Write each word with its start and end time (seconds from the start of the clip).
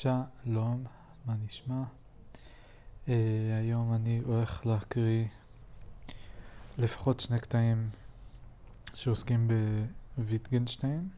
שלום, 0.00 0.84
מה 1.26 1.34
נשמע? 1.44 1.82
Uh, 3.06 3.10
היום 3.60 3.94
אני 3.94 4.20
הולך 4.24 4.66
להקריא 4.66 5.24
לפחות 6.78 7.20
שני 7.20 7.40
קטעים 7.40 7.88
שעוסקים 8.94 9.48
בוויטגנשטיין, 10.18 11.08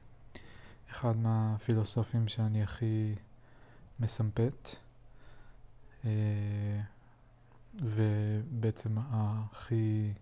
אחד 0.90 1.16
מהפילוסופים 1.16 2.28
שאני 2.28 2.62
הכי 2.62 3.14
מסמפת, 4.00 4.76
uh, 6.02 6.06
ובעצם 7.74 8.98
הכי 8.98 10.12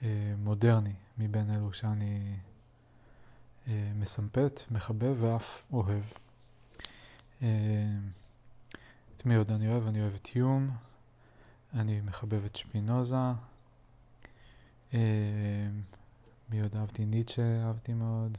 uh, 0.00 0.04
מודרני 0.38 0.94
מבין 1.18 1.54
אלו 1.54 1.72
שאני 1.72 2.36
uh, 3.66 3.68
מסמפת, 3.94 4.60
מחבב 4.70 5.16
ואף 5.20 5.62
אוהב. 5.72 6.02
אה, 7.42 7.48
את 9.16 9.26
מי 9.26 9.36
עוד 9.36 9.50
אני 9.50 9.68
אוהב? 9.68 9.86
אני 9.86 10.02
אוהב 10.02 10.14
את 10.14 10.36
יום, 10.36 10.70
אני 11.74 12.00
מחבב 12.00 12.44
את 12.44 12.56
שפינוזה. 12.56 13.16
אה, 14.94 15.00
מי 16.50 16.60
עוד 16.60 16.76
אהבתי? 16.76 17.04
ניטשה 17.04 17.64
אהבתי 17.66 17.94
מאוד. 17.94 18.38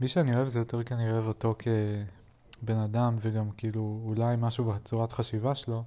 מי 0.00 0.08
שאני 0.08 0.36
אוהב 0.36 0.48
זה 0.48 0.58
יותר 0.58 0.82
כי 0.82 0.94
אני 0.94 1.10
אוהב 1.10 1.26
אותו 1.26 1.54
כבן 1.58 2.76
אדם 2.78 3.16
וגם 3.20 3.50
כאילו 3.50 4.00
אולי 4.04 4.36
משהו 4.38 4.64
בצורת 4.64 5.12
חשיבה 5.12 5.54
שלו, 5.54 5.84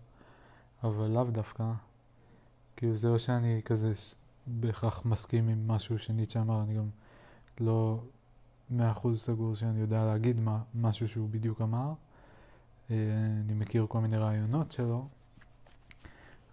אבל 0.83 1.07
לאו 1.07 1.23
דווקא. 1.23 1.71
כאילו 2.77 2.97
זה 2.97 3.09
לא 3.09 3.17
שאני 3.17 3.61
כזה 3.65 3.91
בהכרח 4.47 5.05
מסכים 5.05 5.49
עם 5.49 5.67
משהו 5.67 5.99
שניטשה 5.99 6.41
אמר, 6.41 6.63
אני 6.63 6.73
גם 6.73 6.89
לא 7.59 7.99
מאה 8.69 8.91
אחוז 8.91 9.21
סגור 9.21 9.55
שאני 9.55 9.79
יודע 9.79 10.05
להגיד 10.05 10.39
מה, 10.39 10.61
משהו 10.75 11.07
שהוא 11.07 11.29
בדיוק 11.29 11.61
אמר. 11.61 11.93
אה, 12.91 12.95
אני 13.45 13.53
מכיר 13.53 13.85
כל 13.89 13.99
מיני 13.99 14.17
רעיונות 14.17 14.71
שלו, 14.71 15.07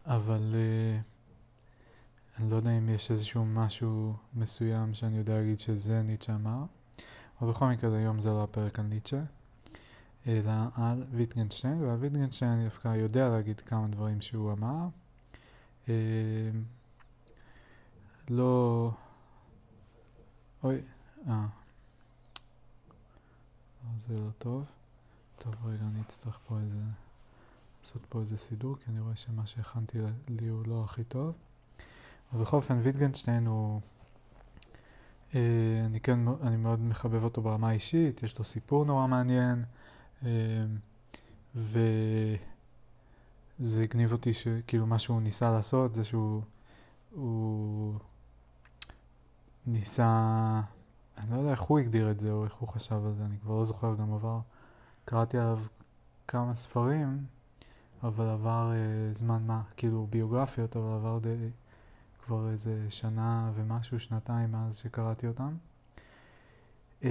אבל 0.06 0.54
אה, 0.54 1.00
אני 2.38 2.50
לא 2.50 2.56
יודע 2.56 2.70
אם 2.70 2.88
יש 2.88 3.10
איזשהו 3.10 3.44
משהו 3.44 4.14
מסוים 4.34 4.94
שאני 4.94 5.18
יודע 5.18 5.34
להגיד 5.34 5.60
שזה 5.60 6.02
ניטשה 6.02 6.34
אמר. 6.34 6.64
אבל 7.40 7.50
בכל 7.50 7.66
מקרה 7.66 7.98
היום 7.98 8.20
זה 8.20 8.28
לא 8.30 8.42
הפרק 8.42 8.78
על 8.78 8.84
ניטשה, 8.84 9.22
אלא 10.26 10.52
על 10.74 11.04
ויטגנשטיין, 11.10 11.82
ועל 11.82 11.96
ויטגנשטיין 11.96 12.50
אני 12.50 12.64
דווקא 12.64 12.88
יודע 12.88 13.28
להגיד 13.28 13.60
כמה 13.60 13.88
דברים 13.88 14.20
שהוא 14.20 14.52
אמר. 14.52 14.86
אה, 15.88 15.94
לא... 18.28 18.90
אוי, 20.64 20.80
אה. 21.28 21.61
זה 24.00 24.14
לא 24.14 24.30
טוב. 24.38 24.64
טוב, 25.38 25.54
רגע, 25.64 25.82
אני 25.82 26.00
אצטרך 26.00 26.38
פה 26.48 26.58
איזה... 26.58 26.78
לעשות 27.80 28.02
פה 28.08 28.20
איזה 28.20 28.38
סידור, 28.38 28.76
כי 28.76 28.90
אני 28.90 29.00
רואה 29.00 29.16
שמה 29.16 29.46
שהכנתי 29.46 29.98
לי 30.28 30.48
הוא 30.48 30.66
לא 30.66 30.84
הכי 30.84 31.04
טוב. 31.04 31.34
אבל 32.32 32.42
בכל 32.42 32.56
אופן, 32.56 32.80
ויטגנשטיין 32.82 33.46
הוא... 33.46 33.80
אה, 35.34 35.40
אני 35.86 36.00
כן, 36.00 36.18
אני 36.42 36.56
מאוד 36.56 36.80
מחבב 36.80 37.24
אותו 37.24 37.42
ברמה 37.42 37.68
האישית, 37.68 38.22
יש 38.22 38.38
לו 38.38 38.44
סיפור 38.44 38.84
נורא 38.84 39.06
מעניין, 39.06 39.64
אה, 40.24 40.64
וזה 41.54 42.36
הגניב 43.82 44.12
אותי 44.12 44.34
שכאילו 44.34 44.86
מה 44.86 44.98
שהוא 44.98 45.22
ניסה 45.22 45.50
לעשות 45.50 45.94
זה 45.94 46.04
שהוא 46.04 46.42
הוא 47.10 47.94
ניסה 49.66 50.60
אני 51.18 51.30
לא 51.30 51.36
יודע 51.36 51.50
איך 51.50 51.60
הוא 51.60 51.78
הגדיר 51.78 52.10
את 52.10 52.20
זה 52.20 52.32
או 52.32 52.44
איך 52.44 52.54
הוא 52.54 52.68
חשב 52.68 53.06
על 53.06 53.12
זה, 53.12 53.24
אני 53.24 53.38
כבר 53.38 53.58
לא 53.58 53.64
זוכר, 53.64 53.94
גם 53.94 54.14
עבר, 54.14 54.40
קראתי 55.04 55.38
עליו 55.38 55.58
כמה 56.28 56.54
ספרים, 56.54 57.24
אבל 58.02 58.28
עבר 58.28 58.72
אה, 58.72 59.12
זמן 59.12 59.42
מה, 59.46 59.62
כאילו 59.76 60.06
ביוגרפיות, 60.10 60.76
אבל 60.76 60.92
עבר 60.92 61.18
די, 61.18 61.50
כבר 62.24 62.50
איזה 62.50 62.86
שנה 62.90 63.50
ומשהו, 63.54 64.00
שנתיים 64.00 64.52
מאז 64.52 64.76
שקראתי 64.76 65.26
אותם. 65.26 65.54
אה, 67.04 67.10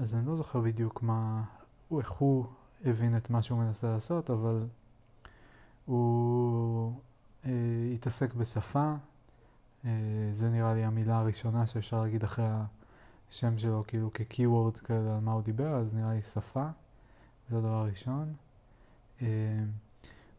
אז 0.00 0.14
אני 0.14 0.26
לא 0.26 0.36
זוכר 0.36 0.60
בדיוק 0.60 1.02
מה, 1.02 1.42
איך 1.98 2.10
הוא 2.10 2.46
הבין 2.84 3.16
את 3.16 3.30
מה 3.30 3.42
שהוא 3.42 3.58
מנסה 3.58 3.90
לעשות, 3.90 4.30
אבל 4.30 4.66
הוא 5.86 6.92
אה, 7.46 7.50
התעסק 7.94 8.34
בשפה, 8.34 8.94
אה, 9.84 9.90
זה 10.32 10.48
נראה 10.48 10.74
לי 10.74 10.84
המילה 10.84 11.18
הראשונה 11.18 11.66
שאפשר 11.66 12.02
להגיד 12.02 12.24
אחרי 12.24 12.46
ה... 12.46 12.64
השם 13.34 13.58
שלו 13.58 13.84
כאילו 13.86 14.10
כ-keywords 14.14 14.86
כאלה 14.86 15.14
על 15.14 15.20
מה 15.20 15.32
הוא 15.32 15.42
דיבר, 15.42 15.74
אז 15.76 15.94
נראה 15.94 16.14
לי 16.14 16.22
שפה, 16.22 16.66
זה 17.50 17.56
הדבר 17.56 17.68
הראשון. 17.68 18.32
אה, 19.22 19.26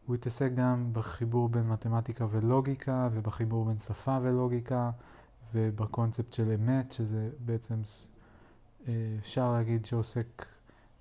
הוא 0.06 0.14
התעסק 0.14 0.50
גם 0.54 0.90
בחיבור 0.92 1.48
בין 1.48 1.68
מתמטיקה 1.68 2.26
ולוגיקה, 2.30 3.08
ובחיבור 3.12 3.64
בין 3.64 3.78
שפה 3.78 4.18
ולוגיקה, 4.22 4.90
ובקונספט 5.54 6.32
של 6.32 6.52
אמת, 6.52 6.92
שזה 6.92 7.30
בעצם, 7.44 7.82
אה, 8.88 9.16
אפשר 9.18 9.52
להגיד 9.52 9.84
שעוסק 9.84 10.46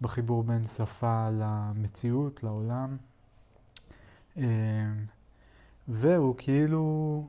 בחיבור 0.01 0.43
בין 0.43 0.67
שפה 0.67 1.29
למציאות, 1.29 2.43
לעולם. 2.43 2.97
אה, 4.37 4.43
והוא 5.87 6.35
כאילו 6.37 7.27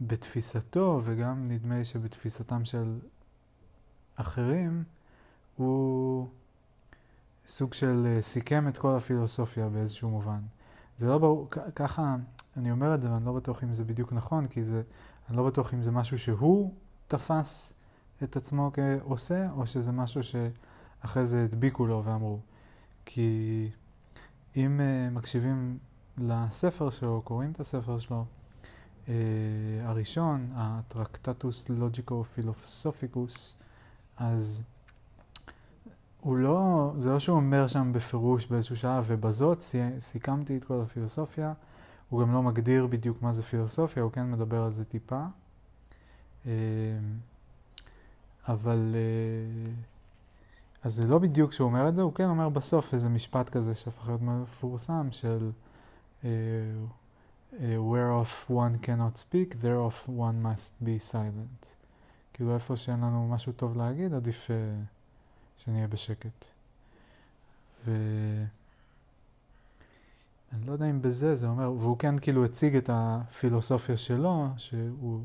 בתפיסתו, 0.00 1.00
וגם 1.04 1.48
נדמה 1.48 1.78
לי 1.78 1.84
שבתפיסתם 1.84 2.64
של 2.64 2.98
אחרים, 4.22 4.84
הוא 5.56 6.28
סוג 7.46 7.74
של 7.74 8.06
אה, 8.06 8.22
סיכם 8.22 8.68
את 8.68 8.78
כל 8.78 8.96
הפילוסופיה 8.96 9.68
באיזשהו 9.68 10.10
מובן. 10.10 10.40
זה 10.98 11.06
לא 11.06 11.18
ברור, 11.18 11.48
ככה 11.74 12.16
אני 12.56 12.70
אומר 12.70 12.94
את 12.94 13.02
זה 13.02 13.12
ואני 13.12 13.26
לא 13.26 13.32
בטוח 13.32 13.64
אם 13.64 13.74
זה 13.74 13.84
בדיוק 13.84 14.12
נכון, 14.12 14.46
כי 14.46 14.64
זה, 14.64 14.82
אני 15.28 15.36
לא 15.36 15.46
בטוח 15.46 15.74
אם 15.74 15.82
זה 15.82 15.90
משהו 15.90 16.18
שהוא 16.18 16.74
תפס 17.08 17.72
את 18.22 18.36
עצמו 18.36 18.70
כעושה, 18.74 19.50
או 19.50 19.66
שזה 19.66 19.92
משהו 19.92 20.20
שאחרי 20.22 21.26
זה 21.26 21.44
הדביקו 21.44 21.86
לו 21.86 22.02
ואמרו. 22.04 22.38
כי 23.04 23.68
אם 24.56 24.80
uh, 24.80 25.14
מקשיבים 25.14 25.78
לספר 26.18 26.90
שלו, 26.90 27.22
קוראים 27.24 27.52
את 27.52 27.60
הספר 27.60 27.98
שלו, 27.98 28.24
uh, 29.06 29.08
הראשון, 29.82 30.50
הטרקטטוס 30.54 31.68
לוג'יקו 31.68 32.24
פילוסופיקוס, 32.24 33.56
אז 34.16 34.62
הוא 36.20 36.36
לא, 36.36 36.92
זה 36.96 37.10
לא 37.10 37.18
שהוא 37.18 37.36
אומר 37.36 37.68
שם 37.68 37.92
בפירוש 37.92 38.46
באיזשהו 38.46 38.76
שעה, 38.76 39.02
ובזאת 39.06 39.64
סיכמתי 39.98 40.56
את 40.56 40.64
כל 40.64 40.80
הפילוסופיה. 40.80 41.52
הוא 42.08 42.20
גם 42.20 42.32
לא 42.32 42.42
מגדיר 42.42 42.86
בדיוק 42.86 43.22
מה 43.22 43.32
זה 43.32 43.42
פילוסופיה, 43.42 44.02
הוא 44.02 44.12
כן 44.12 44.30
מדבר 44.30 44.62
על 44.62 44.70
זה 44.70 44.84
טיפה. 44.84 45.24
אמ, 46.46 46.50
אבל, 48.48 48.94
אה, 48.94 49.72
אז 50.82 50.94
זה 50.94 51.06
לא 51.06 51.18
בדיוק 51.18 51.52
שהוא 51.52 51.68
אומר 51.68 51.88
את 51.88 51.94
זה, 51.94 52.02
הוא 52.02 52.12
כן 52.14 52.24
אומר 52.24 52.48
בסוף 52.48 52.94
איזה 52.94 53.08
משפט 53.08 53.48
כזה 53.48 53.74
שהפך 53.74 54.06
להיות 54.06 54.22
מפורסם 54.22 55.08
של 55.10 55.50
uh, 56.22 56.26
whereof 57.60 58.50
one 58.50 58.78
cannot 58.82 59.18
speak, 59.18 59.54
thereof 59.62 60.08
one 60.08 60.42
must 60.42 60.84
be 60.84 60.98
silent. 61.12 61.81
כאילו 62.32 62.54
איפה 62.54 62.76
שאין 62.76 63.00
לנו 63.00 63.28
משהו 63.28 63.52
טוב 63.52 63.76
להגיד, 63.76 64.14
עדיף 64.14 64.46
uh, 64.46 64.52
שנהיה 65.56 65.88
בשקט. 65.88 66.44
ו... 67.86 67.90
אני 70.52 70.66
לא 70.66 70.72
יודע 70.72 70.90
אם 70.90 71.02
בזה 71.02 71.34
זה 71.34 71.46
אומר, 71.46 71.72
והוא 71.72 71.98
כן 71.98 72.18
כאילו 72.18 72.44
הציג 72.44 72.76
את 72.76 72.90
הפילוסופיה 72.92 73.96
שלו, 73.96 74.48
שהוא, 74.56 75.24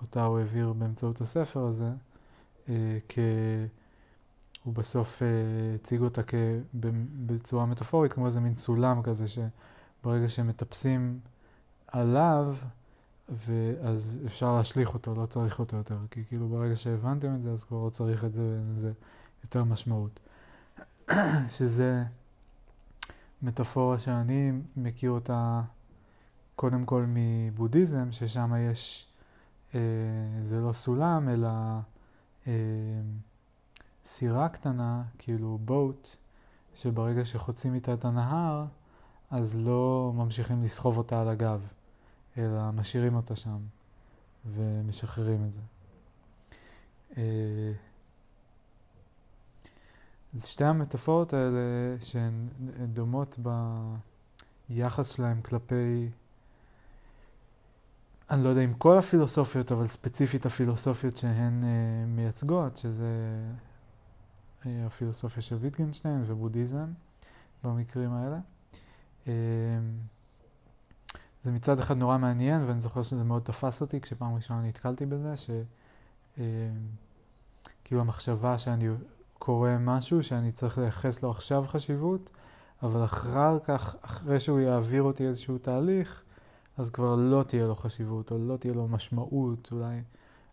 אותה 0.00 0.24
הוא 0.24 0.38
העביר 0.38 0.72
באמצעות 0.72 1.20
הספר 1.20 1.60
הזה, 1.60 1.90
uh, 2.66 2.70
כ... 3.08 3.18
הוא 4.64 4.74
בסוף 4.74 5.22
uh, 5.22 5.24
הציג 5.74 6.00
אותה 6.00 6.22
כ... 6.22 6.34
בצורה 7.26 7.66
מטאפורית, 7.66 8.12
כמו 8.12 8.26
איזה 8.26 8.40
מין 8.40 8.56
סולם 8.56 9.02
כזה, 9.02 9.24
שברגע 9.28 10.28
שמטפסים 10.28 11.18
עליו, 11.86 12.56
ואז 13.28 14.18
אפשר 14.26 14.56
להשליך 14.56 14.94
אותו, 14.94 15.14
לא 15.14 15.26
צריך 15.26 15.58
אותו 15.58 15.76
יותר, 15.76 15.98
כי 16.10 16.24
כאילו 16.24 16.48
ברגע 16.48 16.76
שהבנתם 16.76 17.34
את 17.34 17.42
זה, 17.42 17.50
אז 17.50 17.64
כבר 17.64 17.84
לא 17.84 17.90
צריך 17.90 18.24
את 18.24 18.32
זה 18.32 18.42
ואין 18.42 18.72
לזה 18.72 18.92
יותר 19.44 19.64
משמעות. 19.64 20.20
שזה 21.56 22.04
מטאפורה 23.42 23.98
שאני 23.98 24.52
מכיר 24.76 25.10
אותה 25.10 25.62
קודם 26.56 26.84
כל 26.84 27.04
מבודהיזם, 27.08 28.12
ששם 28.12 28.52
יש, 28.70 29.06
אה, 29.74 29.80
זה 30.42 30.60
לא 30.60 30.72
סולם, 30.72 31.28
אלא 31.28 31.48
אה, 32.46 32.52
סירה 34.04 34.48
קטנה, 34.48 35.02
כאילו 35.18 35.58
בוט, 35.64 36.16
שברגע 36.74 37.24
שחוצים 37.24 37.74
איתה 37.74 37.94
את 37.94 38.04
הנהר, 38.04 38.64
אז 39.30 39.56
לא 39.56 40.12
ממשיכים 40.16 40.64
לסחוב 40.64 40.98
אותה 40.98 41.20
על 41.20 41.28
הגב. 41.28 41.60
אלא 42.38 42.70
משאירים 42.70 43.14
אותה 43.14 43.36
שם 43.36 43.58
ומשחררים 44.46 45.44
את 45.44 45.52
זה. 45.52 45.60
אה, 47.16 47.72
אז 50.34 50.44
שתי 50.46 50.64
המטאפורות 50.64 51.32
האלה 51.32 51.60
שהן 52.00 52.48
דומות 52.92 53.38
ביחס 54.68 55.10
שלהם 55.10 55.42
כלפי, 55.42 56.08
אני 58.30 58.44
לא 58.44 58.48
יודע 58.48 58.64
אם 58.64 58.74
כל 58.74 58.98
הפילוסופיות, 58.98 59.72
אבל 59.72 59.86
ספציפית 59.86 60.46
הפילוסופיות 60.46 61.16
שהן 61.16 61.62
uh, 61.62 61.66
מייצגות, 62.08 62.76
שזה 62.76 63.06
uh, 64.62 64.66
הפילוסופיה 64.86 65.42
של 65.42 65.56
ויטגנשטיין 65.56 66.24
ובודהיזם 66.26 66.86
במקרים 67.64 68.12
האלה. 68.12 68.38
Uh, 69.24 69.28
זה 71.44 71.52
מצד 71.52 71.78
אחד 71.78 71.96
נורא 71.96 72.18
מעניין, 72.18 72.64
ואני 72.66 72.80
זוכר 72.80 73.02
שזה 73.02 73.24
מאוד 73.24 73.42
תפס 73.42 73.80
אותי 73.80 74.00
כשפעם 74.00 74.34
ראשונה 74.34 74.62
נתקלתי 74.62 75.06
בזה, 75.06 75.34
שכאילו 75.36 76.44
uh, 78.00 78.04
המחשבה 78.04 78.58
שאני 78.58 78.88
קורה 79.38 79.78
משהו 79.78 80.22
שאני 80.22 80.52
צריך 80.52 80.78
לייחס 80.78 81.22
לו 81.22 81.30
עכשיו 81.30 81.64
חשיבות, 81.68 82.30
אבל 82.82 83.04
אחר 83.04 83.58
כך, 83.64 83.96
אחרי 84.00 84.40
שהוא 84.40 84.60
יעביר 84.60 85.02
אותי 85.02 85.26
איזשהו 85.26 85.58
תהליך, 85.58 86.22
אז 86.76 86.90
כבר 86.90 87.14
לא 87.14 87.42
תהיה 87.42 87.66
לו 87.66 87.76
חשיבות, 87.76 88.30
או 88.30 88.38
לא 88.38 88.56
תהיה 88.56 88.74
לו 88.74 88.88
משמעות, 88.88 89.68
אולי 89.72 90.02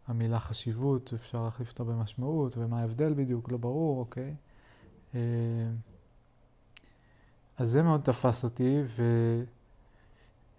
המילה 0.08 0.40
חשיבות, 0.40 1.14
אפשר 1.14 1.44
להחליף 1.44 1.70
אותה 1.70 1.84
במשמעות, 1.84 2.58
ומה 2.58 2.82
ההבדל 2.82 3.14
בדיוק, 3.14 3.52
לא 3.52 3.58
ברור, 3.58 4.00
אוקיי? 4.00 4.36
אה, 5.16 5.20
אז 7.58 7.72
זה 7.72 7.84
מאוד 7.84 8.02
תפס 8.02 8.44
אותי, 8.44 8.82
ו... 8.98 9.04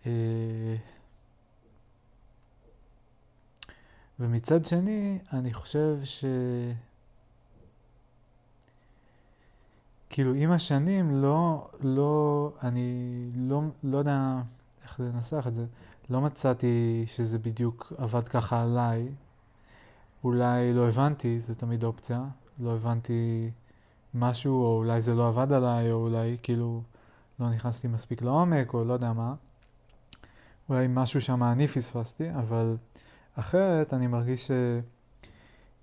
אה, 0.06 0.76
ומצד 4.20 4.64
שני, 4.64 5.19
אני 5.32 5.52
חושב 5.52 5.99
ש... 6.04 6.25
כאילו 10.10 10.34
עם 10.34 10.50
השנים 10.50 11.22
לא, 11.22 11.69
לא, 11.81 12.52
אני 12.62 13.31
לא, 13.34 13.62
לא 13.82 13.99
יודע 13.99 14.43
איך 14.82 15.00
לנסח 15.00 15.44
את 15.49 15.54
זה, 15.54 15.66
לא 16.10 16.20
מצאתי 16.20 17.05
שזה 17.06 17.38
בדיוק 17.38 17.93
עבד 17.98 18.28
ככה 18.28 18.62
עליי. 18.62 19.08
אולי 20.25 20.72
לא 20.72 20.88
הבנתי, 20.88 21.40
זה 21.40 21.55
תמיד 21.55 21.84
אופציה, 21.84 22.25
לא 22.60 22.75
הבנתי 22.75 23.50
משהו, 24.14 24.62
או 24.62 24.76
אולי 24.78 25.00
זה 25.00 25.14
לא 25.14 25.28
עבד 25.28 25.52
עליי, 25.52 25.93
או 25.93 25.96
אולי 25.96 26.37
כאילו 26.43 26.82
לא 27.40 27.50
נכנסתי 27.50 27.88
מספיק 27.88 28.22
לעומק, 28.22 28.75
או 28.75 28.84
לא 28.84 28.93
יודע 28.93 29.12
מה. 29.12 29.34
אולי 30.68 30.86
משהו 30.88 31.20
שם 31.20 31.42
אני 31.42 31.68
פספסתי, 31.68 32.30
אבל 32.30 32.76
אחרת 33.34 33.94
אני 33.94 34.06
מרגיש 34.06 34.50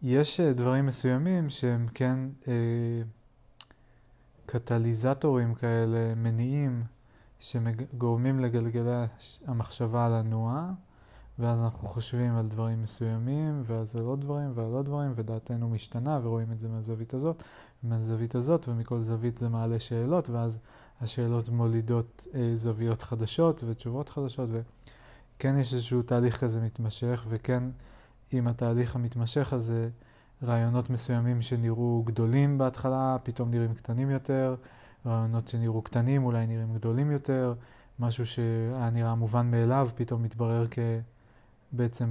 שיש 0.01 0.39
דברים 0.39 0.85
מסוימים 0.85 1.49
שהם 1.49 1.87
כן... 1.93 2.19
אה, 2.47 2.53
קטליזטורים 4.51 5.55
כאלה, 5.55 6.15
מניעים, 6.15 6.83
שגורמים 7.39 8.39
לגלגלי 8.39 9.05
המחשבה 9.45 10.09
לנוע, 10.09 10.71
ואז 11.39 11.61
אנחנו 11.61 11.87
חושבים 11.87 12.35
על 12.35 12.47
דברים 12.47 12.83
מסוימים, 12.83 13.63
ואז 13.65 13.95
על 13.95 14.05
עוד 14.05 14.21
דברים 14.21 14.51
ועל 14.55 14.71
עוד 14.71 14.85
דברים, 14.85 15.11
ודעתנו 15.15 15.69
משתנה, 15.69 16.19
ורואים 16.23 16.51
את 16.51 16.59
זה 16.59 16.67
מהזווית 16.67 17.13
הזאת, 17.13 17.43
מהזווית 17.83 18.35
הזאת, 18.35 18.67
ומכל 18.67 19.01
זווית 19.01 19.37
זה 19.37 19.49
מעלה 19.49 19.79
שאלות, 19.79 20.29
ואז 20.29 20.59
השאלות 21.01 21.49
מולידות 21.49 22.27
אה, 22.35 22.51
זוויות 22.55 23.01
חדשות 23.01 23.63
ותשובות 23.67 24.09
חדשות, 24.09 24.49
וכן 24.51 25.57
יש 25.59 25.73
איזשהו 25.73 26.01
תהליך 26.01 26.39
כזה 26.39 26.61
מתמשך, 26.61 27.25
וכן 27.29 27.63
עם 28.31 28.47
התהליך 28.47 28.95
המתמשך 28.95 29.53
הזה, 29.53 29.89
רעיונות 30.43 30.89
מסוימים 30.89 31.41
שנראו 31.41 32.03
גדולים 32.05 32.57
בהתחלה, 32.57 33.17
פתאום 33.23 33.51
נראים 33.51 33.73
קטנים 33.73 34.09
יותר, 34.09 34.55
רעיונות 35.05 35.47
שנראו 35.47 35.81
קטנים 35.81 36.23
אולי 36.23 36.47
נראים 36.47 36.73
גדולים 36.73 37.11
יותר, 37.11 37.53
משהו 37.99 38.25
שהיה 38.25 38.89
נראה 38.89 39.15
מובן 39.15 39.51
מאליו 39.51 39.89
פתאום 39.95 40.23
מתברר 40.23 40.65
כבעצם 41.71 42.07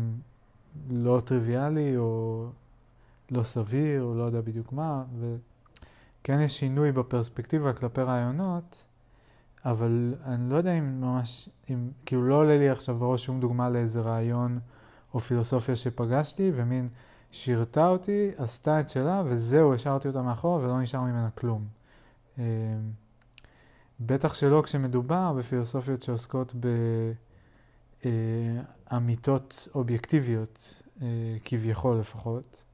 לא 0.91 1.23
טריוויאלי 1.25 1.97
או 1.97 2.47
לא 3.31 3.43
סביר 3.43 4.03
או 4.03 4.15
לא 4.15 4.23
יודע 4.23 4.41
בדיוק 4.41 4.73
מה, 4.73 5.05
וכן 6.21 6.41
יש 6.41 6.59
שינוי 6.59 6.93
בפרספקטיבה 6.93 7.73
כלפי 7.73 8.01
רעיונות, 8.01 8.85
אבל 9.65 10.15
אני 10.25 10.51
לא 10.51 10.57
יודע 10.57 10.73
אם 10.79 11.01
ממש, 11.01 11.49
אם, 11.71 11.91
כאילו 12.07 12.29
לא 12.29 12.35
עולה 12.35 12.59
לי 12.59 12.71
עכשיו 12.71 12.97
בראש 12.97 13.25
שום 13.25 13.41
דוגמה 13.41 13.71
לאיזה 13.71 14.01
רעיון 14.01 14.59
או 15.15 15.21
פילוסופיה 15.21 15.77
שפגשתי, 15.77 16.53
ומין 16.55 16.89
שירתה 17.31 17.89
אותי, 17.89 18.31
עשתה 18.37 18.81
את 18.81 18.91
שלה, 18.91 19.23
וזהו, 19.27 19.75
השארתי 19.75 20.09
אותה 20.09 20.23
מאחורה 20.23 20.65
ולא 20.65 20.81
נשאר 20.81 21.01
ממנה 21.01 21.31
כלום. 21.31 21.67
אמ, 22.39 22.43
בטח 24.01 24.35
שלא 24.35 24.63
כשמדובר 24.65 25.33
בפילוסופיות 25.33 26.03
שעוסקות 26.03 26.55
באמיתות 28.91 29.69
אובייקטיביות, 29.75 30.83
אה, 31.03 31.07
כביכול 31.45 31.99
לפחות, 31.99 32.65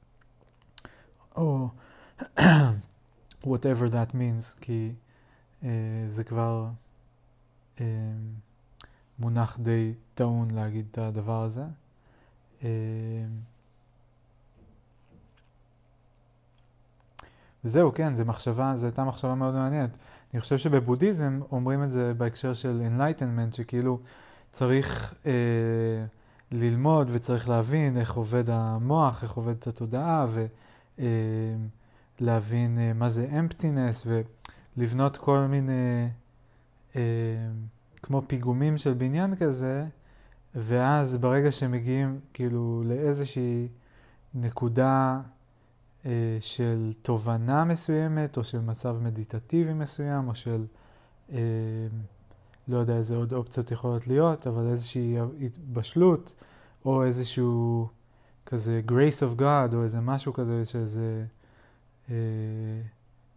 או 1.36 1.68
whatever 3.46 3.92
that 3.92 4.12
means, 4.12 4.60
כי 4.60 4.92
אה, 5.64 5.68
זה 6.08 6.24
כבר 6.24 6.66
אמ, 7.80 7.86
מונח 9.18 9.58
די 9.62 9.92
טעון 10.14 10.50
להגיד 10.50 10.86
את 10.90 10.98
הדבר 10.98 11.42
הזה. 11.42 11.64
אמ, 12.62 12.68
וזהו, 17.64 17.94
כן, 17.94 18.14
זו 18.14 18.24
מחשבה, 18.24 18.72
זו 18.76 18.86
הייתה 18.86 19.04
מחשבה 19.04 19.34
מאוד 19.34 19.54
מעניינת. 19.54 19.98
אני 20.34 20.40
חושב 20.40 20.58
שבבודהיזם 20.58 21.40
אומרים 21.52 21.84
את 21.84 21.90
זה 21.90 22.14
בהקשר 22.14 22.54
של 22.54 22.82
Enlightenment, 22.88 23.56
שכאילו 23.56 23.98
צריך 24.52 25.14
אה, 25.26 25.32
ללמוד 26.52 27.08
וצריך 27.12 27.48
להבין 27.48 27.96
איך 27.96 28.14
עובד 28.14 28.50
המוח, 28.50 29.22
איך 29.22 29.32
עובדת 29.32 29.66
התודעה, 29.66 30.26
אה, 30.98 31.04
אה, 32.22 32.92
מה 32.94 33.08
זה 33.08 33.28
emptiness, 33.30 34.06
ולבנות 34.76 35.16
כל 35.16 35.38
מיני, 35.38 36.08
אה, 36.96 37.00
כמו 38.02 38.22
פיגומים 38.26 38.78
של 38.78 38.94
בניין 38.94 39.36
כזה, 39.36 39.84
ואז 40.54 41.16
ברגע 41.16 41.52
שמגיעים 41.52 42.20
כאילו 42.32 42.82
לאיזושהי 42.86 43.68
נקודה 44.34 45.20
אה, 46.06 46.36
של 46.40 46.92
תובנה 47.02 47.64
מסוימת, 47.64 48.36
או 48.36 48.44
של 48.44 48.60
מצב 48.60 48.96
מדיטטיבי 49.02 49.72
מסוים, 49.72 50.28
או 50.28 50.34
של, 50.34 50.64
אה, 51.32 51.38
לא 52.68 52.78
יודע 52.78 52.96
איזה 52.96 53.16
עוד 53.16 53.32
אופציות 53.32 53.70
יכולות 53.70 54.06
להיות, 54.06 54.46
אבל 54.46 54.66
איזושהי 54.66 55.16
התבשלות, 55.40 56.34
או 56.84 57.04
איזשהו 57.04 57.88
כזה 58.46 58.80
grace 58.88 59.20
of 59.20 59.40
God, 59.40 59.74
או 59.74 59.82
איזה 59.82 60.00
משהו 60.00 60.32
כזה, 60.32 60.64
שזה 60.64 61.24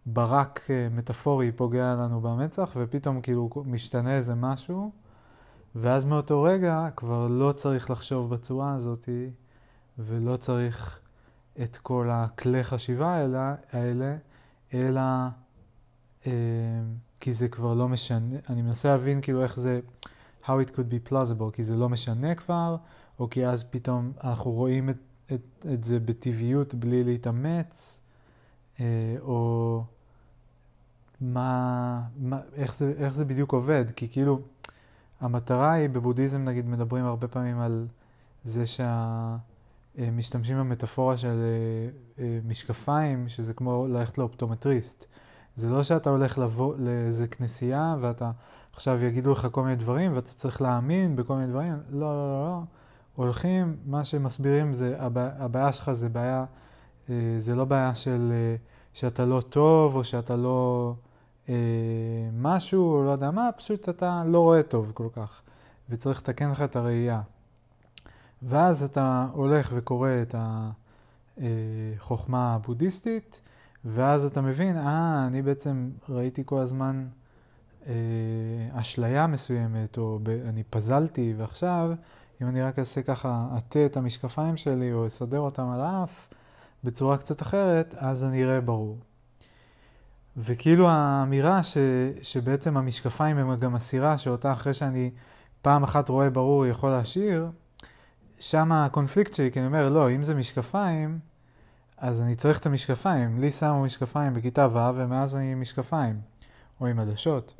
ברק 0.06 0.60
אה, 0.70 0.88
מטאפורי 0.90 1.52
פוגע 1.52 1.94
לנו 1.94 2.20
במצח, 2.20 2.76
ופתאום 2.76 3.20
כאילו 3.20 3.50
משתנה 3.66 4.16
איזה 4.16 4.34
משהו, 4.34 4.90
ואז 5.74 6.04
מאותו 6.04 6.42
רגע 6.42 6.88
כבר 6.96 7.28
לא 7.28 7.52
צריך 7.52 7.90
לחשוב 7.90 8.34
בצורה 8.34 8.74
הזאת, 8.74 9.08
ולא 9.98 10.36
צריך... 10.36 11.00
את 11.62 11.76
כל 11.76 12.08
הכלי 12.12 12.64
חשיבה 12.64 13.08
האלה, 13.08 13.54
האלה 13.72 14.16
אלא 14.74 15.00
אה, 16.26 16.32
כי 17.20 17.32
זה 17.32 17.48
כבר 17.48 17.74
לא 17.74 17.88
משנה, 17.88 18.36
אני 18.48 18.62
מנסה 18.62 18.88
להבין 18.88 19.20
כאילו 19.20 19.42
איך 19.42 19.60
זה, 19.60 19.80
how 20.44 20.46
it 20.46 20.70
could 20.70 20.92
be 20.92 21.10
plausible, 21.10 21.50
כי 21.52 21.62
זה 21.62 21.76
לא 21.76 21.88
משנה 21.88 22.34
כבר, 22.34 22.76
או 23.18 23.30
כי 23.30 23.46
אז 23.46 23.64
פתאום 23.64 24.12
אנחנו 24.24 24.50
רואים 24.50 24.90
את, 24.90 24.96
את, 25.32 25.66
את 25.72 25.84
זה 25.84 26.00
בטבעיות 26.00 26.74
בלי 26.74 27.04
להתאמץ, 27.04 28.00
אה, 28.00 28.07
או 29.20 29.82
מה, 31.20 32.02
מה, 32.18 32.40
איך, 32.54 32.74
זה, 32.74 32.92
איך 32.98 33.14
זה 33.14 33.24
בדיוק 33.24 33.52
עובד, 33.52 33.84
כי 33.96 34.08
כאילו 34.08 34.40
המטרה 35.20 35.72
היא, 35.72 35.88
בבודהיזם 35.88 36.44
נגיד 36.44 36.66
מדברים 36.66 37.04
הרבה 37.04 37.28
פעמים 37.28 37.60
על 37.60 37.86
זה 38.44 38.66
שה... 38.66 39.36
אה, 39.98 40.08
במטאפורה 40.58 41.16
של 41.16 41.28
אה, 41.28 42.24
אה, 42.24 42.38
משקפיים, 42.44 43.28
שזה 43.28 43.54
כמו 43.54 43.86
ללכת 43.88 44.18
לאופטומטריסט. 44.18 45.06
זה 45.56 45.68
לא 45.68 45.82
שאתה 45.82 46.10
הולך 46.10 46.38
לבוא 46.38 46.74
לאיזה 46.78 47.26
כנסייה 47.26 47.96
ואתה 48.00 48.30
עכשיו 48.72 49.04
יגידו 49.04 49.32
לך 49.32 49.46
כל 49.52 49.62
מיני 49.62 49.76
דברים 49.76 50.16
ואתה 50.16 50.28
צריך 50.28 50.62
להאמין 50.62 51.16
בכל 51.16 51.34
מיני 51.34 51.46
דברים. 51.46 51.72
לא, 51.72 52.00
לא, 52.00 52.16
לא, 52.16 52.44
לא. 52.44 52.60
הולכים, 53.14 53.76
מה 53.86 54.04
שמסבירים 54.04 54.72
זה, 54.72 54.96
הבע... 54.98 55.30
הבעיה 55.38 55.72
שלך 55.72 55.92
זה 55.92 56.08
בעיה, 56.08 56.44
זה 57.38 57.54
לא 57.54 57.64
בעיה 57.64 57.94
של 57.94 58.32
שאתה 58.92 59.24
לא 59.24 59.40
טוב 59.40 59.94
או 59.96 60.04
שאתה 60.04 60.36
לא 60.36 60.92
אה, 61.48 61.54
משהו 62.32 62.94
או 62.94 63.04
לא 63.04 63.10
יודע 63.10 63.30
מה, 63.30 63.50
פשוט 63.56 63.88
אתה 63.88 64.22
לא 64.26 64.38
רואה 64.38 64.62
טוב 64.62 64.90
כל 64.94 65.08
כך 65.12 65.42
וצריך 65.90 66.18
לתקן 66.18 66.50
לך 66.50 66.62
את 66.62 66.76
הראייה. 66.76 67.20
ואז 68.42 68.82
אתה 68.82 69.26
הולך 69.32 69.72
וקורא 69.74 70.10
את 70.22 70.34
החוכמה 71.38 72.54
הבודהיסטית, 72.54 73.40
ואז 73.84 74.24
אתה 74.24 74.40
מבין, 74.40 74.76
אה, 74.76 75.24
אני 75.26 75.42
בעצם 75.42 75.90
ראיתי 76.08 76.42
כל 76.46 76.58
הזמן 76.58 77.06
אה, 77.86 77.92
אשליה 78.72 79.26
מסוימת, 79.26 79.98
או 79.98 80.18
ב, 80.22 80.28
אני 80.28 80.62
פזלתי, 80.70 81.34
ועכשיו, 81.36 81.90
אם 82.42 82.48
אני 82.48 82.62
רק 82.62 82.78
אעשה 82.78 83.02
ככה, 83.02 83.48
אטה 83.58 83.86
את 83.86 83.96
המשקפיים 83.96 84.56
שלי, 84.56 84.92
או 84.92 85.06
אסדר 85.06 85.38
אותם 85.38 85.70
על 85.70 85.80
האף, 85.80 86.28
בצורה 86.84 87.18
קצת 87.18 87.42
אחרת, 87.42 87.94
אז 87.98 88.24
אני 88.24 88.44
אראה 88.44 88.60
ברור. 88.60 88.98
וכאילו 90.36 90.88
האמירה 90.88 91.62
ש, 91.62 91.76
שבעצם 92.22 92.76
המשקפיים 92.76 93.38
הם 93.38 93.56
גם 93.56 93.74
הסירה 93.74 94.18
שאותה 94.18 94.52
אחרי 94.52 94.72
שאני 94.72 95.10
פעם 95.62 95.82
אחת 95.82 96.08
רואה 96.08 96.30
ברור 96.30 96.66
יכול 96.66 96.90
להשאיר, 96.90 97.50
שם 98.40 98.72
הקונפליקט 98.72 99.34
שלי, 99.34 99.52
כי 99.52 99.58
אני 99.58 99.66
אומר, 99.66 99.90
לא, 99.90 100.10
אם 100.10 100.24
זה 100.24 100.34
משקפיים, 100.34 101.18
אז 101.98 102.22
אני 102.22 102.34
צריך 102.34 102.58
את 102.58 102.66
המשקפיים. 102.66 103.40
לי 103.40 103.50
שמו 103.50 103.82
משקפיים 103.82 104.34
בכיתה 104.34 104.68
ו' 104.72 104.96
ומאז 104.96 105.36
אני 105.36 105.52
עם 105.52 105.60
משקפיים, 105.60 106.20
או 106.80 106.86
עם 106.86 106.98
עדשות. 106.98 107.54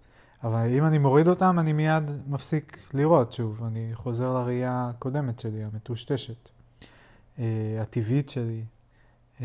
אבל 0.45 0.67
אם 0.79 0.85
אני 0.85 0.99
מוריד 0.99 1.29
אותם, 1.29 1.59
אני 1.59 1.73
מיד 1.73 2.11
מפסיק 2.27 2.79
לראות 2.95 3.33
שוב. 3.33 3.65
אני 3.65 3.91
חוזר 3.95 4.33
לראייה 4.35 4.91
הקודמת 4.95 5.39
שלי, 5.39 5.65
המטושטשת, 5.65 6.49
uh, 7.37 7.41
הטבעית 7.81 8.31
שלי. 8.31 8.65
Uh, 9.38 9.42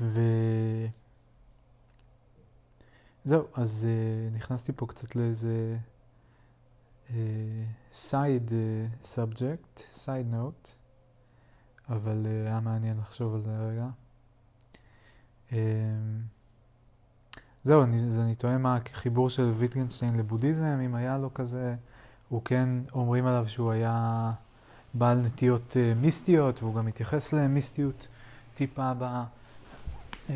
ו... 0.00 0.20
זהו, 3.24 3.46
אז 3.54 3.86
uh, 3.86 4.36
נכנסתי 4.36 4.72
פה 4.76 4.86
קצת 4.86 5.16
לאיזה 5.16 5.76
uh, 7.08 7.12
subject, 9.02 9.82
side 10.04 10.32
note, 10.32 10.68
אבל 11.88 12.26
uh, 12.26 12.48
היה 12.48 12.60
מעניין 12.60 12.98
לחשוב 12.98 13.34
על 13.34 13.40
זה 13.40 13.58
רגע. 13.58 13.88
Uh, 15.50 15.54
זהו, 17.62 17.82
אני, 17.82 17.96
אז 17.96 18.18
אני 18.18 18.34
טועה 18.34 18.58
מה 18.58 18.76
החיבור 18.76 19.30
של 19.30 19.52
ויטגנשטיין 19.56 20.16
לבודהיזם, 20.16 20.80
אם 20.84 20.94
היה 20.94 21.18
לו 21.18 21.34
כזה, 21.34 21.76
הוא 22.28 22.42
כן, 22.44 22.68
אומרים 22.92 23.26
עליו 23.26 23.48
שהוא 23.48 23.70
היה 23.70 24.32
בעל 24.94 25.18
נטיות 25.18 25.72
uh, 25.72 25.98
מיסטיות, 25.98 26.62
והוא 26.62 26.74
גם 26.74 26.86
מתייחס 26.86 27.32
למיסטיות 27.32 28.08
טיפה 28.54 28.92
ב... 28.98 29.04
uh, 30.26 30.30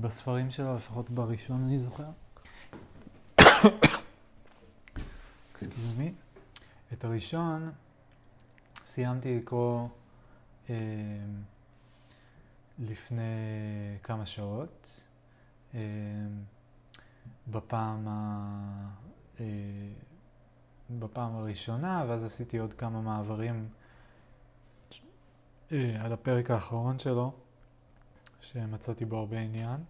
בספרים 0.00 0.50
שלו, 0.50 0.76
לפחות 0.76 1.10
בראשון 1.10 1.64
אני 1.64 1.78
זוכר. 1.78 2.10
excuse 5.52 5.94
me. 5.98 6.12
את 6.92 7.04
הראשון 7.04 7.72
סיימתי 8.84 9.36
לקרוא 9.36 9.88
uh, 10.66 10.70
לפני 12.78 13.22
כמה 14.02 14.26
שעות. 14.26 15.00
uh, 15.72 15.76
בפעם, 17.48 18.08
ה... 18.08 18.88
uh, 19.36 19.40
בפעם 20.90 21.36
הראשונה, 21.36 22.04
ואז 22.08 22.24
עשיתי 22.24 22.58
עוד 22.58 22.72
כמה 22.72 23.00
מעברים 23.00 23.68
על 25.70 26.12
הפרק 26.12 26.50
האחרון 26.50 26.98
שלו. 26.98 27.32
שמצאתי 28.40 29.04
בו 29.04 29.16
הרבה 29.16 29.38
עניין. 29.38 29.84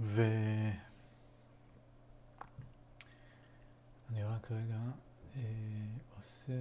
ו... 0.00 0.22
אני 4.10 4.24
רק 4.24 4.50
רגע 4.50 4.80
אה, 5.36 5.40
עושה 6.18 6.52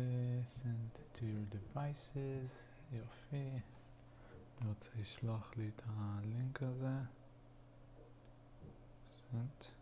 send 0.62 1.18
to 1.18 1.20
your 1.22 1.56
devices, 1.56 2.50
יופי. 2.92 3.60
אני 4.62 4.70
רוצה 4.70 4.90
לשלוח 5.00 5.52
לי 5.58 5.70
את 5.76 5.82
הלינק 5.88 6.64
הזה. 6.64 6.98
send. 9.32 9.79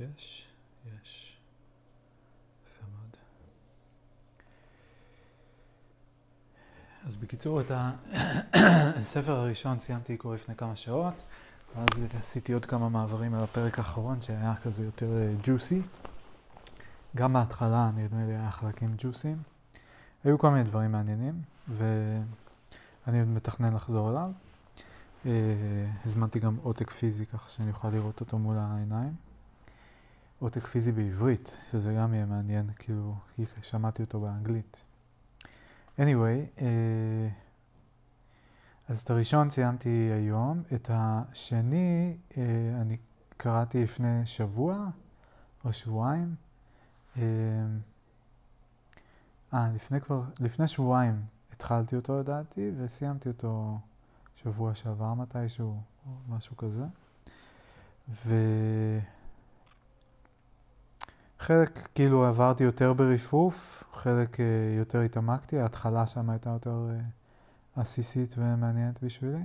יש, 0.00 0.46
יש. 0.86 1.38
אז 7.06 7.16
בקיצור, 7.16 7.60
את 7.60 7.70
הספר 8.98 9.32
הראשון 9.32 9.78
סיימתי 9.80 10.12
לקרוא 10.12 10.34
לפני 10.34 10.54
כמה 10.54 10.76
שעות, 10.76 11.14
ואז 11.76 12.06
עשיתי 12.20 12.52
עוד 12.52 12.64
כמה 12.64 12.88
מעברים 12.88 13.34
על 13.34 13.44
הפרק 13.44 13.78
האחרון 13.78 14.22
שהיה 14.22 14.54
כזה 14.62 14.84
יותר 14.84 15.06
ג'וסי. 15.42 15.78
אה, 15.78 16.08
גם 17.16 17.32
בהתחלה 17.32 17.90
נדמה 17.96 18.26
לי 18.26 18.34
היה 18.34 18.50
חלקים 18.50 18.94
ג'וסיים. 18.98 19.42
היו 20.24 20.38
כל 20.38 20.50
מיני 20.50 20.64
דברים 20.64 20.92
מעניינים, 20.92 21.42
ואני 21.68 23.20
עוד 23.20 23.28
מתכנן 23.28 23.74
לחזור 23.74 24.10
אליו. 24.10 24.30
Uh, 25.24 25.28
הזמנתי 26.04 26.38
גם 26.38 26.56
עותק 26.62 26.90
פיזי 26.90 27.26
ככה 27.26 27.50
שאני 27.50 27.70
אוכל 27.70 27.88
לראות 27.88 28.20
אותו 28.20 28.38
מול 28.38 28.56
העיניים. 28.58 29.27
עותק 30.38 30.66
פיזי 30.66 30.92
בעברית, 30.92 31.58
שזה 31.70 31.94
גם 31.94 32.14
יהיה 32.14 32.26
מעניין, 32.26 32.70
כאילו, 32.78 33.14
כי 33.36 33.44
שמעתי 33.62 34.02
אותו 34.02 34.20
באנגלית. 34.20 34.84
anyway, 35.98 36.58
uh, 36.58 36.62
אז 38.88 39.02
את 39.02 39.10
הראשון 39.10 39.50
סיימתי 39.50 39.88
היום, 39.88 40.62
את 40.74 40.90
השני 40.92 42.16
uh, 42.30 42.34
אני 42.80 42.96
קראתי 43.36 43.82
לפני 43.82 44.26
שבוע 44.26 44.86
או 45.64 45.72
שבועיים. 45.72 46.34
אה, 47.16 47.22
uh, 49.52 49.56
לפני 49.74 50.00
כבר, 50.00 50.22
לפני 50.40 50.68
שבועיים 50.68 51.22
התחלתי 51.52 51.96
אותו 51.96 52.20
לדעתי 52.20 52.70
וסיימתי 52.76 53.28
אותו 53.28 53.78
שבוע 54.36 54.74
שעבר 54.74 55.14
מתישהו 55.14 55.80
או 56.06 56.12
משהו 56.28 56.56
כזה. 56.56 56.84
ו... 58.26 58.34
חלק 61.38 61.88
כאילו 61.94 62.26
עברתי 62.26 62.64
יותר 62.64 62.92
ברפרוף, 62.92 63.84
חלק 63.92 64.34
uh, 64.34 64.38
יותר 64.78 65.00
התעמקתי, 65.00 65.60
ההתחלה 65.60 66.06
שם 66.06 66.30
הייתה 66.30 66.50
יותר 66.50 66.86
uh, 66.90 67.80
עסיסית 67.80 68.34
ומעניינת 68.38 69.02
בשבילי. 69.02 69.44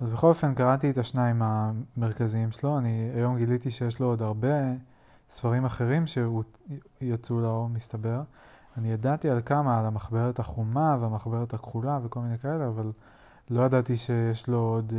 אז 0.00 0.08
בכל 0.08 0.26
אופן 0.26 0.54
קראתי 0.54 0.90
את 0.90 0.98
השניים 0.98 1.42
המרכזיים 1.42 2.52
שלו, 2.52 2.78
אני 2.78 3.10
היום 3.14 3.36
גיליתי 3.36 3.70
שיש 3.70 4.00
לו 4.00 4.06
עוד 4.06 4.22
הרבה 4.22 4.54
ספרים 5.28 5.64
אחרים 5.64 6.04
שיצאו 6.06 7.40
לאור, 7.40 7.68
מסתבר. 7.68 8.22
אני 8.76 8.92
ידעתי 8.92 9.30
על 9.30 9.40
כמה, 9.46 9.80
על 9.80 9.86
המחברת 9.86 10.38
החומה 10.38 10.96
והמחברת 11.00 11.54
הכחולה 11.54 11.98
וכל 12.02 12.20
מיני 12.20 12.38
כאלה, 12.38 12.68
אבל 12.68 12.92
לא 13.50 13.62
ידעתי 13.62 13.96
שיש 13.96 14.48
לו 14.48 14.58
עוד 14.58 14.90
uh, 14.90 14.94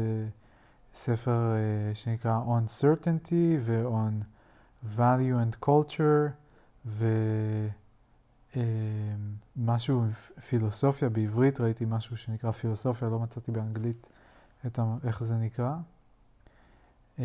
ספר 0.94 1.54
uh, 1.92 1.96
שנקרא 1.96 2.42
On 2.48 2.82
Certainty 2.82 3.60
ו-On... 3.66 4.33
value 4.98 5.38
and 5.44 5.66
culture 5.66 6.30
ומשהו, 9.56 10.04
פילוסופיה, 10.48 11.10
בעברית 11.10 11.60
ראיתי 11.60 11.86
משהו 11.86 12.18
שנקרא 12.18 12.52
פילוסופיה, 12.52 13.10
לא 13.10 13.20
מצאתי 13.20 13.52
באנגלית 13.52 14.10
את 14.66 14.80
ה... 14.80 14.96
איך 15.04 15.24
זה 15.24 15.36
נקרא. 15.36 15.76
אמ, 17.20 17.24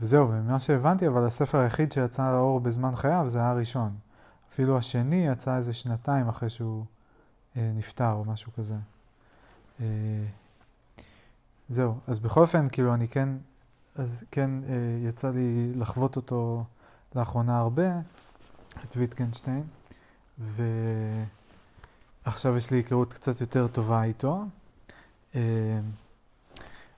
וזהו, 0.00 0.28
וממה 0.28 0.58
שהבנתי, 0.58 1.08
אבל 1.08 1.26
הספר 1.26 1.58
היחיד 1.58 1.92
שיצא 1.92 2.32
לאור 2.32 2.60
בזמן 2.60 2.96
חייו 2.96 3.24
זה 3.28 3.38
היה 3.38 3.50
הראשון. 3.50 3.96
אפילו 4.50 4.78
השני 4.78 5.26
יצא 5.26 5.56
איזה 5.56 5.72
שנתיים 5.72 6.28
אחרי 6.28 6.50
שהוא 6.50 6.84
אה, 7.56 7.72
נפטר 7.74 8.12
או 8.12 8.24
משהו 8.24 8.52
כזה. 8.52 8.74
אה, 9.80 9.86
זהו, 11.68 11.94
אז 12.06 12.20
בכל 12.20 12.40
אופן, 12.40 12.68
כאילו, 12.68 12.94
אני 12.94 13.08
כן 13.08 13.28
אז 13.94 14.24
כן, 14.30 14.50
אה, 14.68 14.74
יצא 15.08 15.30
לי 15.30 15.72
לחוות 15.74 16.16
אותו 16.16 16.64
לאחרונה 17.14 17.58
הרבה, 17.58 17.88
את 18.84 18.96
ויטקנשטיין, 18.96 19.62
ועכשיו 20.38 20.96
יש 22.56 22.70
לי 22.70 22.76
היכרות 22.76 23.12
קצת 23.12 23.40
יותר 23.40 23.68
טובה 23.68 24.02
איתו. 24.02 24.44
אה, 25.34 25.80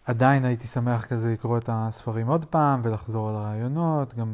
עדיין 0.04 0.44
הייתי 0.44 0.66
שמח 0.66 1.04
כזה 1.04 1.32
לקרוא 1.32 1.58
את 1.58 1.68
הספרים 1.72 2.26
עוד 2.26 2.44
פעם 2.44 2.80
ולחזור 2.84 3.28
על 3.28 3.34
הרעיונות. 3.34 4.14
גם 4.14 4.32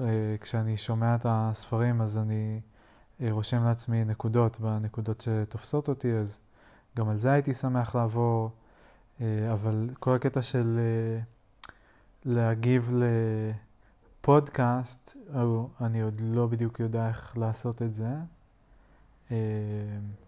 אה, 0.00 0.36
כשאני 0.40 0.76
שומע 0.76 1.14
את 1.14 1.26
הספרים 1.28 2.00
אז 2.00 2.18
אני 2.18 2.60
רושם 3.30 3.64
לעצמי 3.64 4.04
נקודות 4.04 4.60
בנקודות 4.60 5.20
שתופסות 5.20 5.88
אותי, 5.88 6.12
אז 6.12 6.40
גם 6.96 7.08
על 7.08 7.18
זה 7.18 7.32
הייתי 7.32 7.54
שמח 7.54 7.94
לעבור. 7.94 8.50
אבל 9.52 9.90
כל 10.00 10.14
הקטע 10.14 10.42
של... 10.42 10.78
להגיב 12.24 12.92
לפודקאסט, 14.20 15.16
אני 15.80 16.00
עוד 16.00 16.20
לא 16.20 16.46
בדיוק 16.46 16.80
יודע 16.80 17.08
איך 17.08 17.38
לעשות 17.38 17.82
את 17.82 17.94
זה. 17.94 18.08
אה, 19.30 19.36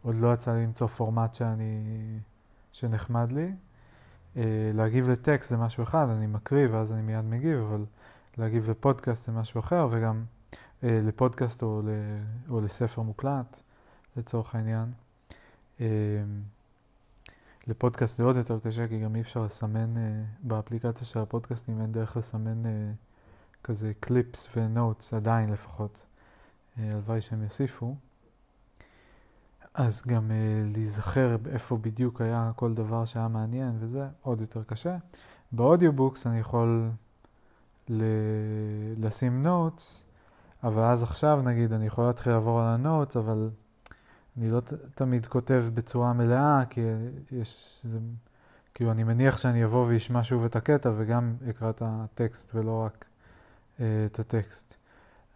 עוד 0.03 0.15
לא 0.15 0.35
יצא 0.35 0.55
לי 0.55 0.63
למצוא 0.63 0.87
פורמט 0.87 1.35
שאני, 1.35 1.85
שנחמד 2.73 3.33
לי. 3.33 3.53
אה, 4.37 4.71
להגיב 4.75 5.09
לטקסט 5.11 5.51
זה 5.51 5.57
משהו 5.57 5.83
אחד, 5.83 6.09
אני 6.09 6.27
מקריא 6.27 6.69
ואז 6.71 6.93
אני 6.93 7.03
מיד 7.03 7.25
מגיב, 7.25 7.59
אבל 7.59 7.85
להגיב 8.39 8.71
לפודקאסט 8.71 9.27
זה 9.27 9.33
משהו 9.33 9.61
אחר, 9.61 9.89
וגם 9.91 10.25
אה, 10.85 11.01
לפודקאסט 11.03 11.63
או, 11.63 11.83
ל, 11.85 11.89
או 12.49 12.61
לספר 12.61 13.03
מוקלט, 13.03 13.61
לצורך 14.17 14.55
העניין. 14.55 14.93
אה, 15.81 15.87
לפודקאסט 17.67 18.19
זה 18.19 18.25
עוד 18.25 18.37
יותר 18.37 18.59
קשה, 18.59 18.89
כי 18.89 19.01
גם 19.01 19.17
אי 19.17 19.21
אפשר 19.21 19.45
לסמן, 19.45 19.97
אה, 19.97 20.23
באפליקציה 20.43 21.07
של 21.07 21.19
הפודקאסטים 21.19 21.81
אין 21.81 21.93
דרך 21.93 22.17
לסמן 22.17 22.67
אה, 22.67 22.71
כזה 23.65 23.93
קליפס 24.01 24.49
ונוטס, 24.57 25.15
עדיין 25.15 25.53
לפחות. 25.53 26.07
אה, 26.79 26.93
הלוואי 26.93 27.21
שהם 27.21 27.43
יוסיפו. 27.43 27.95
אז 29.77 30.03
גם 30.07 30.31
uh, 30.31 30.75
להיזכר 30.75 31.37
איפה 31.53 31.77
בדיוק 31.77 32.21
היה 32.21 32.51
כל 32.57 32.75
דבר 32.75 33.05
שהיה 33.05 33.29
מעניין 33.29 33.77
וזה 33.81 34.09
עוד 34.23 34.41
יותר 34.41 34.63
קשה. 34.63 34.97
ב 35.53 35.60
audiobooks 35.60 36.27
אני 36.27 36.39
יכול 36.39 36.91
ל- 37.89 39.05
לשים 39.07 39.43
notes, 39.43 40.07
אבל 40.63 40.83
אז 40.83 41.03
עכשיו 41.03 41.43
נגיד 41.45 41.73
אני 41.73 41.87
יכול 41.87 42.07
להתחיל 42.07 42.33
לעבור 42.33 42.61
על 42.61 42.67
ה 42.67 42.74
notes, 42.74 43.17
אבל 43.17 43.51
אני 44.39 44.51
לא 44.51 44.61
תמיד 44.95 45.27
כותב 45.27 45.65
בצורה 45.75 46.13
מלאה, 46.13 46.61
כי 46.71 46.81
יש, 47.33 47.81
זה, 47.85 47.99
כאילו 48.75 48.91
אני 48.91 49.05
מניח 49.05 49.37
שאני 49.37 49.65
אבוא 49.65 49.87
ואשמע 49.89 50.23
שוב 50.23 50.45
את 50.45 50.57
הקטע 50.57 50.93
וגם 50.97 51.37
אקרא 51.51 51.71
את 51.71 51.83
הטקסט 51.85 52.55
ולא 52.55 52.83
רק 52.87 53.05
uh, 53.05 53.81
את 54.07 54.19
הטקסט. 54.19 54.75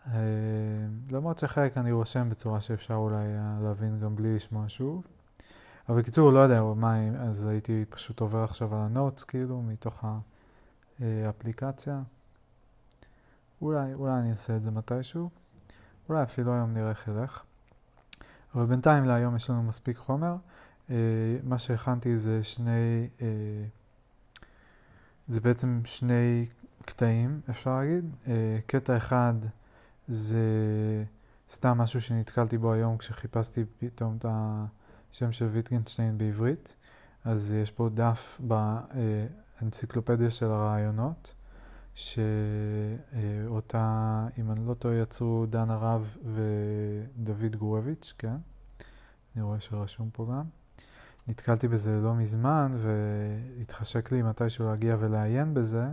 Uh, 0.06 0.08
למרות 1.10 1.38
שחלק 1.38 1.78
אני 1.78 1.92
רושם 1.92 2.28
בצורה 2.30 2.60
שאפשר 2.60 2.94
אולי 2.94 3.16
uh, 3.16 3.64
להבין 3.64 4.00
גם 4.00 4.16
בלי 4.16 4.34
לשמוע 4.34 4.64
שוב. 4.68 5.02
אבל 5.88 5.98
בקיצור, 5.98 6.32
לא 6.32 6.38
יודע 6.38 6.62
מה, 6.62 6.96
אז 7.18 7.46
הייתי 7.46 7.84
פשוט 7.88 8.20
עובר 8.20 8.44
עכשיו 8.44 8.74
על 8.74 8.80
הנוטס, 8.80 9.24
כאילו, 9.24 9.62
מתוך 9.62 10.04
האפליקציה. 11.00 12.02
אולי, 13.62 13.94
אולי 13.94 14.12
אני 14.12 14.30
אעשה 14.30 14.56
את 14.56 14.62
זה 14.62 14.70
מתישהו. 14.70 15.30
אולי 16.08 16.22
אפילו 16.22 16.54
היום 16.54 16.74
נראה 16.74 16.90
איך 16.90 17.08
ילך. 17.08 17.42
אבל 18.54 18.66
בינתיים 18.66 19.04
להיום 19.04 19.36
יש 19.36 19.50
לנו 19.50 19.62
מספיק 19.62 19.96
חומר. 19.96 20.36
Uh, 20.88 20.92
מה 21.42 21.58
שהכנתי 21.58 22.18
זה 22.18 22.44
שני, 22.44 23.08
uh, 23.18 23.22
זה 25.28 25.40
בעצם 25.40 25.80
שני 25.84 26.46
קטעים, 26.84 27.40
אפשר 27.50 27.78
להגיד. 27.78 28.04
Uh, 28.24 28.28
קטע 28.66 28.96
אחד 28.96 29.34
זה 30.08 30.38
סתם 31.50 31.78
משהו 31.78 32.00
שנתקלתי 32.00 32.58
בו 32.58 32.72
היום 32.72 32.98
כשחיפשתי 32.98 33.64
פתאום 33.78 34.16
את 34.18 34.26
השם 35.12 35.32
של 35.32 35.46
ויטגנשטיין 35.46 36.18
בעברית. 36.18 36.76
אז 37.24 37.52
יש 37.52 37.70
פה 37.70 37.88
דף 37.94 38.40
באנציקלופדיה 39.60 40.30
של 40.30 40.46
הרעיונות, 40.46 41.34
שאותה, 43.46 44.26
אם 44.38 44.50
אני 44.50 44.66
לא 44.66 44.74
טועה, 44.74 44.94
יצרו 44.94 45.46
דן 45.46 45.70
הרב 45.70 46.16
ודוד 46.34 47.56
גורביץ', 47.56 48.14
כן? 48.18 48.36
אני 49.36 49.42
רואה 49.42 49.60
שרשום 49.60 50.10
פה 50.12 50.26
גם. 50.32 50.44
נתקלתי 51.28 51.68
בזה 51.68 52.00
לא 52.00 52.14
מזמן, 52.14 52.76
והתחשק 52.78 54.12
לי 54.12 54.22
מתישהו 54.22 54.66
להגיע 54.66 54.96
ולעיין 55.00 55.54
בזה. 55.54 55.88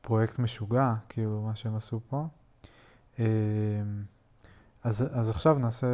פרויקט 0.00 0.38
משוגע, 0.38 0.94
כאילו, 1.08 1.42
מה 1.42 1.56
שהם 1.56 1.76
עשו 1.76 2.00
פה. 2.08 2.26
אז, 4.84 5.06
אז 5.12 5.30
עכשיו 5.30 5.58
נעשה 5.58 5.86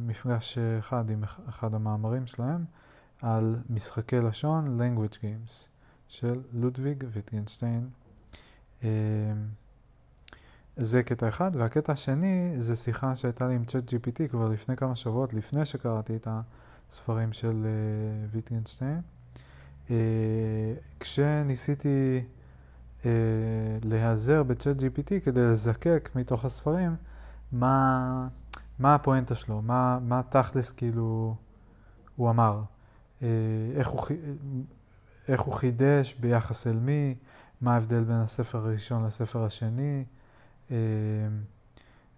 מפגש 0.00 0.58
אחד 0.58 1.10
עם 1.10 1.24
אחד 1.48 1.74
המאמרים 1.74 2.26
שלהם 2.26 2.64
על 3.22 3.56
משחקי 3.70 4.20
לשון, 4.20 4.80
language 4.80 5.14
games, 5.14 5.68
של 6.08 6.40
לודוויג 6.52 7.04
ויטגנשטיין. 7.12 7.88
זה 10.76 11.02
קטע 11.02 11.28
אחד, 11.28 11.50
והקטע 11.54 11.92
השני 11.92 12.52
זה 12.58 12.76
שיחה 12.76 13.16
שהייתה 13.16 13.48
לי 13.48 13.54
עם 13.54 13.64
צ'אט 13.64 13.92
GPT 13.92 14.28
כבר 14.30 14.48
לפני 14.48 14.76
כמה 14.76 14.96
שבועות, 14.96 15.34
לפני 15.34 15.66
שקראתי 15.66 16.16
את 16.16 16.28
הספרים 16.90 17.32
של 17.32 17.66
ויטגנשטיין. 18.30 19.00
כשניסיתי 21.00 22.20
אה, 23.04 23.10
להיעזר 23.84 24.42
בצ'אט 24.42 24.76
GPT 24.76 25.20
כדי 25.24 25.40
לזקק 25.40 26.10
מתוך 26.14 26.44
הספרים 26.44 26.96
מה, 27.52 28.28
מה 28.78 28.94
הפואנטה 28.94 29.34
שלו, 29.34 29.62
מה, 29.62 29.98
מה 30.02 30.22
תכלס 30.28 30.72
כאילו 30.72 31.36
הוא 32.16 32.30
אמר, 32.30 32.62
אה, 33.22 33.28
איך 33.76 33.88
הוא, 33.88 34.06
איך 35.28 35.40
הוא 35.40 35.54
חידש? 35.54 36.14
ביחס 36.20 36.66
אל 36.66 36.76
מי, 36.76 37.14
מה 37.62 37.74
ההבדל 37.74 38.04
בין 38.04 38.16
הספר 38.16 38.58
הראשון 38.58 39.04
לספר 39.04 39.44
השני. 39.44 40.04
אה, 40.70 40.76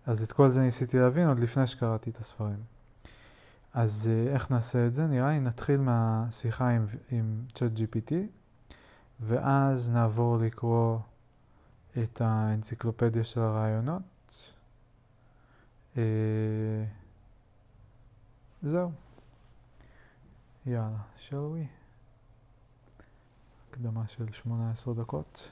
אז 0.07 0.22
את 0.22 0.33
כל 0.33 0.50
זה 0.50 0.61
ניסיתי 0.61 0.98
להבין 0.98 1.28
עוד 1.28 1.38
לפני 1.40 1.66
שקראתי 1.66 2.11
את 2.11 2.18
הספרים. 2.18 2.62
אז 3.74 4.11
איך 4.33 4.50
נעשה 4.50 4.87
את 4.87 4.94
זה? 4.94 5.07
נראה 5.07 5.30
לי 5.30 5.40
נתחיל 5.40 5.80
מהשיחה 5.80 6.68
עם, 6.68 6.87
עם 7.11 7.44
ChatGPT. 7.54 8.14
ואז 9.20 9.90
נעבור 9.90 10.38
לקרוא 10.38 10.98
את 12.02 12.20
האנציקלופדיה 12.20 13.24
של 13.24 13.40
הרעיונות. 13.40 14.02
אה, 15.96 16.02
זהו. 18.62 18.90
יאללה, 20.66 20.98
shall 21.28 21.33
we? 21.33 21.84
הקדמה 23.75 24.09
של 24.09 24.27
18 24.33 24.95
דקות. 24.95 25.51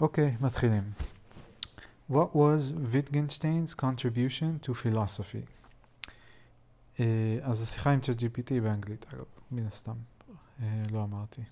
אוקיי, 0.00 0.36
מתחילים. 0.40 0.82
What 2.10 2.34
was 2.34 2.72
Wittgenstein's 2.92 3.74
contribution 3.74 4.66
to 4.66 4.74
philosophy? 4.74 5.46
Uh, 6.96 7.00
אז 7.42 7.62
השיחה 7.62 7.90
עם 7.90 8.00
ChatGPT 8.00 8.60
באנגלית, 8.62 9.06
אגב, 9.14 9.24
מן 9.50 9.66
הסתם. 9.66 9.96
לא 10.90 11.04
אמרתי. 11.04 11.42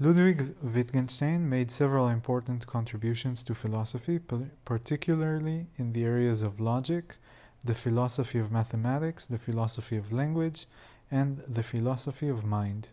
Ludwig 0.00 0.40
Wittgenstein 0.62 1.50
made 1.50 1.70
several 1.70 2.08
important 2.08 2.66
contributions 2.66 3.42
to 3.42 3.54
philosophy, 3.54 4.20
particularly 4.64 5.66
in 5.78 5.92
the 5.92 6.04
areas 6.04 6.42
of 6.42 6.60
logic, 6.60 7.04
the 7.64 7.74
philosophy 7.74 8.38
of 8.38 8.52
mathematics, 8.52 9.26
the 9.26 9.38
philosophy 9.38 9.96
of 9.96 10.12
language, 10.12 10.66
and 11.10 11.38
the 11.48 11.62
philosophy 11.62 12.28
of 12.28 12.44
mind. 12.44 12.88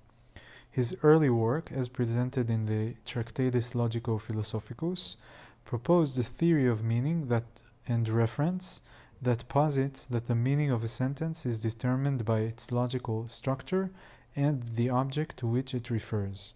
His 0.70 0.96
early 1.04 1.30
work, 1.30 1.72
as 1.72 1.88
presented 1.88 2.50
in 2.50 2.66
the 2.66 2.96
Tractatus 3.06 3.74
Logico 3.76 4.20
Philosophicus, 4.20 5.18
proposed 5.66 6.18
a 6.18 6.24
theory 6.24 6.68
of 6.68 6.84
meaning 6.84 7.28
that 7.28 7.44
and 7.88 8.08
reference 8.08 8.82
that 9.22 9.48
posits 9.48 10.06
that 10.06 10.28
the 10.28 10.36
meaning 10.36 10.72
of 10.72 10.84
a 10.84 10.88
sentence 10.88 11.46
is 11.46 11.60
determined 11.60 12.26
by 12.26 12.40
its 12.40 12.72
logical 12.72 13.28
structure 13.28 13.90
and 14.36 14.64
the 14.76 14.90
object 14.90 15.38
to 15.38 15.48
which 15.48 15.74
it 15.74 15.90
refers. 15.90 16.54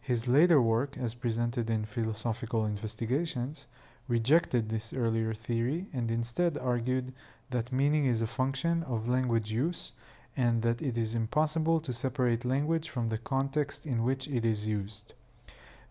His 0.00 0.28
later 0.28 0.60
work, 0.60 0.96
as 0.98 1.14
presented 1.14 1.70
in 1.70 1.84
Philosophical 1.84 2.64
Investigations, 2.64 3.66
rejected 4.08 4.68
this 4.68 4.92
earlier 4.92 5.34
theory 5.34 5.86
and 5.92 6.10
instead 6.10 6.58
argued 6.58 7.12
that 7.50 7.72
meaning 7.72 8.06
is 8.06 8.22
a 8.22 8.26
function 8.26 8.82
of 8.84 9.08
language 9.08 9.50
use 9.50 9.92
and 10.37 10.61
that 10.61 10.81
it 10.81 10.97
is 10.97 11.15
impossible 11.15 11.79
to 11.81 11.91
separate 11.93 12.45
language 12.45 12.89
from 12.89 13.09
the 13.09 13.17
context 13.17 13.85
in 13.85 14.03
which 14.03 14.27
it 14.27 14.45
is 14.45 14.67
used. 14.67 15.13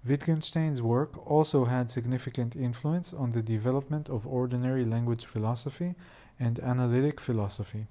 Wittgenstein's 0.04 0.80
work 0.80 1.12
also 1.26 1.66
had 1.66 1.90
significant 1.90 2.56
influence 2.56 3.12
on 3.12 3.30
the 3.30 3.42
development 3.42 4.08
of 4.08 4.26
ordinary 4.26 4.84
language 4.84 5.26
philosophy 5.26 5.94
and 6.38 6.58
analytic 6.60 7.20
philosophy. 7.20 7.84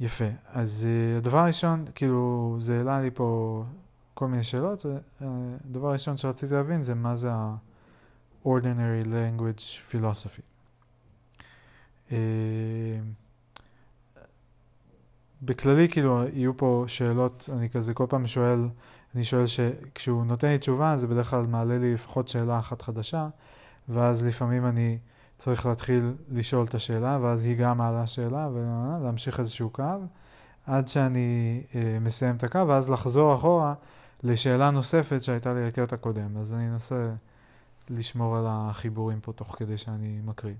יפה. 0.00 0.24
אז 0.52 0.86
uh, 0.86 1.18
הדבר 1.18 1.38
הראשון, 1.38 1.84
כאילו, 1.94 2.56
זה 2.60 2.78
העלה 2.78 3.00
לי 3.00 3.10
פה 3.10 3.64
כל 4.14 4.28
מיני 4.28 4.44
שאלות. 4.44 4.86
הדבר 5.20 5.86
uh, 5.86 5.90
הראשון 5.90 6.16
שרציתי 6.16 6.54
להבין 6.54 6.82
זה 6.82 6.94
מה 6.94 7.16
זה 7.16 7.32
ה-ordinary 7.32 9.04
language 9.06 9.92
philosophy. 9.92 10.42
בכללי, 15.41 15.89
כאילו, 15.89 16.23
יהיו 16.33 16.57
פה 16.57 16.85
שאלות, 16.87 17.49
אני 17.53 17.69
כזה 17.69 17.93
כל 17.93 18.05
פעם 18.09 18.27
שואל, 18.27 18.69
אני 19.15 19.23
שואל 19.23 19.45
שכשהוא 19.47 20.25
נותן 20.25 20.47
לי 20.47 20.57
תשובה, 20.57 20.97
זה 20.97 21.07
בדרך 21.07 21.29
כלל 21.29 21.45
מעלה 21.45 21.77
לי 21.77 21.93
לפחות 21.93 22.27
שאלה 22.27 22.59
אחת 22.59 22.81
חדשה, 22.81 23.27
ואז 23.89 24.25
לפעמים 24.25 24.65
אני... 24.65 24.97
צריך 25.39 25.65
להתחיל 25.65 26.13
לשאול 26.31 26.65
את 26.65 26.75
השאלה, 26.75 27.17
ואז 27.21 27.45
היא 27.45 27.57
גם 27.57 27.77
מעלה 27.77 28.07
שאלה, 28.07 28.49
ולהמשיך 28.53 29.39
איזשהו 29.39 29.69
קו, 29.69 29.83
עד 30.67 30.87
שאני 30.87 31.61
אה, 31.75 31.97
מסיים 32.01 32.35
את 32.35 32.43
הקו, 32.43 32.67
ואז 32.67 32.89
לחזור 32.89 33.35
אחורה 33.35 33.73
לשאלה 34.23 34.71
נוספת 34.71 35.23
שהייתה 35.23 35.53
לי 35.53 35.67
לקטע 35.67 35.95
הקודם. 35.95 36.37
אז 36.37 36.53
אני 36.53 36.69
אנסה 36.69 37.09
לשמור 37.89 38.37
על 38.37 38.45
החיבורים 38.47 39.19
פה 39.21 39.33
תוך 39.33 39.55
כדי 39.59 39.77
שאני 39.77 40.19
מקריא. 40.25 40.53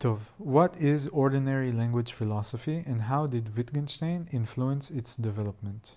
Tov, 0.00 0.20
what 0.38 0.76
is 0.76 1.08
ordinary 1.08 1.72
language 1.72 2.12
philosophy 2.12 2.84
and 2.86 3.02
how 3.02 3.26
did 3.26 3.56
Wittgenstein 3.56 4.28
influence 4.30 4.92
its 4.92 5.16
development? 5.16 5.96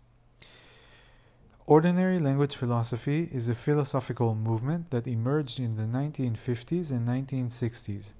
Ordinary 1.67 2.17
language 2.17 2.55
philosophy 2.55 3.29
is 3.31 3.47
a 3.47 3.53
philosophical 3.53 4.33
movement 4.33 4.89
that 4.89 5.05
emerged 5.05 5.59
in 5.59 5.77
the 5.77 5.83
1950s 5.83 6.89
and 6.89 7.07
1960s, 7.07 8.13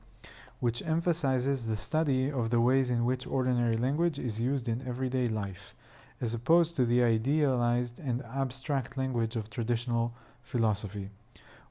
which 0.59 0.83
emphasizes 0.83 1.65
the 1.65 1.75
study 1.75 2.31
of 2.31 2.51
the 2.51 2.61
ways 2.61 2.91
in 2.91 3.03
which 3.03 3.25
ordinary 3.25 3.75
language 3.75 4.19
is 4.19 4.39
used 4.39 4.67
in 4.69 4.87
everyday 4.87 5.25
life, 5.25 5.73
as 6.21 6.35
opposed 6.35 6.75
to 6.75 6.85
the 6.85 7.01
idealized 7.01 7.99
and 7.99 8.21
abstract 8.25 8.99
language 8.99 9.35
of 9.35 9.49
traditional 9.49 10.13
philosophy. 10.43 11.09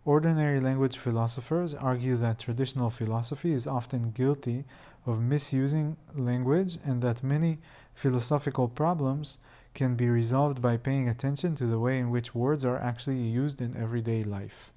Ordinary 0.05 0.61
language 0.61 0.97
philosophers 0.97 1.75
argue 1.75 2.17
that 2.17 2.39
traditional 2.39 2.91
philosophy 2.91 3.53
is 3.53 3.67
often 3.67 4.13
guilty 4.13 4.65
of 5.07 5.21
misusing 5.21 5.97
language 6.15 6.79
and 6.85 7.03
that 7.03 7.23
many 7.23 7.59
philosophical 7.95 8.67
problems 8.69 9.39
can 9.75 9.95
be 9.97 10.09
resolved 10.09 10.63
by 10.63 10.77
paying 10.77 11.09
attention 11.09 11.55
to 11.55 11.67
the 11.67 11.79
way 11.79 11.99
in 11.99 12.11
which 12.11 12.35
words 12.35 12.65
are 12.65 12.79
actually 12.79 13.21
used 13.21 13.61
in 13.61 13.77
everyday 13.77 14.25
life. 14.25 14.73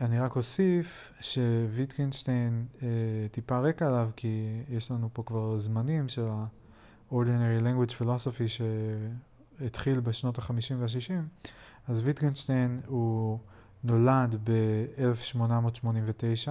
אני 0.00 0.20
רק 0.20 0.36
אוסיף 0.36 1.12
שוויטקינשטיין 1.20 2.66
אה, 2.82 2.88
טיפה 3.30 3.58
רקע 3.58 3.86
עליו, 3.86 4.10
כי 4.16 4.62
יש 4.68 4.90
לנו 4.90 5.08
פה 5.12 5.22
כבר 5.22 5.58
זמנים 5.58 6.08
של 6.08 6.28
ה-ordinary 6.28 7.62
language 7.62 7.92
philosophy 8.02 8.48
שהתחיל 8.48 10.00
בשנות 10.00 10.38
ה-50 10.38 10.74
וה-60, 10.78 11.48
אז 11.88 12.00
ויטגנשטיין 12.00 12.80
הוא 12.86 13.38
נולד 13.84 14.36
ב-1889, 14.44 16.50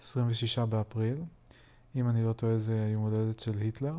26 0.00 0.58
באפריל, 0.58 1.16
אם 1.96 2.08
אני 2.08 2.24
לא 2.24 2.32
טועה 2.32 2.58
זה 2.58 2.84
היום 2.84 3.02
הולדת 3.02 3.40
של 3.40 3.58
היטלר. 3.58 3.94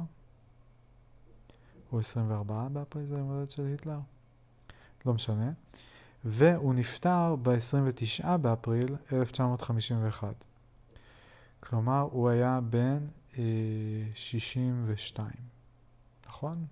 או 1.91 1.99
24 1.99 2.67
באפריל 2.73 3.05
זה 3.05 3.17
יום 3.17 3.29
הולדת 3.29 3.51
של 3.51 3.65
היטלר? 3.65 3.99
לא 5.05 5.13
משנה. 5.13 5.51
והוא 6.25 6.73
נפטר 6.73 7.35
ב-29 7.41 8.37
באפריל 8.37 8.95
1951. 9.13 10.45
כלומר, 11.59 12.07
הוא 12.11 12.29
היה 12.29 12.59
בן 12.69 13.07
אה, 13.37 13.43
62, 14.15 15.29
נכון? 16.27 16.65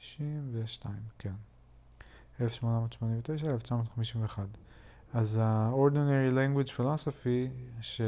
62, 0.00 0.94
כן. 1.18 1.32
1889-1951. 2.40 4.40
אז 5.12 5.40
ה-ordinary 5.42 6.32
language 6.32 6.70
philosophy, 6.76 7.50
ש... 7.80 8.00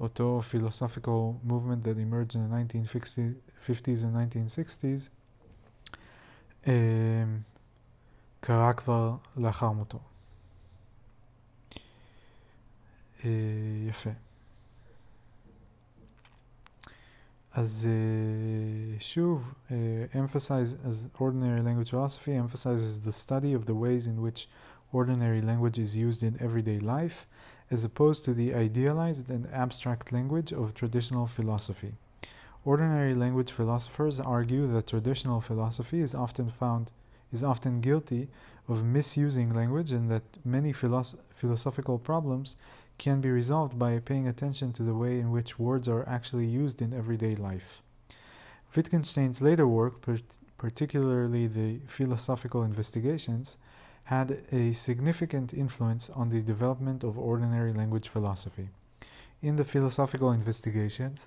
אותו 0.00 0.40
philosophical 0.50 1.34
movement 1.46 1.84
that 1.84 1.98
emerged 1.98 2.34
in 2.34 2.40
the 2.44 2.50
1950s 3.68 4.04
and 4.04 4.14
1960s, 4.16 5.10
um, 6.64 6.68
קרה 8.40 8.72
כבר 8.72 9.16
לאחר 9.36 9.72
מותו. 9.72 9.98
Uh, 13.20 13.24
יפה. 13.88 14.10
אז 17.53 17.87
uh, 17.87 18.99
שוב, 18.99 19.53
uh, 19.69 19.73
emphasize, 20.13 20.75
as 20.85 21.07
ordinary 21.19 21.61
language 21.61 21.89
philosophy 21.91 22.33
emphasizes 22.33 22.99
the 22.99 23.13
study 23.13 23.53
of 23.53 23.65
the 23.65 23.73
ways 23.73 24.07
in 24.07 24.21
which 24.21 24.49
ordinary 24.91 25.41
language 25.41 25.79
is 25.79 25.95
used 25.95 26.21
in 26.23 26.37
everyday 26.41 26.79
life 26.79 27.25
as 27.71 27.83
opposed 27.83 28.23
to 28.25 28.33
the 28.33 28.53
idealized 28.53 29.29
and 29.29 29.47
abstract 29.51 30.11
language 30.11 30.51
of 30.53 30.73
traditional 30.73 31.27
philosophy. 31.27 31.93
Ordinary 32.63 33.15
language 33.15 33.51
philosophers 33.51 34.19
argue 34.19 34.67
that 34.73 34.87
traditional 34.87 35.39
philosophy 35.39 36.01
is 36.01 36.13
often 36.13 36.49
found 36.49 36.91
is 37.31 37.43
often 37.43 37.81
guilty 37.81 38.27
of 38.67 38.83
misusing 38.83 39.53
language 39.53 39.91
and 39.91 40.09
that 40.11 40.23
many 40.43 40.71
philosoph 40.73 41.19
philosophical 41.35 41.97
problems 41.99 42.55
can 43.00 43.22
be 43.22 43.30
resolved 43.30 43.78
by 43.78 43.98
paying 43.98 44.28
attention 44.28 44.74
to 44.74 44.82
the 44.82 44.92
way 44.94 45.18
in 45.18 45.30
which 45.30 45.58
words 45.58 45.88
are 45.88 46.06
actually 46.06 46.44
used 46.44 46.82
in 46.82 46.92
everyday 46.92 47.34
life. 47.34 47.80
Wittgenstein's 48.76 49.40
later 49.40 49.66
work, 49.66 49.94
particularly 50.58 51.46
the 51.46 51.80
philosophical 51.86 52.62
investigations, 52.62 53.56
had 54.04 54.42
a 54.52 54.74
significant 54.74 55.54
influence 55.54 56.10
on 56.10 56.28
the 56.28 56.42
development 56.42 57.02
of 57.02 57.18
ordinary 57.18 57.72
language 57.72 58.08
philosophy. 58.08 58.68
In 59.40 59.56
the 59.56 59.64
philosophical 59.64 60.30
investigations, 60.30 61.26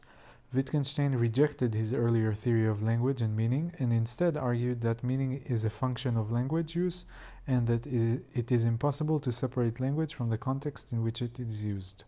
Wittgenstein 0.53 1.15
rejected 1.15 1.73
his 1.73 1.91
earlier 1.91 2.36
theory 2.36 2.67
of 2.67 2.83
language 2.83 3.19
and 3.19 3.36
meaning 3.36 3.73
and 3.79 3.91
instead 3.91 4.38
argued 4.38 4.81
that 4.81 5.03
meaning 5.03 5.41
is 5.47 5.65
a 5.65 5.71
function 5.71 6.17
of 6.17 6.31
language 6.31 6.75
use 6.75 7.07
and 7.46 7.66
that 7.66 7.87
it 7.87 8.53
is 8.53 8.64
impossible 8.64 9.18
to 9.20 9.33
separate 9.33 9.81
language 9.81 10.14
from 10.14 10.29
the 10.31 10.38
context 10.38 10.92
in 10.92 11.03
which 11.03 11.22
it 11.22 11.38
is 11.40 11.64
used. 11.64 12.05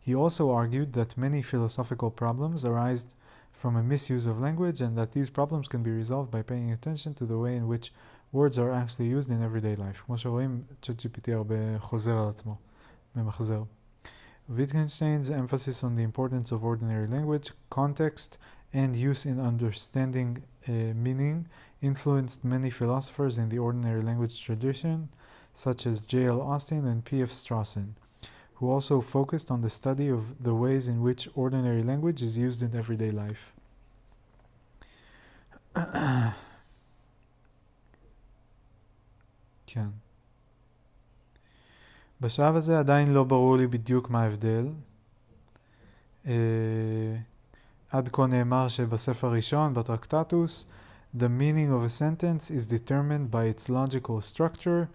He 0.00 0.14
also 0.14 0.50
argued 0.50 0.92
that 0.92 1.16
many 1.16 1.42
philosophical 1.42 2.10
problems 2.10 2.64
arise 2.64 3.06
from 3.52 3.76
a 3.76 3.82
misuse 3.82 4.26
of 4.26 4.40
language 4.40 4.80
and 4.80 4.96
that 4.98 5.12
these 5.12 5.30
problems 5.30 5.66
can 5.68 5.82
be 5.82 5.90
resolved 5.90 6.30
by 6.30 6.42
paying 6.42 6.70
attention 6.70 7.14
to 7.14 7.24
the 7.24 7.38
way 7.38 7.56
in 7.56 7.66
which 7.66 7.92
words 8.32 8.58
are 8.58 8.72
actually 8.72 9.08
used 9.08 9.30
in 9.30 9.42
everyday 9.42 9.76
life. 9.76 10.02
כמו 10.06 10.18
שרואים, 10.18 10.62
ChatGPT 10.82 11.32
הרבה 11.32 11.78
חוזר 11.78 12.18
על 12.18 12.28
עצמו, 12.28 12.56
ממחזר. 13.16 13.64
Wittgenstein's 14.48 15.30
emphasis 15.30 15.82
on 15.82 15.96
the 15.96 16.04
importance 16.04 16.52
of 16.52 16.64
ordinary 16.64 17.08
language, 17.08 17.50
context, 17.70 18.38
and 18.72 18.94
use 18.94 19.26
in 19.26 19.40
understanding 19.40 20.38
uh, 20.68 20.72
meaning 20.94 21.46
influenced 21.82 22.44
many 22.44 22.70
philosophers 22.70 23.38
in 23.38 23.48
the 23.48 23.58
ordinary 23.58 24.02
language 24.02 24.42
tradition, 24.42 25.08
such 25.52 25.86
as 25.86 26.06
J.L. 26.06 26.40
Austin 26.40 26.86
and 26.86 27.04
P.F. 27.04 27.32
Strawson, 27.32 27.94
who 28.54 28.70
also 28.70 29.00
focused 29.00 29.50
on 29.50 29.62
the 29.62 29.70
study 29.70 30.08
of 30.08 30.42
the 30.42 30.54
ways 30.54 30.88
in 30.88 31.02
which 31.02 31.28
ordinary 31.34 31.82
language 31.82 32.22
is 32.22 32.38
used 32.38 32.62
in 32.62 32.74
everyday 32.74 33.10
life. 33.10 33.52
כן. 39.66 39.88
בשלב 42.20 42.56
הזה 42.56 42.78
עדיין 42.78 43.12
לא 43.12 43.24
ברור 43.24 43.56
לי 43.56 43.66
בדיוק 43.66 44.10
מה 44.10 44.22
ההבדל. 44.22 44.68
Uh, 46.24 46.28
עד 47.90 48.08
כה 48.12 48.26
נאמר 48.26 48.68
שבספר 48.68 49.26
הראשון, 49.26 49.74
בטרקטטוס, 49.74 50.70
The 51.13 51.27
meaning 51.27 51.73
of 51.73 51.83
a 51.83 51.89
sentence 51.89 52.49
is 52.49 52.67
determined 52.67 53.29
by 53.29 53.43
its 53.45 53.67
logical 53.67 54.21
structure, 54.21 54.87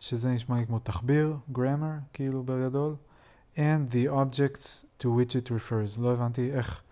שזה 0.00 0.30
נשמע 0.30 0.56
לי 0.56 0.66
כמו 0.66 0.78
תחביר, 0.78 1.36
grammar, 1.52 2.02
כאילו 2.12 2.42
בגדול, 2.42 2.96
and 3.56 3.90
the 3.90 4.08
objects 4.08 4.84
to 4.98 5.06
which 5.06 5.34
it 5.34 5.50
refers. 5.50 6.00
לא 6.00 6.12
הבנתי 6.12 6.52
איך 6.52 6.82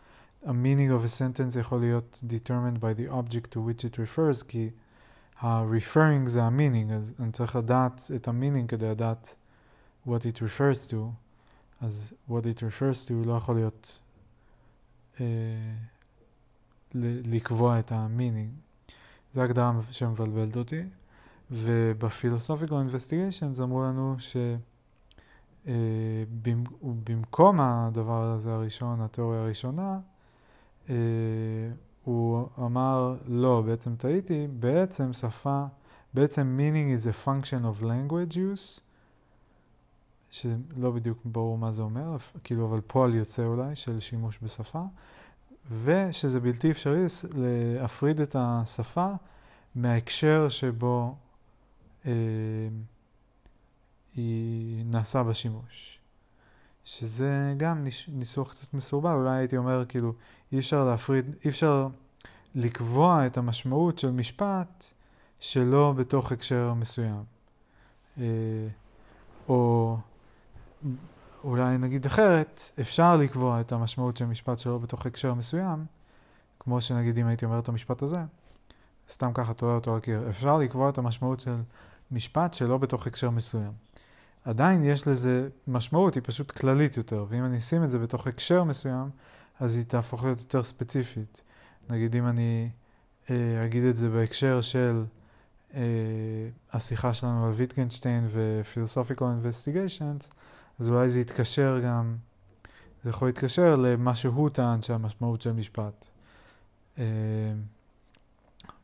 a 0.45 0.49
meaning 0.49 0.91
of 0.91 1.05
a 1.05 1.09
sentence 1.09 1.59
יכול 1.59 1.81
להיות 1.81 2.23
determined 2.27 2.81
by 2.81 2.95
the 2.95 3.13
object 3.13 3.51
to 3.53 3.61
which 3.61 3.85
it 3.85 3.99
refers, 3.99 4.43
כי 4.49 4.71
ה-referring 5.41 6.29
זה 6.29 6.43
ה-meaning, 6.43 6.93
אז 6.93 7.13
אני 7.21 7.33
צריך 7.33 7.57
לדעת 7.57 8.11
את 8.17 8.29
ה-meaning 8.29 8.67
כדי 8.69 8.91
לדעת 8.91 9.35
what 10.09 10.21
it 10.21 10.37
refers 10.39 10.91
to, 10.91 10.97
אז 11.81 12.13
what 12.31 12.43
it 12.43 12.59
refers 12.59 13.09
to 13.09 13.13
לא 13.27 13.33
יכול 13.33 13.55
להיות 13.55 14.01
אה, 15.21 15.25
לקבוע 16.95 17.79
את 17.79 17.93
ה-meaning. 17.93 18.93
זו 19.35 19.43
הגדרה 19.43 19.73
שמבלבלת 19.91 20.57
אותי. 20.57 20.83
ובפילוסופיקל 21.51 22.75
אינבסטיגיישנס 22.75 23.61
אמרו 23.61 23.83
לנו 23.83 24.17
שבמקום 25.65 27.61
אה, 27.61 27.87
הדבר 27.87 28.23
הזה 28.23 28.53
הראשון, 28.53 29.01
התיאוריה 29.01 29.41
הראשונה, 29.41 29.99
אה, 30.91 30.95
הוא 32.05 32.49
אמר, 32.59 33.17
לא, 33.27 33.63
בעצם 33.67 33.97
טעיתי, 33.97 34.47
בעצם 34.61 35.13
שפה, 35.13 35.65
בעצם 36.15 36.59
meaning 36.59 36.99
is 36.99 37.05
a 37.07 37.27
function 37.27 37.65
of 37.65 37.83
language 37.83 38.35
use, 38.35 38.81
שלא 40.31 40.91
בדיוק 40.95 41.19
ברור 41.25 41.59
מה 41.59 41.73
זה 41.73 41.83
אומר, 41.83 42.17
כאילו 42.45 42.67
אבל 42.67 42.81
פועל 42.87 43.15
יוצא 43.15 43.45
אולי 43.45 43.77
של 43.77 44.01
שימוש 44.01 44.39
בשפה, 44.43 44.83
ושזה 45.85 46.41
בלתי 46.41 46.71
אפשרי 46.71 47.05
להפריד 47.35 48.21
את 48.21 48.37
השפה 48.39 49.13
מההקשר 49.75 50.49
שבו 50.49 51.15
אה, 52.07 52.13
היא 54.15 54.85
נעשה 54.85 55.23
בשימוש. 55.23 55.99
שזה 56.85 57.55
גם 57.57 57.87
ניסוח 58.09 58.51
קצת 58.51 58.75
מסורבל, 58.75 59.13
אולי 59.13 59.39
הייתי 59.39 59.57
אומר 59.57 59.85
כאילו 59.89 60.13
אי 60.53 60.59
אפשר 60.59 60.85
להפריד, 60.85 61.35
אי 61.45 61.51
אפשר 61.51 61.89
לקבוע 62.55 63.27
את 63.27 63.37
המשמעות 63.37 63.99
של 63.99 64.11
משפט 64.11 64.85
שלא 65.41 65.95
בתוך 65.97 66.33
הקשר 66.33 66.75
מסוים. 66.75 67.25
אה, 68.19 68.25
או 69.49 69.97
אולי 71.45 71.77
נגיד 71.97 72.07
אחרת, 72.07 72.71
אפשר 72.81 73.17
לקבוע 73.17 73.61
את 73.61 73.73
המשמעות 73.73 74.17
של 74.17 74.25
משפט 74.25 74.59
שלא 74.59 74.79
בתוך 74.79 75.07
הקשר 75.07 75.35
מסוים, 75.35 75.85
כמו 76.59 76.81
שנגיד 76.81 77.19
אם 77.19 77.27
הייתי 77.27 77.45
אומר 77.45 77.59
את 77.59 77.69
המשפט 77.69 78.03
הזה, 78.03 78.19
סתם 79.11 79.31
ככה 79.35 79.55
תולה 79.55 79.75
אותו 79.75 79.95
על 79.95 80.01
קיר. 80.01 80.29
אפשר 80.31 80.57
לקבוע 80.57 80.89
את 80.89 80.99
המשמעות 80.99 81.41
של 81.41 81.57
משפט 82.11 82.55
שלא 82.55 82.79
בתוך 82.79 83.07
הקשר 83.07 83.31
מסוים. 83.31 83.73
עדיין 84.45 84.85
יש 84.85 85.09
לזה 85.09 85.49
משמעות, 85.69 86.15
היא 86.15 86.23
פשוט 86.27 86.51
כללית 86.51 86.97
יותר, 86.97 87.27
ואם 87.29 87.45
אני 87.45 87.59
אשים 87.59 87.85
את 87.85 87.91
זה 87.91 87.99
בתוך 87.99 88.27
הקשר 88.27 88.65
מסוים, 88.65 89.11
אז 89.61 89.77
היא 89.77 89.85
תהפוך 89.85 90.25
להיות 90.25 90.41
יותר 90.41 90.63
ספציפית. 90.63 91.43
נגיד 91.91 92.17
אם 92.17 92.27
אני 92.27 92.69
אה, 93.31 93.65
אגיד 93.65 93.85
את 93.85 93.97
זה 93.97 94.09
בהקשר 94.09 94.61
של 94.61 95.05
אה, 95.75 95.81
השיחה 96.73 97.13
שלנו 97.13 97.47
על 97.47 97.53
ויטגנשטיין 97.53 98.27
ו-philosophical 98.29 99.23
investigations, 99.23 100.29
אז 100.79 100.89
אולי 100.89 101.09
זה 101.09 101.21
יתקשר 101.21 101.81
גם, 101.85 102.17
זה 103.05 103.11
יכול 103.11 103.29
להתקשר 103.29 103.77
למה 103.77 104.15
שהוא 104.15 104.49
טען 104.51 104.83
שהמשמעות 104.83 105.43
של 105.43 105.53
משפט. 105.53 106.07
אה, 106.99 107.05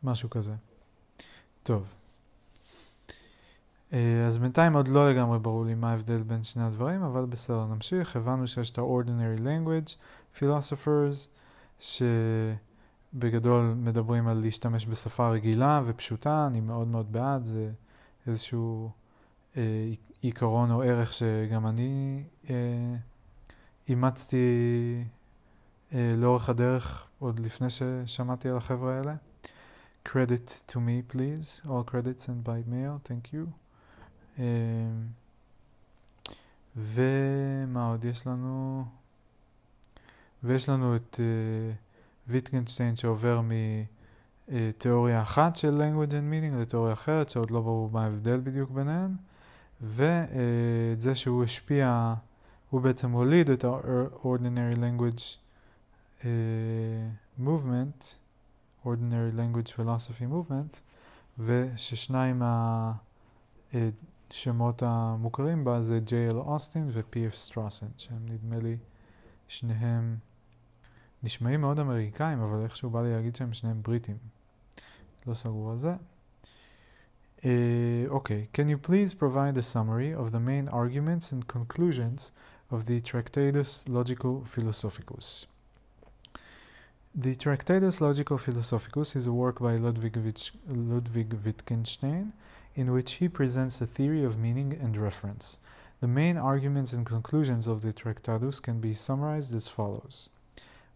משהו 0.03 0.31
כזה. 0.31 0.55
טוב. 1.63 1.95
אה, 3.93 4.27
אז 4.27 4.39
בינתיים 4.39 4.77
עוד 4.77 4.89
לא 4.89 5.11
לגמרי 5.11 5.39
ברור 5.39 5.65
לי 5.65 5.75
מה 5.75 5.91
ההבדל 5.91 6.23
בין 6.23 6.45
שני 6.45 6.63
הדברים, 6.63 7.03
אבל 7.03 7.25
בסדר, 7.25 7.67
נמשיך. 7.67 8.17
הבנו 8.17 8.49
שיש 8.49 8.71
את 8.71 8.79
ה-ordinary 8.79 9.41
language 9.41 9.97
philosophers, 10.39 11.29
שבגדול 11.81 13.75
מדברים 13.77 14.29
על 14.29 14.37
להשתמש 14.37 14.87
בשפה 14.87 15.31
רגילה 15.31 15.83
ופשוטה, 15.87 16.47
אני 16.47 16.61
מאוד 16.61 16.89
מאוד 16.89 17.13
בעד, 17.13 17.45
זה 17.45 17.71
איזשהו 18.27 18.91
עיקרון 20.21 20.71
או 20.71 20.83
ערך 20.83 21.13
שגם 21.13 21.67
אני 21.67 22.23
אה, 22.51 22.55
אימצתי 23.89 24.47
אה, 25.95 26.15
לאורך 26.17 26.49
הדרך, 26.49 27.07
עוד 27.19 27.41
לפני 27.41 27.67
ששמעתי 27.71 28.49
על 28.49 28.57
החבר'ה 28.57 28.97
האלה. 28.97 29.15
Credit 30.09 30.71
to 30.71 30.75
me 30.75 31.15
please, 31.15 31.67
all 31.67 31.85
credits 31.91 32.27
and 32.27 32.49
by 32.49 32.61
mail, 32.71 33.09
thank 33.09 33.35
you. 33.35 33.47
ומה 36.77 37.89
עוד 37.89 38.05
יש 38.05 38.27
לנו? 38.27 38.85
ויש 40.45 40.69
לנו 40.69 40.97
את 40.97 41.21
uh, 41.21 41.75
ויטגנשטיין 42.29 42.97
שעובר 42.97 43.41
מתיאוריה 44.49 45.23
אחת 45.23 45.57
של 45.57 45.83
language 45.83 46.11
and 46.11 46.33
meaning 46.33 46.61
לתיאוריה 46.61 46.93
אחרת 46.93 47.31
שעוד 47.31 47.51
לא 47.51 47.61
ברור 47.61 47.91
מה 47.91 48.05
ההבדל 48.05 48.41
בדיוק 48.41 48.71
ביניהן 48.71 49.15
ואת 49.83 51.01
זה 51.01 51.15
שהוא 51.15 51.45
השפיע, 51.45 52.15
הוא 52.71 52.81
בעצם 52.81 53.11
הוליד 53.11 53.51
את 53.51 53.65
ה-ordinary 53.65 54.77
language 54.77 55.23
uh, 56.21 56.25
movement, 57.41 58.15
ordinary 58.85 59.37
language 59.37 59.73
philosophy 59.77 60.33
movement 60.33 60.79
וששניים 61.39 62.43
השמות 63.75 64.83
המוכרים 64.83 65.65
בה 65.65 65.83
זה 65.83 66.01
ג'יי.אל 66.05 66.37
אוסטין 66.37 66.91
ופי.אף 66.93 67.35
סטרוסן, 67.35 67.87
שהם 67.97 68.27
נדמה 68.29 68.59
לי 68.59 68.77
שניהם 69.49 70.17
נשמעים 71.23 71.61
מאוד 71.61 71.81
אמריקאים, 71.81 72.41
אבל 72.41 72.63
איכשהו 72.65 72.91
בא 72.91 73.03
לי 73.03 73.13
להגיד 73.13 73.37
שהם 73.37 73.53
שניהם 73.53 73.83
בריטים. 73.83 74.17
לא 75.27 75.35
סגור 75.35 75.71
על 75.71 75.79
זה. 75.79 75.95
Uh, 77.45 78.07
okay, 78.19 78.49
can 78.53 78.69
you 78.69 78.79
please 78.79 79.15
provide 79.15 79.57
a 79.57 79.63
summary 79.63 80.15
of 80.15 80.31
the 80.31 80.39
main 80.39 80.69
arguments 80.69 81.33
and 81.33 81.49
conclusions 81.49 82.31
of 82.71 82.87
the 82.87 83.01
Tractatus 83.01 83.83
Logico 83.89 84.47
Philosophicus? 84.47 85.47
The 87.15 87.35
Tractatus 87.35 87.99
Logico 87.99 88.39
Philosophicus 88.39 89.17
is 89.17 89.27
a 89.27 89.33
work 89.33 89.59
by 89.59 89.75
Ludwig, 89.75 90.17
Ludwig 90.69 91.35
Wittgenstein 91.45 92.33
in 92.77 92.93
which 92.93 93.15
he 93.15 93.29
presents 93.29 93.81
a 93.81 93.87
theory 93.87 94.25
of 94.25 94.39
meaning 94.39 94.79
and 94.81 94.97
reference. 94.97 95.59
The 96.01 96.07
main 96.07 96.37
arguments 96.37 96.93
and 96.93 97.05
conclusions 97.05 97.67
of 97.67 97.83
the 97.83 97.93
Tractatus 97.93 98.61
can 98.61 98.81
be 98.81 98.95
summarized 98.95 99.53
as 99.53 99.67
follows 99.67 100.31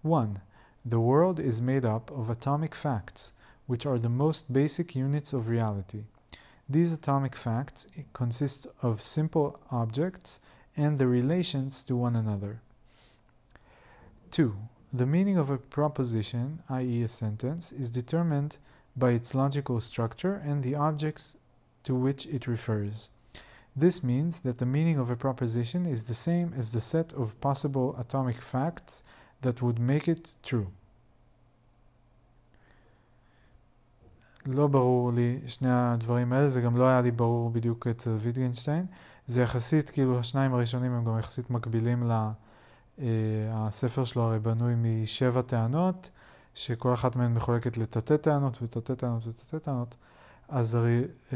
1. 0.02 0.40
The 0.84 1.00
world 1.00 1.40
is 1.40 1.60
made 1.60 1.84
up 1.84 2.10
of 2.12 2.30
atomic 2.30 2.74
facts, 2.74 3.32
which 3.66 3.84
are 3.84 3.98
the 3.98 4.08
most 4.08 4.52
basic 4.52 4.94
units 4.94 5.32
of 5.32 5.48
reality. 5.48 6.04
These 6.68 6.92
atomic 6.92 7.36
facts 7.36 7.86
consist 8.12 8.66
of 8.82 9.02
simple 9.02 9.60
objects 9.70 10.40
and 10.76 10.98
the 10.98 11.06
relations 11.06 11.84
to 11.84 11.96
one 11.96 12.16
another. 12.16 12.60
2. 14.32 14.56
The 14.92 15.06
meaning 15.06 15.38
of 15.38 15.48
a 15.48 15.58
proposition, 15.58 16.62
i.e., 16.68 17.02
a 17.02 17.08
sentence, 17.08 17.72
is 17.72 17.90
determined 17.90 18.58
by 18.96 19.10
its 19.10 19.34
logical 19.34 19.80
structure 19.80 20.34
and 20.34 20.62
the 20.62 20.74
objects 20.74 21.36
to 21.84 21.94
which 21.94 22.26
it 22.26 22.46
refers. 22.46 23.10
This 23.76 24.02
means 24.02 24.40
that 24.40 24.58
the 24.58 24.66
meaning 24.66 24.98
of 24.98 25.10
a 25.10 25.16
proposition 25.16 25.86
is 25.86 26.04
the 26.04 26.14
same 26.14 26.54
as 26.56 26.72
the 26.72 26.80
set 26.80 27.12
of 27.12 27.40
possible 27.40 27.94
atomic 27.98 28.40
facts 28.40 29.02
that 29.42 29.62
would 29.62 29.78
make 29.78 30.08
it 30.08 30.36
true. 30.42 30.68
לא 34.46 34.66
ברור 34.66 35.12
לי 35.12 35.38
שני 35.46 35.68
הדברים 35.70 36.32
האלה, 36.32 36.48
זה 36.48 36.60
גם 36.60 36.76
לא 36.76 36.88
היה 36.88 37.00
לי 37.00 37.10
ברור 37.10 37.50
בדיוק 37.50 37.86
אצל 37.86 38.10
ויטגנשטיין. 38.10 38.86
זה 39.26 39.42
יחסית, 39.42 39.90
כאילו 39.90 40.18
השניים 40.18 40.54
הראשונים 40.54 40.92
הם 40.92 41.04
גם 41.04 41.18
יחסית 41.18 41.50
מקבילים 41.50 42.10
לספר 42.98 44.04
שלו 44.04 44.22
הרי 44.22 44.38
בנוי 44.38 44.74
משבע 44.76 45.42
טענות, 45.42 46.10
שכל 46.54 46.94
אחת 46.94 47.16
מהן 47.16 47.34
מחולקת 47.34 47.76
לתתי 47.76 48.18
טענות 48.18 48.62
ותתי 48.62 48.94
טענות 48.96 49.26
ותתי 49.26 49.58
טענות. 49.58 49.96
אז 50.48 50.74
הרי, 50.74 51.04
uh, 51.30 51.34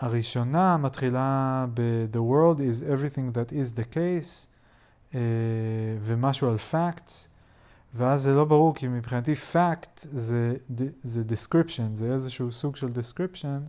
הראשונה 0.00 0.76
מתחילה 0.76 1.66
ב- 1.74 2.06
The 2.12 2.16
world 2.18 2.58
is 2.58 2.82
everything 2.82 3.36
that 3.36 3.52
is 3.52 3.78
the 3.78 3.94
case 3.94 4.46
uh, 5.12 5.16
ומשהו 6.02 6.50
על 6.50 6.56
facts 6.70 7.29
ואז 7.94 8.22
זה 8.22 8.34
לא 8.34 8.44
ברור 8.44 8.74
כי 8.74 8.88
מבחינתי 8.88 9.34
fact 9.52 10.06
זה, 10.12 10.54
זה 11.02 11.22
description, 11.28 11.94
זה 11.94 12.12
איזשהו 12.12 12.52
סוג 12.52 12.76
של 12.76 12.86
description 12.86 13.68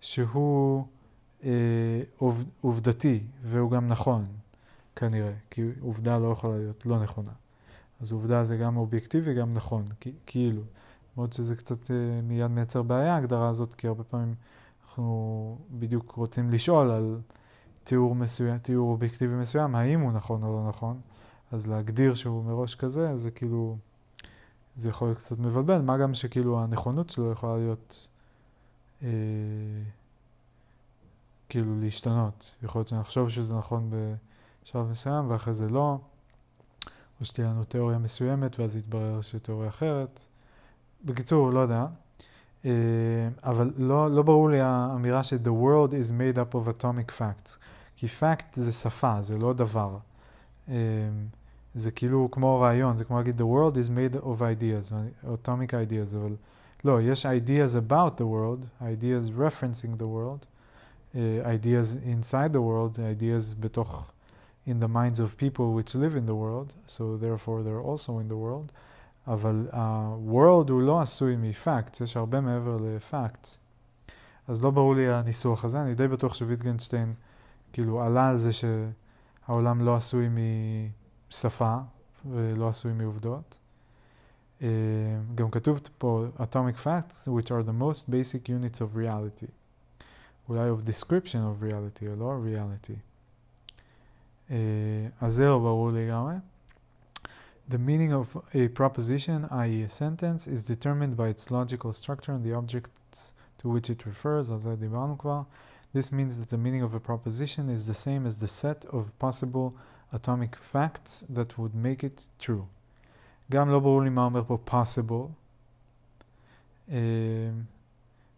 שהוא 0.00 0.84
uh, 1.40 1.44
עובד, 2.18 2.44
עובדתי 2.60 3.20
והוא 3.42 3.70
גם 3.70 3.88
נכון 3.88 4.26
כנראה, 4.96 5.32
כי 5.50 5.62
עובדה 5.80 6.18
לא 6.18 6.32
יכולה 6.32 6.56
להיות 6.56 6.86
לא 6.86 7.02
נכונה. 7.02 7.30
אז 8.00 8.12
עובדה 8.12 8.44
זה 8.44 8.56
גם 8.56 8.76
אובייקטיבי 8.76 9.34
גם 9.34 9.52
נכון, 9.52 9.84
כאילו. 10.26 10.62
למרות 11.16 11.32
שזה 11.32 11.56
קצת 11.56 11.84
uh, 11.84 11.92
מיד 12.22 12.46
מייצר 12.46 12.82
בעיה 12.82 13.14
ההגדרה 13.14 13.48
הזאת, 13.48 13.74
כי 13.74 13.86
הרבה 13.86 14.04
פעמים 14.04 14.34
אנחנו 14.84 15.58
בדיוק 15.70 16.12
רוצים 16.12 16.50
לשאול 16.50 16.90
על 16.90 17.20
תיאור 17.84 18.14
מסוים, 18.14 18.58
תיאור 18.58 18.90
אובייקטיבי 18.90 19.34
מסוים, 19.34 19.74
האם 19.74 20.00
הוא 20.00 20.12
נכון 20.12 20.42
או 20.42 20.52
לא 20.52 20.68
נכון, 20.68 21.00
אז 21.52 21.66
להגדיר 21.66 22.14
שהוא 22.14 22.44
מראש 22.44 22.74
כזה, 22.74 23.16
זה 23.16 23.30
כאילו, 23.30 23.76
זה 24.76 24.88
יכול 24.88 25.08
להיות 25.08 25.18
קצת 25.18 25.38
מבלבל, 25.38 25.80
מה 25.80 25.96
גם 25.98 26.14
שכאילו 26.14 26.60
הנכונות 26.62 27.10
שלו 27.10 27.32
יכולה 27.32 27.56
להיות 27.56 28.08
אה, 29.02 29.08
כאילו 31.48 31.80
להשתנות. 31.80 32.56
יכול 32.62 32.78
להיות 32.78 32.88
שנחשוב 32.88 33.28
שזה 33.28 33.54
נכון 33.54 33.90
בשלב 34.64 34.86
מסוים 34.90 35.30
ואחרי 35.30 35.54
זה 35.54 35.68
לא, 35.68 35.98
או 37.20 37.24
שתהיה 37.24 37.48
לנו 37.48 37.64
תיאוריה 37.64 37.98
מסוימת 37.98 38.58
ואז 38.60 38.76
יתברר 38.76 39.20
שתיאוריה 39.22 39.68
אחרת. 39.68 40.20
בקיצור, 41.04 41.50
לא 41.50 41.60
יודע. 41.60 41.86
אה, 42.64 42.70
אבל 43.42 43.72
לא, 43.76 44.10
לא 44.10 44.22
ברור 44.22 44.50
לי 44.50 44.60
האמירה 44.60 45.22
ש- 45.22 45.32
the 45.32 45.46
world 45.62 45.90
is 45.92 46.10
made 46.10 46.36
up 46.36 46.54
of 46.54 46.82
atomic 46.82 47.10
facts. 47.18 47.56
כי 47.96 48.06
fact 48.20 48.44
זה 48.52 48.72
שפה, 48.72 49.22
זה 49.22 49.38
לא 49.38 49.52
דבר. 49.52 49.98
אה, 50.68 50.74
זה 51.74 51.90
כאילו 51.90 52.28
כמו 52.30 52.60
רעיון, 52.60 52.96
זה 52.96 53.04
כמו 53.04 53.18
להגיד 53.18 53.40
the 53.40 53.44
world 53.44 53.76
is 53.76 53.88
made 53.88 54.22
of 54.22 54.40
ideas, 54.40 54.92
atomic 55.24 55.70
ideas, 55.70 56.16
אבל 56.16 56.36
לא, 56.84 57.02
יש 57.02 57.26
ideas 57.26 57.74
about 57.74 58.16
the 58.16 58.24
world, 58.24 58.82
ideas 58.82 59.30
referencing 59.30 59.96
the 59.98 60.06
world, 60.06 60.46
uh, 61.14 61.18
ideas 61.44 61.96
inside 61.96 62.52
the 62.52 62.60
world, 62.60 62.98
ideas 62.98 63.54
בתוך, 63.60 64.10
in 64.66 64.80
the 64.80 64.88
minds 64.88 65.20
of 65.20 65.36
people 65.36 65.74
which 65.74 65.94
live 65.94 66.14
in 66.16 66.26
the 66.26 66.34
world, 66.34 66.72
so 66.86 67.16
therefore 67.16 67.62
they're 67.62 67.84
also 67.90 68.18
in 68.18 68.28
the 68.28 68.36
world. 68.36 68.72
אבל 69.26 69.68
ה-world 69.72 70.70
הוא 70.70 70.82
לא 70.82 71.00
עשוי 71.00 71.36
מ-facts, 71.36 72.02
יש 72.04 72.16
הרבה 72.16 72.40
מעבר 72.40 72.76
ל-facts. 72.76 73.58
אז 74.48 74.64
לא 74.64 74.70
ברור 74.70 74.94
לי 74.94 75.12
הניסוח 75.12 75.64
הזה, 75.64 75.82
אני 75.82 75.94
די 75.94 76.08
בטוח 76.08 76.34
שוויטגנשטיין 76.34 77.14
כאילו 77.72 78.02
עלה 78.02 78.28
על 78.28 78.38
זה 78.38 78.50
שהעולם 78.52 79.80
לא 79.80 79.96
עשוי 79.96 80.28
משפה 81.29 81.77
ולא 82.31 82.69
עשוי 82.69 82.93
מעובדות. 82.93 83.57
Uh, 84.59 84.63
גם 85.35 85.51
כתוב 85.51 85.79
פה 85.97 86.25
atomic 86.37 86.77
facts 86.77 87.27
which 87.27 87.51
are 87.51 87.63
the 87.63 87.81
most 87.81 88.09
basic 88.09 88.49
units 88.49 88.79
of 88.79 88.95
reality. 88.95 89.51
אולי 90.49 90.69
of 90.69 90.89
description 90.89 91.41
of 91.41 91.63
reality 91.63 92.07
או 92.07 92.15
לא 92.15 92.39
reality. 92.45 92.97
Uh, 94.49 94.51
אז 95.21 95.33
זה 95.33 95.47
לא 95.47 95.59
ברור 95.59 95.89
לגמרי. 95.89 96.35
The 97.67 97.79
meaning 97.79 98.13
of 98.13 98.37
a 98.53 98.67
proposition, 98.67 99.47
i.e. 99.49 99.81
a 99.81 99.89
sentence, 99.89 100.47
is 100.47 100.63
determined 100.63 101.17
by 101.17 101.29
its 101.29 101.49
logical 101.49 101.93
structure 101.93 102.31
and 102.31 102.43
the 102.43 102.53
objects 102.53 103.33
to 103.57 103.67
which 103.67 103.89
it 103.89 104.05
refers, 104.05 104.51
על 104.51 104.59
זה 104.61 104.75
דיברנו 104.75 105.17
כבר. 105.17 105.41
This 105.95 106.11
means 106.11 106.37
that 106.37 106.49
the 106.49 106.57
meaning 106.57 106.83
of 106.83 106.93
a 106.93 106.99
proposition 106.99 107.69
is 107.69 107.87
the 107.87 107.93
same 107.93 108.25
as 108.27 108.35
the 108.37 108.47
set 108.47 108.85
of 108.85 109.17
possible 109.17 109.73
atomic 110.12 110.56
facts 110.72 111.24
that 111.34 111.58
would 111.58 111.74
make 111.74 112.02
it 112.02 112.44
true. 112.46 112.64
גם 113.50 113.68
לא 113.68 113.80
ברור 113.80 114.02
לי 114.02 114.10
מה 114.10 114.24
אומר 114.24 114.44
פה 114.44 114.58
possible, 114.66 115.28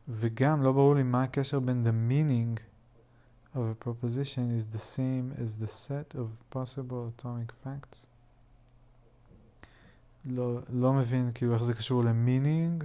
וגם 0.08 0.62
לא 0.62 0.72
ברור 0.72 0.94
לי 0.94 1.02
מה 1.02 1.22
הקשר 1.22 1.61
בין 1.61 1.85
the 1.87 1.92
meaning 2.11 2.61
of 3.54 3.58
a 3.58 3.85
proposition 3.85 4.50
is 4.58 4.64
the 4.76 4.80
same 4.96 5.32
as 5.42 5.64
the 5.64 5.68
set 5.68 6.14
of 6.14 6.56
possible 6.56 7.11
atomic 7.20 7.52
facts. 7.64 8.06
לא, 10.24 10.61
לא 10.68 10.92
מבין 10.92 11.30
כאילו 11.35 11.54
איך 11.54 11.62
זה 11.62 11.74
קשור 11.74 12.04
ל 12.04 12.13
meaning, 12.13 12.85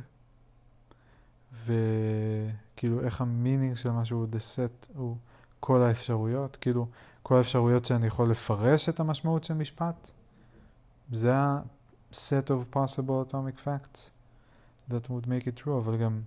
וכאילו 1.65 3.01
איך 3.03 3.21
ה 3.21 3.28
meaning 3.28 3.75
של 3.75 3.91
משהו 3.91 4.17
הוא 4.17 4.27
the 4.31 4.39
set 4.55 4.91
הוא 4.95 5.17
כל 5.59 5.81
האפשרויות, 5.81 6.55
כאילו 6.55 6.87
כל 7.27 7.35
האפשרויות 7.35 7.85
שאני 7.85 8.07
יכול 8.07 8.31
לפרש 8.31 8.89
את 8.89 8.99
המשמעות 8.99 9.43
של 9.43 9.53
משפט. 9.53 10.11
זה 11.11 11.35
ה-set 11.35 12.47
of 12.47 12.75
possible 12.75 13.31
atomic 13.31 13.65
facts 13.65 14.09
that 14.89 15.09
would 15.09 15.25
make 15.25 15.47
it 15.47 15.63
true, 15.63 15.77
אבל 15.77 15.97
גם 15.97 16.21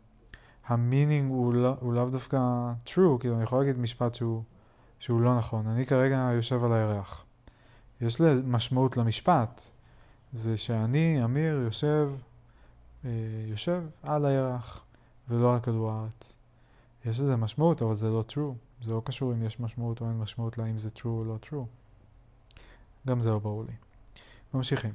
המינינג 0.66 1.30
הוא, 1.30 1.54
לא, 1.54 1.76
הוא 1.80 1.94
לאו 1.94 2.10
דווקא 2.10 2.38
true, 2.86 3.18
כאילו 3.20 3.34
אני 3.34 3.42
יכול 3.42 3.58
להגיד 3.58 3.78
משפט 3.78 4.14
שהוא, 4.14 4.42
שהוא 4.98 5.20
לא 5.20 5.38
נכון. 5.38 5.66
אני 5.66 5.86
כרגע 5.86 6.30
יושב 6.34 6.64
על 6.64 6.72
הירח. 6.72 7.24
יש 8.00 8.20
לי 8.20 8.28
משמעות 8.44 8.96
למשפט, 8.96 9.62
זה 10.32 10.56
שאני, 10.56 11.24
אמיר, 11.24 11.54
יושב, 11.54 12.10
אה, 13.04 13.10
יושב 13.46 13.82
על 14.02 14.26
הירח 14.26 14.84
ולא 15.28 15.54
על 15.54 15.60
כדור 15.60 15.90
הארץ. 15.90 16.36
יש 17.04 17.20
לזה 17.20 17.36
משמעות, 17.36 17.82
אבל 17.82 17.94
זה 17.94 18.08
לא 18.08 18.24
true. 18.28 18.69
זה 18.81 18.91
לא 18.91 19.01
קשור 19.05 19.33
אם 19.33 19.43
יש 19.43 19.59
משמעות 19.59 20.01
או 20.01 20.09
אין 20.09 20.17
משמעות 20.17 20.57
לאם 20.57 20.77
זה 20.77 20.89
true 20.95 21.05
או 21.05 21.23
לא 21.25 21.37
true. 21.43 21.65
גם 23.07 23.21
זה 23.21 23.29
לא 23.29 23.39
ברור 23.39 23.63
לי. 23.63 23.73
ממשיכים. 24.53 24.93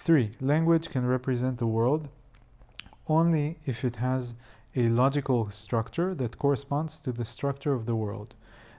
3. 0.00 0.36
Language 0.40 0.88
can 0.88 1.04
represent 1.04 1.58
the 1.58 1.66
world 1.66 2.08
only 3.08 3.56
if 3.66 3.84
it 3.84 3.96
has 3.96 4.34
a 4.76 4.88
logical 4.88 5.50
structure 5.50 6.14
that 6.14 6.38
corresponds 6.38 6.98
to 6.98 7.12
the 7.12 7.24
structure 7.24 7.74
of 7.74 7.86
the 7.86 7.94
world. 7.94 8.34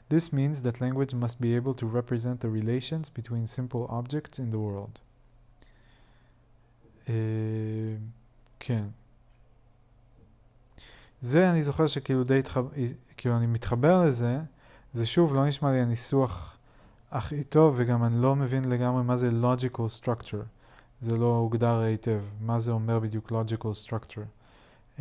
This 0.09 0.33
means 0.33 0.61
that 0.63 0.81
language 0.81 1.13
must 1.13 1.39
be 1.39 1.55
able 1.55 1.73
to 1.75 1.85
represent 1.85 2.39
the 2.41 2.49
relations 2.49 3.09
between 3.09 3.45
simple 3.47 3.85
objects 3.89 4.39
in 4.39 4.49
the 4.51 4.59
world. 4.59 4.99
כן. 8.59 8.85
זה 11.26 11.50
אני 11.50 11.62
זוכר 11.62 11.86
שכאילו 11.86 12.24
די 12.24 12.38
התחבר, 12.38 12.68
כאילו 13.16 13.36
אני 13.36 13.46
מתחבר 13.46 14.02
לזה, 14.02 14.38
זה 14.92 15.06
שוב 15.06 15.34
לא 15.34 15.46
נשמע 15.46 15.72
לי 15.72 15.80
הניסוח 15.80 16.56
הכי 17.10 17.44
טוב 17.44 17.74
וגם 17.76 18.04
אני 18.04 18.22
לא 18.22 18.36
מבין 18.36 18.68
לגמרי 18.68 19.02
מה 19.02 19.16
זה 19.16 19.30
logical 19.42 20.02
structure. 20.02 20.44
זה 21.00 21.16
לא 21.16 21.36
הוגדר 21.36 21.78
היטב, 21.78 22.20
מה 22.40 22.58
זה 22.60 22.70
אומר 22.70 22.98
בדיוק 22.98 23.32
logical 23.32 23.86
structure. 23.86 25.00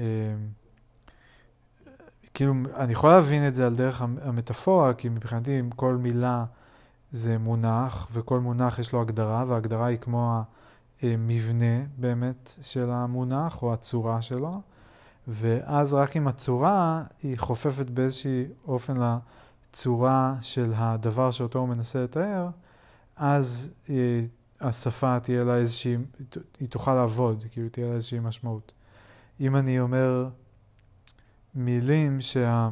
כאילו, 2.34 2.54
אני 2.76 2.94
יכול 2.94 3.10
להבין 3.10 3.48
את 3.48 3.56
זה 3.56 3.68
על 3.68 3.76
דרך 3.76 4.02
המטאפורה, 4.02 4.94
כי 4.94 5.10
מבחינתי 5.10 5.62
כל 5.76 5.96
מילה 5.96 6.46
זה 7.12 7.38
מונח, 7.38 8.08
וכל 8.14 8.40
מונח 8.40 8.80
יש 8.80 8.94
לו 8.94 9.02
הגדרה, 9.02 9.46
וההגדרה 9.48 9.86
היא 9.86 9.98
כמו 9.98 10.42
המבנה 11.02 11.84
באמת 11.98 12.60
של 12.62 12.90
המונח, 12.90 13.64
או 13.64 13.74
הצורה 13.74 14.22
שלו, 14.22 14.62
ואז 15.28 15.94
רק 15.94 16.16
עם 16.16 16.28
הצורה, 16.28 17.04
היא 17.24 17.38
חופפת 17.38 17.90
באיזשהי 17.90 18.46
אופן 18.68 18.98
לצורה 18.98 20.36
של 20.42 20.74
הדבר 20.76 21.32
שאותו 21.32 21.60
הוא 21.60 21.70
מנסה 21.70 22.04
לתאר, 22.04 22.50
אז 23.16 23.74
היא, 23.88 24.28
השפה 24.62 25.20
תהיה 25.20 25.44
לה 25.44 25.56
איזושהי, 25.56 25.98
היא 26.60 26.70
תוכל 26.70 26.96
לעבוד, 26.96 27.44
כאילו 27.52 27.70
תהיה 27.70 27.88
לה 27.88 27.94
איזושהי 27.94 28.20
משמעות. 28.20 28.74
אם 29.40 29.56
אני 29.56 29.80
אומר 29.80 30.30
מילים 31.56 32.20
שהמבנה 32.22 32.68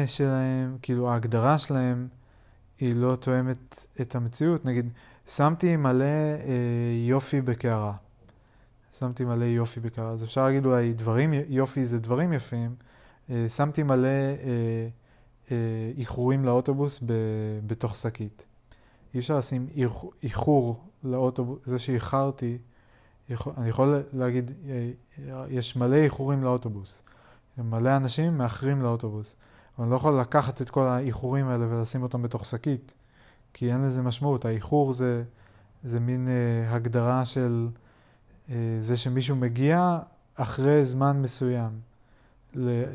אה, 0.00 0.06
שלהם, 0.06 0.78
כאילו 0.82 1.10
ההגדרה 1.10 1.58
שלהם, 1.58 2.08
היא 2.78 2.94
לא 2.94 3.16
תואמת 3.16 3.86
את 4.00 4.14
המציאות. 4.14 4.64
נגיד, 4.64 4.92
שמתי 5.26 5.76
מלא 5.76 6.04
אה, 6.04 6.94
יופי 7.08 7.40
בקערה. 7.40 7.92
שמתי 8.92 9.24
מלא 9.24 9.44
יופי 9.44 9.80
בקערה. 9.80 10.10
אז 10.10 10.24
אפשר 10.24 10.44
להגיד 10.44 10.66
אולי 10.66 10.92
דברים, 10.92 11.34
יופי 11.48 11.84
זה 11.84 11.98
דברים 11.98 12.32
יפים. 12.32 12.74
אה, 13.30 13.48
שמתי 13.48 13.82
מלא 13.82 14.06
אה, 14.06 14.88
אה, 15.50 15.56
איחורים 15.98 16.44
לאוטובוס 16.44 17.02
ב, 17.06 17.12
בתוך 17.66 17.96
שקית. 17.96 18.44
אי 19.14 19.18
אפשר 19.18 19.38
לשים 19.38 19.66
איחור 20.22 20.84
לאוטובוס, 21.04 21.58
זה 21.64 21.78
שאיחרתי, 21.78 22.58
אני 23.56 23.68
יכול 23.68 24.02
להגיד, 24.12 24.50
יש 25.48 25.76
מלא 25.76 25.96
איחורים 25.96 26.42
לאוטובוס. 26.42 27.02
מלא 27.58 27.96
אנשים 27.96 28.38
מאחרים 28.38 28.82
לאוטובוס. 28.82 29.36
אבל 29.78 29.84
אני 29.84 29.90
לא 29.90 29.96
יכול 29.96 30.20
לקחת 30.20 30.62
את 30.62 30.70
כל 30.70 30.86
האיחורים 30.86 31.48
האלה 31.48 31.66
ולשים 31.70 32.02
אותם 32.02 32.22
בתוך 32.22 32.46
שקית, 32.46 32.94
כי 33.52 33.72
אין 33.72 33.82
לזה 33.82 34.02
משמעות. 34.02 34.44
האיחור 34.44 34.92
זה, 34.92 35.24
זה 35.82 36.00
מין 36.00 36.28
אה, 36.28 36.74
הגדרה 36.74 37.24
של 37.24 37.68
אה, 37.72 37.87
זה 38.80 38.96
שמישהו 38.96 39.36
מגיע 39.36 39.98
אחרי 40.34 40.84
זמן 40.84 41.22
מסוים 41.22 41.80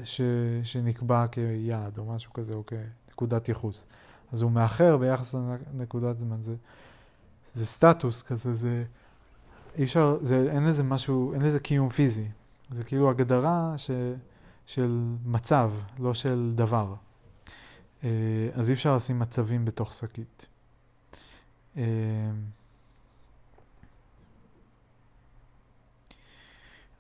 ש, 0.04 0.22
שנקבע 0.64 1.26
כיעד 1.28 1.98
או 1.98 2.06
משהו 2.06 2.34
כזה, 2.34 2.54
או 2.54 2.64
כנקודת 2.66 3.50
ייחוס. 3.50 3.86
אז 4.32 4.42
הוא 4.42 4.52
מאחר 4.52 4.98
ביחס 4.98 5.36
לנקודת 5.74 6.20
זמן. 6.20 6.42
זה, 6.42 6.56
זה 7.54 7.66
סטטוס 7.66 8.24
כזה, 8.24 8.54
זה... 8.54 8.84
אי 9.78 9.84
אפשר, 9.84 10.18
זה, 10.22 10.52
אין 10.52 10.64
לזה 10.64 10.84
משהו, 10.84 11.34
אין 11.34 11.42
לזה 11.42 11.60
קיום 11.60 11.90
פיזי. 11.90 12.28
זה 12.70 12.84
כאילו 12.84 13.10
הגדרה 13.10 13.74
ש, 13.78 13.92
של 14.66 15.04
מצב, 15.26 15.72
לא 16.00 16.14
של 16.14 16.52
דבר. 16.56 16.94
אה, 18.04 18.10
אז 18.54 18.70
אי 18.70 18.74
אפשר 18.74 18.96
לשים 18.96 19.20
מצבים 19.20 19.66
בתוך 19.66 19.94
שקית. 19.94 20.48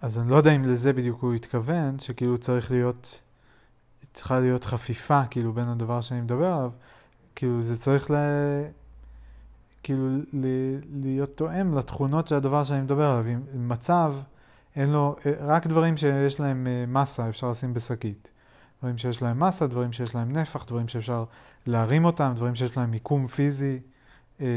אז 0.03 0.17
אני 0.17 0.29
לא 0.29 0.35
יודע 0.35 0.55
אם 0.55 0.63
לזה 0.63 0.93
בדיוק 0.93 1.21
הוא 1.21 1.33
התכוון, 1.33 1.99
שכאילו 1.99 2.37
צריך 2.37 2.71
להיות, 2.71 3.21
צריכה 4.13 4.39
להיות 4.39 4.63
חפיפה 4.63 5.25
כאילו 5.25 5.53
בין 5.53 5.67
הדבר 5.67 6.01
שאני 6.01 6.21
מדבר 6.21 6.47
עליו, 6.53 6.71
כאילו 7.35 7.61
זה 7.61 7.75
צריך 7.75 8.11
ל... 8.11 8.15
כאילו 9.83 10.07
ל- 10.33 10.79
להיות 10.93 11.37
תואם 11.37 11.77
לתכונות 11.77 12.27
של 12.27 12.35
הדבר 12.35 12.63
שאני 12.63 12.81
מדבר 12.81 13.05
עליו. 13.05 13.25
אם 13.55 13.69
מצב, 13.69 14.13
אין 14.75 14.89
לו, 14.89 15.15
רק 15.39 15.67
דברים 15.67 15.97
שיש 15.97 16.39
להם 16.39 16.67
אה, 16.67 16.85
מסה 16.87 17.29
אפשר 17.29 17.49
לשים 17.49 17.73
בשקית. 17.73 18.31
דברים 18.79 18.97
שיש 18.97 19.21
להם 19.21 19.39
מסה, 19.39 19.67
דברים 19.67 19.93
שיש 19.93 20.15
להם 20.15 20.31
נפח, 20.31 20.65
דברים 20.65 20.87
שאפשר 20.87 21.25
להרים 21.67 22.05
אותם, 22.05 22.33
דברים 22.35 22.55
שיש 22.55 22.77
להם 22.77 22.91
מיקום 22.91 23.27
פיזי 23.27 23.79
אה, 24.41 24.47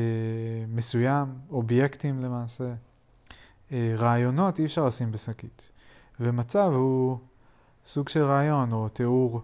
מסוים, 0.68 1.26
אובייקטים 1.50 2.20
למעשה. 2.20 2.74
אה, 3.72 3.94
רעיונות 3.96 4.58
אי 4.58 4.64
אפשר 4.64 4.86
לשים 4.86 5.12
בשקית. 5.12 5.68
ומצב 6.20 6.70
הוא 6.74 7.18
סוג 7.86 8.08
של 8.08 8.24
רעיון 8.24 8.72
או 8.72 8.88
תיאור 8.88 9.42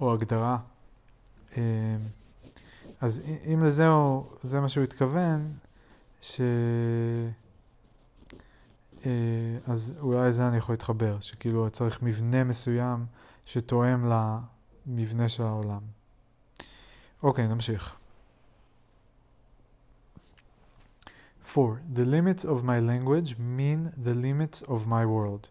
או 0.00 0.14
הגדרה. 0.14 0.58
אה, 1.56 1.96
אז 3.00 3.22
אם 3.52 3.64
לזה 3.64 3.86
הוא, 3.86 4.24
זה 4.42 4.60
מה 4.60 4.68
שהוא 4.68 4.84
התכוון, 4.84 5.52
ש... 6.20 6.40
אה, 9.06 9.58
אז 9.66 9.94
אולי 10.00 10.28
לזה 10.28 10.48
אני 10.48 10.56
יכול 10.56 10.72
להתחבר, 10.72 11.20
שכאילו 11.20 11.70
צריך 11.70 12.02
מבנה 12.02 12.44
מסוים 12.44 13.06
שתואם 13.46 14.12
למבנה 14.86 15.28
של 15.28 15.42
העולם. 15.42 15.80
אוקיי, 17.22 17.48
נמשיך. 17.48 17.99
4. 21.50 21.82
The 21.92 22.04
limits 22.04 22.44
of 22.44 22.62
my 22.62 22.78
language 22.78 23.34
mean 23.36 23.90
the 23.96 24.14
limits 24.14 24.62
of 24.62 24.86
my 24.86 25.04
world. 25.04 25.48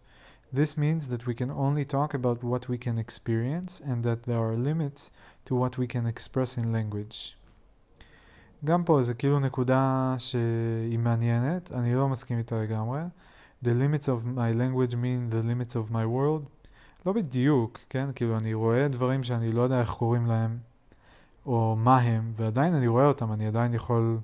This 0.50 0.78
means 0.78 1.08
that 1.08 1.26
we 1.26 1.34
can 1.34 1.50
only 1.50 1.84
talk 1.84 2.14
about 2.14 2.42
what 2.42 2.70
we 2.70 2.78
can 2.78 2.96
experience 2.98 3.80
and 3.80 4.02
that 4.04 4.22
there 4.22 4.38
are 4.38 4.56
limits 4.56 5.10
to 5.44 5.54
what 5.54 5.76
we 5.76 5.86
can 5.86 6.06
express 6.06 6.56
in 6.56 6.72
language. 6.72 7.36
גם 8.64 8.84
פה 8.84 9.02
זה 9.02 9.14
כאילו 9.14 9.40
נקודה 9.40 10.14
שהיא 10.18 10.98
מעניינת, 10.98 11.72
אני 11.72 11.94
לא 11.94 12.08
מסכים 12.08 12.38
איתה 12.38 12.62
לגמרי. 12.62 13.00
The 13.64 13.68
limits 13.68 14.06
of 14.06 14.36
my 14.36 14.52
language 14.54 14.94
mean 14.94 15.30
the 15.34 15.42
limits 15.42 15.74
of 15.74 15.92
my 15.92 16.06
world. 16.06 16.48
לא 17.06 17.12
בדיוק, 17.12 17.78
כן? 17.88 18.08
כאילו 18.14 18.36
אני 18.36 18.54
רואה 18.54 18.88
דברים 18.88 19.22
שאני 19.22 19.52
לא 19.52 19.62
יודע 19.62 19.80
איך 19.80 19.90
קוראים 19.90 20.26
להם, 20.26 20.58
או 21.46 21.76
מה 21.78 21.98
הם, 21.98 22.32
ועדיין 22.36 22.74
אני 22.74 22.86
רואה 22.86 23.06
אותם, 23.06 23.32
אני 23.32 23.46
עדיין 23.46 23.74
יכול 23.74 24.18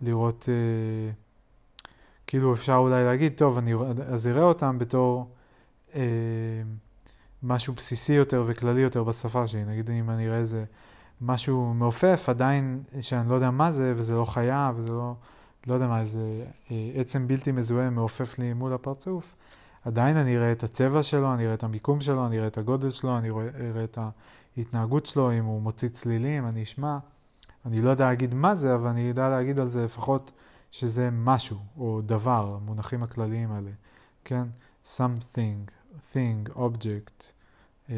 לראות, 0.00 0.48
אה, 0.48 1.12
כאילו 2.26 2.54
אפשר 2.54 2.74
אולי 2.74 3.04
להגיד, 3.04 3.32
טוב, 3.36 3.58
אני 3.58 3.74
אז 4.06 4.26
אראה 4.26 4.42
אותם 4.42 4.78
בתור 4.78 5.30
אה, 5.94 6.00
משהו 7.42 7.74
בסיסי 7.74 8.12
יותר 8.12 8.44
וכללי 8.46 8.80
יותר 8.80 9.04
בשפה 9.04 9.46
שלי. 9.46 9.64
נגיד 9.64 9.90
אם 9.90 10.10
אני 10.10 10.28
אראה 10.28 10.38
איזה 10.38 10.64
משהו 11.20 11.74
מעופף, 11.74 12.28
עדיין 12.28 12.82
שאני 13.00 13.28
לא 13.28 13.34
יודע 13.34 13.50
מה 13.50 13.70
זה, 13.70 13.94
וזה 13.96 14.14
לא 14.14 14.24
חיה, 14.24 14.72
וזה 14.76 14.92
לא, 14.92 15.14
לא 15.66 15.74
יודע 15.74 15.86
מה, 15.86 16.00
איזה 16.00 16.44
אה, 16.70 16.90
עצם 16.94 17.28
בלתי 17.28 17.52
מזוהה 17.52 17.90
מעופף 17.90 18.38
לי 18.38 18.52
מול 18.52 18.72
הפרצוף, 18.72 19.34
עדיין 19.84 20.16
אני 20.16 20.36
אראה 20.36 20.52
את 20.52 20.62
הצבע 20.62 21.02
שלו, 21.02 21.34
אני 21.34 21.44
אראה 21.44 21.54
את 21.54 21.62
המיקום 21.62 22.00
שלו, 22.00 22.26
אני 22.26 22.38
אראה 22.38 22.46
את 22.46 22.58
הגודל 22.58 22.90
שלו, 22.90 23.18
אני 23.18 23.30
אראה 23.30 23.84
את 23.84 23.98
ההתנהגות 24.56 25.06
שלו, 25.06 25.32
אם 25.32 25.44
הוא 25.44 25.62
מוציא 25.62 25.88
צלילים, 25.88 26.46
אני 26.46 26.62
אשמע. 26.62 26.98
אני 27.66 27.82
לא 27.82 27.90
יודע 27.90 28.04
להגיד 28.04 28.34
מה 28.34 28.54
זה, 28.54 28.74
אבל 28.74 28.88
אני 28.88 29.00
יודע 29.00 29.28
להגיד 29.28 29.60
על 29.60 29.68
זה 29.68 29.84
לפחות 29.84 30.32
שזה 30.70 31.08
משהו, 31.12 31.58
או 31.78 32.00
דבר, 32.06 32.58
המונחים 32.62 33.02
הכלליים 33.02 33.52
האלה, 33.52 33.70
כן? 34.24 34.44
something, 34.84 35.70
thing, 36.12 36.56
object, 36.56 37.22
אה, 37.90 37.94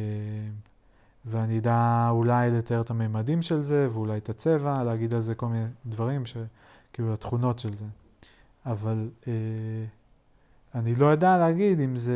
ואני 1.24 1.58
אדע 1.58 2.06
אולי 2.10 2.50
לתאר 2.50 2.80
את 2.80 2.90
הממדים 2.90 3.42
של 3.42 3.62
זה, 3.62 3.88
ואולי 3.92 4.18
את 4.18 4.28
הצבע, 4.28 4.82
להגיד 4.82 5.14
על 5.14 5.20
זה 5.20 5.34
כל 5.34 5.46
מיני 5.46 5.66
דברים, 5.86 6.26
ש... 6.26 6.36
כאילו 6.94 7.12
התכונות 7.12 7.58
של 7.58 7.76
זה. 7.76 7.84
אבל 8.66 9.10
אה, 9.26 9.32
אני 10.74 10.94
לא 10.94 11.06
יודע 11.06 11.38
להגיד 11.38 11.80
אם 11.80 11.96
זה 11.96 12.14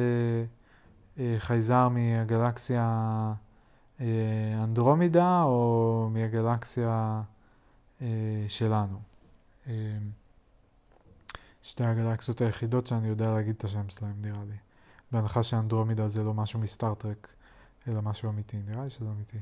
אה, 1.19 1.35
חייזר 1.39 1.89
מהגלקסיה 1.89 2.85
אה, 4.01 4.07
אנדרומידה 4.65 5.43
או 5.43 6.09
מהגלקסיה 6.13 7.23
שלנו. 8.49 8.99
אה, 9.67 9.73
שתי 11.63 11.85
הגלקסיות 11.85 12.41
היחידות 12.41 12.87
שאני 12.87 13.09
יודע 13.09 13.31
להגיד 13.31 13.55
את 13.59 13.65
השם 13.65 13.89
שלהם, 13.89 14.15
נראה 14.21 14.45
לי. 14.49 14.57
בהנחה 15.13 15.43
שאנדרומידה 15.43 16.09
זה 16.09 16.25
לא 16.25 16.35
משהו 16.35 16.61
מסטארטרק, 16.61 17.29
אלא 17.89 18.03
משהו 18.03 18.31
אמיתי. 18.31 18.57
נראה 18.67 18.85
לי 18.85 18.91
שזה 18.91 19.07
אמיתי. 19.11 19.39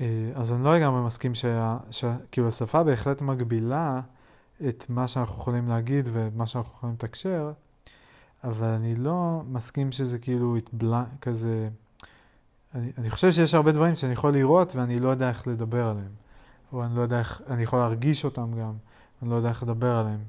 אה, 0.00 0.32
אז 0.34 0.52
אני 0.52 0.64
לא 0.64 0.76
לגמרי 0.76 1.06
מסכים 1.06 1.32
שכאילו 1.90 2.48
השפה 2.48 2.82
בהחלט 2.82 3.22
מגבילה 3.22 4.00
את 4.68 4.84
מה 4.88 5.08
שאנחנו 5.08 5.34
יכולים 5.40 5.68
להגיד 5.68 6.08
ואת 6.12 6.34
מה 6.34 6.46
שאנחנו 6.46 6.72
יכולים 6.76 6.94
לתקשר, 6.94 7.52
אבל 8.44 8.68
אני 8.68 8.94
לא 8.94 9.42
מסכים 9.46 9.92
שזה 9.92 10.18
כאילו 10.18 10.56
יתבלע, 10.56 11.04
כזה... 11.20 11.68
אני, 12.74 12.92
אני 12.98 13.10
חושב 13.10 13.32
שיש 13.32 13.54
הרבה 13.54 13.72
דברים 13.72 13.96
שאני 13.96 14.12
יכול 14.12 14.32
לראות 14.32 14.76
ואני 14.76 15.00
לא 15.00 15.08
יודע 15.08 15.28
איך 15.28 15.46
לדבר 15.46 15.86
עליהם. 15.86 16.12
או 16.72 16.84
אני 16.84 16.96
לא 16.96 17.00
יודע 17.00 17.18
איך, 17.18 17.42
אני 17.48 17.62
יכול 17.62 17.78
להרגיש 17.78 18.24
אותם 18.24 18.50
גם, 18.60 18.72
אני 19.22 19.30
לא 19.30 19.34
יודע 19.34 19.48
איך 19.48 19.62
לדבר 19.62 19.96
עליהם. 19.96 20.20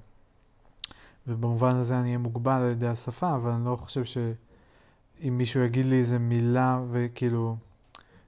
ובמובן 1.28 1.76
הזה 1.76 2.00
אני 2.00 2.08
אהיה 2.08 2.18
מוגבל 2.18 2.62
על 2.62 2.72
ידי 2.72 2.88
השפה, 2.88 3.36
אבל 3.36 3.52
אני 3.52 3.66
לא 3.66 3.76
חושב 3.76 4.04
שאם 4.06 5.38
מישהו 5.38 5.64
יגיד 5.64 5.86
לי 5.86 6.00
איזה 6.00 6.20
מילה 6.20 6.82
וכאילו... 6.92 7.56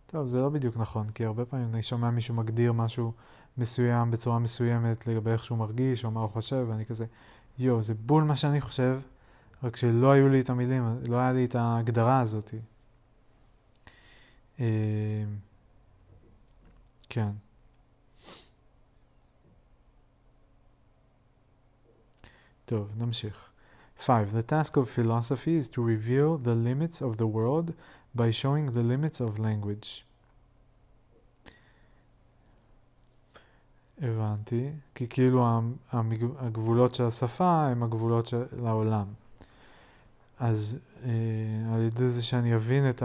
טוב, 0.08 0.28
זה 0.28 0.42
לא 0.42 0.50
בדיוק 0.50 0.78
נכון, 0.78 1.10
כי 1.16 1.26
הרבה 1.26 1.46
פעמים 1.46 1.70
אני 1.74 1.84
שומע 1.84 2.10
מישהו 2.10 2.36
מגדיר 2.36 2.74
משהו 2.74 3.12
מסוים 3.58 4.12
בצורה 4.12 4.40
מסוימת 4.40 5.08
לגבי 5.08 5.32
איך 5.32 5.46
שהוא 5.46 5.58
מרגיש 5.58 6.06
או 6.06 6.12
מה 6.12 6.20
הוא 6.20 6.30
חושב, 6.30 6.66
ואני 6.70 6.86
כזה, 6.86 7.06
יואו, 7.60 7.84
זה 7.84 7.94
בול 7.94 8.24
מה 8.24 8.36
שאני 8.36 8.62
חושב, 8.62 9.00
רק 9.64 9.76
שלא 9.76 10.12
היו 10.12 10.30
לי 10.30 10.40
את 10.40 10.50
המילים, 10.50 11.00
לא 11.08 11.18
היה 11.18 11.32
לי 11.32 11.46
את 11.46 11.56
ההגדרה 11.56 12.20
הזאת. 12.20 12.54
אה, 14.60 14.66
כן. 17.10 17.30
טוב, 22.66 22.92
נמשיך. 22.98 23.50
5. 23.98 24.30
The 24.30 24.44
task 24.44 24.78
of 24.78 24.90
philosophy 24.90 25.56
is 25.56 25.68
to 25.68 25.82
reveal 25.82 26.38
the 26.38 26.56
limits 26.56 27.02
of 27.02 27.18
the 27.18 27.28
world 27.28 27.74
by 28.16 28.32
showing 28.32 28.72
the 28.72 28.84
limits 28.84 29.22
of 29.22 29.40
language. 29.40 30.04
הבנתי, 34.02 34.70
כי 34.96 35.08
כאילו 35.08 35.62
הגבולות 36.40 36.96
של 36.96 37.04
השפה 37.04 37.68
הם 37.68 37.84
הגבולות 37.84 38.26
של 38.26 38.46
העולם. 38.66 39.06
אז 40.40 40.80
אה, 41.06 41.10
על 41.76 41.82
ידי 41.82 42.10
זה 42.10 42.24
שאני 42.24 42.56
אבין 42.56 42.90
את 42.90 43.04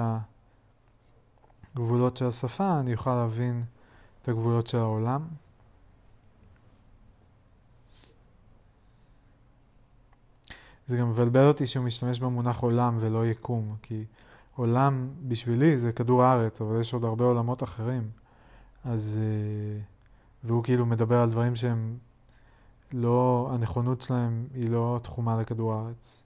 הגבולות 1.78 2.16
של 2.16 2.26
השפה, 2.26 2.80
אני 2.80 2.92
אוכל 2.92 3.14
להבין 3.14 3.64
את 4.22 4.28
הגבולות 4.28 4.66
של 4.66 4.78
העולם. 4.78 5.26
זה 10.86 10.96
גם 10.96 11.10
מבלבל 11.10 11.48
אותי 11.48 11.66
שהוא 11.66 11.84
משתמש 11.84 12.20
במונח 12.20 12.60
עולם 12.60 12.96
ולא 13.00 13.26
יקום, 13.26 13.76
כי 13.82 14.04
עולם 14.56 15.08
בשבילי 15.28 15.78
זה 15.78 15.92
כדור 15.92 16.22
הארץ, 16.22 16.60
אבל 16.60 16.80
יש 16.80 16.94
עוד 16.94 17.04
הרבה 17.04 17.24
עולמות 17.24 17.62
אחרים. 17.62 18.10
אז... 18.84 19.20
אה, 19.22 19.80
והוא 20.44 20.64
כאילו 20.64 20.86
מדבר 20.86 21.16
על 21.16 21.30
דברים 21.30 21.56
שהם 21.56 21.98
לא, 22.92 23.48
הנכונות 23.52 24.02
שלהם 24.02 24.46
היא 24.54 24.70
לא 24.70 25.00
תחומה 25.02 25.40
לכדור 25.40 25.74
הארץ. 25.74 26.22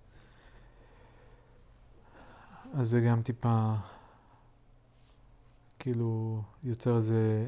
אז 2.75 2.89
זה 2.89 3.01
גם 3.01 3.23
טיפה, 3.23 3.75
כאילו, 5.83 6.43
יוצר 6.65 6.97
איזה 6.97 7.47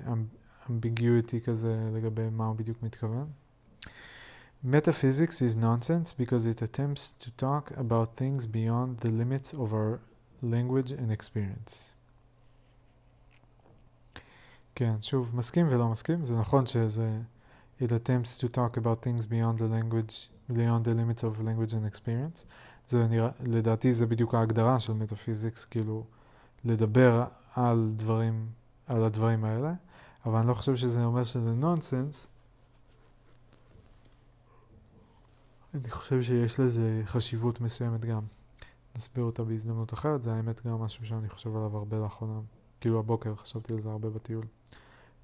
אמביגיוטי 0.71 1.41
כזה 1.41 1.91
לגבי 1.95 2.31
מה 2.31 2.47
הוא 2.47 2.57
בדיוק 2.57 2.83
מתכוון. 2.83 3.27
Metaphysics 4.67 5.39
is 5.41 5.57
nonsense 5.57 6.13
because 6.13 6.47
it 6.47 6.63
attempts 6.63 7.13
to 7.25 7.31
talk 7.37 7.71
about 7.77 8.17
things 8.17 8.47
beyond 8.47 8.99
the 9.05 9.11
limits 9.11 9.53
of 9.53 9.73
our 9.73 10.01
language 10.43 10.91
and 10.91 11.11
experience. 11.13 11.93
כן, 14.75 14.95
שוב, 15.01 15.31
מסכים 15.37 15.67
ולא 15.71 15.89
מסכים, 15.89 16.25
זה 16.25 16.35
נכון 16.37 16.67
שזה 16.67 17.21
it 17.81 17.91
attempts 17.91 18.39
to 18.41 18.49
talk 18.49 18.77
about 18.77 19.07
things 19.07 19.27
beyond 19.27 19.59
the 19.59 19.69
language, 19.69 20.29
beyond 20.53 20.85
the 20.85 20.95
limits 20.95 21.23
of 21.23 21.41
language 21.41 21.73
and 21.73 21.95
experience. 21.95 22.45
זה 22.89 23.07
נראה, 23.07 23.31
לדעתי 23.41 23.93
זה 23.93 24.07
בדיוק 24.07 24.35
ההגדרה 24.35 24.81
של 24.81 24.93
מטאפיזיקס, 24.93 25.65
כאילו 25.65 26.05
לדבר 26.65 27.25
על 27.55 27.93
דברים, 27.97 28.47
על 28.87 29.05
הדברים 29.05 29.45
האלה, 29.45 29.73
אבל 30.27 30.39
אני 30.39 30.49
לא 30.49 30.55
חושב 30.55 30.77
שזה 30.77 31.05
אומר 31.05 31.25
שזה 31.25 31.53
נונסנס. 31.53 32.27
אני 35.75 35.91
חושב 35.91 36.23
שיש 36.23 36.61
לזה 36.61 37.03
חשיבות 37.05 37.61
מסוימת 37.61 38.05
גם. 38.05 38.23
נסביר 38.97 39.25
אותה 39.25 39.45
בהזדמנות 39.45 39.93
אחרת, 39.93 40.23
זה 40.23 40.35
האמת 40.35 40.67
גם 40.67 40.75
משהו 40.75 41.07
שאני 41.07 41.29
חושב 41.29 41.57
עליו 41.57 41.77
הרבה 41.77 41.99
לאחרונה. 41.99 42.41
כאילו 42.81 42.99
הבוקר 42.99 43.35
חשבתי 43.35 43.73
על 43.73 43.81
זה 43.81 43.91
הרבה 43.91 44.11
בטיול. 44.11 44.45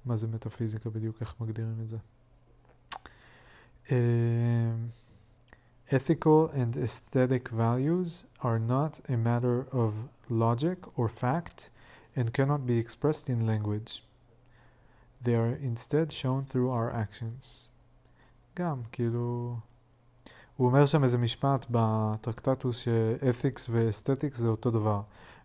מה 0.05 0.15
זה 0.15 0.27
מטאפיזיקה 0.27 0.89
בדיוק, 0.89 1.21
איך 1.21 1.35
מגדירים 1.39 1.75
את 1.81 1.89
זה. 1.89 1.97
Uh, 3.87 3.91
ethical 5.89 6.49
and 6.53 6.77
aesthetic 6.77 7.49
values 7.49 8.25
are 8.41 8.59
not 8.59 8.99
a 9.09 9.17
matter 9.17 9.67
of 9.71 9.91
logic 10.29 10.77
or 10.97 11.07
fact 11.09 11.69
and 12.15 12.33
cannot 12.33 12.65
be 12.65 12.77
expressed 12.77 13.29
in 13.29 13.45
language. 13.45 14.03
They 15.23 15.35
are 15.35 15.57
instead 15.61 16.11
shown 16.11 16.45
through 16.45 16.69
our 16.71 16.91
actions. 16.91 17.67
גם, 18.55 18.81
כאילו... 18.91 19.55
הוא 20.57 20.67
אומר 20.67 20.85
שם 20.85 21.03
איזה 21.03 21.17
משפט 21.17 21.65
בטרקטטוס 21.69 22.77
שאתיקס 22.77 23.69
ואסתטיקס 23.71 24.37
זה 24.37 24.47
אותו 24.47 24.71
דבר. 24.71 25.01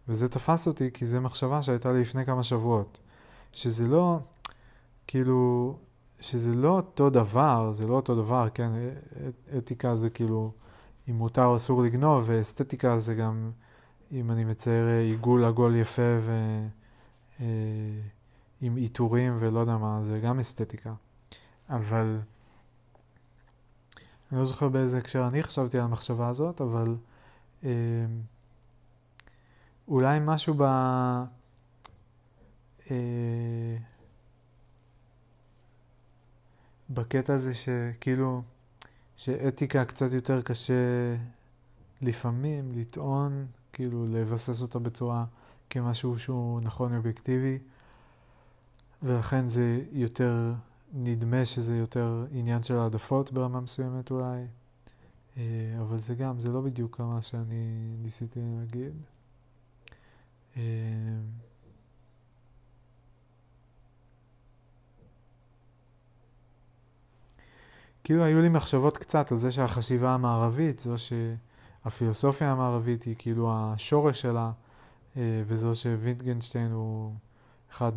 וזה 0.09 0.29
תפס 0.29 0.67
אותי 0.67 0.91
כי 0.95 1.07
זו 1.07 1.21
מחשבה 1.21 1.63
שהייתה 1.63 1.93
לי 1.93 2.01
לפני 2.01 2.27
כמה 2.27 2.43
שבועות. 2.43 3.01
שזה 3.53 3.87
לא, 3.87 4.19
כאילו, 5.07 5.75
שזה 6.21 6.55
לא 6.55 6.69
אותו 6.69 7.11
דבר, 7.11 7.73
זה 7.73 7.87
לא 7.87 7.95
אותו 7.95 8.15
דבר, 8.15 8.49
כן, 8.55 8.71
אתיקה 9.59 9.97
זה 9.97 10.11
כאילו, 10.11 10.53
אם 11.11 11.15
מותר 11.15 11.45
או 11.45 11.57
אסור 11.57 11.83
לגנוב, 11.83 12.25
ואסתטיקה 12.27 12.99
זה 12.99 13.15
גם, 13.15 13.51
אם 14.13 14.31
אני 14.31 14.45
מצייר 14.45 14.87
עיגול 14.87 15.45
עגול 15.45 15.77
יפה 15.77 16.03
ועם 17.41 17.49
אה, 18.63 18.81
עיטורים 18.81 19.37
ולא 19.41 19.61
יודע 19.61 19.77
מה, 19.77 20.01
זה 20.03 20.21
גם 20.21 20.41
אסתטיקה. 20.41 20.95
אבל, 21.71 22.19
אני 24.31 24.39
לא 24.39 24.45
זוכר 24.45 24.69
באיזה 24.69 24.99
הקשר 24.99 25.29
אני 25.29 25.43
חשבתי 25.43 25.79
על 25.79 25.85
המחשבה 25.85 26.29
הזאת, 26.29 26.61
אבל 26.61 26.97
אה, 27.65 27.71
אולי 29.89 30.19
משהו 30.23 30.55
ב... 30.55 30.63
אה, 32.91 33.77
בקטע 36.91 37.35
הזה 37.35 37.55
שכאילו, 37.55 38.43
שאתיקה 39.17 39.85
קצת 39.85 40.13
יותר 40.13 40.43
קשה 40.43 40.75
לפעמים 42.03 42.73
לטעון, 42.75 43.47
כאילו 43.77 44.07
לבסס 44.07 44.63
אותה 44.63 44.79
בצורה, 44.79 45.25
כמשהו 45.71 46.19
שהוא 46.19 46.61
נכון 46.61 46.97
אובייקטיבי, 46.97 47.59
ולכן 49.03 49.49
זה 49.49 49.85
יותר, 49.93 50.53
נדמה 50.93 51.45
שזה 51.45 51.77
יותר 51.77 52.27
עניין 52.31 52.63
של 52.63 52.79
העדפות 52.79 53.33
ברמה 53.33 53.61
מסוימת 53.61 54.11
אולי, 54.11 54.45
אה, 55.37 55.43
אבל 55.81 55.99
זה 55.99 56.15
גם, 56.15 56.41
זה 56.41 56.53
לא 56.53 56.61
בדיוק 56.61 57.01
מה 57.01 57.23
שאני 57.23 57.97
ניסיתי 58.03 58.41
להגיד. 58.59 58.93
אה, 60.57 60.63
כאילו 68.05 68.25
היו 68.25 68.41
לי 68.41 68.49
מחשבות 68.49 68.99
קצת 68.99 69.33
על 69.33 69.39
זה 69.39 69.53
שהחשיבה 69.53 70.15
המערבית, 70.15 70.79
זו 70.79 70.95
שהפילוסופיה 71.87 72.53
המערבית 72.53 73.03
היא 73.03 73.15
כאילו 73.19 73.53
השורש 73.55 74.21
שלה, 74.21 74.53
אה, 75.17 75.43
וזו 75.47 75.75
שווינטגנשטיין 75.75 76.73
הוא 76.73 77.15
אחד 77.71 77.93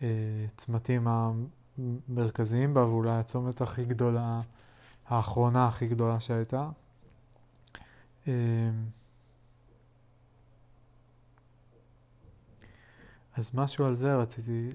מהצמתים 0.00 1.06
המרכזיים 1.08 2.74
בה, 2.74 2.86
ואולי 2.86 3.10
הצומת 3.10 3.60
הכי 3.60 3.84
גדולה, 3.84 4.40
האחרונה 5.08 5.66
הכי 5.66 5.86
גדולה 5.86 6.20
שהייתה. 6.20 6.68
אה, 8.28 8.32
אז 13.36 13.50
משהו 13.54 13.84
על 13.84 13.94
זה 13.94 14.16
רציתי, 14.16 14.68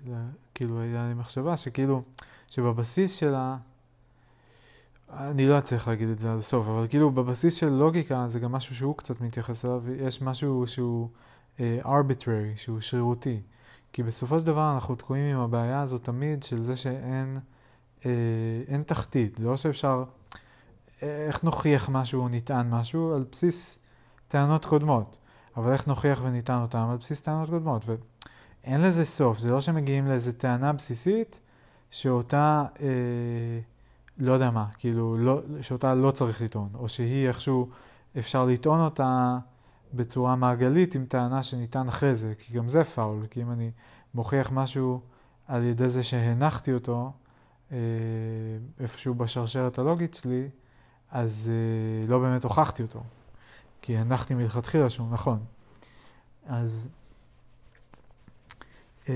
כאילו, 0.55 0.81
היה 0.81 1.07
לי 1.07 1.13
מחשבה 1.13 1.57
שכאילו, 1.57 2.03
שבבסיס 2.47 3.15
שלה, 3.15 3.57
אני 5.13 5.47
לא 5.47 5.57
אצליח 5.57 5.87
להגיד 5.87 6.09
את 6.09 6.19
זה 6.19 6.31
עד 6.31 6.37
הסוף, 6.37 6.67
אבל 6.67 6.87
כאילו 6.87 7.11
בבסיס 7.11 7.53
של 7.53 7.69
לוגיקה 7.69 8.25
זה 8.27 8.39
גם 8.39 8.51
משהו 8.51 8.75
שהוא 8.75 8.97
קצת 8.97 9.21
מתייחס 9.21 9.65
אליו, 9.65 9.83
יש 9.91 10.21
משהו 10.21 10.67
שהוא 10.67 11.09
uh, 11.57 11.61
arbitrary, 11.85 12.55
שהוא 12.55 12.81
שרירותי. 12.81 13.41
כי 13.93 14.03
בסופו 14.03 14.39
של 14.39 14.45
דבר 14.45 14.73
אנחנו 14.73 14.95
תקועים 14.95 15.35
עם 15.35 15.41
הבעיה 15.41 15.81
הזאת 15.81 16.03
תמיד 16.03 16.43
של 16.43 16.61
זה 16.61 16.75
שאין 16.75 17.37
uh, 17.99 18.03
אין 18.67 18.83
תחתית. 18.83 19.35
זה 19.37 19.47
לא 19.47 19.57
שאפשר, 19.57 20.03
איך 21.01 21.43
נוכיח 21.43 21.89
משהו 21.89 22.21
או 22.21 22.29
נטען 22.29 22.69
משהו 22.69 23.13
על 23.13 23.25
בסיס 23.31 23.79
טענות 24.27 24.65
קודמות, 24.65 25.17
אבל 25.57 25.71
איך 25.71 25.87
נוכיח 25.87 26.21
ונטען 26.23 26.61
אותם 26.61 26.87
על 26.91 26.97
בסיס 26.97 27.21
טענות 27.21 27.49
קודמות. 27.49 27.85
ואין 27.85 28.81
לזה 28.81 29.05
סוף, 29.05 29.39
זה 29.39 29.51
לא 29.51 29.61
שמגיעים 29.61 30.07
לאיזה 30.07 30.33
טענה 30.33 30.73
בסיסית 30.73 31.39
שאותה... 31.91 32.65
Uh, 32.75 32.79
לא 34.19 34.31
יודע 34.31 34.51
מה, 34.51 34.65
כאילו, 34.77 35.17
לא, 35.17 35.41
שאותה 35.61 35.95
לא 35.95 36.11
צריך 36.11 36.41
לטעון, 36.41 36.69
או 36.73 36.89
שהיא 36.89 37.27
איכשהו, 37.27 37.69
אפשר 38.19 38.45
לטעון 38.45 38.79
אותה 38.79 39.37
בצורה 39.93 40.35
מעגלית 40.35 40.95
עם 40.95 41.05
טענה 41.05 41.43
שניתן 41.43 41.87
אחרי 41.87 42.15
זה, 42.15 42.33
כי 42.39 42.53
גם 42.53 42.69
זה 42.69 42.83
פאול, 42.83 43.25
כי 43.29 43.41
אם 43.41 43.51
אני 43.51 43.71
מוכיח 44.13 44.51
משהו 44.51 45.01
על 45.47 45.63
ידי 45.63 45.89
זה 45.89 46.03
שהנחתי 46.03 46.73
אותו 46.73 47.11
אה, 47.71 47.77
איפשהו 48.79 49.15
בשרשרת 49.15 49.79
הלוגית 49.79 50.13
שלי, 50.13 50.49
אז 51.11 51.51
אה, 51.53 52.07
לא 52.07 52.19
באמת 52.19 52.43
הוכחתי 52.43 52.83
אותו, 52.83 53.03
כי 53.81 53.97
הנחתי 53.97 54.33
מלכתחילה 54.33 54.89
שהוא 54.89 55.11
נכון. 55.11 55.39
אז, 56.45 56.89
אה, 59.09 59.13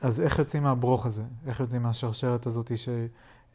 אז 0.00 0.20
איך 0.20 0.38
יוצאים 0.38 0.62
מהברוך 0.62 1.06
הזה? 1.06 1.24
איך 1.46 1.60
יוצאים 1.60 1.82
מהשרשרת 1.82 2.46
הזאת 2.46 2.78
ש... 2.78 2.88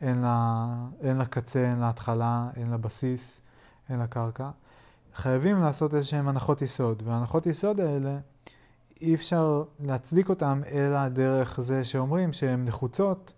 אין 0.01 0.21
לה, 0.21 0.67
אין 1.01 1.17
לה 1.17 1.25
קצה, 1.25 1.69
אין 1.69 1.79
לה 1.79 1.89
התחלה, 1.89 2.49
אין 2.55 2.69
לה 2.69 2.77
בסיס, 2.77 3.41
אין 3.89 3.99
לה 3.99 4.07
קרקע. 4.07 4.49
חייבים 5.15 5.61
לעשות 5.61 5.93
איזשהן 5.93 6.27
הנחות 6.27 6.61
יסוד, 6.61 7.03
והנחות 7.05 7.45
יסוד 7.45 7.79
האלה, 7.79 8.17
אי 9.01 9.15
אפשר 9.15 9.63
להצדיק 9.79 10.29
אותן 10.29 10.61
אלא 10.71 11.07
דרך 11.07 11.61
זה 11.61 11.83
שאומרים 11.83 12.33
שהן 12.33 12.65
נחוצות 12.65 13.33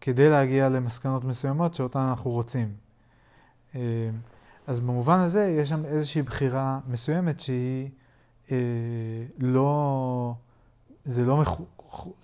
כדי 0.00 0.30
להגיע 0.30 0.68
למסקנות 0.68 1.24
מסוימות 1.24 1.74
שאותן 1.74 1.98
אנחנו 1.98 2.30
רוצים. 2.30 2.74
אה, 3.74 3.80
אז 4.66 4.80
במובן 4.80 5.18
הזה 5.18 5.54
יש 5.60 5.68
שם 5.68 5.84
איזושהי 5.84 6.22
בחירה 6.22 6.80
מסוימת 6.86 7.40
שהיא 7.40 7.90
אה, 8.50 8.56
לא, 9.38 10.34
זה 11.04 11.24
לא 11.24 11.36
מחו, 11.36 11.64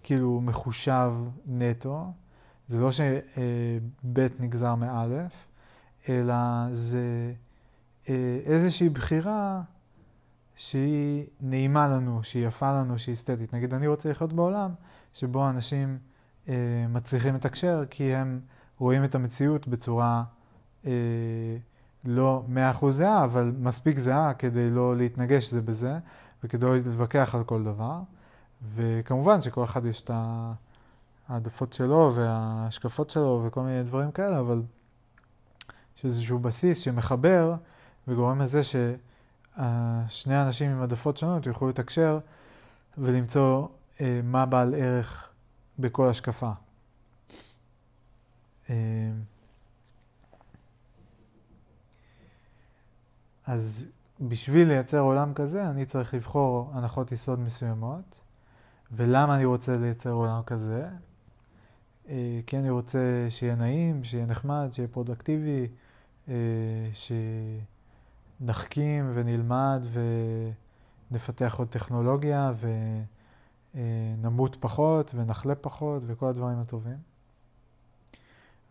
כאילו 0.03 0.41
מחושב 0.41 1.13
נטו, 1.47 2.13
זה 2.71 2.79
לא 2.79 2.93
שב' 2.93 4.41
נגזר 4.41 4.75
מא', 4.75 5.07
אלא 6.09 6.35
זה 6.73 7.33
אה, 8.09 8.39
איזושהי 8.45 8.89
בחירה 8.89 9.63
שהיא 10.57 11.25
נעימה 11.41 11.89
לנו, 11.89 12.25
שהיא 12.25 12.47
יפה 12.47 12.73
לנו, 12.73 12.99
שהיא 12.99 13.13
אסתטית. 13.13 13.55
נגיד, 13.55 13.75
אני 13.75 13.87
רוצה 13.87 14.11
לחיות 14.11 14.33
בעולם 14.33 14.71
שבו 15.13 15.49
אנשים 15.49 15.99
אה, 16.49 16.55
מצליחים 16.89 17.35
לתקשר 17.35 17.85
כי 17.91 18.15
הם 18.15 18.41
רואים 18.79 19.05
את 19.05 19.15
המציאות 19.15 19.69
בצורה 19.69 20.25
אה, 20.87 20.93
לא 22.05 22.43
מאה 22.49 22.71
אחוז 22.71 22.97
זהה, 22.97 23.25
אבל 23.25 23.53
מספיק 23.59 23.99
זהה 23.99 24.35
כדי 24.35 24.71
לא 24.71 24.97
להתנגש 24.97 25.51
זה 25.51 25.63
בזה, 25.63 25.99
וכדי 26.45 26.67
לא 26.67 26.77
להתווכח 26.77 27.35
על 27.35 27.45
כל 27.45 27.63
דבר. 27.65 28.01
וכמובן 28.75 29.41
שכל 29.41 29.65
אחד 29.65 29.87
יש 29.87 30.03
את 30.03 30.11
ה... 30.15 30.53
העדפות 31.31 31.73
שלו 31.73 32.13
וההשקפות 32.15 33.11
שלו 33.11 33.43
וכל 33.47 33.61
מיני 33.61 33.83
דברים 33.83 34.11
כאלה, 34.11 34.41
אבל 34.41 34.63
יש 35.97 36.05
איזשהו 36.05 36.39
בסיס 36.39 36.79
שמחבר 36.79 37.55
וגורם 38.09 38.43
לזה 38.43 38.61
ששני 38.63 40.43
אנשים 40.43 40.71
עם 40.71 40.81
העדפות 40.81 41.17
שונות 41.17 41.47
יוכלו 41.47 41.69
לתקשר 41.69 42.19
ולמצוא 42.99 43.69
אה, 44.01 44.21
מה 44.25 44.47
בעל 44.47 44.75
ערך 44.75 45.29
בכל 45.79 46.09
השקפה. 46.09 46.51
אה, 48.71 48.75
אז 53.47 53.87
בשביל 54.21 54.69
לייצר 54.69 55.01
עולם 55.01 55.35
כזה, 55.35 55.71
אני 55.71 55.87
צריך 55.87 56.15
לבחור 56.15 56.71
הנחות 56.75 57.13
יסוד 57.13 57.41
מסוימות. 57.41 58.21
ולמה 58.93 59.35
אני 59.35 59.45
רוצה 59.45 59.77
לייצר 59.77 60.11
עולם 60.11 60.43
כזה? 60.47 60.89
אה, 62.11 62.41
כי 62.47 62.59
אני 62.59 62.71
רוצה 62.71 63.27
שיהיה 63.29 63.55
נעים, 63.55 64.05
שיהיה 64.05 64.27
נחמד, 64.27 64.69
שיהיה 64.73 64.89
פרודקטיבי, 64.89 65.67
אה, 66.29 66.35
שנחכים 68.41 69.11
ונלמד 69.15 69.83
ונפתח 71.11 71.55
עוד 71.59 71.69
טכנולוגיה 71.69 72.53
ונמות 73.75 74.57
פחות 74.61 75.15
ונחלה 75.15 75.55
פחות 75.55 76.03
וכל 76.07 76.27
הדברים 76.27 76.59
הטובים. 76.59 77.11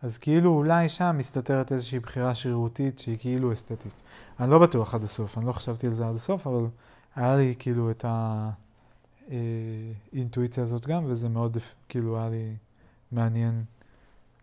אז 0.01 0.17
כאילו 0.17 0.51
אולי 0.53 0.89
שם 0.89 1.15
מסתתרת 1.17 1.71
איזושהי 1.71 1.99
בחירה 1.99 2.35
שרירותית 2.35 2.99
שהיא 2.99 3.17
כאילו 3.19 3.53
אסתטית. 3.53 4.01
אני 4.39 4.51
לא 4.51 4.59
בטוח 4.59 4.95
עד 4.95 5.03
הסוף, 5.03 5.37
אני 5.37 5.45
לא 5.45 5.51
חשבתי 5.51 5.87
על 5.87 5.93
זה 5.93 6.07
עד 6.07 6.15
הסוף, 6.15 6.47
אבל 6.47 6.65
היה 7.15 7.35
לי 7.35 7.55
כאילו 7.59 7.91
את 7.91 8.05
האינטואיציה 9.31 10.63
הזאת 10.63 10.87
גם, 10.87 11.03
וזה 11.07 11.29
מאוד 11.29 11.57
כאילו 11.89 12.17
היה 12.19 12.29
לי... 12.29 12.55
מעניין 13.11 13.63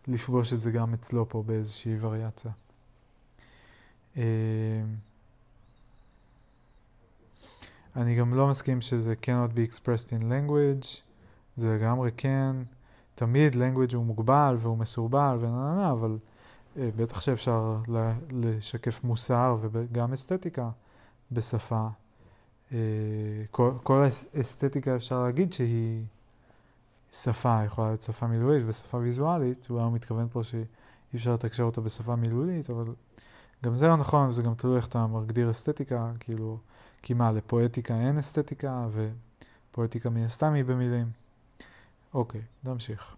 לפגוש 0.08 0.52
את 0.52 0.60
זה 0.60 0.70
גם 0.70 0.94
אצלו 0.94 1.28
פה 1.28 1.42
באיזושהי 1.46 1.96
וריאציה. 2.00 2.50
אה, 4.16 4.22
אני 7.96 8.16
גם 8.16 8.34
לא 8.34 8.48
מסכים 8.48 8.80
שזה 8.80 9.14
cannot 9.22 9.56
be 9.56 9.72
expressed 9.72 10.10
in 10.10 10.22
language, 10.22 10.86
זה 11.56 11.74
לגמרי 11.74 12.10
כן. 12.16 12.56
תמיד 13.14 13.54
language 13.54 13.94
הוא 13.94 14.04
מוגבל 14.04 14.56
והוא 14.60 14.78
מסורבל 14.78 15.38
ונה 15.40 15.92
אבל 15.92 16.18
אה, 16.76 16.88
בטח 16.96 17.20
שאפשר 17.20 17.78
לשקף 18.30 19.04
מוסר 19.04 19.56
וגם 19.60 20.12
אסתטיקה 20.12 20.70
בשפה. 21.32 21.88
אה, 22.72 22.78
כל, 23.50 23.70
כל 23.82 24.04
אסתטיקה 24.40 24.96
אפשר 24.96 25.22
להגיד 25.22 25.52
שהיא 25.52 26.04
שפה, 27.22 27.60
יכולה 27.64 27.88
להיות 27.88 28.02
שפה 28.02 28.26
מילולית 28.26 28.64
ושפה 28.66 28.96
ויזואלית, 28.96 29.66
הוא 29.66 29.78
היה 29.78 29.88
מתכוון 29.88 30.28
פה 30.32 30.44
שאי 30.44 30.64
אפשר 31.14 31.34
לתקשר 31.34 31.62
אותה 31.62 31.80
בשפה 31.80 32.16
מילולית, 32.16 32.70
אבל 32.70 32.84
גם 33.64 33.74
זה 33.74 33.86
לא 33.86 33.96
נכון, 33.96 34.32
זה 34.32 34.42
גם 34.42 34.54
תלוי 34.54 34.76
איך 34.76 34.86
אתה 34.86 35.06
מגדיר 35.06 35.50
אסתטיקה, 35.50 36.12
כאילו, 36.20 36.58
כי 37.02 37.14
מה, 37.14 37.32
לפואטיקה 37.32 37.94
אין 37.94 38.18
אסתטיקה, 38.18 38.88
ופואטיקה 39.72 40.10
מן 40.10 40.24
הסתם 40.24 40.52
היא 40.52 40.64
במילים. 40.64 41.06
אוקיי, 42.14 42.42
נמשיך. 42.64 43.16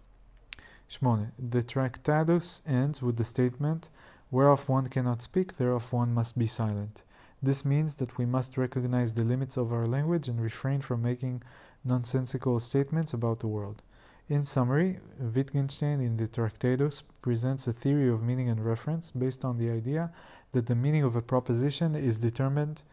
שמונה. 0.89 1.23
The 1.51 1.71
tractatus 1.71 2.67
ends 2.67 3.01
with 3.01 3.17
the 3.17 3.23
statement 3.23 3.89
whereof 4.31 4.69
one 4.69 4.87
cannot 4.87 5.21
speak, 5.21 5.57
thereof 5.57 5.93
one 5.93 6.13
must 6.13 6.37
be 6.37 6.47
silent. 6.47 7.03
This 7.41 7.63
means 7.63 7.95
that 7.95 8.17
we 8.17 8.25
must 8.25 8.57
recognize 8.57 9.13
the 9.13 9.23
limits 9.23 9.55
of 9.57 9.71
our 9.71 9.87
language 9.87 10.27
and 10.27 10.41
refrain 10.41 10.81
from 10.81 11.01
making 11.01 11.41
nonsensical 11.85 12.59
statements 12.59 13.13
about 13.13 13.39
the 13.39 13.47
world. 13.47 13.81
In 14.29 14.45
summary, 14.45 14.99
Wittgenstein 15.19 15.99
in 16.01 16.17
the 16.17 16.27
Tractatus 16.27 17.01
presents 17.01 17.67
a 17.67 17.73
theory 17.73 18.09
of 18.09 18.21
meaning 18.21 18.47
and 18.47 18.63
reference 18.63 19.09
based 19.09 19.43
on 19.43 19.57
the 19.57 19.71
idea 19.71 20.11
that 20.51 20.67
the 20.67 20.75
meaning 20.75 21.03
of 21.03 21.15
a 21.15 21.21
proposition 21.23 21.95
is 21.95 22.19
determined 22.19 22.83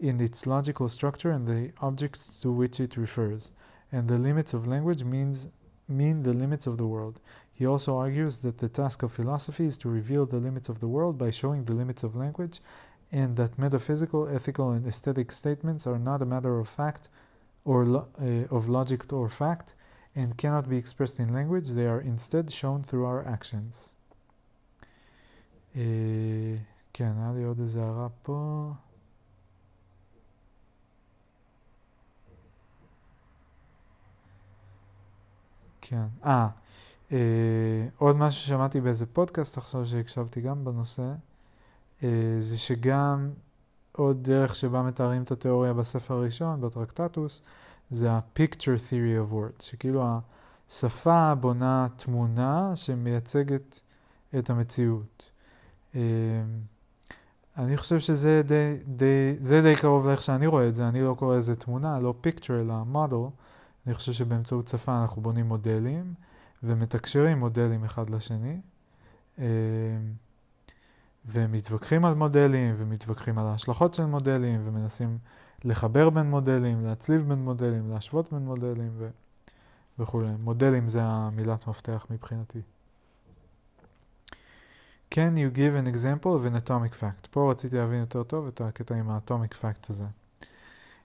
in 0.00 0.18
its 0.18 0.46
logical 0.46 0.88
structure 0.88 1.30
and 1.30 1.46
the 1.46 1.72
objects 1.82 2.38
to 2.40 2.50
which 2.50 2.80
it 2.80 2.96
refers, 2.96 3.50
and 3.92 4.08
the 4.08 4.16
limits 4.16 4.54
of 4.54 4.66
language 4.66 5.04
means 5.04 5.50
mean 5.88 6.22
the 6.22 6.32
limits 6.32 6.66
of 6.66 6.78
the 6.78 6.86
world. 6.86 7.20
He 7.52 7.66
also 7.66 7.98
argues 7.98 8.38
that 8.38 8.56
the 8.56 8.70
task 8.70 9.02
of 9.02 9.12
philosophy 9.12 9.66
is 9.66 9.76
to 9.78 9.90
reveal 9.90 10.24
the 10.24 10.38
limits 10.38 10.70
of 10.70 10.80
the 10.80 10.88
world 10.88 11.18
by 11.18 11.30
showing 11.30 11.66
the 11.66 11.74
limits 11.74 12.02
of 12.02 12.16
language, 12.16 12.62
and 13.12 13.36
that 13.36 13.58
metaphysical, 13.58 14.26
ethical, 14.26 14.70
and 14.70 14.86
aesthetic 14.86 15.32
statements 15.32 15.86
are 15.86 15.98
not 15.98 16.22
a 16.22 16.26
matter 16.26 16.58
of 16.58 16.66
fact 16.66 17.10
or 17.66 17.84
lo- 17.84 18.08
uh, 18.22 18.54
of 18.54 18.70
logic 18.70 19.12
or 19.12 19.28
fact, 19.28 19.74
and 20.16 20.36
cannot 20.36 20.68
be 20.68 20.76
expressed 20.76 21.18
in 21.20 21.32
language, 21.32 21.68
they 21.70 21.86
are 21.86 22.00
instead 22.00 22.50
shown 22.50 22.82
through 22.82 23.04
our 23.04 23.26
actions. 23.26 23.94
Uh, 25.74 25.78
כן, 26.92 27.12
היה 27.18 27.32
לי 27.32 27.44
עוד 27.44 27.60
איזה 27.60 27.82
הערה 27.82 28.08
פה. 28.22 28.70
כן. 35.80 36.06
אה, 36.24 36.48
אה, 37.12 37.86
עוד 37.98 38.16
משהו 38.16 38.42
ששמעתי 38.42 38.80
באיזה 38.80 39.06
פודקאסט 39.06 39.58
עכשיו 39.58 39.86
שהקשבתי 39.86 40.40
גם 40.40 40.64
בנושא, 40.64 41.12
אה, 42.02 42.36
זה 42.38 42.58
שגם 42.58 43.30
עוד 43.92 44.22
דרך 44.22 44.54
שבה 44.54 44.82
מתארים 44.82 45.22
את 45.22 45.30
התיאוריה 45.30 45.72
בספר 45.72 46.14
הראשון, 46.14 46.60
בטרקטטוס, 46.60 47.42
זה 47.90 48.10
ה-picture 48.10 48.78
theory 48.90 49.30
of 49.30 49.32
words, 49.32 49.64
שכאילו 49.64 50.04
השפה 50.68 51.34
בונה 51.34 51.86
תמונה 51.96 52.72
שמייצגת 52.76 53.80
את 54.38 54.50
המציאות. 54.50 55.30
אה, 55.94 56.00
אני 57.56 57.76
חושב 57.76 58.00
שזה 58.00 58.42
די, 58.44 58.76
די, 58.86 59.36
זה 59.40 59.62
די 59.62 59.76
קרוב 59.76 60.06
לאיך 60.06 60.22
שאני 60.22 60.46
רואה 60.46 60.68
את 60.68 60.74
זה, 60.74 60.88
אני 60.88 61.02
לא 61.02 61.14
קורא 61.18 61.36
לזה 61.36 61.56
תמונה, 61.56 62.00
לא 62.00 62.14
picture 62.24 62.52
אלא 62.60 62.74
model. 62.94 63.30
אני 63.86 63.94
חושב 63.94 64.12
שבאמצעות 64.12 64.68
שפה 64.68 65.02
אנחנו 65.02 65.22
בונים 65.22 65.46
מודלים 65.46 66.14
ומתקשרים 66.62 67.38
מודלים 67.38 67.84
אחד 67.84 68.10
לשני 68.10 68.60
ומתווכחים 71.26 72.04
על 72.04 72.14
מודלים 72.14 72.74
ומתווכחים 72.78 73.38
על 73.38 73.46
ההשלכות 73.46 73.94
של 73.94 74.06
מודלים 74.06 74.60
ומנסים 74.64 75.18
לחבר 75.64 76.10
בין 76.10 76.30
מודלים, 76.30 76.86
להצליב 76.86 77.28
בין 77.28 77.38
מודלים, 77.38 77.90
להשוות 77.90 78.32
בין 78.32 78.42
מודלים 78.42 78.90
ו... 78.98 79.08
וכולי. 79.98 80.28
מודלים 80.40 80.88
זה 80.88 81.00
המילת 81.02 81.66
מפתח 81.66 82.06
מבחינתי. 82.10 82.60
Can 85.10 85.36
you 85.36 85.50
give 85.50 85.74
an 85.74 85.86
example 85.86 86.34
of 86.36 86.44
an 86.44 86.54
atomic 86.54 86.94
fact? 86.94 87.28
פה 87.30 87.50
רציתי 87.50 87.76
להבין 87.76 88.00
יותר 88.00 88.22
טוב 88.22 88.46
את 88.46 88.60
הקטע 88.60 88.94
עם 88.94 89.10
האטומיק 89.10 89.54
פקט 89.54 89.90
הזה. 89.90 90.04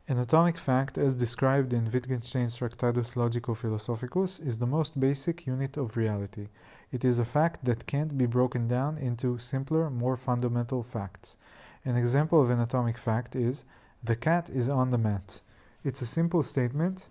An 0.09 0.17
atomic 0.19 0.57
fact, 0.57 0.97
as 0.97 1.13
described 1.13 1.71
in 1.71 1.89
Wittgenstein's 1.89 2.57
Tractatus 2.57 3.15
Logico 3.15 3.55
Philosophicus, 3.55 4.37
is 4.39 4.57
the 4.57 4.67
most 4.67 4.99
basic 4.99 5.47
unit 5.47 5.77
of 5.77 5.95
reality. 5.95 6.47
It 6.91 7.05
is 7.05 7.19
a 7.19 7.31
fact 7.37 7.63
that 7.63 7.87
can't 7.87 8.17
be 8.17 8.25
broken 8.25 8.67
down 8.67 8.97
into 8.97 9.39
simpler, 9.39 9.89
more 9.89 10.17
fundamental 10.17 10.83
facts. 10.83 11.37
An 11.85 11.95
example 11.95 12.41
of 12.41 12.49
an 12.49 12.59
atomic 12.59 12.97
fact 12.97 13.33
is 13.35 13.63
the 14.03 14.15
cat 14.15 14.49
is 14.49 14.67
on 14.67 14.89
the 14.89 14.97
mat. 14.97 15.39
It's 15.83 16.01
a 16.01 16.05
simple 16.05 16.43
statement 16.43 17.07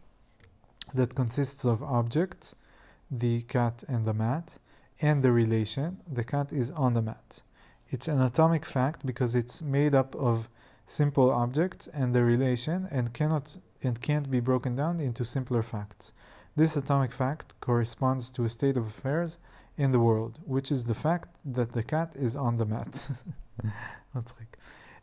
that 0.92 1.14
consists 1.14 1.64
of 1.64 1.82
objects, 1.82 2.54
the 3.10 3.42
cat 3.42 3.84
and 3.88 4.04
the 4.04 4.14
mat, 4.14 4.58
and 5.00 5.22
the 5.22 5.32
relation, 5.32 5.98
the 6.10 6.24
cat 6.24 6.52
is 6.52 6.70
on 6.70 6.94
the 6.94 7.02
mat. 7.02 7.40
It's 7.90 8.08
an 8.08 8.20
atomic 8.20 8.64
fact 8.64 9.04
because 9.04 9.34
it's 9.34 9.62
made 9.62 9.94
up 9.94 10.14
of 10.14 10.48
simple 10.86 11.30
objects 11.30 11.88
and 11.88 12.14
the 12.14 12.24
relation 12.24 12.88
and 12.90 13.12
cannot 13.12 13.56
and 13.82 14.00
can't 14.00 14.30
be 14.30 14.40
broken 14.40 14.76
down 14.76 15.00
into 15.00 15.24
simpler 15.24 15.62
facts. 15.62 16.12
This 16.54 16.76
atomic 16.76 17.12
fact 17.12 17.52
corresponds 17.60 18.30
to 18.30 18.44
a 18.44 18.48
state 18.48 18.76
of 18.76 18.86
affairs 18.86 19.38
in 19.76 19.90
the 19.90 19.98
world, 19.98 20.38
which 20.44 20.70
is 20.70 20.84
the 20.84 20.94
fact 20.94 21.28
that 21.44 21.72
the 21.72 21.82
cat 21.82 22.12
is 22.14 22.36
on 22.36 22.58
the 22.58 22.66
mat. 22.66 23.08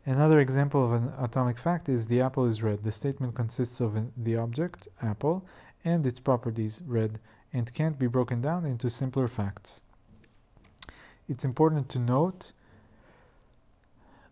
Another 0.06 0.40
example 0.40 0.84
of 0.84 0.92
an 0.92 1.12
atomic 1.18 1.58
fact 1.58 1.88
is 1.88 2.06
the 2.06 2.20
apple 2.20 2.46
is 2.46 2.62
red. 2.62 2.82
The 2.82 2.92
statement 2.92 3.34
consists 3.34 3.80
of 3.80 3.96
an, 3.96 4.12
the 4.16 4.36
object, 4.36 4.88
apple, 5.02 5.44
and 5.84 6.06
its 6.06 6.20
properties, 6.20 6.82
red, 6.86 7.18
and 7.52 7.72
can't 7.74 7.98
be 7.98 8.06
broken 8.06 8.40
down 8.40 8.64
into 8.64 8.88
simpler 8.88 9.28
facts. 9.28 9.80
It's 11.28 11.44
important 11.44 11.88
to 11.90 11.98
note 11.98 12.52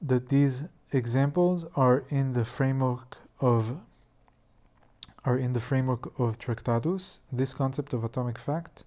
that 0.01 0.29
these 0.29 0.65
examples 0.93 1.67
are 1.77 2.05
in 2.09 2.33
the 2.33 2.45
framework 2.45 3.19
of 3.41 3.79
are 5.25 5.37
in 5.37 5.53
the 5.53 5.61
framework 5.61 6.19
of 6.19 6.39
Tractatus. 6.39 7.21
This 7.31 7.53
concept 7.53 7.93
of 7.93 8.03
atomic 8.05 8.39
fact 8.39 8.85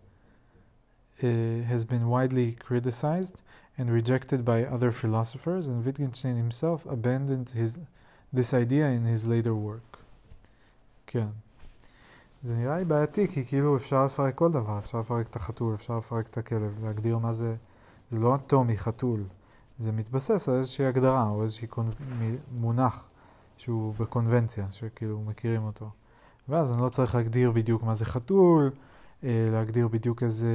uh, 1.22 1.28
has 1.28 1.86
been 1.86 2.08
widely 2.08 2.54
criticized 2.54 3.42
and 3.78 3.90
rejected 3.90 4.46
by 4.46 4.66
other 4.76 4.92
philosophers, 4.92 5.68
and 5.68 5.86
Wittgenstein 5.86 6.36
himself 6.36 6.86
abandoned 6.86 7.50
his 7.50 7.80
this 8.34 8.54
idea 8.54 8.88
in 8.98 9.04
his 9.06 9.28
later 9.28 9.56
work. 9.56 9.98
כן. 11.08 11.28
זה 12.44 12.56
נראה 12.56 12.78
לי 12.78 12.86
בעייתי, 12.86 13.28
כי 13.28 13.46
כאילו 13.46 13.78
אפשר 13.78 14.06
לפרק 14.06 14.36
כל 14.36 14.52
דבר, 14.52 14.80
אפשר 14.80 15.00
לפרק 15.00 15.28
את 15.28 15.36
החתול, 15.36 15.76
אפשר 15.76 15.98
לפרק 15.98 16.28
את 16.28 16.38
הכלב, 16.38 16.84
להגדיר 16.84 17.18
מה 17.18 17.34
זה, 17.34 17.56
זה 18.12 18.18
לא 18.18 18.36
אטומי 18.36 18.78
חתול, 18.78 19.24
זה 19.80 19.92
מתבסס 19.92 20.50
על 20.50 20.56
איזושהי 20.56 20.86
הגדרה 20.86 21.30
או 21.30 21.44
איזשהי 21.44 21.68
קונ... 21.68 21.90
מונח 22.52 23.08
שהוא 23.58 23.94
בקונבנציה, 24.00 24.66
שכאילו 24.72 25.22
מכירים 25.22 25.64
אותו. 25.64 25.90
ואז 26.50 26.72
אני 26.72 26.82
לא 26.82 26.90
צריך 26.90 27.16
להגדיר 27.16 27.52
בדיוק 27.52 27.84
מה 27.84 27.96
זה 27.96 28.06
חתול, 28.06 28.72
אה, 29.24 29.48
להגדיר 29.52 29.88
בדיוק 29.88 30.24
איזה, 30.24 30.48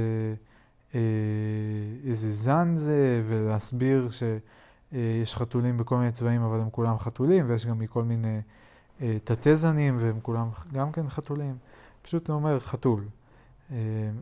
איזה 2.05 2.31
זן 2.31 2.73
זה, 2.77 3.23
ולהסביר 3.27 4.09
שיש 4.09 5.35
חתולים 5.35 5.77
בכל 5.77 5.97
מיני 5.97 6.11
צבעים, 6.11 6.41
אבל 6.41 6.59
הם 6.59 6.69
כולם 6.69 6.99
חתולים, 6.99 7.49
ויש 7.49 7.65
גם 7.65 7.79
מכל 7.79 8.03
מיני 8.03 8.41
אה, 9.01 9.17
תתי 9.23 9.55
זנים, 9.55 9.97
והם 10.01 10.19
כולם 10.21 10.49
גם 10.73 10.91
כן 10.91 11.09
חתולים. 11.09 11.57
פשוט 12.01 12.29
אומר 12.29 12.59
חתול. 12.59 13.03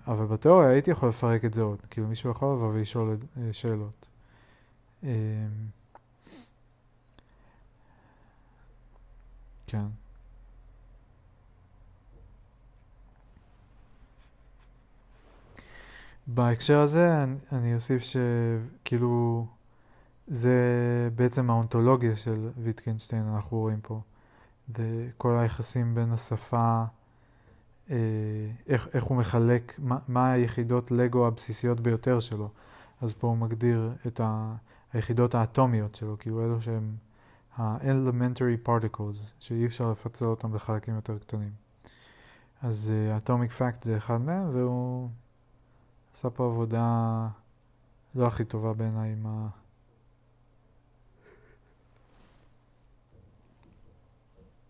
אבל 0.07 0.25
בתיאוריה 0.25 0.69
הייתי 0.69 0.91
יכול 0.91 1.09
לפרק 1.09 1.45
את 1.45 1.53
זה 1.53 1.61
עוד, 1.61 1.81
כאילו 1.89 2.07
מישהו 2.07 2.31
יכול 2.31 2.53
לבוא 2.53 2.73
ולשאול 2.73 3.17
שאלות. 3.51 4.09
כן. 9.67 9.85
בהקשר 16.27 16.79
הזה 16.79 17.23
אני, 17.23 17.35
אני 17.51 17.75
אוסיף 17.75 18.03
שכאילו 18.03 19.45
זה 20.27 20.59
בעצם 21.15 21.49
האונתולוגיה 21.49 22.15
של 22.15 22.49
ויטקנשטיין, 22.57 23.23
אנחנו 23.35 23.57
רואים 23.57 23.79
פה. 23.81 24.01
זה 24.67 25.09
כל 25.17 25.37
היחסים 25.37 25.95
בין 25.95 26.11
השפה, 26.11 26.83
אה, 27.89 27.95
איך, 28.67 28.87
איך 28.93 29.03
הוא 29.03 29.17
מחלק, 29.17 29.73
מה, 29.77 29.97
מה 30.07 30.31
היחידות 30.31 30.91
לגו 30.91 31.27
הבסיסיות 31.27 31.79
ביותר 31.79 32.19
שלו. 32.19 32.49
אז 33.01 33.13
פה 33.13 33.27
הוא 33.27 33.37
מגדיר 33.37 33.93
את 34.07 34.19
ה... 34.19 34.55
היחידות 34.93 35.35
האטומיות 35.35 35.95
שלו, 35.95 36.15
כאילו 36.19 36.45
אלו 36.45 36.61
שהם 36.61 36.95
ה-elementary 37.57 38.67
particles, 38.67 39.33
שאי 39.39 39.65
אפשר 39.65 39.91
לפצל 39.91 40.25
אותם 40.25 40.55
לחלקים 40.55 40.95
יותר 40.95 41.17
קטנים. 41.17 41.51
אז 42.61 42.91
uh, 42.91 43.29
atomic 43.29 43.63
זה 43.81 43.97
אחד 43.97 44.21
מהם, 44.21 44.49
והוא 44.53 45.09
עשה 46.14 46.30
פה 46.30 46.46
עבודה 46.46 47.28
לא 48.14 48.26
הכי 48.26 48.44
טובה 48.44 48.72
בעיניי 48.72 49.12
עם 49.12 49.26
ה... 49.26 49.48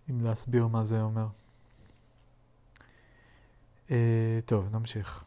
עם 0.08 0.20
להסביר 0.20 0.66
מה 0.66 0.84
זה 0.84 1.02
אומר. 1.02 1.26
Uh, 3.88 3.92
טוב, 4.46 4.68
נמשיך. 4.72 5.24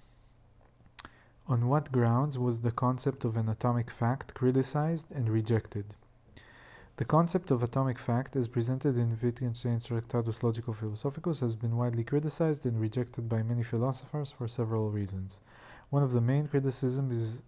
On 1.47 1.67
what 1.67 1.91
grounds 1.91 2.37
was 2.37 2.61
the 2.61 2.71
concept 2.71 3.25
of 3.25 3.35
an 3.35 3.49
atomic 3.49 3.89
fact 3.91 4.33
criticized 4.33 5.07
and 5.11 5.29
rejected? 5.29 5.95
The 6.95 7.05
concept 7.05 7.51
of 7.51 7.63
atomic 7.63 7.99
fact, 7.99 8.35
as 8.35 8.47
presented 8.47 8.95
in 8.97 9.17
Wittgenstein's 9.21 9.87
Tractatus 9.87 10.39
Logico 10.39 10.73
Philosophicus, 10.73 11.39
has 11.41 11.55
been 11.55 11.75
widely 11.75 12.03
criticized 12.03 12.65
and 12.65 12.79
rejected 12.79 13.27
by 13.27 13.41
many 13.41 13.63
philosophers 13.63 14.31
for 14.31 14.47
several 14.47 14.91
reasons. 14.91 15.41
One 15.90 16.02
of 16.02 16.12
the 16.12 16.20
main 16.20 16.48
criticisms 16.48 17.14
is, 17.14 17.38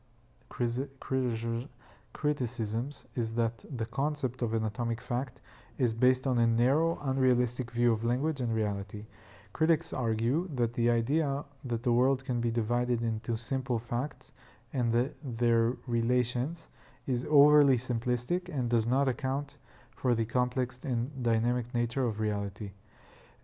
criticisms 2.12 3.04
is 3.14 3.34
that 3.34 3.64
the 3.76 3.86
concept 3.86 4.42
of 4.42 4.54
an 4.54 4.64
atomic 4.64 5.00
fact 5.00 5.40
is 5.78 5.94
based 5.94 6.26
on 6.26 6.38
a 6.38 6.46
narrow, 6.46 6.98
unrealistic 7.02 7.70
view 7.70 7.92
of 7.92 8.04
language 8.04 8.40
and 8.40 8.54
reality. 8.54 9.04
Critics 9.52 9.92
argue 9.92 10.48
that 10.54 10.74
the 10.74 10.88
idea 10.88 11.44
that 11.64 11.82
the 11.82 11.92
world 11.92 12.24
can 12.24 12.40
be 12.40 12.50
divided 12.50 13.02
into 13.02 13.36
simple 13.36 13.78
facts 13.78 14.32
and 14.72 14.92
the, 14.92 15.10
their 15.22 15.76
relations 15.86 16.68
is 17.06 17.26
overly 17.28 17.76
simplistic 17.76 18.48
and 18.48 18.70
does 18.70 18.86
not 18.86 19.08
account 19.08 19.56
for 19.96 20.14
the 20.14 20.24
complex 20.24 20.78
and 20.82 21.22
dynamic 21.22 21.74
nature 21.74 22.06
of 22.06 22.20
reality. 22.20 22.70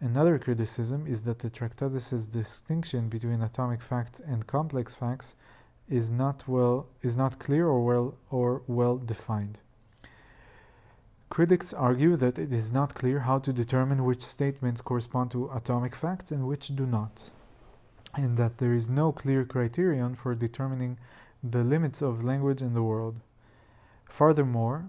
Another 0.00 0.38
criticism 0.38 1.06
is 1.06 1.22
that 1.22 1.38
the 1.38 1.48
Tractatus's 1.48 2.26
distinction 2.26 3.08
between 3.08 3.40
atomic 3.40 3.80
facts 3.80 4.20
and 4.20 4.46
complex 4.46 4.94
facts 4.94 5.34
is 5.88 6.10
not 6.10 6.46
well 6.46 6.86
is 7.02 7.16
not 7.16 7.38
clear 7.38 7.66
or 7.66 7.82
well 7.84 8.14
or 8.30 8.62
well 8.66 8.98
defined. 8.98 9.60
Critics 11.30 11.72
argue 11.72 12.16
that 12.16 12.38
it 12.38 12.52
is 12.52 12.70
not 12.70 12.94
clear 12.94 13.20
how 13.20 13.38
to 13.38 13.52
determine 13.52 14.04
which 14.04 14.22
statements 14.22 14.82
correspond 14.82 15.30
to 15.30 15.50
atomic 15.50 15.94
facts 15.94 16.30
and 16.30 16.46
which 16.46 16.74
do 16.76 16.86
not, 16.86 17.30
and 18.14 18.36
that 18.36 18.58
there 18.58 18.74
is 18.74 18.88
no 18.88 19.12
clear 19.12 19.44
criterion 19.44 20.14
for 20.14 20.34
determining 20.34 20.98
the 21.42 21.64
limits 21.64 22.02
of 22.02 22.22
language 22.22 22.62
in 22.62 22.74
the 22.74 22.82
world. 22.82 23.16
Furthermore, 24.04 24.86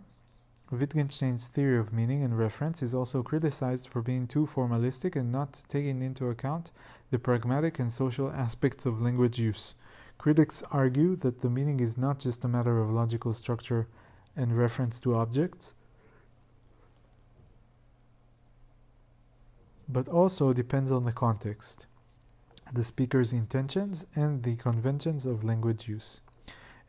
Wittgenstein's 0.69 1.47
theory 1.47 1.79
of 1.79 1.93
meaning 1.93 2.23
and 2.23 2.37
reference 2.37 2.83
is 2.83 2.93
also 2.93 3.23
criticized 3.23 3.87
for 3.87 4.01
being 4.01 4.27
too 4.27 4.49
formalistic 4.53 5.15
and 5.15 5.31
not 5.31 5.61
taking 5.69 6.01
into 6.01 6.27
account 6.27 6.71
the 7.09 7.17
pragmatic 7.17 7.79
and 7.79 7.91
social 7.91 8.29
aspects 8.31 8.85
of 8.85 9.01
language 9.01 9.39
use. 9.39 9.75
Critics 10.17 10.63
argue 10.71 11.15
that 11.17 11.41
the 11.41 11.49
meaning 11.49 11.79
is 11.79 11.97
not 11.97 12.19
just 12.19 12.43
a 12.43 12.49
matter 12.49 12.79
of 12.79 12.89
logical 12.89 13.33
structure 13.33 13.87
and 14.35 14.57
reference 14.57 14.99
to 14.99 15.15
objects, 15.15 15.73
but 19.87 20.09
also 20.09 20.51
depends 20.51 20.91
on 20.91 21.05
the 21.05 21.13
context, 21.13 21.85
the 22.73 22.83
speaker's 22.83 23.31
intentions, 23.31 24.05
and 24.15 24.43
the 24.43 24.57
conventions 24.57 25.25
of 25.25 25.45
language 25.45 25.87
use. 25.87 26.21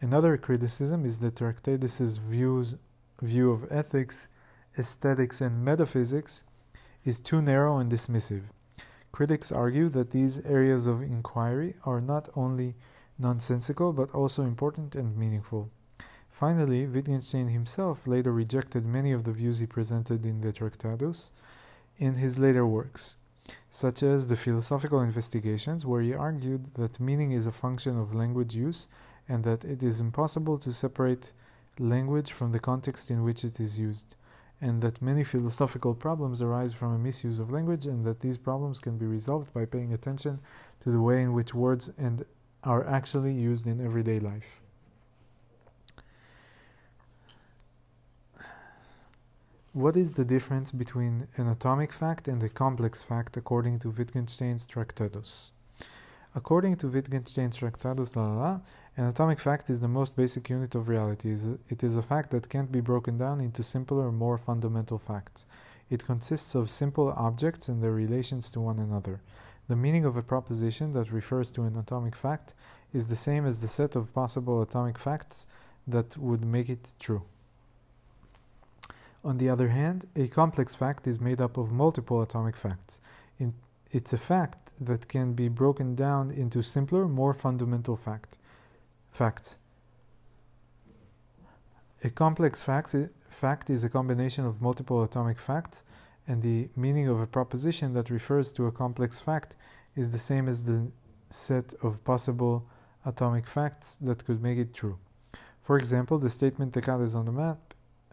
Another 0.00 0.36
criticism 0.36 1.04
is 1.04 1.18
that 1.18 1.36
Tractatus's 1.36 2.16
views, 2.16 2.76
view 3.20 3.50
of 3.50 3.70
ethics, 3.70 4.28
aesthetics, 4.78 5.40
and 5.40 5.64
metaphysics 5.64 6.44
is 7.04 7.18
too 7.18 7.42
narrow 7.42 7.78
and 7.78 7.90
dismissive. 7.90 8.44
Critics 9.12 9.50
argue 9.50 9.88
that 9.88 10.10
these 10.10 10.38
areas 10.40 10.86
of 10.86 11.02
inquiry 11.02 11.74
are 11.84 12.00
not 12.00 12.28
only 12.36 12.74
nonsensical 13.18 13.92
but 13.92 14.14
also 14.14 14.42
important 14.42 14.94
and 14.94 15.16
meaningful. 15.16 15.70
Finally, 16.30 16.86
Wittgenstein 16.86 17.48
himself 17.48 18.06
later 18.06 18.32
rejected 18.32 18.86
many 18.86 19.10
of 19.10 19.24
the 19.24 19.32
views 19.32 19.58
he 19.58 19.66
presented 19.66 20.24
in 20.24 20.40
the 20.40 20.52
Tractatus 20.52 21.32
in 21.98 22.14
his 22.14 22.38
later 22.38 22.64
works, 22.64 23.16
such 23.70 24.04
as 24.04 24.28
the 24.28 24.36
Philosophical 24.36 25.00
Investigations, 25.00 25.84
where 25.84 26.00
he 26.00 26.14
argued 26.14 26.74
that 26.74 27.00
meaning 27.00 27.32
is 27.32 27.46
a 27.46 27.50
function 27.50 27.98
of 27.98 28.14
language 28.14 28.54
use 28.54 28.86
and 29.28 29.42
that 29.42 29.64
it 29.64 29.82
is 29.82 30.00
impossible 30.00 30.58
to 30.58 30.72
separate 30.72 31.32
language 31.80 32.32
from 32.32 32.52
the 32.52 32.58
context 32.58 33.10
in 33.10 33.22
which 33.22 33.44
it 33.44 33.60
is 33.60 33.78
used, 33.78 34.16
and 34.60 34.82
that 34.82 35.02
many 35.02 35.24
philosophical 35.24 35.94
problems 35.94 36.42
arise 36.42 36.72
from 36.72 36.94
a 36.94 36.98
misuse 36.98 37.38
of 37.38 37.50
language, 37.50 37.86
and 37.86 38.04
that 38.04 38.20
these 38.20 38.38
problems 38.38 38.80
can 38.80 38.98
be 38.98 39.06
resolved 39.06 39.52
by 39.52 39.64
paying 39.64 39.92
attention 39.92 40.40
to 40.82 40.90
the 40.90 41.00
way 41.00 41.22
in 41.22 41.32
which 41.32 41.54
words 41.54 41.90
and 41.98 42.24
are 42.64 42.86
actually 42.86 43.32
used 43.32 43.66
in 43.66 43.84
everyday 43.84 44.18
life. 44.18 44.60
What 49.72 49.96
is 49.96 50.12
the 50.12 50.24
difference 50.24 50.72
between 50.72 51.28
an 51.36 51.46
atomic 51.46 51.92
fact 51.92 52.26
and 52.26 52.42
a 52.42 52.48
complex 52.48 53.00
fact 53.00 53.36
according 53.36 53.78
to 53.80 53.90
Wittgenstein's 53.90 54.66
Tractatus? 54.66 55.52
According 56.34 56.76
to 56.78 56.88
Wittgenstein's 56.88 57.58
Tractatus, 57.58 58.16
la, 58.16 58.26
la, 58.26 58.40
la, 58.40 58.60
an 58.98 59.06
atomic 59.06 59.38
fact 59.38 59.70
is 59.70 59.78
the 59.78 59.86
most 59.86 60.16
basic 60.16 60.50
unit 60.50 60.74
of 60.74 60.88
reality. 60.88 61.30
It 61.70 61.84
is 61.84 61.96
a 61.96 62.02
fact 62.02 62.32
that 62.32 62.48
can't 62.48 62.72
be 62.72 62.80
broken 62.80 63.16
down 63.16 63.40
into 63.40 63.62
simpler, 63.62 64.10
more 64.10 64.36
fundamental 64.36 64.98
facts. 64.98 65.46
It 65.88 66.04
consists 66.04 66.56
of 66.56 66.68
simple 66.68 67.14
objects 67.16 67.68
and 67.68 67.80
their 67.80 67.92
relations 67.92 68.50
to 68.50 68.60
one 68.60 68.80
another. 68.80 69.20
The 69.68 69.76
meaning 69.76 70.04
of 70.04 70.16
a 70.16 70.22
proposition 70.22 70.94
that 70.94 71.12
refers 71.12 71.52
to 71.52 71.62
an 71.62 71.78
atomic 71.78 72.16
fact 72.16 72.54
is 72.92 73.06
the 73.06 73.14
same 73.14 73.46
as 73.46 73.60
the 73.60 73.68
set 73.68 73.94
of 73.94 74.12
possible 74.12 74.60
atomic 74.62 74.98
facts 74.98 75.46
that 75.86 76.16
would 76.16 76.44
make 76.44 76.68
it 76.68 76.92
true. 76.98 77.22
On 79.24 79.38
the 79.38 79.48
other 79.48 79.68
hand, 79.68 80.08
a 80.16 80.26
complex 80.26 80.74
fact 80.74 81.06
is 81.06 81.20
made 81.20 81.40
up 81.40 81.56
of 81.56 81.70
multiple 81.70 82.20
atomic 82.20 82.56
facts. 82.56 82.98
It's 83.92 84.12
a 84.12 84.18
fact 84.18 84.72
that 84.80 85.06
can 85.06 85.34
be 85.34 85.48
broken 85.48 85.94
down 85.94 86.32
into 86.32 86.62
simpler, 86.64 87.06
more 87.06 87.32
fundamental 87.32 87.96
fact 87.96 88.34
facts. 89.20 89.56
A 92.04 92.10
complex 92.10 92.62
fact, 92.62 92.94
fact 93.28 93.68
is 93.68 93.82
a 93.84 93.88
combination 93.98 94.44
of 94.46 94.62
multiple 94.68 95.02
atomic 95.02 95.38
facts, 95.38 95.82
and 96.28 96.42
the 96.42 96.68
meaning 96.84 97.08
of 97.08 97.18
a 97.20 97.26
proposition 97.26 97.94
that 97.94 98.10
refers 98.18 98.52
to 98.52 98.66
a 98.66 98.72
complex 98.82 99.18
fact 99.28 99.50
is 99.96 100.10
the 100.10 100.24
same 100.30 100.46
as 100.52 100.58
the 100.64 100.80
set 101.30 101.74
of 101.82 102.02
possible 102.04 102.54
atomic 103.04 103.46
facts 103.46 103.98
that 104.06 104.24
could 104.24 104.40
make 104.42 104.58
it 104.58 104.72
true. 104.72 104.96
For 105.66 105.76
example, 105.76 106.16
the 106.18 106.30
statement 106.30 106.72
the 106.72 106.82
cat 106.88 107.00
is 107.00 107.14
on 107.14 107.26
the 107.26 107.32
mat 107.32 107.58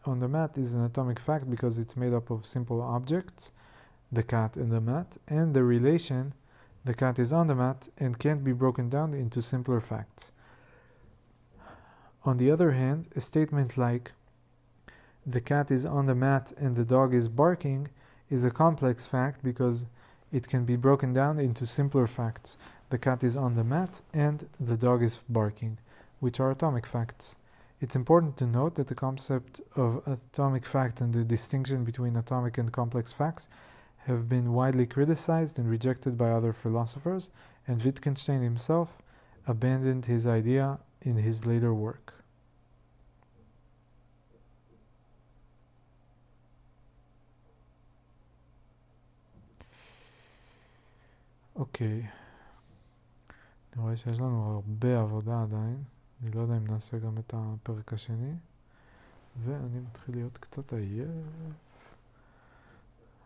on 0.08 0.20
the 0.20 0.28
mat 0.28 0.58
is 0.58 0.74
an 0.74 0.84
atomic 0.84 1.20
fact 1.20 1.50
because 1.50 1.80
it's 1.80 1.98
made 1.98 2.14
up 2.14 2.30
of 2.30 2.46
simple 2.46 2.82
objects, 2.82 3.52
the 4.12 4.24
cat 4.24 4.56
and 4.56 4.72
the 4.72 4.82
mat, 4.82 5.18
and 5.28 5.54
the 5.54 5.64
relation 5.64 6.34
the 6.84 6.94
cat 6.94 7.18
is 7.18 7.34
on 7.34 7.48
the 7.48 7.56
mat 7.56 7.90
and 7.98 8.20
can't 8.20 8.44
be 8.44 8.54
broken 8.54 8.90
down 8.90 9.14
into 9.14 9.42
simpler 9.42 9.82
facts. 9.82 10.32
On 12.26 12.38
the 12.38 12.50
other 12.50 12.72
hand, 12.72 13.08
a 13.16 13.22
statement 13.22 13.78
like 13.78 14.12
the 15.28 15.40
cat 15.40 15.70
is 15.70 15.86
on 15.86 16.08
the 16.08 16.16
mat 16.16 16.52
and 16.58 16.76
the 16.76 16.84
dog 16.84 17.14
is 17.14 17.28
barking 17.28 17.90
is 18.32 18.44
a 18.44 18.50
complex 18.50 19.06
fact 19.06 19.44
because 19.44 19.86
it 20.32 20.48
can 20.48 20.66
be 20.66 20.76
broken 20.76 21.14
down 21.14 21.38
into 21.38 21.68
simpler 21.68 22.08
facts. 22.08 22.58
The 22.90 22.98
cat 22.98 23.24
is 23.24 23.38
on 23.38 23.54
the 23.54 23.64
mat 23.64 24.02
and 24.12 24.50
the 24.60 24.76
dog 24.76 25.04
is 25.04 25.20
barking, 25.30 25.78
which 26.20 26.40
are 26.40 26.50
atomic 26.50 26.88
facts. 26.88 27.36
It's 27.80 27.96
important 27.96 28.38
to 28.38 28.48
note 28.48 28.74
that 28.76 28.88
the 28.88 28.96
concept 28.96 29.62
of 29.76 30.02
atomic 30.08 30.66
fact 30.66 31.02
and 31.02 31.14
the 31.14 31.24
distinction 31.24 31.84
between 31.84 32.16
atomic 32.16 32.58
and 32.58 32.72
complex 32.72 33.14
facts 33.14 33.48
have 34.08 34.28
been 34.28 34.54
widely 34.54 34.88
criticized 34.88 35.60
and 35.60 35.70
rejected 35.70 36.18
by 36.18 36.32
other 36.32 36.54
philosophers, 36.54 37.30
and 37.68 37.84
Wittgenstein 37.84 38.42
himself 38.42 38.98
abandoned 39.46 40.06
his 40.06 40.26
idea 40.26 40.80
in 41.02 41.18
his 41.18 41.46
later 41.46 41.72
work. 41.72 42.15
אוקיי. 51.56 52.08
אני 53.74 53.82
רואה 53.82 53.98
שיש 53.98 54.20
לנו 54.20 54.54
הרבה 54.54 55.02
עבודה 55.02 55.42
עדיין. 55.42 55.84
אני 56.22 56.32
לא 56.32 56.42
יודע 56.42 56.58
אם 56.58 56.68
נעשה 56.68 57.00
גם 57.00 57.18
את 57.18 57.34
הפרק 57.38 57.94
השני. 57.94 58.34
ואני 59.44 59.80
מתחיל 59.80 60.16
להיות 60.16 60.38
קצת 60.38 60.74
עייף. 60.74 61.10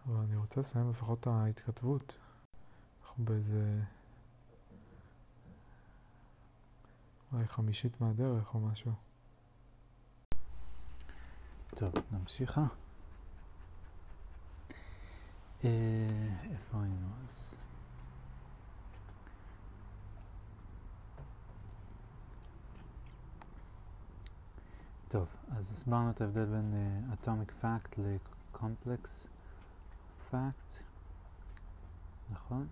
אבל 0.08 0.16
אני 0.18 0.36
רוצה 0.36 0.62
לסיים 0.62 0.90
לפחות 0.90 1.20
את 1.20 1.28
ההתכתבות. 1.28 2.18
אנחנו 3.02 3.26
באיזה... 3.26 3.82
אולי 7.34 7.48
חמישית 7.48 8.02
מהדרך 8.02 8.54
או 8.54 8.60
משהו. 8.60 8.92
טוב, 11.70 11.94
נמשיכה. 12.12 12.66
אה, 15.64 15.70
איפה 16.52 16.82
היינו 16.82 17.08
אז? 17.24 17.56
טוב, 25.10 25.28
אז 25.58 25.72
הסברנו 25.72 26.10
את 26.10 26.22
ההבדל 26.22 26.46
בין 26.46 26.74
uh, 26.74 27.26
Atomic 27.26 27.64
Fact 27.64 27.96
ל-Complex 27.98 29.28
Fact, 30.32 30.84
נכון? 32.32 32.68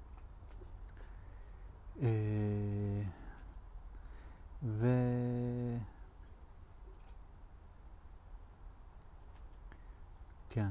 Uh, 1.95 2.01
ו... 4.63 4.87
כן. 10.49 10.69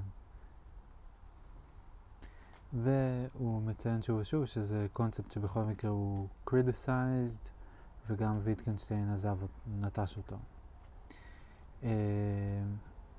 והוא 2.72 3.62
מציין 3.62 4.02
שוב 4.02 4.18
ושוב 4.20 4.46
שזה 4.46 4.86
קונספט 4.92 5.32
שבכל 5.32 5.64
מקרה 5.64 5.90
הוא 5.90 6.28
criticized 6.50 7.48
וגם 8.06 8.38
ויטגנשטיין 8.42 9.10
עזב, 9.10 9.38
נטש 9.80 10.16
אותו. 10.16 10.36
Uh, 11.82 11.86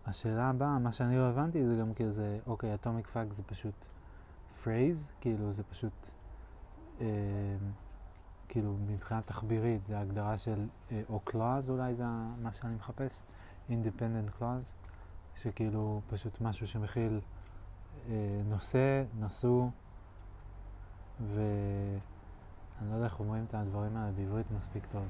השאלה 0.06 0.50
הבאה, 0.50 0.80
מה 0.80 0.92
שאני 0.92 1.18
לא 1.18 1.30
הבנתי 1.30 1.66
זה 1.66 1.76
גם 1.76 1.94
כאילו 1.94 2.12
זה, 2.12 2.40
אוקיי, 2.48 2.74
atomic 2.74 3.08
fact 3.08 3.34
זה 3.34 3.44
פשוט 3.44 3.86
phrase, 4.64 5.12
כאילו 5.22 5.52
זה 5.52 5.64
פשוט, 5.64 6.10
uh, 7.00 7.02
כאילו 8.48 8.76
מבחינה 8.88 9.22
תחבירית 9.22 9.88
זה 9.88 10.00
הגדרה 10.00 10.38
של, 10.38 10.66
uh, 10.90 10.94
או 11.10 11.20
clause 11.20 11.70
אולי 11.70 11.96
זה 11.96 12.04
מה 12.42 12.54
שאני 12.54 12.76
מחפש, 12.76 13.24
independent 13.70 14.42
clause, 14.42 14.76
שכאילו 15.36 16.02
פשוט 16.10 16.42
משהו 16.42 16.68
שמכיל 16.68 17.20
אה, 18.10 18.42
נושא, 18.50 19.04
נשוא, 19.20 19.68
ואני 21.20 22.90
לא 22.90 22.94
יודע 22.94 23.06
איך 23.06 23.20
אומרים 23.20 23.46
את 23.48 23.54
הדברים 23.54 23.98
האלה 23.98 24.12
בעברית 24.12 24.52
מספיק 24.52 24.86
טוב, 24.92 25.04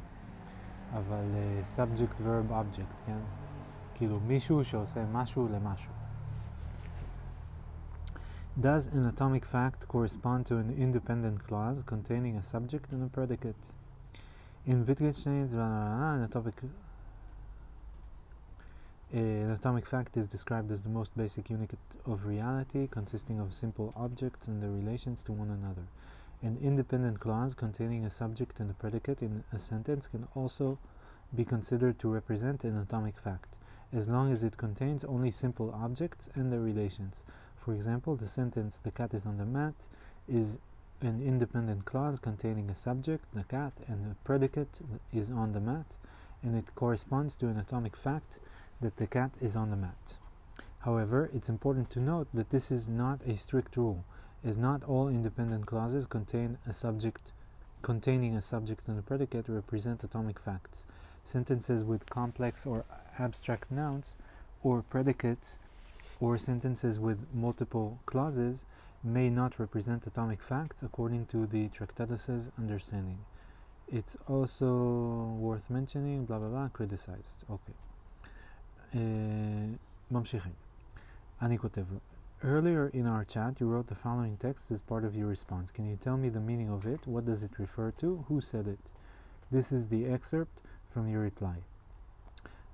אבל 0.93 1.25
אה, 1.35 1.61
subject, 1.77 2.21
verb, 2.27 2.51
object, 2.51 3.07
כן? 3.07 3.19
כאילו 3.95 4.21
מישהו 4.21 4.65
שעושה 4.65 5.05
משהו 5.13 5.49
למשהו. 5.49 5.93
Does 8.61 8.87
an 8.87 9.07
atomic 9.07 9.47
fact 9.47 9.89
correspond 9.89 10.45
to 10.47 10.59
an 10.59 10.71
independent 10.77 11.43
clause 11.47 11.83
containing 11.83 12.37
a 12.37 12.43
subject 12.43 12.93
and 12.93 13.03
a 13.03 13.09
predicate? 13.09 13.73
In 14.67 14.85
Wittgenstein's 14.87 15.55
an 15.55 16.23
atomic, 16.23 16.57
an 19.13 19.51
atomic 19.51 19.87
fact 19.87 20.19
is 20.19 20.27
described 20.27 20.71
as 20.71 20.83
the 20.83 20.91
most 20.91 21.17
basic 21.17 21.49
unit 21.49 21.71
of 22.05 22.27
reality, 22.27 22.87
consisting 22.89 23.41
of 23.41 23.55
simple 23.55 23.93
objects 23.97 24.49
and 24.49 24.63
their 24.63 24.71
relations 24.71 25.23
to 25.23 25.33
one 25.33 25.51
another. 25.51 25.87
An 26.42 26.58
independent 26.62 27.20
clause 27.20 27.56
containing 27.56 28.06
a 28.06 28.10
subject 28.10 28.60
and 28.60 28.70
a 28.70 28.74
predicate 28.76 29.24
in 29.24 29.44
a 29.52 29.58
sentence 29.58 30.08
can 30.08 30.28
also 30.36 30.78
be 31.36 31.44
considered 31.44 31.98
to 32.00 32.10
represent 32.10 32.64
an 32.64 32.78
atomic 32.78 33.18
fact, 33.18 33.58
as 33.92 34.08
long 34.08 34.32
as 34.32 34.44
it 34.44 34.56
contains 34.56 35.04
only 35.04 35.32
simple 35.32 35.72
objects 35.72 36.30
and 36.36 36.52
their 36.52 36.60
relations. 36.60 37.26
For 37.58 37.74
example, 37.74 38.16
the 38.16 38.28
sentence, 38.28 38.78
the 38.78 38.92
cat 38.92 39.14
is 39.14 39.26
on 39.26 39.38
the 39.38 39.46
mat, 39.46 39.88
is 40.28 40.60
an 41.02 41.22
independent 41.22 41.86
clause 41.86 42.20
containing 42.20 42.70
a 42.70 42.76
subject, 42.76 43.26
the 43.34 43.44
cat, 43.44 43.74
and 43.88 44.12
a 44.12 44.16
predicate 44.24 44.82
is 45.12 45.30
on 45.32 45.52
the 45.52 45.60
mat, 45.60 45.98
and 46.44 46.56
it 46.56 46.76
corresponds 46.76 47.36
to 47.38 47.48
an 47.48 47.58
atomic 47.58 47.96
fact 47.96 48.40
that 48.80 48.98
the 48.98 49.08
cat 49.08 49.32
is 49.42 49.56
on 49.56 49.70
the 49.70 49.76
mat. 49.76 50.18
However, 50.80 51.30
it's 51.34 51.50
important 51.50 51.90
to 51.92 52.00
note 52.00 52.28
that 52.34 52.52
this 52.52 52.72
is 52.72 52.88
not 52.88 53.22
a 53.26 53.36
strict 53.36 53.76
rule, 53.76 54.06
as 54.47 54.59
not 54.59 54.85
all 54.85 55.09
independent 55.09 55.67
clauses 55.67 56.07
contain 56.07 56.59
a 56.67 56.73
subject 56.73 57.33
containing 57.83 58.37
a 58.37 58.43
subject 58.43 58.89
and 58.89 58.99
a 58.99 59.03
predicate 59.03 59.49
represent 59.49 60.05
atomic 60.05 60.39
facts. 60.39 60.87
Sentences 61.25 61.85
with 61.85 62.09
complex 62.09 62.65
or 62.65 62.85
abstract 63.19 63.71
nouns 63.71 64.17
or 64.63 64.83
predicates 64.83 65.59
or 66.21 66.39
sentences 66.39 67.01
with 67.01 67.19
multiple 67.35 67.99
clauses 68.07 68.65
may 69.03 69.29
not 69.29 69.59
represent 69.59 70.07
atomic 70.07 70.41
facts 70.41 70.83
according 70.83 71.27
to 71.27 71.47
the 71.47 71.69
Tractatus's 71.69 72.53
understanding. 72.57 73.19
It's 73.89 74.17
also 74.29 75.37
worth 75.39 75.69
mentioning, 75.69 76.25
blah 76.25 76.39
blah 76.39 76.49
blah, 76.49 76.69
criticized. 76.69 77.45
אוקיי. 77.49 77.75
Uh, 78.93 78.97
ממשיכים. 80.11 80.53
אני 81.43 81.59
כותב 81.59 81.85
לו. 81.93 81.99
Earlier 82.44 82.90
in 82.90 83.08
our 83.08 83.26
chat, 83.26 83.60
you 83.60 83.68
wrote 83.68 83.88
the 83.88 83.96
following 83.96 84.38
text 84.38 84.70
as 84.70 84.84
part 84.84 85.04
of 85.04 85.16
your 85.16 85.26
response. 85.26 85.72
Can 85.72 85.88
you 85.88 85.96
tell 85.96 86.18
me 86.18 86.30
the 86.30 86.40
meaning 86.40 86.70
of 86.70 86.86
it? 86.86 87.08
What 87.08 87.26
does 87.26 87.42
it 87.42 87.58
refer 87.58 87.90
to? 87.98 88.26
Who 88.28 88.42
said 88.42 88.68
it? 88.68 88.92
This 89.50 89.72
is 89.72 89.88
the 89.88 90.06
excerpt 90.06 90.62
from 90.94 91.08
your 91.08 91.22
reply. 91.22 91.64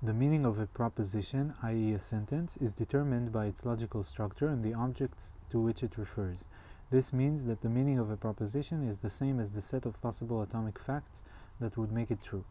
The 0.02 0.12
meaning 0.12 0.44
of 0.44 0.58
a 0.58 0.66
proposition, 0.66 1.54
i.e., 1.62 1.94
a 1.94 1.98
sentence, 1.98 2.58
is 2.58 2.74
determined 2.74 3.32
by 3.32 3.46
its 3.46 3.64
logical 3.64 4.04
structure 4.04 4.48
and 4.48 4.62
the 4.62 4.74
objects 4.74 5.32
to 5.48 5.58
which 5.58 5.82
it 5.82 5.96
refers. 5.96 6.46
This 6.90 7.14
means 7.14 7.46
that 7.46 7.62
the 7.62 7.70
meaning 7.70 7.98
of 7.98 8.10
a 8.10 8.18
proposition 8.18 8.86
is 8.86 8.98
the 8.98 9.08
same 9.08 9.40
as 9.40 9.52
the 9.52 9.62
set 9.62 9.86
of 9.86 10.00
possible 10.02 10.42
atomic 10.42 10.78
facts 10.78 11.24
that 11.58 11.78
would 11.78 11.90
make 11.90 12.10
it 12.10 12.22
true. 12.22 12.44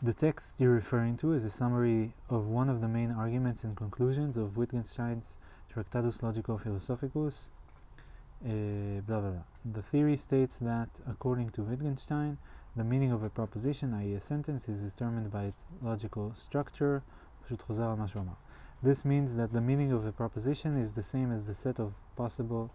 The 0.00 0.12
text 0.12 0.60
you're 0.60 0.74
referring 0.74 1.16
to 1.16 1.32
is 1.32 1.44
a 1.44 1.50
summary 1.50 2.14
of 2.30 2.46
one 2.46 2.68
of 2.68 2.80
the 2.80 2.86
main 2.86 3.10
arguments 3.10 3.64
and 3.64 3.76
conclusions 3.76 4.36
of 4.36 4.56
Wittgenstein's 4.56 5.38
Tractatus 5.68 6.18
Logico 6.18 6.56
Philosophicus, 6.56 7.50
uh, 8.44 9.00
blah, 9.08 9.18
blah, 9.18 9.30
blah. 9.30 9.42
The 9.64 9.82
theory 9.82 10.16
states 10.16 10.58
that, 10.58 10.88
according 11.08 11.50
to 11.50 11.62
Wittgenstein, 11.62 12.38
the 12.76 12.84
meaning 12.84 13.10
of 13.10 13.24
a 13.24 13.28
proposition, 13.28 13.92
i.e. 13.94 14.14
a 14.14 14.20
sentence, 14.20 14.68
is 14.68 14.88
determined 14.88 15.32
by 15.32 15.46
its 15.46 15.66
logical 15.82 16.32
structure. 16.32 17.02
This 18.80 19.04
means 19.04 19.34
that 19.34 19.52
the 19.52 19.60
meaning 19.60 19.90
of 19.90 20.06
a 20.06 20.12
proposition 20.12 20.76
is 20.76 20.92
the 20.92 21.02
same 21.02 21.32
as 21.32 21.44
the 21.44 21.54
set 21.54 21.80
of 21.80 21.94
possible 22.14 22.70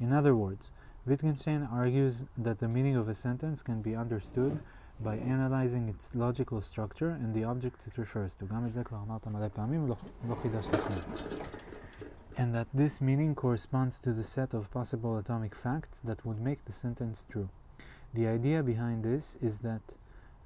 In 0.00 0.12
other 0.12 0.34
words, 0.34 0.72
Wittgenstein 1.06 1.68
argues 1.72 2.26
that 2.36 2.58
the 2.58 2.68
meaning 2.68 2.96
of 2.96 3.08
a 3.08 3.14
sentence 3.14 3.62
can 3.62 3.80
be 3.80 3.96
understood 3.96 4.60
by 5.00 5.16
analyzing 5.16 5.88
its 5.88 6.14
logical 6.14 6.60
structure 6.60 7.10
and 7.10 7.34
the 7.34 7.44
objects 7.44 7.86
it 7.86 7.96
refers 7.96 8.34
to. 8.34 8.44
and 12.36 12.54
that 12.54 12.68
this 12.72 13.00
meaning 13.00 13.34
corresponds 13.34 13.98
to 13.98 14.12
the 14.12 14.24
set 14.24 14.54
of 14.54 14.70
possible 14.70 15.16
atomic 15.16 15.54
facts 15.54 16.00
that 16.00 16.24
would 16.24 16.40
make 16.40 16.64
the 16.64 16.72
sentence 16.72 17.24
true. 17.30 17.48
The 18.14 18.26
idea 18.26 18.62
behind 18.62 19.04
this 19.04 19.36
is 19.40 19.58
that 19.58 19.94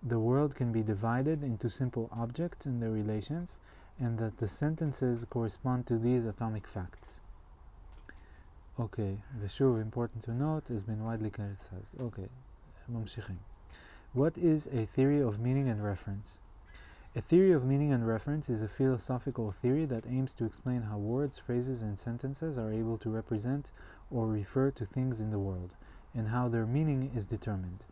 the 0.03 0.19
world 0.19 0.55
can 0.55 0.71
be 0.71 0.83
divided 0.83 1.43
into 1.43 1.71
simple 1.71 2.09
objects 2.13 2.67
and 2.67 2.81
their 2.81 2.91
relations, 2.91 3.59
and 3.99 4.19
that 4.19 4.39
the 4.39 4.49
sentences 4.49 5.25
correspond 5.25 5.87
to 5.87 5.99
these 5.99 6.27
atomic 6.27 6.67
facts. 6.67 7.21
Okay, 8.80 9.18
ושוב, 9.44 9.82
important 9.82 10.24
to 10.24 10.32
note, 10.32 10.70
has 10.70 10.84
been 10.84 11.04
widely 11.04 11.30
criticized. 11.30 12.00
Okay, 12.00 12.30
ממשיכים. 12.90 13.38
What 14.14 14.38
is 14.38 14.68
a 14.68 14.86
theory 14.86 15.22
of 15.22 15.40
meaning 15.40 15.70
and 15.70 15.84
reference? 15.84 16.42
A 17.16 17.22
theory 17.22 17.52
of 17.52 17.66
meaning 17.66 17.92
and 17.92 18.08
reference 18.08 18.50
is 18.50 18.62
a 18.62 18.68
philosophical 18.68 19.52
theory 19.52 19.86
that 19.86 20.06
aims 20.08 20.34
to 20.36 20.46
explain 20.46 20.84
how 20.84 20.98
words, 20.98 21.40
phrases, 21.40 21.82
and 21.82 22.00
sentences 22.00 22.58
are 22.58 22.72
able 22.72 22.98
to 23.00 23.10
represent 23.10 23.72
or 24.10 24.28
refer 24.28 24.72
to 24.72 24.86
things 24.86 25.20
in 25.20 25.32
the 25.32 25.40
world, 25.40 25.72
and 26.14 26.30
how 26.30 26.48
their 26.48 26.66
meaning 26.66 27.12
is 27.16 27.26
determined. 27.26 27.84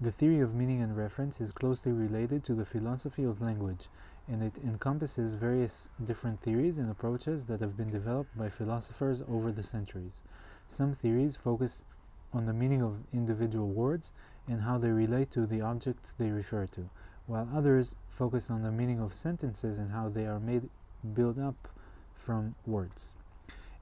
The 0.00 0.12
theory 0.12 0.40
of 0.40 0.54
meaning 0.54 0.80
and 0.82 0.96
reference 0.96 1.40
is 1.40 1.52
closely 1.52 1.92
related 1.92 2.44
to 2.44 2.54
the 2.54 2.64
philosophy 2.64 3.24
of 3.24 3.42
language, 3.42 3.88
and 4.29 4.43
it 4.43 4.57
encompasses 4.63 5.33
various 5.33 5.89
different 6.03 6.39
theories 6.41 6.77
and 6.77 6.89
approaches 6.89 7.45
that 7.45 7.61
have 7.61 7.75
been 7.75 7.89
developed 7.89 8.37
by 8.37 8.49
philosophers 8.49 9.23
over 9.29 9.51
the 9.51 9.63
centuries. 9.63 10.21
Some 10.67 10.93
theories 10.93 11.35
focus 11.35 11.83
on 12.31 12.45
the 12.45 12.53
meaning 12.53 12.81
of 12.83 13.03
individual 13.11 13.67
words 13.67 14.11
and 14.47 14.61
how 14.61 14.77
they 14.77 14.89
relate 14.89 15.31
to 15.31 15.45
the 15.45 15.61
objects 15.61 16.13
they 16.17 16.29
refer 16.29 16.67
to 16.67 16.89
while 17.29 17.47
others 17.53 17.95
focus 18.09 18.49
on 18.49 18.63
the 18.63 18.71
meaning 18.71 18.99
of 18.99 19.13
sentences 19.13 19.77
and 19.77 19.91
how 19.91 20.09
they 20.09 20.25
are 20.25 20.39
made 20.39 20.67
build 21.13 21.39
up 21.39 21.67
from 22.15 22.55
words. 22.65 23.15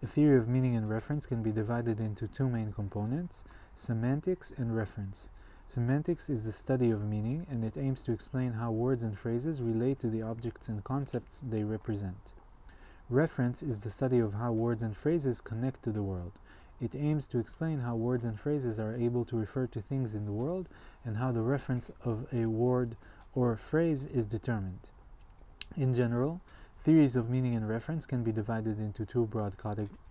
A 0.04 0.08
theory 0.08 0.38
of 0.38 0.50
meaning 0.50 0.76
and 0.76 0.90
reference 0.90 1.26
can 1.26 1.42
be 1.42 1.52
divided 1.52 2.00
into 2.00 2.28
two 2.28 2.50
main 2.50 2.74
components 2.74 3.46
semantics 3.74 4.52
and 4.58 4.76
reference. 4.76 5.30
Semantics 5.70 6.30
is 6.30 6.46
the 6.46 6.54
study 6.54 6.92
of 6.92 7.04
meaning, 7.04 7.46
and 7.52 7.62
it 7.62 7.78
aims 7.78 8.02
to 8.04 8.14
explain 8.14 8.54
how 8.54 8.72
words 8.72 9.04
and 9.04 9.20
phrases 9.20 9.62
relate 9.62 10.00
to 10.00 10.08
the 10.08 10.22
objects 10.22 10.70
and 10.70 10.82
concepts 10.82 11.42
they 11.42 11.66
represent. 11.66 12.32
Reference 13.10 13.62
is 13.62 13.82
the 13.82 13.90
study 13.90 14.18
of 14.18 14.36
how 14.36 14.54
words 14.54 14.82
and 14.82 14.96
phrases 14.96 15.42
connect 15.42 15.84
to 15.84 15.92
the 15.92 16.02
world. 16.02 16.32
It 16.80 16.96
aims 16.96 17.28
to 17.28 17.38
explain 17.40 17.80
how 17.80 17.98
words 17.98 18.24
and 18.24 18.40
phrases 18.40 18.80
are 18.80 18.96
able 18.96 19.26
to 19.26 19.36
refer 19.36 19.68
to 19.68 19.82
things 19.82 20.14
in 20.14 20.24
the 20.24 20.32
world 20.32 20.70
and 21.04 21.18
how 21.18 21.34
the 21.34 21.42
reference 21.42 21.92
of 22.06 22.28
a 22.32 22.46
word 22.46 22.96
or 23.36 23.58
phrase 23.58 24.06
is 24.06 24.26
determined. 24.26 24.90
In 25.76 25.94
general, 25.94 26.40
theories 26.80 27.18
of 27.18 27.30
meaning 27.30 27.56
and 27.56 27.68
reference 27.68 28.06
can 28.06 28.24
be 28.24 28.32
divided 28.32 28.80
into 28.80 29.06
two 29.06 29.26
broad 29.26 29.56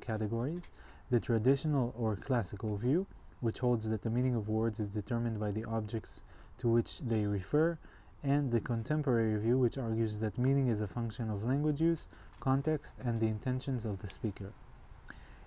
categories 0.02 0.70
the 1.08 1.20
traditional 1.20 1.94
or 1.96 2.14
classical 2.14 2.76
view, 2.76 3.06
which 3.40 3.60
holds 3.60 3.88
that 3.88 4.02
the 4.02 4.10
meaning 4.10 4.34
of 4.34 4.48
words 4.48 4.80
is 4.80 4.88
determined 4.88 5.38
by 5.38 5.50
the 5.50 5.64
objects 5.64 6.22
to 6.58 6.68
which 6.68 7.00
they 7.00 7.26
refer, 7.26 7.78
and 8.22 8.50
the 8.50 8.60
contemporary 8.60 9.38
view, 9.38 9.58
which 9.58 9.78
argues 9.78 10.18
that 10.20 10.38
meaning 10.38 10.68
is 10.68 10.80
a 10.80 10.88
function 10.88 11.30
of 11.30 11.44
language 11.44 11.80
use, 11.80 12.08
context, 12.40 12.96
and 13.04 13.20
the 13.20 13.26
intentions 13.26 13.84
of 13.84 14.00
the 14.00 14.08
speaker. 14.08 14.52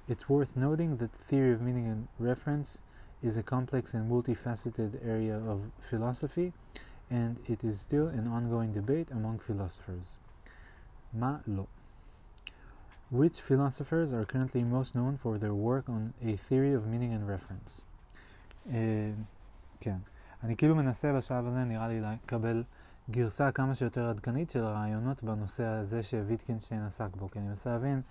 It's 0.07 0.29
worth 0.29 0.55
noting 0.55 0.97
that 0.97 1.11
the 1.11 1.23
theory 1.25 1.53
of 1.53 1.61
meaning 1.61 1.87
and 1.87 2.07
reference 2.17 2.81
is 3.21 3.37
a 3.37 3.43
complex 3.43 3.93
and 3.93 4.09
multifaceted 4.09 5.05
area 5.05 5.37
of 5.37 5.71
philosophy 5.79 6.53
and 7.09 7.37
it 7.47 7.63
is 7.63 7.79
still 7.79 8.07
an 8.07 8.27
ongoing 8.27 8.71
debate 8.71 9.09
among 9.11 9.39
philosophers. 9.39 10.19
Ma 11.13 11.39
lo. 11.47 11.67
Which 13.11 13.41
philosophers 13.41 14.13
are 14.13 14.23
currently 14.23 14.63
most 14.63 14.93
known 14.93 15.17
for 15.17 15.39
their 15.39 15.55
work 15.55 15.89
on 15.89 16.13
a 16.21 16.35
theory 16.35 16.73
of 16.73 16.85
meaning 16.85 17.11
and 17.13 17.27
reference? 17.27 17.83
כן. 19.79 19.97
אני 20.43 20.55
כאילו 20.57 20.75
מנסה 20.75 21.13
בשלב 21.13 21.47
הזה, 21.47 21.63
נראה 21.63 21.87
לי, 21.87 22.01
לקבל 22.01 22.63
גרסה 23.11 23.51
כמה 23.51 23.75
שיותר 23.75 24.09
עדכנית 24.09 24.49
של 24.51 24.63
הרעיונות 24.63 25.23
בנושא 25.23 25.65
הזה 25.65 26.03
שוויטקינשטיין 26.03 26.81
עסק 26.81 27.15
בו, 27.15 27.29
כי 27.29 27.39
אני 27.39 27.47
מנסה 27.47 27.69
להבין, 27.69 28.01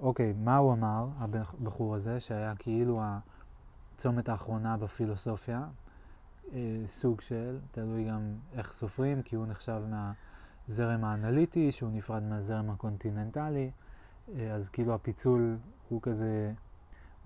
אוקיי, 0.00 0.32
מה 0.32 0.56
הוא 0.56 0.72
אמר, 0.72 1.08
הבחור 1.18 1.94
הזה, 1.94 2.20
שהיה 2.20 2.54
כאילו 2.58 3.02
הצומת 3.94 4.28
האחרונה 4.28 4.76
בפילוסופיה, 4.76 5.64
אה, 6.52 6.58
סוג 6.86 7.20
של, 7.20 7.58
תלוי 7.70 8.04
גם 8.04 8.34
איך 8.52 8.72
סופרים, 8.72 9.22
כי 9.22 9.36
הוא 9.36 9.46
נחשב 9.46 9.82
הזרם 10.68 11.04
האנליטי 11.04 11.72
שהוא 11.72 11.90
נפרד 11.92 12.22
מהזרם 12.22 12.70
הקונטיננטלי, 12.70 13.70
אז 14.54 14.68
כאילו 14.68 14.94
הפיצול 14.94 15.56
הוא 15.88 16.02
כזה 16.02 16.52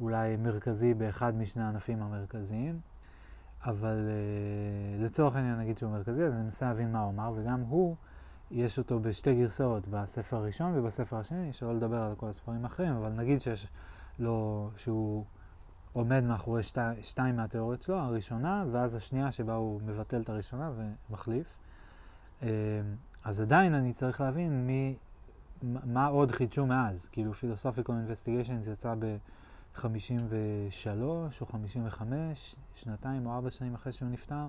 אולי 0.01 0.37
מרכזי 0.37 0.95
באחד 0.95 1.35
משני 1.35 1.63
הענפים 1.63 2.03
המרכזיים, 2.03 2.81
אבל 3.65 4.09
לצורך 4.99 5.37
העניין 5.37 5.59
נגיד 5.59 5.79
שהוא 5.79 5.93
מרכזי, 5.93 6.25
אז 6.25 6.35
אני 6.35 6.43
מנסה 6.43 6.67
להבין 6.67 6.93
מה 6.93 7.01
הוא 7.01 7.11
אמר, 7.11 7.33
וגם 7.37 7.61
הוא, 7.61 7.97
יש 8.51 8.79
אותו 8.79 9.01
בשתי 9.01 9.35
גרסאות, 9.35 9.89
בספר 9.89 10.37
הראשון 10.37 10.79
ובספר 10.79 11.17
השני, 11.17 11.53
שלא 11.53 11.75
לדבר 11.75 12.03
על 12.03 12.15
כל 12.15 12.29
הספרים 12.29 12.65
האחרים, 12.65 12.93
אבל 12.93 13.11
נגיד 13.11 13.41
שיש 13.41 13.67
לו, 14.19 14.71
שהוא 14.77 15.25
עומד 15.93 16.25
מאחורי 16.25 16.63
שתי, 16.63 16.81
שתיים 17.03 17.37
מהתיאוריות 17.37 17.83
שלו, 17.83 17.97
הראשונה, 17.97 18.65
ואז 18.73 18.95
השנייה 18.95 19.33
שבה 19.33 19.55
הוא 19.55 19.81
מבטל 19.85 20.21
את 20.21 20.29
הראשונה 20.29 20.71
ומחליף. 20.77 21.57
אמ, 22.43 22.49
אז 23.25 23.41
עדיין 23.41 23.75
אני 23.75 23.93
צריך 23.93 24.21
להבין 24.21 24.67
מי, 24.67 24.97
מה 25.63 26.07
עוד 26.07 26.31
חידשו 26.31 26.67
מאז. 26.67 27.09
כאילו 27.09 27.33
Philosophical 27.33 27.89
Investigations 27.89 28.71
יצא 28.73 28.95
ב-53 28.99 29.81
או 31.41 31.47
55, 31.47 32.57
שנתיים 32.75 33.27
או 33.27 33.35
ארבע 33.35 33.51
שנים 33.51 33.75
אחרי 33.75 33.93
שהוא 33.93 34.09
נפטר, 34.09 34.47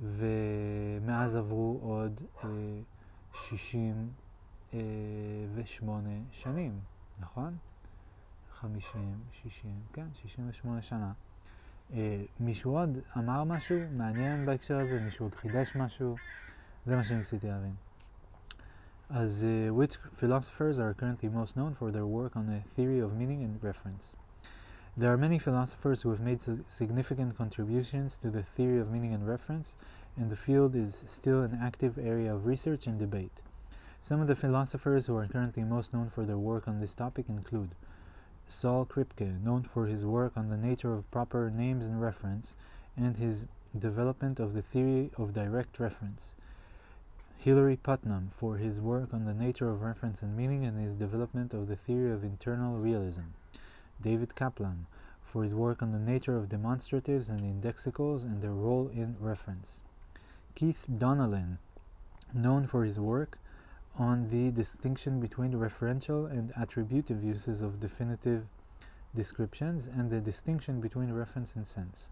ומאז 0.00 1.36
עברו 1.36 1.78
עוד 1.82 2.20
אה, 2.44 2.48
68 3.34 6.10
שנים, 6.30 6.80
נכון? 7.20 7.56
50, 8.50 9.20
60, 9.32 9.80
כן, 9.92 10.06
68 10.14 10.82
שנה. 10.82 11.12
אה, 11.92 12.22
מישהו 12.40 12.78
עוד 12.78 12.98
אמר 13.16 13.44
משהו 13.44 13.78
מעניין 13.92 14.46
בהקשר 14.46 14.78
הזה? 14.78 15.00
מישהו 15.00 15.26
עוד 15.26 15.34
חידש 15.34 15.76
משהו? 15.76 16.16
זה 16.84 16.96
מה 16.96 17.04
שניסיתי 17.04 17.48
להבין. 17.48 17.74
אז 19.08 19.44
uh, 19.44 19.72
which 19.72 19.98
philosophers 20.16 20.80
are 20.80 20.92
currently 20.92 21.28
most 21.28 21.56
known 21.56 21.74
for 21.74 21.92
their 21.92 22.06
work 22.06 22.36
on 22.36 22.46
the 22.46 22.60
theory 22.74 22.98
of 22.98 23.16
meaning 23.16 23.42
and 23.42 23.62
reference? 23.62 24.16
There 24.96 25.12
are 25.12 25.18
many 25.18 25.38
philosophers 25.38 26.02
who 26.02 26.10
have 26.10 26.20
made 26.20 26.42
significant 26.66 27.36
contributions 27.36 28.16
to 28.18 28.30
the 28.30 28.42
theory 28.42 28.80
of 28.80 28.90
meaning 28.90 29.12
and 29.14 29.28
reference, 29.28 29.76
and 30.16 30.30
the 30.30 30.36
field 30.36 30.74
is 30.74 30.94
still 31.06 31.42
an 31.42 31.58
active 31.62 31.98
area 31.98 32.34
of 32.34 32.46
research 32.46 32.86
and 32.86 32.98
debate. 32.98 33.42
Some 34.00 34.20
of 34.20 34.26
the 34.26 34.34
philosophers 34.34 35.06
who 35.06 35.16
are 35.16 35.26
currently 35.26 35.64
most 35.64 35.92
known 35.92 36.08
for 36.08 36.24
their 36.24 36.38
work 36.38 36.66
on 36.66 36.80
this 36.80 36.94
topic 36.94 37.26
include 37.28 37.74
Saul 38.46 38.86
Kripke, 38.86 39.42
known 39.42 39.62
for 39.62 39.86
his 39.86 40.06
work 40.06 40.32
on 40.36 40.48
the 40.48 40.56
nature 40.56 40.94
of 40.94 41.10
proper 41.10 41.50
names 41.50 41.86
and 41.86 42.00
reference, 42.00 42.56
and 42.96 43.16
his 43.16 43.46
development 43.78 44.40
of 44.40 44.52
the 44.52 44.62
theory 44.62 45.10
of 45.18 45.32
direct 45.32 45.78
reference. 45.78 46.36
Hilary 47.37 47.75
Putnam, 47.75 48.31
for 48.37 48.57
his 48.57 48.79
work 48.79 49.13
on 49.13 49.25
the 49.25 49.33
nature 49.33 49.69
of 49.69 49.81
reference 49.81 50.21
and 50.21 50.37
meaning 50.37 50.63
and 50.63 50.79
his 50.79 50.95
development 50.95 51.53
of 51.53 51.67
the 51.67 51.75
theory 51.75 52.11
of 52.11 52.23
internal 52.23 52.77
realism. 52.77 53.33
David 53.99 54.35
Kaplan, 54.35 54.85
for 55.23 55.43
his 55.43 55.55
work 55.55 55.81
on 55.81 55.91
the 55.91 55.99
nature 55.99 56.37
of 56.37 56.49
demonstratives 56.49 57.29
and 57.29 57.41
indexicals 57.41 58.23
and 58.23 58.41
their 58.41 58.51
role 58.51 58.89
in 58.93 59.15
reference. 59.19 59.81
Keith 60.55 60.85
Donnellan, 60.87 61.57
known 62.33 62.67
for 62.67 62.83
his 62.83 62.99
work 62.99 63.39
on 63.97 64.29
the 64.29 64.51
distinction 64.51 65.19
between 65.19 65.53
referential 65.53 66.29
and 66.29 66.53
attributive 66.55 67.23
uses 67.23 67.61
of 67.61 67.79
definitive 67.79 68.45
descriptions 69.15 69.87
and 69.87 70.09
the 70.09 70.21
distinction 70.21 70.79
between 70.79 71.11
reference 71.11 71.55
and 71.55 71.67
sense. 71.67 72.11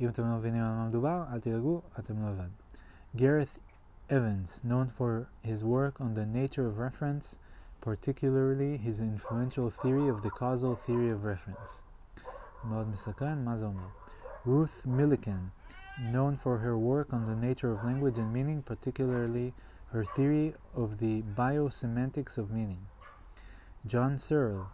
אם 0.00 0.08
אתם 0.08 0.22
לא 0.22 0.36
מבינים 0.36 0.62
על 0.62 0.74
מה 0.74 0.88
מדובר, 0.88 1.24
אל 1.32 1.40
תדאגו, 1.40 1.82
אתם 1.98 2.22
לא 2.22 2.30
לבד. 2.30 2.48
Gareth 3.16 3.58
Evans, 4.11 4.61
known 4.65 4.89
for 4.89 5.29
his 5.41 5.63
work 5.63 6.01
on 6.01 6.15
the 6.15 6.25
nature 6.25 6.67
of 6.67 6.77
reference, 6.77 7.39
particularly 7.79 8.75
his 8.75 8.99
influential 8.99 9.69
theory 9.69 10.09
of 10.09 10.21
the 10.21 10.29
causal 10.29 10.75
theory 10.75 11.09
of 11.09 11.23
reference. 11.23 11.81
Ruth 14.43 14.83
Millikan, 14.85 15.51
known 15.97 16.35
for 16.35 16.57
her 16.57 16.77
work 16.77 17.13
on 17.13 17.25
the 17.25 17.35
nature 17.37 17.71
of 17.71 17.85
language 17.85 18.17
and 18.17 18.33
meaning, 18.33 18.61
particularly 18.63 19.53
her 19.93 20.03
theory 20.03 20.55
of 20.75 20.97
the 20.97 21.21
biosemantics 21.21 22.37
of 22.37 22.51
meaning. 22.51 22.87
John 23.87 24.17
Searle, 24.17 24.67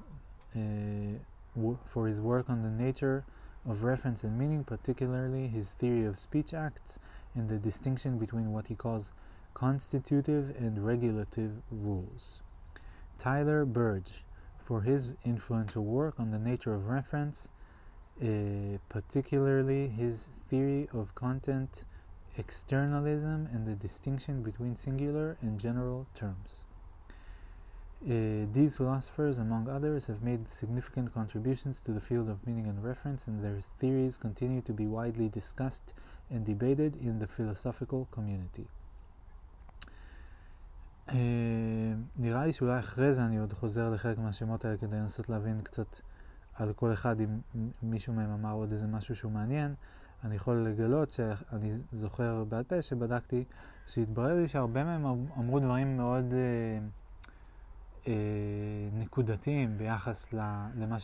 eh, 0.55 0.59
uh, 0.59 1.19
w- 1.55 1.77
for 1.85 2.07
his 2.07 2.19
work 2.19 2.49
on 2.49 2.63
the 2.63 2.71
nature 2.71 3.23
of 3.67 3.83
reference 3.83 4.23
and 4.23 4.39
meaning, 4.39 4.63
particularly 4.63 5.47
his 5.47 5.73
theory 5.73 6.05
of 6.05 6.17
speech 6.17 6.55
acts 6.55 6.97
and 7.35 7.49
the 7.49 7.57
distinction 7.57 8.17
between 8.17 8.51
what 8.51 8.67
he 8.67 8.73
calls 8.75 9.11
constitutive 9.57 10.55
and 10.59 10.85
regulative 10.85 11.51
rules. 11.71 12.43
Tyler 13.17 13.65
Burge, 13.65 14.23
for 14.63 14.83
his 14.83 15.15
influential 15.25 15.83
work 15.83 16.13
on 16.19 16.29
the 16.29 16.37
nature 16.37 16.75
of 16.75 16.85
reference, 16.85 17.49
uh, 18.21 18.77
particularly 18.87 19.87
his 19.87 20.27
theory 20.47 20.87
of 20.93 21.15
content 21.15 21.85
externalism 22.37 23.49
and 23.51 23.65
the 23.65 23.73
distinction 23.73 24.43
between 24.43 24.75
singular 24.75 25.37
and 25.41 25.59
general 25.59 26.05
terms. 26.13 26.63
Uh, 28.05 28.45
these 28.53 28.75
philosophers, 28.75 29.39
among 29.39 29.67
others, 29.67 30.05
have 30.05 30.21
made 30.21 30.51
significant 30.51 31.11
contributions 31.11 31.81
to 31.81 31.91
the 31.91 32.01
field 32.01 32.29
of 32.29 32.45
meaning 32.45 32.67
and 32.67 32.83
reference, 32.83 33.25
and 33.25 33.43
their 33.43 33.59
theories 33.59 34.17
continue 34.19 34.61
to 34.61 34.71
be 34.71 34.85
widely 34.85 35.27
discussed 35.27 35.95
and 36.29 36.45
debated 36.45 36.95
in 36.97 37.17
the 37.17 37.25
philosophical 37.25 38.07
community. 38.11 38.67
Uh, 41.07 41.13
נראה 42.17 42.45
לי 42.45 42.53
שאולי 42.53 42.79
אחרי 42.79 43.13
זה 43.13 43.25
אני 43.25 43.37
עוד 43.37 43.53
חוזר 43.53 43.89
לחלק 43.89 44.17
מהשמות 44.17 44.65
האלה 44.65 44.77
כדי 44.77 44.95
לנסות 44.95 45.29
להבין 45.29 45.61
קצת 45.61 45.95
על 46.53 46.73
כל 46.73 46.93
אחד 46.93 47.21
אם 47.21 47.39
מישהו 47.83 48.13
מהם 48.13 48.29
אמר 48.29 48.51
עוד 48.51 48.71
איזה 48.71 48.87
משהו 48.87 49.15
שהוא 49.15 49.31
מעניין. 49.31 49.73
אני 50.23 50.35
יכול 50.35 50.55
לגלות 50.55 51.11
שאני 51.11 51.71
זוכר 51.91 52.43
בעל 52.43 52.63
פה 52.63 52.81
שבדקתי, 52.81 53.43
שהתברר 53.87 54.35
לי 54.35 54.47
שהרבה 54.47 54.83
מהם 54.83 55.05
אמ-, 55.05 55.25
אמרו 55.37 55.59
דברים 55.59 55.97
מאוד 55.97 56.33
אה, 56.33 56.79
אה, 58.07 58.13
נקודתיים 58.93 59.77
ביחס 59.77 60.33
למה 60.75 60.97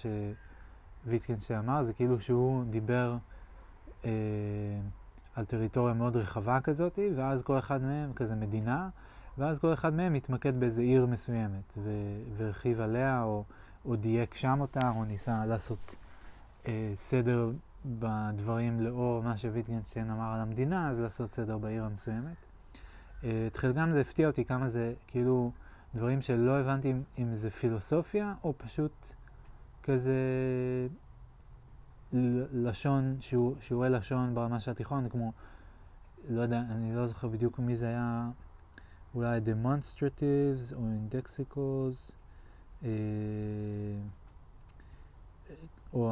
שוויטקנשטיין 1.06 1.60
אמר, 1.60 1.84
זה 1.84 1.93
כאילו 1.93 2.22
שהוא 2.22 2.64
דיבר 2.70 3.18
אה, 4.06 4.12
על 5.36 5.45
טריטוריה 5.45 5.93
מאוד 5.93 6.16
רחבה 6.16 6.62
כזאת, 6.62 6.99
ואז 7.16 7.43
כל 7.43 7.60
אחד 7.60 7.82
מהם, 7.82 8.14
כזה 8.14 8.36
מדינה, 8.36 8.89
ואז 9.38 9.59
כל 9.59 9.73
אחד 9.73 9.93
מהם 9.93 10.13
התמקד 10.13 10.59
באיזה 10.59 10.81
עיר 10.81 11.05
מסוימת, 11.05 11.77
והרחיב 12.38 12.81
עליה, 12.81 13.23
או, 13.23 13.43
או 13.86 13.95
דייק 13.95 14.36
שם 14.36 14.61
אותה, 14.61 14.91
או 14.95 15.05
ניסה 15.05 15.45
לעשות 15.45 15.95
אה, 16.67 16.91
סדר 16.95 17.51
בדברים 17.86 18.81
לאור 18.81 19.23
מה 19.23 19.38
שוויטגנשטיין 19.38 20.11
אמר 20.11 20.34
על 20.34 20.39
המדינה, 20.39 20.89
אז 20.89 20.99
לעשות 20.99 21.34
סדר 21.34 21.57
בעיר 21.57 21.84
המסוימת. 21.84 22.36
את 23.19 23.57
חלקם 23.57 23.91
זה 23.91 24.01
הפתיע 24.01 24.27
אותי 24.27 24.45
כמה 24.45 24.67
זה 24.67 24.93
כאילו 25.07 25.51
דברים 25.95 26.21
שלא 26.21 26.59
הבנתי 26.59 26.91
אם, 26.91 27.01
אם 27.17 27.34
זה 27.34 27.49
פילוסופיה 27.49 28.34
או 28.43 28.53
פשוט 28.57 29.13
כזה 29.84 30.17
לשון, 32.53 33.17
שיעור, 33.19 33.55
שיעורי 33.59 33.89
לשון 33.89 34.36
ברמה 34.36 34.59
של 34.59 34.71
התיכון, 34.71 35.09
כמו, 35.09 35.31
לא 36.29 36.41
יודע, 36.41 36.59
אני 36.59 36.95
לא 36.95 37.07
זוכר 37.07 37.27
בדיוק 37.27 37.59
מי 37.59 37.75
זה 37.75 37.88
היה, 37.88 38.29
אולי 39.16 39.39
demonstratives 39.39 40.76
או 40.76 40.80
indexicals. 40.80 42.14
אה, 42.84 42.89
או 45.93 46.11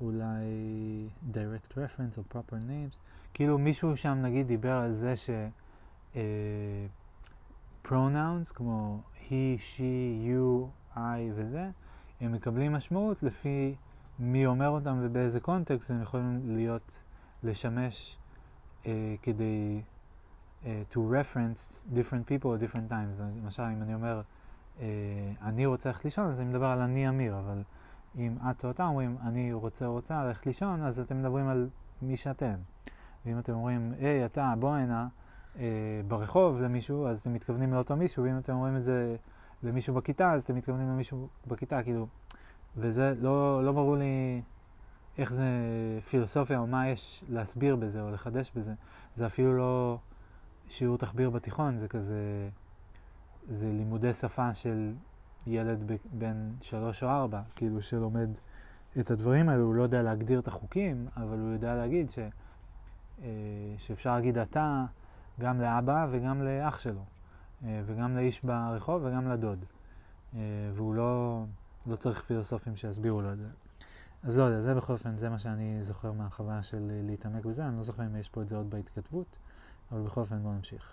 אולי 0.00 0.44
direct 1.32 1.72
reference 1.72 2.18
או 2.18 2.22
proper 2.32 2.54
names, 2.54 2.98
כאילו 3.34 3.58
מישהו 3.58 3.96
שם 3.96 4.18
נגיד 4.22 4.46
דיבר 4.46 4.72
על 4.72 4.94
זה 4.94 5.16
ש... 5.16 5.30
uh, 6.14 6.16
pronouns 7.84 8.52
כמו 8.54 9.00
he, 9.28 9.58
she, 9.58 10.26
you, 10.26 10.68
I 10.96 11.20
וזה, 11.34 11.70
הם 12.20 12.32
מקבלים 12.32 12.72
משמעות 12.72 13.22
לפי 13.22 13.74
מי 14.18 14.46
אומר 14.46 14.68
אותם 14.68 14.98
ובאיזה 15.02 15.40
קונטקסט, 15.40 15.90
הם 15.90 16.02
יכולים 16.02 16.56
להיות, 16.56 17.02
לשמש 17.42 18.16
uh, 18.82 18.86
כדי 19.22 19.80
uh, 20.64 20.66
to 20.94 20.98
reference 20.98 21.86
different 21.94 22.26
people 22.26 22.54
at 22.54 22.60
different 22.60 22.90
times. 22.90 23.22
למשל, 23.42 23.62
אם 23.62 23.82
אני 23.82 23.94
אומר, 23.94 24.22
uh, 24.78 24.80
אני 25.42 25.66
רוצה 25.66 25.88
ללכת 25.88 26.04
לישון, 26.04 26.26
אז 26.26 26.40
אני 26.40 26.48
מדבר 26.48 26.66
על 26.66 26.80
אני 26.80 27.08
אמיר, 27.08 27.38
אבל 27.38 27.62
אם 28.16 28.36
את 28.50 28.64
או 28.64 28.70
אתה 28.70 28.84
אומרים, 28.84 29.16
אני 29.22 29.52
רוצה 29.52 29.86
או 29.86 29.92
רוצה 29.92 30.24
ללכת 30.24 30.46
לישון, 30.46 30.82
אז 30.82 31.00
אתם 31.00 31.18
מדברים 31.18 31.48
על 31.48 31.68
מי 32.02 32.16
שאתם. 32.16 32.54
ואם 33.26 33.38
אתם 33.38 33.52
אומרים, 33.52 33.92
היי, 33.98 34.24
אתה, 34.24 34.54
בוא 34.58 34.74
הנה, 34.74 35.08
אה, 35.58 35.64
ברחוב 36.08 36.60
למישהו, 36.60 37.06
אז 37.06 37.20
אתם 37.20 37.32
מתכוונים 37.32 37.72
לאותו 37.72 37.96
מישהו, 37.96 38.24
ואם 38.24 38.38
אתם 38.38 38.52
אומרים 38.52 38.76
את 38.76 38.84
זה 38.84 39.16
למישהו 39.62 39.94
בכיתה, 39.94 40.32
אז 40.32 40.42
אתם 40.42 40.54
מתכוונים 40.54 40.88
למישהו 40.88 41.28
בכיתה, 41.46 41.82
כאילו, 41.82 42.06
וזה 42.76 43.14
לא, 43.20 43.64
לא 43.64 43.72
ברור 43.72 43.96
לי 43.96 44.42
איך 45.18 45.32
זה 45.32 45.44
פילוסופיה, 46.10 46.58
או 46.58 46.66
מה 46.66 46.88
יש 46.88 47.24
להסביר 47.28 47.76
בזה, 47.76 48.02
או 48.02 48.10
לחדש 48.10 48.50
בזה. 48.56 48.74
זה 49.14 49.26
אפילו 49.26 49.56
לא 49.56 49.98
שיעור 50.70 50.98
תחביר 50.98 51.30
בתיכון 51.30 51.76
זה 51.76 51.88
כזה, 51.88 52.48
זה 53.48 53.72
לימודי 53.72 54.12
שפה 54.12 54.54
של 54.54 54.92
ילד 55.46 55.92
בן 56.12 56.50
שלוש 56.60 57.02
או 57.02 57.08
ארבע, 57.08 57.42
כאילו 57.56 57.82
שלומד 57.82 58.28
את 59.00 59.10
הדברים 59.10 59.48
האלו, 59.48 59.64
הוא 59.64 59.74
לא 59.74 59.82
יודע 59.82 60.02
להגדיר 60.02 60.40
את 60.40 60.48
החוקים, 60.48 61.08
אבל 61.16 61.38
הוא 61.38 61.52
יודע 61.52 61.74
להגיד 61.74 62.10
ש, 62.10 62.18
אה, 63.22 63.28
שאפשר 63.78 64.14
להגיד 64.14 64.38
אתה 64.38 64.84
גם 65.40 65.60
לאבא 65.60 66.06
וגם 66.10 66.42
לאח 66.42 66.78
שלו, 66.78 67.04
אה, 67.64 67.82
וגם 67.86 68.16
לאיש 68.16 68.44
ברחוב 68.44 69.02
וגם 69.04 69.28
לדוד. 69.28 69.64
אה, 70.34 70.40
והוא 70.74 70.94
לא, 70.94 71.44
לא 71.86 71.96
צריך 71.96 72.22
פילוסופים 72.22 72.76
שיסבירו 72.76 73.22
לו 73.22 73.32
את 73.32 73.38
זה. 73.38 73.48
אז 74.22 74.38
לא 74.38 74.42
יודע, 74.42 74.60
זה 74.60 74.74
בכל 74.74 74.92
אופן, 74.92 75.18
זה 75.18 75.28
מה 75.28 75.38
שאני 75.38 75.82
זוכר 75.82 76.12
מהחוויה 76.12 76.62
של 76.62 76.90
להתעמק 77.04 77.44
בזה, 77.44 77.66
אני 77.66 77.76
לא 77.76 77.82
זוכר 77.82 78.06
אם 78.06 78.16
יש 78.16 78.28
פה 78.28 78.42
את 78.42 78.48
זה 78.48 78.56
עוד 78.56 78.70
בהתכתבות, 78.70 79.38
אבל 79.91 80.01
בכל 80.01 80.21
אופן 80.21 80.39
בואו 80.41 80.53
נמשיך. 80.53 80.91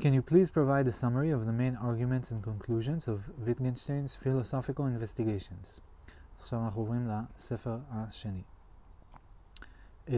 Can 0.00 0.14
you 0.14 0.22
please 0.22 0.50
provide 0.50 0.88
a 0.88 0.92
summary 0.92 1.30
of 1.30 1.44
the 1.44 1.52
main 1.52 1.76
arguments 1.76 2.30
and 2.30 2.42
conclusions 2.42 3.06
of 3.06 3.18
Wittgenstein's 3.46 4.14
philosophical 4.14 4.86
investigations? 4.86 5.80
עכשיו 6.40 6.64
אנחנו 6.64 6.80
עוברים 6.80 7.08
לספר 7.08 7.78
השני. 7.90 8.42
Uh, 10.08 10.12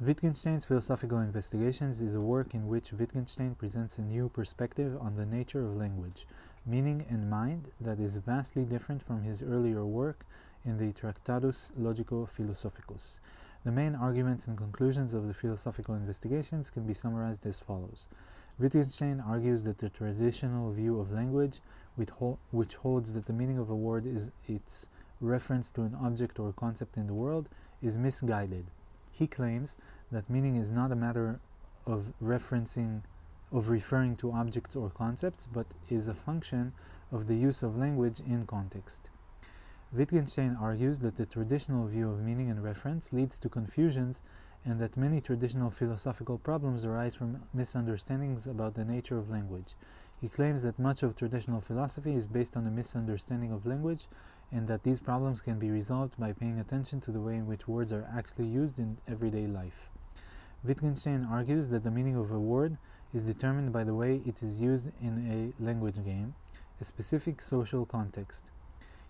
Wittgenstein's 0.00 0.64
Philosophical 0.64 1.20
Investigations 1.20 2.02
is 2.02 2.14
a 2.16 2.20
work 2.20 2.52
in 2.52 2.66
which 2.66 2.92
Wittgenstein 2.92 3.54
presents 3.54 3.98
a 3.98 4.02
new 4.02 4.28
perspective 4.28 4.96
on 5.00 5.14
the 5.14 5.24
nature 5.24 5.64
of 5.64 5.76
language, 5.76 6.26
meaning 6.66 7.06
and 7.08 7.30
mind 7.30 7.70
that 7.80 8.00
is 8.00 8.16
vastly 8.16 8.64
different 8.64 9.02
from 9.02 9.22
his 9.22 9.40
earlier 9.40 9.84
work 9.84 10.26
in 10.64 10.78
the 10.78 10.92
Tractatus 10.92 11.72
Logico 11.78 12.28
Philosophicus. 12.28 13.20
The 13.63 13.71
main 13.71 13.95
arguments 13.95 14.47
and 14.47 14.57
conclusions 14.57 15.13
of 15.13 15.27
the 15.27 15.33
philosophical 15.33 15.95
investigations 15.95 16.69
can 16.69 16.85
be 16.85 16.93
summarized 16.93 17.45
as 17.45 17.59
follows. 17.59 18.09
Wittgenstein 18.59 19.21
argues 19.21 19.63
that 19.63 19.77
the 19.77 19.89
traditional 19.89 20.71
view 20.71 20.99
of 20.99 21.13
language, 21.13 21.61
which 21.95 22.75
holds 22.75 23.13
that 23.13 23.25
the 23.25 23.33
meaning 23.33 23.57
of 23.57 23.69
a 23.69 23.75
word 23.75 24.05
is 24.05 24.31
its 24.47 24.89
reference 25.21 25.69
to 25.69 25.83
an 25.83 25.95
object 25.95 26.39
or 26.39 26.51
concept 26.51 26.97
in 26.97 27.07
the 27.07 27.13
world, 27.13 27.47
is 27.81 27.97
misguided. 27.97 28.65
He 29.11 29.27
claims 29.27 29.77
that 30.11 30.29
meaning 30.29 30.57
is 30.57 30.69
not 30.69 30.91
a 30.91 30.95
matter 30.95 31.39
of 31.85 32.11
referencing 32.21 33.01
of 33.51 33.69
referring 33.69 34.15
to 34.17 34.31
objects 34.31 34.75
or 34.75 34.89
concepts, 34.89 35.45
but 35.45 35.67
is 35.89 36.07
a 36.07 36.13
function 36.13 36.73
of 37.11 37.27
the 37.27 37.35
use 37.35 37.61
of 37.63 37.77
language 37.77 38.19
in 38.19 38.45
context. 38.47 39.09
Wittgenstein 39.95 40.57
argues 40.59 41.01
that 41.01 41.17
the 41.17 41.25
traditional 41.27 41.85
view 41.85 42.09
of 42.09 42.19
meaning 42.19 42.49
and 42.49 42.63
reference 42.63 43.13
leads 43.13 43.37
to 43.37 43.47
confusions 43.47 44.23
and 44.65 44.79
that 44.79 44.97
many 44.97 45.21
traditional 45.21 45.69
philosophical 45.69 46.39
problems 46.39 46.83
arise 46.83 47.13
from 47.13 47.43
misunderstandings 47.53 48.47
about 48.47 48.73
the 48.73 48.85
nature 48.85 49.19
of 49.19 49.29
language. 49.29 49.75
He 50.19 50.29
claims 50.29 50.63
that 50.63 50.79
much 50.79 51.03
of 51.03 51.15
traditional 51.15 51.61
philosophy 51.61 52.15
is 52.15 52.25
based 52.25 52.57
on 52.57 52.65
a 52.65 52.71
misunderstanding 52.71 53.51
of 53.51 53.67
language 53.67 54.07
and 54.51 54.67
that 54.67 54.81
these 54.81 54.99
problems 54.99 55.41
can 55.41 55.59
be 55.59 55.69
resolved 55.69 56.17
by 56.17 56.33
paying 56.33 56.59
attention 56.59 56.99
to 57.01 57.11
the 57.11 57.21
way 57.21 57.35
in 57.35 57.45
which 57.45 57.67
words 57.67 57.93
are 57.93 58.09
actually 58.17 58.47
used 58.47 58.79
in 58.79 58.97
everyday 59.07 59.45
life. 59.45 59.91
Wittgenstein 60.63 61.27
argues 61.29 61.67
that 61.67 61.83
the 61.83 61.91
meaning 61.91 62.15
of 62.15 62.31
a 62.31 62.39
word 62.39 62.77
is 63.13 63.25
determined 63.25 63.71
by 63.71 63.83
the 63.83 63.93
way 63.93 64.23
it 64.25 64.41
is 64.41 64.59
used 64.59 64.89
in 65.03 65.53
a 65.59 65.63
language 65.63 66.03
game, 66.03 66.33
a 66.81 66.83
specific 66.83 67.43
social 67.43 67.85
context. 67.85 68.49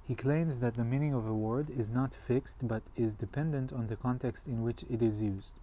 He 0.06 0.16
claims 0.16 0.60
that 0.60 0.76
the 0.76 0.84
meaning 0.84 1.14
of 1.14 1.26
a 1.26 1.34
word 1.34 1.70
is 1.70 1.90
not 1.90 2.14
fixed 2.14 2.68
but 2.68 2.84
is 2.96 3.14
dependent 3.14 3.72
on 3.72 3.88
the 3.88 3.96
context 3.96 4.48
in 4.48 4.62
which 4.62 4.84
it 4.90 5.02
is 5.02 5.22
used. 5.22 5.54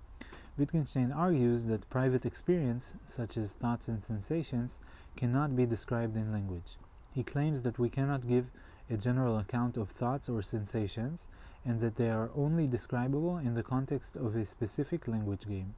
Wittgenstein 0.57 1.13
argues 1.13 1.67
that 1.67 1.89
private 1.91 2.25
experience, 2.25 2.95
such 3.05 3.37
as 3.37 3.53
thoughts 3.53 3.89
and 3.89 4.03
sensations, 4.03 4.81
cannot 5.17 5.57
be 5.57 5.67
described 5.67 6.17
in 6.17 6.33
language. 6.33 6.77
He 7.15 7.23
claims 7.23 7.63
that 7.63 7.79
we 7.79 7.91
cannot 7.91 8.29
give 8.29 8.47
a 8.91 8.97
general 8.97 9.39
account 9.39 9.77
of 9.77 9.89
thoughts 9.89 10.29
or 10.29 10.43
sensations, 10.43 11.29
and 11.65 11.81
that 11.81 11.97
they 11.97 12.11
are 12.11 12.31
only 12.35 12.67
describable 12.67 13.39
in 13.39 13.55
the 13.55 13.63
context 13.63 14.17
of 14.17 14.35
a 14.35 14.45
specific 14.45 15.07
language 15.07 15.47
game. 15.47 15.75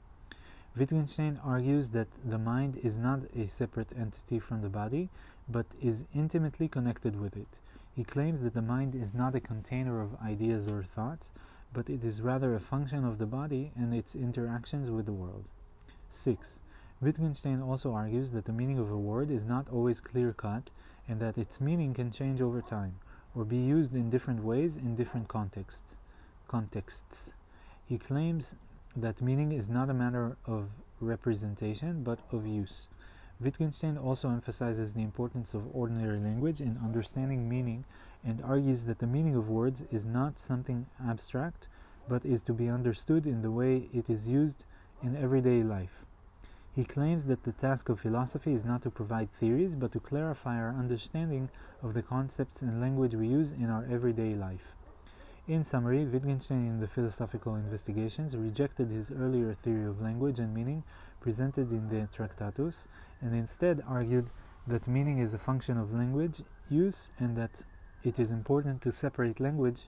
Wittgenstein 0.76 1.38
argues 1.44 1.90
that 1.90 2.08
the 2.24 2.38
mind 2.38 2.78
is 2.78 2.96
not 2.96 3.20
a 3.36 3.46
separate 3.46 3.92
entity 3.98 4.38
from 4.38 4.62
the 4.62 4.68
body, 4.68 5.10
but 5.48 5.66
is 5.80 6.06
intimately 6.14 6.68
connected 6.68 7.20
with 7.20 7.36
it. 7.36 7.58
He 7.94 8.04
claims 8.04 8.42
that 8.42 8.54
the 8.54 8.62
mind 8.62 8.94
is 8.94 9.12
not 9.12 9.34
a 9.34 9.40
container 9.40 10.00
of 10.00 10.18
ideas 10.20 10.66
or 10.66 10.82
thoughts, 10.82 11.32
but 11.72 11.90
it 11.90 12.02
is 12.02 12.22
rather 12.22 12.54
a 12.54 12.60
function 12.60 13.04
of 13.04 13.18
the 13.18 13.26
body 13.26 13.72
and 13.76 13.94
its 13.94 14.14
interactions 14.14 14.90
with 14.90 15.06
the 15.06 15.12
world. 15.12 15.44
6. 16.08 16.60
Wittgenstein 17.00 17.60
also 17.60 17.92
argues 17.92 18.30
that 18.30 18.44
the 18.44 18.52
meaning 18.52 18.78
of 18.78 18.90
a 18.90 18.96
word 18.96 19.30
is 19.30 19.44
not 19.44 19.68
always 19.70 20.00
clear 20.00 20.32
cut 20.32 20.70
and 21.08 21.20
that 21.20 21.36
its 21.36 21.60
meaning 21.60 21.92
can 21.92 22.10
change 22.10 22.40
over 22.40 22.62
time 22.62 22.94
or 23.34 23.44
be 23.44 23.56
used 23.56 23.94
in 23.94 24.08
different 24.08 24.42
ways 24.42 24.76
in 24.76 24.94
different 24.94 25.28
contexts. 25.28 25.96
contexts. 26.48 27.34
He 27.86 27.98
claims 27.98 28.54
that 28.96 29.20
meaning 29.20 29.52
is 29.52 29.68
not 29.68 29.90
a 29.90 29.94
matter 29.94 30.36
of 30.46 30.68
representation 31.00 32.02
but 32.02 32.20
of 32.30 32.46
use. 32.46 32.88
Wittgenstein 33.42 33.98
also 33.98 34.28
emphasizes 34.28 34.92
the 34.92 35.02
importance 35.02 35.52
of 35.52 35.74
ordinary 35.74 36.18
language 36.18 36.60
in 36.60 36.78
understanding 36.82 37.48
meaning 37.48 37.84
and 38.24 38.40
argues 38.42 38.84
that 38.84 39.00
the 39.00 39.06
meaning 39.06 39.34
of 39.34 39.48
words 39.48 39.82
is 39.90 40.06
not 40.06 40.38
something 40.38 40.86
abstract, 41.04 41.68
but 42.08 42.24
is 42.24 42.42
to 42.42 42.52
be 42.52 42.68
understood 42.68 43.26
in 43.26 43.42
the 43.42 43.50
way 43.50 43.88
it 43.92 44.08
is 44.08 44.28
used 44.28 44.64
in 45.02 45.16
everyday 45.16 45.62
life. 45.62 46.04
He 46.74 46.84
claims 46.84 47.26
that 47.26 47.42
the 47.42 47.52
task 47.52 47.88
of 47.88 48.00
philosophy 48.00 48.52
is 48.52 48.64
not 48.64 48.80
to 48.82 48.90
provide 48.90 49.32
theories, 49.32 49.76
but 49.76 49.92
to 49.92 50.00
clarify 50.00 50.56
our 50.56 50.70
understanding 50.70 51.50
of 51.82 51.94
the 51.94 52.02
concepts 52.02 52.62
and 52.62 52.80
language 52.80 53.14
we 53.14 53.26
use 53.26 53.52
in 53.52 53.68
our 53.68 53.86
everyday 53.90 54.32
life. 54.32 54.74
In 55.48 55.64
summary, 55.64 56.04
Wittgenstein 56.04 56.68
in 56.68 56.80
the 56.80 56.86
Philosophical 56.86 57.56
Investigations 57.56 58.36
rejected 58.36 58.90
his 58.90 59.10
earlier 59.10 59.52
theory 59.54 59.84
of 59.84 60.00
language 60.00 60.38
and 60.38 60.54
meaning 60.54 60.84
presented 61.22 61.70
in 61.72 61.88
the 61.88 62.08
Tractatus 62.16 62.88
and 63.22 63.34
instead 63.34 63.80
argued 63.88 64.30
that 64.66 64.88
meaning 64.88 65.18
is 65.18 65.32
a 65.32 65.38
function 65.38 65.78
of 65.78 65.94
language 65.94 66.42
use 66.68 67.12
and 67.18 67.36
that 67.36 67.64
it 68.02 68.18
is 68.18 68.32
important 68.32 68.82
to 68.82 68.92
separate 68.92 69.38
language, 69.40 69.82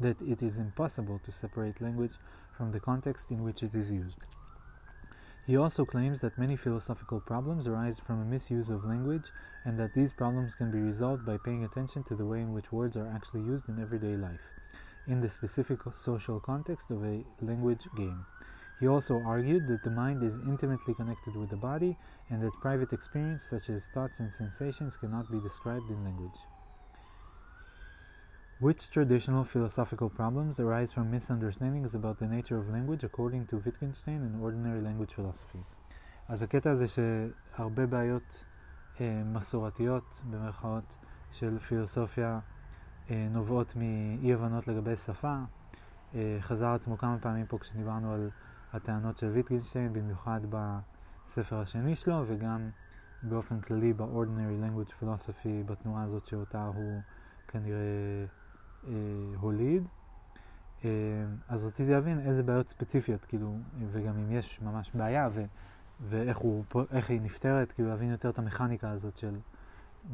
that 0.00 0.20
it 0.20 0.42
is 0.42 0.58
impossible 0.58 1.20
to 1.24 1.32
separate 1.32 1.80
language 1.80 2.14
from 2.56 2.72
the 2.72 2.80
context 2.80 3.30
in 3.30 3.42
which 3.42 3.62
it 3.62 3.74
is 3.74 3.90
used. 3.90 4.26
He 5.46 5.56
also 5.56 5.84
claims 5.84 6.20
that 6.20 6.38
many 6.38 6.56
philosophical 6.56 7.20
problems 7.20 7.66
arise 7.66 7.98
from 7.98 8.20
a 8.20 8.24
misuse 8.24 8.70
of 8.70 8.84
language 8.84 9.30
and 9.64 9.78
that 9.78 9.94
these 9.94 10.12
problems 10.12 10.54
can 10.54 10.70
be 10.70 10.78
resolved 10.80 11.24
by 11.24 11.36
paying 11.36 11.64
attention 11.64 12.04
to 12.04 12.14
the 12.14 12.26
way 12.26 12.40
in 12.40 12.52
which 12.52 12.72
words 12.72 12.96
are 12.96 13.08
actually 13.08 13.42
used 13.42 13.68
in 13.68 13.80
everyday 13.80 14.16
life 14.16 14.40
in 15.08 15.20
the 15.20 15.28
specific 15.28 15.80
social 15.92 16.38
context 16.38 16.90
of 16.90 17.04
a 17.04 17.24
language 17.40 17.88
game. 17.96 18.24
He 18.81 18.87
also 18.87 19.21
argued 19.23 19.67
that 19.67 19.83
the 19.83 19.89
mind 19.89 20.23
is 20.23 20.37
intimately 20.47 20.93
connected 20.93 21.35
with 21.35 21.49
the 21.49 21.55
body 21.55 21.97
and 22.29 22.41
that 22.43 22.53
private 22.61 22.93
experience, 22.93 23.43
such 23.43 23.69
as 23.69 23.87
thoughts 23.87 24.19
and 24.19 24.31
sensations, 24.31 24.97
cannot 24.97 25.31
be 25.31 25.39
described 25.39 25.89
in 25.89 26.03
language. 26.03 26.39
Which 28.59 28.89
traditional 28.89 29.43
philosophical 29.43 30.09
problems 30.09 30.59
arise 30.59 30.91
from 30.91 31.11
misunderstandings 31.11 31.93
about 31.95 32.17
the 32.19 32.27
nature 32.27 32.57
of 32.57 32.69
language 32.69 33.03
according 33.03 33.45
to 33.47 33.57
Wittgenstein 33.57 34.21
and 34.21 34.41
ordinary 34.41 34.81
language 34.81 35.13
philosophy? 35.13 35.63
אז 36.27 36.43
הקטע 36.43 36.71
הזה 36.71 36.85
שהרבה 36.87 37.85
בעיות 37.85 38.45
אה, 39.01 39.21
מסורתיות, 39.25 40.21
במרכאות, 40.29 40.97
של 41.31 41.59
פילוסופיה 41.59 42.39
אה, 43.09 43.27
נובעות 43.31 43.73
מאי 43.75 44.33
הבנות 44.33 44.67
לגבי 44.67 44.95
שפה. 44.95 45.37
אה, 46.15 46.37
חזר 46.41 46.67
עצמו 46.67 46.97
כמה 46.97 47.17
פעמים 47.21 47.45
פה 47.45 47.57
כשדיברנו 47.57 48.13
על 48.13 48.29
הטענות 48.72 49.18
של 49.18 49.26
ויטגנשטיין, 49.26 49.92
במיוחד 49.92 50.40
בספר 50.50 51.60
השני 51.60 51.96
שלו, 51.96 52.24
וגם 52.26 52.70
באופן 53.22 53.60
כללי 53.60 53.92
ב-ordinary 53.92 54.64
language 54.64 55.02
philosophy, 55.02 55.66
בתנועה 55.66 56.02
הזאת 56.02 56.26
שאותה 56.26 56.64
הוא 56.74 57.00
כנראה 57.48 57.78
אה, 58.88 58.92
הוליד. 59.40 59.88
אה, 60.84 60.90
אז 61.48 61.64
רציתי 61.64 61.92
להבין 61.92 62.20
איזה 62.20 62.42
בעיות 62.42 62.68
ספציפיות, 62.68 63.24
כאילו, 63.24 63.56
וגם 63.92 64.18
אם 64.18 64.32
יש 64.32 64.60
ממש 64.60 64.90
בעיה, 64.94 65.28
ו, 65.32 65.44
ואיך 66.00 66.38
הוא, 66.38 66.64
היא 67.08 67.20
נפתרת, 67.20 67.72
כאילו 67.72 67.88
להבין 67.88 68.10
יותר 68.10 68.30
את 68.30 68.38
המכניקה 68.38 68.90
הזאת 68.90 69.16
של 69.16 69.38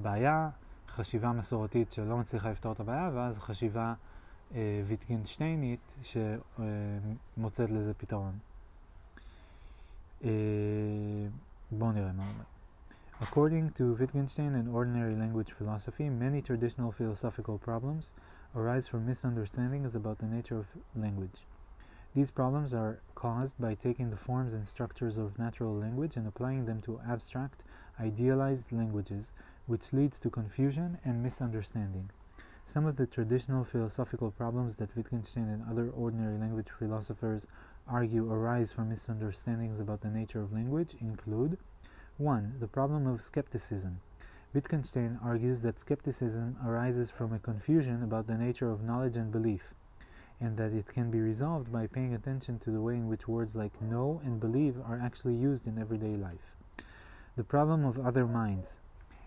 בעיה, 0.02 0.50
חשיבה 0.88 1.32
מסורתית 1.32 1.92
שלא 1.92 2.16
מצליחה 2.16 2.50
לפתור 2.50 2.72
את 2.72 2.80
הבעיה, 2.80 3.10
ואז 3.14 3.38
חשיבה 3.38 3.94
אה, 4.54 4.82
ויטגנשטיינית 4.86 5.94
שמוצאת 6.02 7.70
לזה 7.70 7.94
פתרון. 7.94 8.38
According 13.20 13.70
to 13.70 13.94
Wittgenstein 13.94 14.54
and 14.54 14.68
ordinary 14.68 15.14
language 15.14 15.52
philosophy, 15.52 16.10
many 16.10 16.42
traditional 16.42 16.90
philosophical 16.90 17.58
problems 17.58 18.14
arise 18.54 18.88
from 18.88 19.06
misunderstandings 19.06 19.94
about 19.94 20.18
the 20.18 20.26
nature 20.26 20.58
of 20.58 20.66
language. 20.96 21.46
These 22.14 22.32
problems 22.32 22.74
are 22.74 23.00
caused 23.14 23.60
by 23.60 23.74
taking 23.74 24.10
the 24.10 24.16
forms 24.16 24.54
and 24.54 24.66
structures 24.66 25.18
of 25.18 25.38
natural 25.38 25.74
language 25.74 26.16
and 26.16 26.26
applying 26.26 26.64
them 26.64 26.80
to 26.82 27.00
abstract, 27.06 27.62
idealized 28.00 28.72
languages, 28.72 29.34
which 29.66 29.92
leads 29.92 30.18
to 30.20 30.30
confusion 30.30 30.98
and 31.04 31.22
misunderstanding. 31.22 32.10
Some 32.64 32.86
of 32.86 32.96
the 32.96 33.06
traditional 33.06 33.62
philosophical 33.64 34.30
problems 34.30 34.76
that 34.76 34.96
Wittgenstein 34.96 35.48
and 35.48 35.62
other 35.70 35.90
ordinary 35.90 36.38
language 36.38 36.70
philosophers 36.70 37.46
argue 37.88 38.30
arise 38.30 38.72
from 38.72 38.90
misunderstandings 38.90 39.80
about 39.80 40.02
the 40.02 40.10
nature 40.10 40.42
of 40.42 40.52
language 40.52 40.94
include 41.00 41.58
1. 42.18 42.56
The 42.60 42.68
problem 42.68 43.06
of 43.06 43.22
skepticism. 43.22 44.00
Wittgenstein 44.52 45.18
argues 45.22 45.60
that 45.60 45.80
skepticism 45.80 46.56
arises 46.64 47.10
from 47.10 47.32
a 47.32 47.38
confusion 47.38 48.02
about 48.02 48.26
the 48.26 48.36
nature 48.36 48.70
of 48.70 48.82
knowledge 48.82 49.16
and 49.16 49.30
belief, 49.30 49.74
and 50.40 50.56
that 50.56 50.72
it 50.72 50.86
can 50.86 51.10
be 51.10 51.20
resolved 51.20 51.72
by 51.72 51.86
paying 51.86 52.14
attention 52.14 52.58
to 52.60 52.70
the 52.70 52.80
way 52.80 52.94
in 52.94 53.08
which 53.08 53.28
words 53.28 53.56
like 53.56 53.80
know 53.80 54.20
and 54.24 54.40
believe 54.40 54.76
are 54.86 55.00
actually 55.02 55.34
used 55.34 55.66
in 55.66 55.78
everyday 55.78 56.16
life. 56.16 56.56
The 57.36 57.44
problem 57.44 57.84
of 57.84 57.98
other 57.98 58.26
minds. 58.26 58.80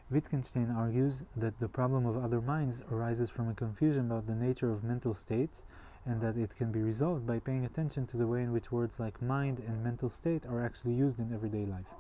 Wittgenstein 0.10 0.70
argues 0.70 1.24
that 1.38 1.60
the 1.60 1.70
problem 1.70 2.06
of 2.06 2.22
other 2.22 2.42
minds 2.42 2.84
arises 2.92 3.30
from 3.30 3.48
a 3.48 3.54
confusion 3.54 4.08
about 4.08 4.28
the 4.28 4.36
nature 4.36 4.72
of 4.72 4.84
mental 4.84 5.14
states 5.14 5.66
and 6.07 6.21
that 6.21 6.37
it 6.37 6.55
can 6.59 6.71
be 6.73 6.83
resolved 6.83 7.27
by 7.27 7.39
paying 7.49 7.65
attention 7.65 8.07
to 8.07 8.17
the 8.17 8.27
way 8.33 8.43
in 8.43 8.53
which 8.53 8.71
words 8.73 9.01
like 9.01 9.17
mind 9.23 9.57
and 9.67 9.75
mental 9.83 10.09
state 10.09 10.47
are 10.47 10.61
actually 10.67 10.95
used 11.05 11.19
in 11.19 11.29
everyday 11.33 11.67
life. 11.67 11.91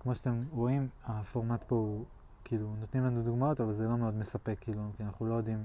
כמו 0.00 0.14
שאתם 0.14 0.42
רואים, 0.50 0.88
הפורמט 1.04 1.64
פה 1.64 1.74
הוא, 1.74 2.04
כאילו, 2.44 2.74
נותנים 2.80 3.04
לנו 3.04 3.22
דוגמאות, 3.22 3.60
אבל 3.60 3.72
זה 3.72 3.88
לא 3.88 3.96
מאוד 3.96 4.14
מספק, 4.14 4.56
כאילו, 4.60 4.82
כי 4.96 5.02
אנחנו 5.02 5.26
לא 5.26 5.34
יודעים 5.34 5.64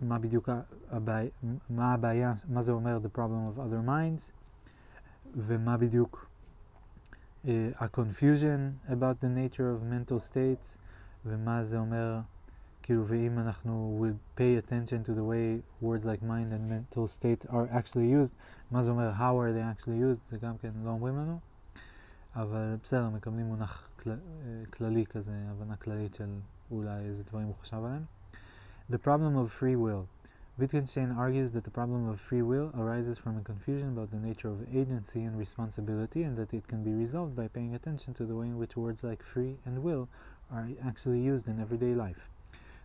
מה 0.00 0.18
בדיוק 0.18 0.48
הבעיה, 0.90 1.30
מה 1.70 1.92
הבעיה, 1.92 2.32
מה 2.48 2.62
זה 2.62 2.72
אומר 2.72 2.98
the 3.04 3.16
problem 3.18 3.56
of 3.56 3.60
other 3.60 3.88
minds, 3.88 4.32
ומה 5.36 5.76
בדיוק 5.76 6.26
uh, 7.44 7.48
ה-confusion 7.78 8.90
about 8.90 9.20
the 9.20 9.28
nature 9.28 9.70
of 9.74 9.82
mental 9.82 10.32
states, 10.32 10.78
ומה 11.26 11.64
זה 11.64 11.78
אומר, 11.78 12.20
כאילו, 12.82 13.04
ואם 13.06 13.38
אנחנו 13.38 14.00
will 14.00 14.40
pay 14.40 14.56
attention 14.56 15.04
to 15.04 15.12
the 15.12 15.24
way 15.24 15.62
words 15.82 16.06
like 16.06 16.22
mind 16.22 16.52
and 16.52 16.68
mental 16.68 17.06
state 17.06 17.44
are 17.50 17.68
actually 17.70 18.08
used, 18.22 18.32
מה 18.70 18.82
זה 18.82 18.90
אומר 18.90 19.12
how 19.12 19.36
are 19.36 19.52
they 19.52 19.82
actually 19.82 19.98
used, 19.98 20.20
זה 20.26 20.38
גם 20.38 20.58
כן 20.58 20.70
לא 20.84 20.90
אומרים 20.90 21.16
לנו, 21.16 21.38
אבל 22.36 22.76
בסדר, 22.82 23.10
מקבלים 23.10 23.46
מונח 23.46 23.88
כל, 24.02 24.10
כללי 24.70 25.06
כזה, 25.06 25.32
הבנה 25.50 25.76
כללית 25.76 26.14
של 26.14 26.28
אולי 26.70 27.04
איזה 27.04 27.24
דברים 27.24 27.46
הוא 27.46 27.54
חשב 27.54 27.84
עליהם. 27.84 28.04
The 28.90 28.98
problem 28.98 29.36
of 29.36 29.52
free 29.60 29.76
will. 29.76 30.06
Wittgenstein 30.58 31.12
argues 31.12 31.52
that 31.52 31.62
the 31.62 31.70
problem 31.70 32.08
of 32.08 32.18
free 32.20 32.42
will 32.42 32.72
arises 32.74 33.16
from 33.16 33.36
a 33.36 33.42
confusion 33.42 33.88
about 33.90 34.10
the 34.10 34.18
nature 34.28 34.48
of 34.48 34.58
agency 34.74 35.22
and 35.22 35.38
responsibility 35.38 36.24
and 36.24 36.36
that 36.36 36.52
it 36.52 36.66
can 36.66 36.82
be 36.82 36.92
resolved 36.92 37.36
by 37.36 37.46
paying 37.46 37.74
attention 37.74 38.12
to 38.14 38.24
the 38.24 38.34
way 38.34 38.46
in 38.46 38.58
which 38.58 38.76
words 38.76 39.04
like 39.04 39.22
free 39.22 39.56
and 39.64 39.84
will 39.84 40.08
are 40.50 40.66
actually 40.90 41.20
used 41.20 41.46
in 41.46 41.60
everyday 41.60 41.94
life. 41.94 42.28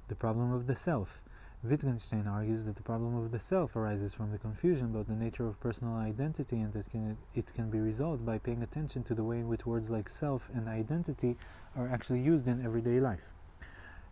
The 0.07 0.15
problem 0.15 0.51
of 0.53 0.67
the 0.67 0.75
self. 0.75 1.21
Wittgenstein 1.63 2.27
argues 2.27 2.65
that 2.65 2.75
the 2.75 2.83
problem 2.83 3.15
of 3.15 3.31
the 3.31 3.39
self 3.39 3.75
arises 3.75 4.13
from 4.13 4.31
the 4.31 4.37
confusion 4.37 4.87
about 4.87 5.07
the 5.07 5.15
nature 5.15 5.47
of 5.47 5.59
personal 5.61 5.95
identity 5.95 6.59
and 6.59 6.73
that 6.73 6.91
can, 6.91 7.17
it 7.35 7.53
can 7.53 7.69
be 7.69 7.79
resolved 7.79 8.25
by 8.25 8.37
paying 8.37 8.63
attention 8.63 9.01
to 9.03 9.15
the 9.15 9.23
way 9.23 9.39
in 9.39 9.47
which 9.47 9.65
words 9.65 9.89
like 9.89 10.09
self 10.09 10.49
and 10.53 10.67
identity 10.67 11.37
are 11.77 11.87
actually 11.87 12.19
used 12.19 12.47
in 12.49 12.65
everyday 12.65 12.99
life. 12.99 13.33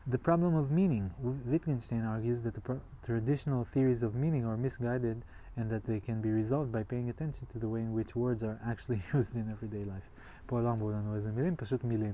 The 0.07 0.17
problem 0.17 0.55
of 0.55 0.71
meaning. 0.71 1.11
Wittgenstein 1.45 2.05
argues 2.05 2.41
that 2.41 2.55
the 2.55 2.61
pro- 2.61 2.81
traditional 3.03 3.63
theories 3.63 4.01
of 4.01 4.15
meaning 4.15 4.45
are 4.45 4.57
misguided 4.57 5.23
and 5.57 5.69
that 5.69 5.83
they 5.83 5.99
can 5.99 6.21
be 6.21 6.29
resolved 6.29 6.71
by 6.71 6.83
paying 6.83 7.09
attention 7.09 7.47
to 7.51 7.59
the 7.59 7.69
way 7.69 7.81
in 7.81 7.93
which 7.93 8.15
words 8.15 8.43
are 8.43 8.59
actually 8.65 9.01
used 9.13 9.35
in 9.35 9.51
everyday 9.51 9.83
life. 9.83 10.09
פה 10.45 10.61
לא 10.61 10.71
אמרו 10.71 10.91
לנו 10.91 11.15
איזה 11.15 11.31
מילים, 11.31 11.55
פשוט 11.55 11.83
מילים. 11.83 12.13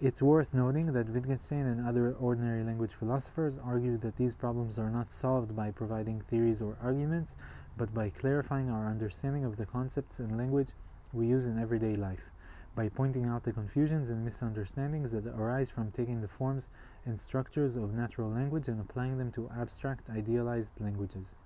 It's 0.00 0.20
worth 0.20 0.52
noting 0.52 0.92
that 0.92 1.08
Wittgenstein 1.08 1.66
and 1.66 1.86
other 1.86 2.14
ordinary 2.14 2.64
language 2.64 2.92
philosophers 2.92 3.58
argue 3.58 3.96
that 3.98 4.16
these 4.16 4.34
problems 4.34 4.78
are 4.78 4.90
not 4.90 5.12
solved 5.12 5.54
by 5.54 5.70
providing 5.70 6.20
theories 6.20 6.60
or 6.60 6.76
arguments, 6.82 7.36
but 7.76 7.94
by 7.94 8.10
clarifying 8.10 8.68
our 8.68 8.86
understanding 8.88 9.44
of 9.44 9.56
the 9.56 9.66
concepts 9.66 10.18
and 10.18 10.36
language 10.36 10.72
we 11.12 11.26
use 11.26 11.46
in 11.46 11.58
everyday 11.58 11.94
life, 11.94 12.30
by 12.74 12.88
pointing 12.88 13.24
out 13.24 13.44
the 13.44 13.52
confusions 13.52 14.10
and 14.10 14.24
misunderstandings 14.24 15.12
that 15.12 15.26
arise 15.26 15.70
from 15.70 15.90
taking 15.92 16.20
the 16.20 16.28
forms 16.28 16.70
and 17.06 17.18
structures 17.18 17.76
of 17.76 17.94
natural 17.94 18.28
language 18.28 18.68
and 18.68 18.80
applying 18.80 19.16
them 19.16 19.30
to 19.30 19.48
abstract, 19.56 20.10
idealized 20.10 20.80
languages. 20.80 21.36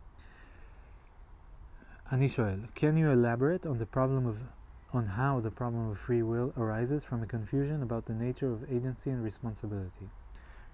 אני 2.13 2.29
שואל, 2.29 2.61
can 2.75 2.97
you 2.97 3.11
elaborate 3.11 3.67
on 3.67 3.79
the 3.79 3.87
problem 3.87 4.27
of 4.27 4.37
on 4.93 5.07
how 5.07 5.41
the 5.41 5.51
problem 5.51 5.91
of 5.91 5.99
free 5.99 6.23
will 6.23 6.53
arises 6.57 7.05
from 7.05 7.23
a 7.23 7.27
confusion 7.27 7.83
about 7.83 8.07
the 8.07 8.15
nature 8.15 8.53
of 8.53 8.65
agency 8.71 9.11
and 9.11 9.23
responsibility. 9.23 10.09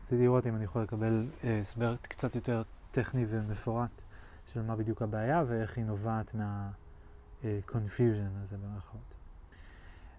רציתי 0.03 0.23
לראות 0.23 0.47
אם 0.47 0.57
אני 0.57 0.65
יכול 0.65 0.83
לקבל 0.83 1.27
הסבר 1.45 1.97
קצת 2.03 2.35
יותר 2.35 2.63
טכני 2.91 3.27
ומפורט 3.29 4.03
של 4.47 4.63
מה 4.63 4.77
בדיוק 4.77 5.03
הבעיה 5.03 5.45
ואיך 5.47 5.77
היא 5.77 5.85
נובעת 5.85 6.35
מה-confusion 6.35 8.43
הזה 8.43 8.57
במרכאות. 8.59 9.15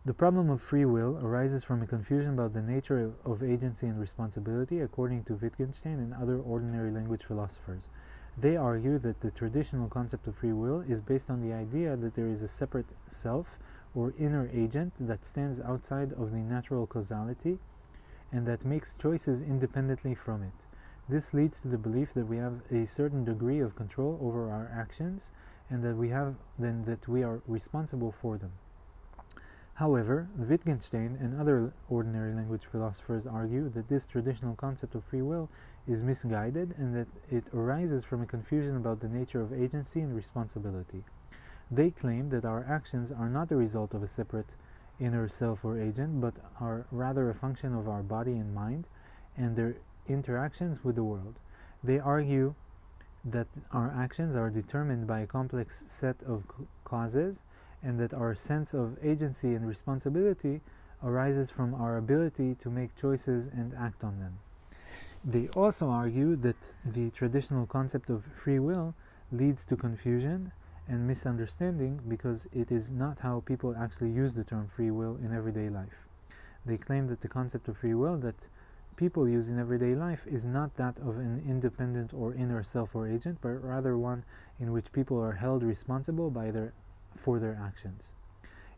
The 0.06 0.14
problem 0.14 0.52
of 0.52 0.62
free 0.62 0.86
will 0.86 1.18
arises 1.26 1.64
from 1.64 1.82
a 1.82 1.88
confusion 1.88 2.34
about 2.34 2.53
the 2.53 2.62
nature 2.62 2.99
of, 3.06 3.32
of 3.32 3.41
agency 3.41 3.88
and 3.88 3.99
responsibility 3.99 4.82
according 4.82 5.24
to 5.24 5.34
Wittgenstein 5.34 5.98
and 6.03 6.14
other 6.14 6.38
ordinary 6.38 6.91
language 6.91 7.24
philosophers. 7.24 7.90
They 8.38 8.56
argue 8.56 8.99
that 8.99 9.22
the 9.22 9.32
traditional 9.32 9.88
concept 9.88 10.28
of 10.28 10.36
free 10.36 10.53
will 10.53 10.82
is 10.82 11.02
based 11.02 11.32
on 11.32 11.41
the 11.41 11.53
idea 11.53 11.95
that 11.95 12.14
there 12.14 12.28
is 12.28 12.44
a 12.44 12.48
separate 12.48 12.94
self 13.07 13.57
or 13.95 14.15
inner 14.19 14.49
agent 14.53 14.93
that 15.01 15.25
stands 15.25 15.61
outside 15.61 16.12
of 16.12 16.31
the 16.31 16.39
natural 16.39 16.87
causality 16.87 17.59
and 18.33 18.47
that 18.47 18.65
makes 18.65 18.97
choices 18.97 19.43
independently 19.43 20.15
from 20.15 20.43
it. 20.43 20.67
This 21.09 21.35
leads 21.35 21.61
to 21.61 21.69
the 21.69 21.79
belief 21.79 22.15
that 22.15 22.27
we 22.27 22.37
have 22.37 22.61
a 22.71 22.87
certain 22.87 23.25
degree 23.25 23.59
of 23.59 23.75
control 23.75 24.19
over 24.23 24.51
our 24.51 24.71
actions 24.73 25.33
and 25.69 25.83
that 25.83 25.97
we 25.97 26.09
have 26.11 26.37
then 26.59 26.85
that 26.85 27.09
we 27.09 27.23
are 27.23 27.43
responsible 27.47 28.12
for 28.12 28.39
them. 28.39 28.53
However, 29.75 30.29
Wittgenstein 30.37 31.17
and 31.21 31.41
other 31.41 31.73
ordinary 31.89 32.35
language 32.35 32.67
philosophers 32.67 33.27
argue 33.27 33.71
that 33.71 33.89
this 33.89 34.05
traditional 34.05 34.55
concept 34.55 34.95
of 34.95 35.05
free 35.05 35.23
will 35.23 35.49
is 35.87 36.05
misguided 36.05 36.75
and 36.77 36.95
that 36.95 37.09
it 37.31 37.45
arises 37.55 38.05
from 38.05 38.21
a 38.21 38.27
confusion 38.27 38.77
about 38.77 39.01
the 39.01 39.09
nature 39.09 39.41
of 39.41 39.55
agency 39.55 40.01
and 40.01 40.15
responsibility. 40.15 41.03
They 41.71 41.91
claim 41.91 42.31
that 42.31 42.45
our 42.45 42.65
actions 42.69 43.13
are 43.13 43.29
not 43.29 43.49
the 43.49 43.57
result 43.57 43.95
of 43.95 44.03
a 44.03 44.09
separate 44.09 44.57
inner 44.99 45.29
self 45.29 45.65
or 45.65 45.81
agent, 45.81 46.21
but 46.21 46.35
are 46.61 46.87
rather 46.91 47.31
a 47.31 47.35
function 47.35 47.75
of 47.75 47.89
our 47.89 48.03
body 48.03 48.33
and 48.33 48.55
mind 48.55 48.89
and 49.37 49.57
their 49.57 49.77
interactions 50.07 50.85
with 50.85 50.97
the 50.97 51.05
world. 51.05 51.39
They 51.83 51.99
argue 51.99 52.55
that 53.25 53.47
our 53.73 53.93
actions 53.97 54.35
are 54.35 54.51
determined 54.51 55.07
by 55.07 55.21
a 55.21 55.27
complex 55.27 55.85
set 55.87 56.23
of 56.25 56.45
causes 56.85 57.43
and 57.83 57.99
that 58.01 58.15
our 58.15 58.35
sense 58.35 58.75
of 58.75 58.99
agency 59.03 59.55
and 59.55 59.67
responsibility 59.67 60.61
arises 61.03 61.51
from 61.51 61.75
our 61.75 61.97
ability 61.97 62.55
to 62.57 62.69
make 62.69 62.95
choices 62.97 63.47
and 63.47 63.75
act 63.75 64.05
on 64.05 64.19
them. 64.19 64.39
They 65.25 65.49
also 65.49 65.89
argue 65.89 66.37
that 66.37 66.75
the 66.85 67.11
traditional 67.11 67.67
concept 67.67 68.11
of 68.11 68.25
free 68.25 68.59
will 68.59 68.95
leads 69.33 69.65
to 69.67 69.77
confusion 69.77 70.53
and 70.91 71.07
misunderstanding 71.07 72.01
because 72.09 72.49
it 72.53 72.73
is 72.73 72.91
not 72.91 73.21
how 73.21 73.41
people 73.47 73.77
actually 73.79 74.11
use 74.11 74.35
the 74.35 74.43
term 74.43 74.67
free 74.67 74.91
will 74.91 75.17
in 75.25 75.33
everyday 75.33 75.69
life. 75.69 76.09
They 76.67 76.77
claim 76.77 77.07
that 77.07 77.21
the 77.21 77.29
concept 77.29 77.69
of 77.69 77.79
free 77.79 77.95
will 77.95 78.17
that 78.19 78.49
people 78.97 79.29
use 79.29 79.49
in 79.49 79.59
everyday 79.59 79.95
life 79.95 80.27
is 80.27 80.45
not 80.45 80.77
that 80.77 80.99
of 80.99 81.17
an 81.17 81.43
independent 81.49 82.12
or 82.12 82.35
inner 82.35 82.62
self 82.65 82.97
or 82.97 83.09
agent, 83.09 83.39
but 83.41 83.65
rather 83.65 83.97
one 83.97 84.25
in 84.59 84.73
which 84.73 84.93
people 84.93 85.19
are 85.23 85.33
held 85.33 85.62
responsible 85.62 86.29
by 86.29 86.51
their, 86.51 86.73
for 87.17 87.39
their 87.39 87.59
actions. 87.65 88.12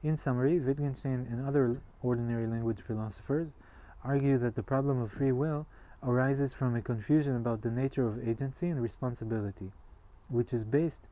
In 0.02 0.18
summary, 0.18 0.60
Wittgenstein 0.60 1.26
and 1.30 1.44
other 1.46 1.80
ordinary 2.02 2.46
language 2.46 2.82
philosophers 2.82 3.56
argue 4.04 4.36
that 4.36 4.54
the 4.54 4.62
problem 4.62 5.00
of 5.00 5.12
free 5.12 5.32
will 5.32 5.66
arises 6.02 6.52
from 6.52 6.76
a 6.76 6.82
confusion 6.82 7.36
about 7.36 7.62
the 7.62 7.70
nature 7.70 8.06
of 8.06 8.28
agency 8.28 8.68
and 8.68 8.82
responsibility, 8.82 9.72
which 10.28 10.52
is 10.52 10.64
based 10.64 11.06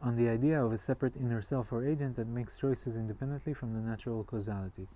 on 0.00 0.16
the 0.16 0.28
idea 0.28 0.62
of 0.64 0.72
a 0.72 0.78
separate 0.78 1.16
inner 1.16 1.42
self 1.42 1.72
or 1.72 1.84
agent 1.84 2.16
that 2.16 2.28
makes 2.28 2.58
choices 2.58 2.96
independently 2.96 3.54
from 3.54 3.72
the 3.72 3.80
natural 3.80 4.24
causality. 4.24 4.86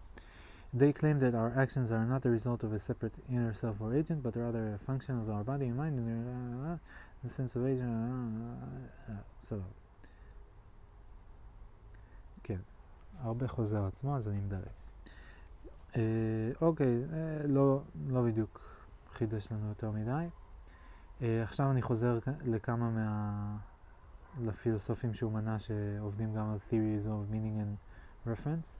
They 0.73 0.93
claim 0.93 1.19
that 1.19 1.35
our 1.35 1.53
actions 1.57 1.91
are 1.91 2.05
not 2.05 2.23
the 2.23 2.31
result 2.31 2.63
of 2.63 2.73
a 2.73 2.79
separate 2.79 3.15
inner 3.29 3.55
self 3.55 3.81
or 3.81 3.95
agent, 3.95 4.23
but 4.23 4.37
rather 4.37 4.75
a 4.75 4.79
function 4.79 5.19
of 5.19 5.29
our 5.29 5.43
body 5.43 5.67
and 5.67 5.77
mind 5.77 5.99
and 5.99 6.79
the 7.23 7.29
sense 7.29 7.57
of 7.57 7.67
agent. 7.67 7.91
סבבה. 9.43 9.63
כן, 12.43 12.61
הרבה 13.21 13.49
חוזר 13.49 13.87
עצמו, 13.87 14.17
אז 14.17 14.29
אני 14.29 14.41
מדלג. 14.41 14.69
אוקיי, 16.61 17.05
לא, 17.49 17.83
לא 18.09 18.23
בדיוק 18.23 18.61
חידש 19.13 19.53
לנו 19.53 19.69
יותר 19.69 19.91
מדי. 19.91 20.29
עכשיו 21.21 21.71
אני 21.71 21.83
חוזר 21.83 22.19
לכמה 22.45 22.91
מה... 22.91 23.57
לפילוסופים 24.42 25.14
שהוא 25.14 25.32
מנה 25.32 25.60
שעובדים 25.60 26.34
גם 26.34 26.50
על 26.50 26.58
theories 26.72 27.06
of 27.06 27.34
meaning 27.34 27.60
and 27.60 27.78
reference. 28.28 28.78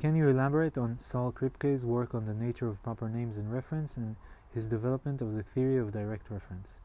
Can 0.00 0.14
you 0.14 0.28
elaborate 0.28 0.78
on 0.78 0.98
Saul 0.98 1.32
Kripke's 1.32 1.84
work 1.84 2.14
on 2.14 2.24
the 2.24 2.34
nature 2.34 2.68
of 2.68 2.82
proper 2.82 3.08
names 3.08 3.36
and 3.36 3.52
reference 3.52 3.96
and 3.96 4.16
his 4.54 4.66
development 4.66 5.20
of 5.20 5.34
the 5.34 5.42
theory 5.42 5.76
of 5.76 5.90
direct 5.90 6.30
reference? 6.30 6.80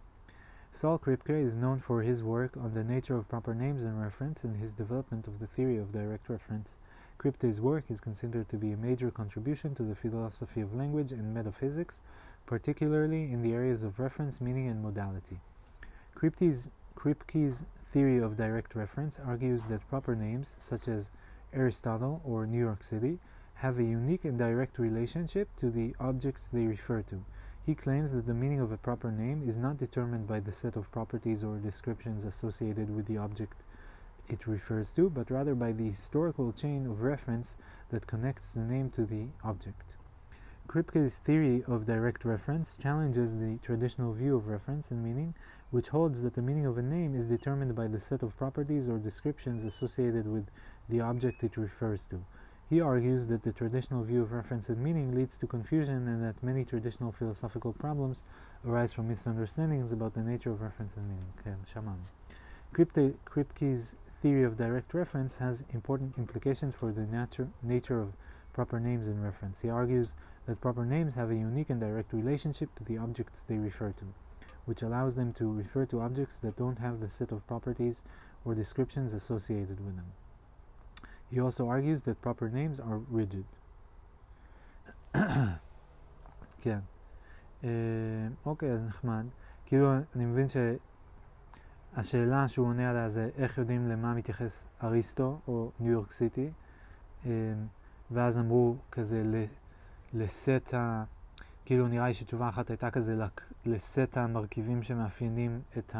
Saul 0.72 0.98
Kripke 0.98 1.30
is 1.30 1.56
known 1.56 1.80
for 1.80 2.02
his 2.02 2.24
work 2.24 2.58
on 2.58 2.72
the 2.74 2.84
nature 2.84 3.16
of 3.16 3.30
proper 3.30 3.54
names 3.54 3.84
and 3.84 4.02
reference 4.02 4.44
and 4.44 4.58
his 4.58 4.74
development 4.74 5.28
of 5.28 5.38
the 5.38 5.46
theory 5.46 5.78
of 5.78 5.92
direct 5.92 6.28
reference. 6.28 6.80
Kripke's 7.20 7.62
work 7.62 7.86
is 7.90 8.02
considered 8.02 8.50
to 8.50 8.58
be 8.58 8.72
a 8.72 8.78
major 8.78 9.12
contribution 9.12 9.76
to 9.76 9.84
the 9.84 9.94
philosophy 9.94 10.62
of 10.62 10.74
language 10.74 11.12
and 11.12 11.32
metaphysics, 11.32 12.02
particularly 12.48 13.32
in 13.32 13.44
the 13.44 13.54
areas 13.54 13.84
of 13.84 14.00
reference, 14.00 14.42
meaning, 14.42 14.68
and 14.68 14.82
modality. 14.82 15.40
Kripke's, 16.18 16.70
Kripke's 16.99 17.65
theory 17.93 18.19
of 18.19 18.35
direct 18.35 18.75
reference 18.75 19.21
argues 19.21 19.67
that 19.67 19.89
proper 19.89 20.17
names, 20.17 20.57
such 20.59 20.89
as 20.89 21.13
Aristotle 21.53 22.21
or 22.25 22.45
New 22.45 22.59
York 22.59 22.83
City, 22.83 23.21
have 23.55 23.79
a 23.79 23.85
unique 23.85 24.25
and 24.25 24.37
direct 24.37 24.81
relationship 24.81 25.49
to 25.59 25.71
the 25.71 25.95
objects 26.01 26.49
they 26.49 26.67
refer 26.67 27.03
to. 27.03 27.25
He 27.65 27.77
claims 27.77 28.11
that 28.15 28.27
the 28.27 28.35
meaning 28.35 28.59
of 28.59 28.73
a 28.73 28.77
proper 28.77 29.13
name 29.13 29.45
is 29.47 29.57
not 29.57 29.77
determined 29.77 30.27
by 30.27 30.41
the 30.41 30.51
set 30.51 30.75
of 30.75 30.91
properties 30.91 31.45
or 31.45 31.59
descriptions 31.59 32.25
associated 32.25 32.91
with 32.91 33.07
the 33.07 33.19
object 33.19 33.63
it 34.29 34.49
refers 34.49 34.91
to, 34.95 35.09
but 35.09 35.31
rather 35.31 35.55
by 35.55 35.71
the 35.71 35.87
historical 35.87 36.53
chain 36.53 36.85
of 36.85 37.03
reference 37.03 37.57
that 37.91 38.09
connects 38.09 38.55
the 38.55 38.65
name 38.65 38.91
to 38.91 39.05
the 39.05 39.29
object. 39.45 39.98
Kripke's 40.69 41.17
theory 41.17 41.65
of 41.67 41.87
direct 41.87 42.27
reference 42.27 42.77
challenges 42.77 43.35
the 43.35 43.59
traditional 43.63 44.13
view 44.13 44.37
of 44.37 44.49
reference 44.49 44.91
and 44.91 45.03
meaning, 45.03 45.35
which 45.71 45.89
holds 45.89 46.21
that 46.21 46.35
the 46.35 46.43
meaning 46.43 46.67
of 46.67 46.77
a 46.77 46.83
name 46.83 47.15
is 47.15 47.25
determined 47.25 47.75
by 47.75 47.87
the 47.87 47.99
set 47.99 48.23
of 48.23 48.37
properties 48.37 48.87
or 48.87 48.99
descriptions 48.99 49.65
associated 49.65 50.31
with 50.31 50.47
the 50.91 51.01
object 51.01 51.43
it 51.43 51.57
refers 51.57 52.07
to. 52.09 52.23
He 52.69 52.83
argues 52.83 53.27
that 53.29 53.45
the 53.45 53.53
traditional 53.53 54.05
view 54.05 54.21
of 54.21 54.33
reference 54.33 54.69
and 54.69 54.85
meaning 54.85 55.15
leads 55.15 55.39
to 55.39 55.47
confusion 55.47 56.07
and 56.07 56.23
that 56.23 56.43
many 56.43 56.67
traditional 56.67 57.13
philosophical 57.13 57.73
problems 57.73 58.25
arise 58.67 58.93
from 58.93 59.09
misunderstandings 59.09 59.93
about 59.93 60.13
the 60.13 60.21
nature 60.21 60.51
of 60.51 60.61
reference 60.61 60.99
and 60.99 61.09
meaning. 61.09 61.65
Shaman. 61.67 61.97
Kripke, 62.75 63.15
Kripke's 63.25 63.97
theory 64.21 64.43
of 64.45 64.59
direct 64.59 64.93
reference 64.93 65.39
has 65.39 65.65
important 65.73 66.19
implications 66.19 66.75
for 66.75 66.93
the 66.93 67.07
nature, 67.07 67.49
nature 67.63 68.01
of 68.01 68.13
proper 68.53 68.79
names 68.79 69.09
and 69.09 69.23
reference. 69.25 69.63
He 69.63 69.71
argues 69.71 70.15
that 70.48 70.62
proper 70.62 70.86
names 70.86 71.16
have 71.16 71.30
a 71.32 71.36
unique 71.36 71.70
and 71.70 71.80
direct 71.80 72.12
relationship 72.14 72.70
to 72.76 72.84
the 72.84 72.98
objects 72.98 73.44
they 73.44 73.58
refer 73.58 73.92
to, 73.92 74.06
which 74.66 74.82
allows 74.82 75.16
them 75.16 75.32
to 75.34 75.46
refer 75.52 75.86
to 75.86 76.02
objects 76.02 76.40
that 76.42 76.56
don't 76.58 76.80
have 76.80 77.00
the 77.00 77.10
set 77.10 77.32
of 77.32 77.46
properties 77.48 78.04
or 78.46 78.54
descriptions 78.54 79.14
associated 79.14 79.80
with 79.86 79.96
them. 79.96 80.10
He 81.32 81.40
also 81.40 81.68
argues 81.68 82.02
that 82.04 82.22
proper 82.22 82.50
names 82.50 82.80
are 82.80 83.00
rigid. 83.10 83.46
כן. 86.62 86.80
אוקיי, 88.46 88.72
אז 88.72 88.86
נחמד. 88.86 89.26
כאילו, 89.66 89.94
אני 90.16 90.26
מבין 90.26 90.48
שהשאלה 91.96 92.48
שהוא 92.48 92.68
עונה 92.68 92.90
עליה 92.90 93.10
זה 93.10 93.30
איך 93.36 93.58
יודעים 93.58 93.88
למה 93.88 94.14
מתייחס 94.14 94.68
אריסטו 94.84 95.40
או 95.48 95.72
ניו 95.80 95.92
יורק 95.92 96.12
סיטי, 96.12 96.52
ואז 98.12 98.40
אמרו 98.40 98.76
כזה 98.92 99.24
לסט 100.15 100.75
ה... 100.75 101.05
כאילו 101.65 101.89
נראה 101.89 102.07
לי 102.07 102.15
שתשובה 102.15 102.49
אחת 102.49 102.71
הייתה 102.71 102.91
כזה 102.91 103.17
לסט 103.67 104.17
המרכיבים 104.17 104.83
שמאפיינים 104.83 105.61
את 105.79 105.95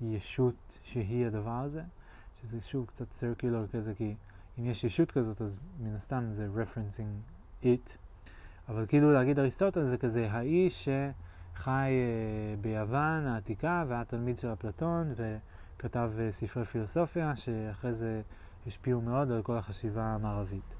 הישות 0.00 0.78
שהיא 0.82 1.26
הדבר 1.26 1.50
הזה, 1.50 1.82
שזה 2.40 2.60
שוב 2.60 2.86
קצת 2.86 3.12
סרקולר 3.12 3.66
כזה, 3.66 3.94
כי 3.94 4.14
אם 4.58 4.66
יש 4.66 4.84
ישות 4.84 5.10
כזאת, 5.10 5.42
אז 5.42 5.58
מן 5.80 5.94
הסתם 5.94 6.24
זה 6.30 6.48
referencing 6.56 7.32
it. 7.62 7.90
אבל 8.68 8.86
כאילו 8.86 9.12
להגיד 9.12 9.38
אריסטוטל 9.38 9.84
זה 9.84 9.96
כזה 9.96 10.30
האיש 10.30 10.88
שחי 11.54 11.90
uh, 11.90 12.60
ביוון 12.60 13.26
העתיקה 13.26 13.84
והיה 13.88 14.04
תלמיד 14.04 14.38
של 14.38 14.52
אפלטון 14.52 15.14
וכתב 15.16 16.10
uh, 16.16 16.32
ספרי 16.32 16.64
פילוסופיה 16.64 17.36
שאחרי 17.36 17.92
זה 17.92 18.22
השפיעו 18.66 19.00
מאוד 19.00 19.30
על 19.30 19.42
כל 19.42 19.56
החשיבה 19.56 20.02
המערבית. 20.02 20.74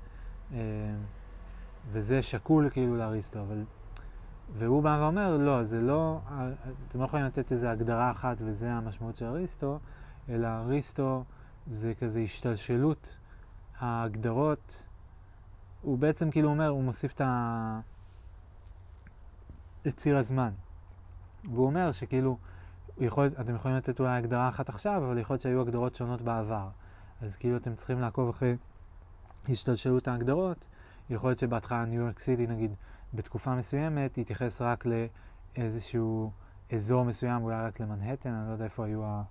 וזה 1.93 2.23
שקול 2.23 2.71
כאילו 2.71 2.97
לאריסטו, 2.97 3.41
אבל... 3.41 3.65
והוא 4.59 4.83
בא 4.83 4.99
ואומר, 5.01 5.37
לא, 5.37 5.65
זה 5.65 5.81
לא, 5.81 6.21
אתם 6.89 7.01
לא 7.01 7.05
יכולים 7.05 7.27
לתת 7.27 7.53
איזו 7.53 7.67
הגדרה 7.67 8.11
אחת 8.11 8.37
וזה 8.41 8.73
המשמעות 8.73 9.17
של 9.17 9.27
אריסטו, 9.27 9.79
אלא 10.29 10.49
אריסטו 10.49 11.25
זה 11.67 11.93
כזה 11.95 12.21
השתלשלות 12.21 13.17
ההגדרות, 13.79 14.83
הוא 15.83 15.99
בעצם 15.99 16.31
כאילו 16.31 16.49
אומר, 16.49 16.69
הוא 16.69 16.83
מוסיף 16.83 17.15
את, 17.15 17.21
ה... 17.21 17.81
את 19.87 19.97
ציר 19.97 20.17
הזמן. 20.17 20.51
והוא 21.45 21.67
אומר 21.67 21.93
שכאילו, 21.93 22.39
יכול, 22.99 23.27
אתם 23.41 23.55
יכולים 23.55 23.77
לתת 23.77 24.01
אולי 24.01 24.19
הגדרה 24.19 24.49
אחת 24.49 24.69
עכשיו, 24.69 25.05
אבל 25.07 25.19
יכול 25.19 25.35
להיות 25.35 25.43
שהיו 25.43 25.61
הגדרות 25.61 25.95
שונות 25.95 26.23
בעבר. 26.23 26.69
אז 27.21 27.37
כאילו 27.37 27.57
אתם 27.57 27.75
צריכים 27.75 28.01
לעקוב 28.01 28.29
אחרי 28.29 28.57
השתלשלות 29.49 30.09
ההגדרות. 30.09 30.67
יכול 31.11 31.31
להיות 31.31 31.39
שבהתחלה 31.39 31.85
ניו 31.85 32.01
יורק 32.01 32.19
סיטי, 32.19 32.47
נגיד, 32.47 32.75
בתקופה 33.15 33.55
מסוימת, 33.55 34.19
יתייחס 34.19 34.63
רק 34.63 34.85
לאיזשהו 35.57 36.31
אזור 36.73 37.05
מסוים, 37.05 37.43
אולי 37.43 37.57
רק 37.57 37.81
למנהטן, 37.81 38.31
אני 38.31 38.49
לא 38.49 38.53
יודע 38.53 38.65
איפה 38.65 38.85
היו 38.85 39.05
ה... 39.05 39.23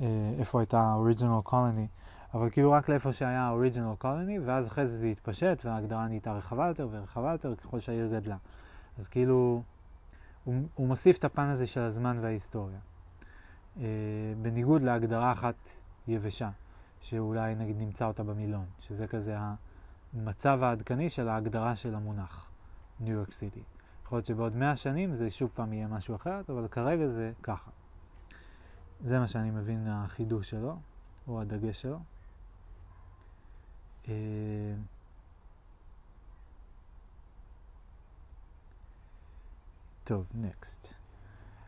אה, 0.00 0.06
איפה 0.38 0.60
הייתה 0.60 0.80
ה-original 0.80 1.48
colony. 1.48 1.86
אבל 2.34 2.50
כאילו 2.50 2.72
רק 2.72 2.88
לאיפה 2.88 3.12
שהיה 3.12 3.42
ה-original 3.42 4.02
colony, 4.04 4.40
ואז 4.44 4.66
אחרי 4.66 4.86
זה 4.86 4.96
זה 4.96 5.06
התפשט, 5.06 5.62
וההגדרה 5.64 6.08
נהייתה 6.08 6.32
רחבה 6.32 6.68
יותר 6.68 6.88
ורחבה 6.90 7.32
יותר 7.32 7.56
ככל 7.56 7.80
שהעיר 7.80 8.06
גדלה. 8.06 8.36
אז 8.98 9.08
כאילו, 9.08 9.62
הוא, 10.44 10.54
הוא 10.74 10.86
מוסיף 10.88 11.18
את 11.18 11.24
הפן 11.24 11.46
הזה 11.46 11.66
של 11.66 11.80
הזמן 11.80 12.18
וההיסטוריה. 12.20 12.78
אה, 13.80 13.84
בניגוד 14.42 14.82
להגדרה 14.82 15.32
אחת 15.32 15.68
יבשה, 16.08 16.50
שאולי 17.00 17.54
נגיד 17.54 17.76
נמצא 17.78 18.06
אותה 18.06 18.22
במילון, 18.22 18.64
שזה 18.78 19.06
כזה 19.06 19.36
המצב 20.14 20.62
העדכני 20.62 21.10
של 21.10 21.28
ההגדרה 21.28 21.76
של 21.76 21.94
המונח, 21.94 22.50
ניו 23.00 23.14
יורק 23.14 23.32
סיטי. 23.32 23.62
יכול 24.04 24.16
להיות 24.16 24.26
שבעוד 24.26 24.56
מאה 24.56 24.76
שנים 24.76 25.14
זה 25.14 25.30
שוב 25.30 25.50
פעם 25.54 25.72
יהיה 25.72 25.86
משהו 25.86 26.14
אחר, 26.14 26.40
אבל 26.48 26.68
כרגע 26.68 27.08
זה 27.08 27.32
ככה. 27.42 27.70
זה 29.04 29.18
מה 29.18 29.28
שאני 29.28 29.50
מבין 29.50 29.86
החידוש 29.88 30.50
שלו, 30.50 30.76
או 31.28 31.40
הדגש 31.40 31.80
שלו. 31.82 31.98
Uh, 34.04 34.08
so, 40.08 40.26
next. 40.34 40.94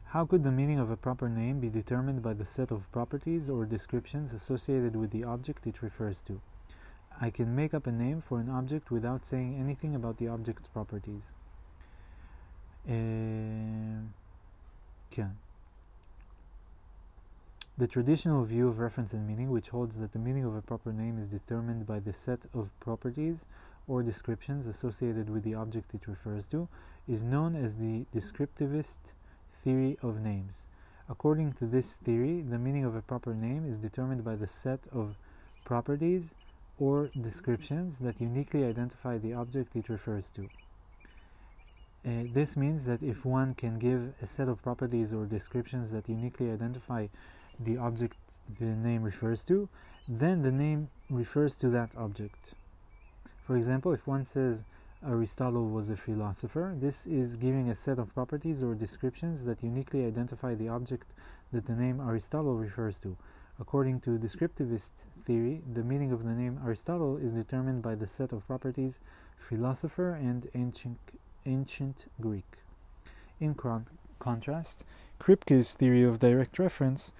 How 0.06 0.24
could 0.26 0.42
the 0.42 0.50
meaning 0.50 0.78
of 0.80 0.90
a 0.90 0.96
proper 0.96 1.28
name 1.28 1.60
be 1.60 1.70
determined 1.70 2.22
by 2.22 2.34
the 2.34 2.44
set 2.44 2.70
of 2.72 2.90
properties 2.92 3.48
or 3.48 3.64
descriptions 3.64 4.32
associated 4.34 4.94
with 4.96 5.10
the 5.12 5.24
object 5.24 5.66
it 5.66 5.82
refers 5.82 6.20
to? 6.22 6.40
I 7.20 7.30
can 7.30 7.54
make 7.54 7.74
up 7.74 7.86
a 7.86 7.92
name 7.92 8.20
for 8.20 8.40
an 8.40 8.48
object 8.48 8.90
without 8.90 9.24
saying 9.24 9.56
anything 9.58 9.94
about 9.94 10.18
the 10.18 10.28
object's 10.28 10.68
properties. 10.68 11.32
Uh, 12.88 13.64
The 17.76 17.88
traditional 17.88 18.44
view 18.44 18.68
of 18.68 18.78
reference 18.78 19.14
and 19.14 19.26
meaning, 19.26 19.50
which 19.50 19.70
holds 19.70 19.96
that 19.98 20.12
the 20.12 20.18
meaning 20.20 20.44
of 20.44 20.54
a 20.54 20.62
proper 20.62 20.92
name 20.92 21.18
is 21.18 21.26
determined 21.26 21.86
by 21.86 21.98
the 21.98 22.12
set 22.12 22.46
of 22.54 22.70
properties 22.78 23.46
or 23.88 24.00
descriptions 24.04 24.68
associated 24.68 25.28
with 25.28 25.42
the 25.42 25.54
object 25.54 25.92
it 25.92 26.06
refers 26.06 26.46
to, 26.48 26.68
is 27.08 27.24
known 27.24 27.56
as 27.56 27.76
the 27.76 28.06
descriptivist 28.14 29.12
theory 29.52 29.98
of 30.02 30.20
names. 30.20 30.68
According 31.08 31.54
to 31.54 31.66
this 31.66 31.96
theory, 31.96 32.42
the 32.42 32.60
meaning 32.60 32.84
of 32.84 32.94
a 32.94 33.02
proper 33.02 33.34
name 33.34 33.68
is 33.68 33.76
determined 33.76 34.22
by 34.24 34.36
the 34.36 34.46
set 34.46 34.86
of 34.92 35.18
properties 35.64 36.36
or 36.78 37.10
descriptions 37.20 37.98
that 37.98 38.20
uniquely 38.20 38.64
identify 38.64 39.18
the 39.18 39.32
object 39.32 39.76
it 39.76 39.88
refers 39.88 40.30
to. 40.30 40.48
Uh, 42.06 42.24
this 42.32 42.56
means 42.56 42.84
that 42.84 43.02
if 43.02 43.24
one 43.24 43.54
can 43.54 43.78
give 43.78 44.12
a 44.20 44.26
set 44.26 44.48
of 44.48 44.62
properties 44.62 45.14
or 45.14 45.24
descriptions 45.24 45.90
that 45.90 46.08
uniquely 46.08 46.50
identify 46.50 47.06
the 47.58 47.78
object 47.78 48.16
the 48.60 48.66
name 48.66 49.02
refers 49.02 49.44
to, 49.44 49.68
then 50.06 50.42
the 50.42 50.52
name 50.52 50.90
refers 51.08 51.56
to 51.56 51.68
that 51.70 51.96
object. 51.96 52.52
For 53.46 53.56
example, 53.56 53.92
if 53.92 54.06
one 54.06 54.24
says 54.24 54.64
Aristotle 55.06 55.68
was 55.68 55.90
a 55.90 55.96
philosopher, 55.96 56.74
this 56.78 57.06
is 57.06 57.36
giving 57.36 57.70
a 57.70 57.74
set 57.74 57.98
of 57.98 58.14
properties 58.14 58.62
or 58.62 58.74
descriptions 58.74 59.44
that 59.44 59.62
uniquely 59.62 60.04
identify 60.04 60.54
the 60.54 60.68
object 60.68 61.12
that 61.52 61.66
the 61.66 61.74
name 61.74 62.00
Aristotle 62.00 62.56
refers 62.56 62.98
to. 63.00 63.16
According 63.60 64.00
to 64.00 64.18
descriptivist 64.18 65.04
theory, 65.24 65.62
the 65.72 65.84
meaning 65.84 66.10
of 66.10 66.24
the 66.24 66.32
name 66.32 66.60
Aristotle 66.64 67.16
is 67.16 67.32
determined 67.32 67.82
by 67.82 67.94
the 67.94 68.08
set 68.08 68.32
of 68.32 68.46
properties 68.46 69.00
philosopher 69.38 70.14
and 70.14 70.48
ancient, 70.54 70.98
ancient 71.46 72.06
Greek. 72.20 72.58
In 73.38 73.54
contrast, 74.18 74.84
Kripke's 75.20 75.72
theory 75.72 76.02
of 76.02 76.18
direct 76.18 76.58
reference 76.58 77.12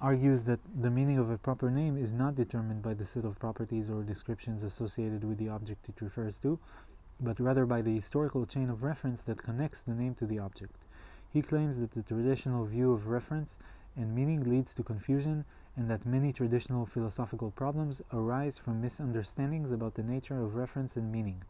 argues 0.00 0.44
that 0.44 0.60
the 0.74 0.90
meaning 0.90 1.18
of 1.18 1.30
a 1.30 1.38
proper 1.38 1.70
name 1.70 1.96
is 1.96 2.12
not 2.12 2.34
determined 2.34 2.82
by 2.82 2.94
the 2.94 3.04
set 3.04 3.24
of 3.24 3.38
properties 3.38 3.88
or 3.88 4.02
descriptions 4.02 4.62
associated 4.62 5.22
with 5.22 5.38
the 5.38 5.48
object 5.48 5.88
it 5.88 6.02
refers 6.02 6.38
to, 6.38 6.58
but 7.20 7.38
rather 7.38 7.64
by 7.64 7.80
the 7.80 7.94
historical 7.94 8.44
chain 8.44 8.68
of 8.68 8.82
reference 8.82 9.22
that 9.22 9.42
connects 9.42 9.82
the 9.82 9.94
name 9.94 10.14
to 10.14 10.26
the 10.26 10.38
object. 10.38 10.84
He 11.32 11.42
claims 11.42 11.78
that 11.78 11.92
the 11.92 12.02
traditional 12.02 12.64
view 12.64 12.92
of 12.92 13.06
reference 13.06 13.58
and 13.96 14.14
meaning 14.14 14.44
leads 14.44 14.74
to 14.74 14.82
confusion 14.82 15.44
and 15.76 15.90
that 15.90 16.06
many 16.06 16.32
traditional 16.32 16.86
philosophical 16.86 17.50
problems 17.50 18.00
arise 18.12 18.58
from 18.58 18.80
misunderstandings 18.80 19.70
about 19.70 19.94
the 19.94 20.02
nature 20.02 20.42
of 20.42 20.54
reference 20.54 20.96
and 20.96 21.12
meaning. 21.12 21.42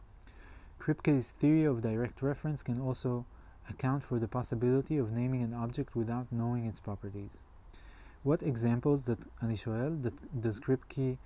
Kripke's 0.79 1.31
theory 1.31 1.63
of 1.63 1.81
direct 1.81 2.21
reference 2.21 2.61
can 2.61 2.81
also 2.81 3.25
account 3.69 4.03
for 4.03 4.19
the 4.19 4.27
possibility 4.27 4.97
of 4.97 5.11
naming 5.11 5.41
an 5.43 5.53
object 5.53 5.95
without 5.95 6.31
knowing 6.31 6.65
its 6.65 6.79
properties. 6.79 7.39
What 8.23 8.43
examples 8.43 9.03
that 9.03 9.19
Anishoel 9.41 10.03
that 10.03 10.41
does 10.41 10.59
Kripke 10.59 11.17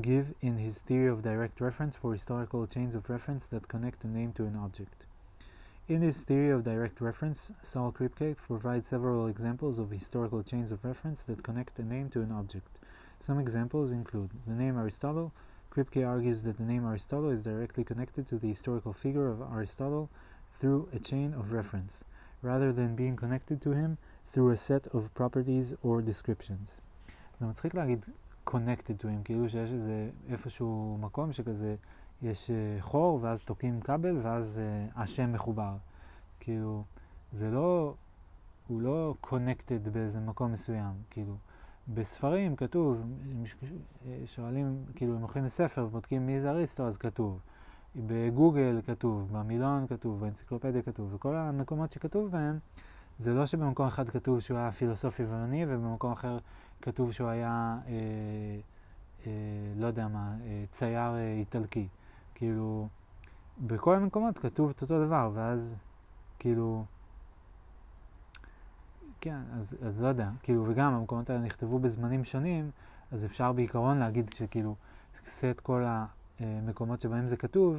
give 0.00 0.34
in 0.40 0.58
his 0.58 0.80
theory 0.80 1.08
of 1.08 1.22
direct 1.22 1.60
reference 1.60 1.96
for 1.96 2.12
historical 2.12 2.66
chains 2.66 2.94
of 2.94 3.08
reference 3.08 3.46
that 3.48 3.68
connect 3.68 4.04
a 4.04 4.08
name 4.08 4.32
to 4.32 4.44
an 4.44 4.56
object? 4.56 5.06
In 5.89 6.01
his 6.01 6.23
theory 6.23 6.49
of 6.49 6.63
direct 6.63 6.99
reference, 6.99 7.51
Saul 7.61 7.91
Kripke 7.91 8.35
provides 8.35 8.87
several 8.87 9.27
examples 9.27 9.77
of 9.77 9.91
historical 9.91 10.41
chains 10.41 10.71
of 10.71 10.83
reference 10.83 11.23
that 11.25 11.43
connect 11.43 11.77
a 11.77 11.83
name 11.83 12.09
to 12.09 12.21
an 12.21 12.31
object. 12.31 12.79
Some 13.19 13.39
examples 13.39 13.91
include 13.91 14.31
the 14.47 14.53
name 14.53 14.77
Aristotle. 14.77 15.31
Kripke 15.71 16.07
argues 16.07 16.41
that 16.43 16.57
the 16.57 16.63
name 16.63 16.85
Aristotle 16.85 17.29
is 17.29 17.43
directly 17.43 17.83
connected 17.83 18.27
to 18.29 18.37
the 18.37 18.47
historical 18.47 18.93
figure 18.93 19.29
of 19.29 19.41
Aristotle 19.41 20.09
through 20.53 20.89
a 20.91 20.99
chain 20.99 21.33
of 21.33 21.51
reference, 21.51 22.03
rather 22.41 22.73
than 22.73 22.95
being 22.95 23.15
connected 23.15 23.61
to 23.61 23.71
him 23.71 23.97
through 24.31 24.49
a 24.51 24.57
set 24.57 24.87
of 24.87 25.13
properties 25.13 25.75
or 25.83 26.01
descriptions. 26.01 26.81
זה 27.39 27.45
מצחיק 27.45 27.75
להגיד 27.75 28.05
connected 28.49 29.01
to 29.01 29.05
him, 29.05 29.23
כאילו 29.23 29.49
שיש 29.49 29.71
איזה 29.71 30.09
איפשהו 30.29 30.97
מקום 31.01 31.33
שכזה 31.33 31.75
יש 32.22 32.50
חור, 32.80 33.18
ואז 33.22 33.40
תוקעים 33.40 33.80
כבל, 33.80 34.18
ואז 34.22 34.60
השם 34.96 35.32
מחובר. 35.32 35.76
כאילו, 36.40 36.84
זה 37.32 37.50
לא, 37.50 37.94
הוא 38.66 38.80
לא 38.80 39.14
connected 39.26 39.90
באיזה 39.92 40.20
מקום 40.20 40.52
מסוים. 40.52 40.92
כאילו, 41.10 41.34
בספרים 41.94 42.56
כתוב, 42.56 43.02
שואלים, 44.26 44.84
כאילו, 44.94 45.16
אם 45.16 45.20
הולכים 45.20 45.44
לספר 45.44 45.84
ובודקים 45.84 46.26
מי 46.26 46.40
זה 46.40 46.50
אריסטו, 46.50 46.86
אז 46.86 46.96
כתוב. 46.96 47.40
בגוגל 47.96 48.80
כתוב, 48.86 49.28
במילון 49.32 49.86
כתוב, 49.86 50.20
באנציקלופדיה 50.20 50.82
כתוב, 50.82 51.14
וכל 51.14 51.36
המקומות 51.36 51.92
שכתוב 51.92 52.30
בהם, 52.30 52.58
זה 53.18 53.34
לא 53.34 53.46
שבמקום 53.46 53.86
אחד 53.86 54.08
כתוב 54.08 54.40
שהוא 54.40 54.58
היה 54.58 54.72
פילוסוף 54.72 55.20
יווני, 55.20 55.64
ובמקום 55.68 56.12
אחר 56.12 56.38
כתוב 56.82 57.12
שהוא 57.12 57.28
היה, 57.28 57.78
אה, 57.86 57.92
אה, 59.26 59.32
לא 59.76 59.86
יודע 59.86 60.08
מה, 60.08 60.36
אה, 60.44 60.64
צייר 60.70 61.14
אה, 61.14 61.34
איטלקי. 61.38 61.88
כאילו, 62.40 62.88
בכל 63.66 63.96
המקומות 63.96 64.38
כתוב 64.38 64.70
את 64.70 64.82
אותו 64.82 65.06
דבר, 65.06 65.30
ואז, 65.34 65.78
כאילו, 66.38 66.84
כן, 69.20 69.40
אז, 69.52 69.76
אז 69.86 70.02
לא 70.02 70.08
יודע, 70.08 70.30
כאילו, 70.42 70.64
וגם 70.68 70.94
המקומות 70.94 71.30
האלה 71.30 71.42
נכתבו 71.42 71.78
בזמנים 71.78 72.24
שונים, 72.24 72.70
אז 73.12 73.24
אפשר 73.24 73.52
בעיקרון 73.52 73.98
להגיד 73.98 74.28
שכאילו, 74.28 74.74
סט 75.26 75.60
כל 75.62 75.84
המקומות 76.38 77.00
שבהם 77.00 77.26
זה 77.26 77.36
כתוב, 77.36 77.76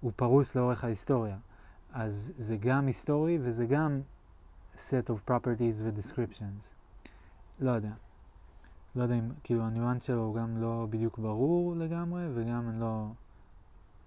הוא 0.00 0.12
פרוס 0.16 0.54
לאורך 0.54 0.84
ההיסטוריה. 0.84 1.36
אז 1.92 2.32
זה 2.36 2.56
גם 2.56 2.86
היסטורי 2.86 3.38
וזה 3.42 3.66
גם 3.66 4.00
set 4.74 5.08
of 5.08 5.30
properties 5.30 5.82
ו-descriptions. 5.82 6.74
לא 7.60 7.70
יודע. 7.70 7.92
לא 8.96 9.02
יודע 9.02 9.14
אם, 9.14 9.30
כאילו, 9.44 9.62
הניואנס 9.62 10.04
שלו 10.04 10.22
הוא 10.22 10.34
גם 10.34 10.56
לא 10.56 10.86
בדיוק 10.90 11.18
ברור 11.18 11.76
לגמרי, 11.76 12.26
וגם 12.34 12.68
אני 12.68 12.80
לא... 12.80 13.06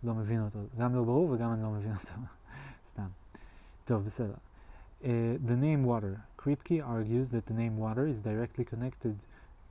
לא 0.07 0.13
מבין 0.13 0.41
אותו. 0.41 0.59
גם 0.79 0.95
לא 0.95 1.03
ברור 1.03 1.29
וגם 1.29 1.53
אני 1.53 1.63
לא 1.63 1.69
מבין 1.69 1.91
אותו. 1.91 2.13
סתם. 2.87 3.07
טוב, 3.85 4.03
בסדר. 4.03 4.33
Uh, 5.01 5.05
the 5.45 5.55
name 5.55 5.83
water. 5.85 6.15
Kripke 6.37 6.81
argues 6.81 7.29
that 7.29 7.45
the 7.45 7.53
name 7.53 7.77
water 7.77 8.07
is 8.07 8.19
directly 8.21 8.65
connected 8.65 9.15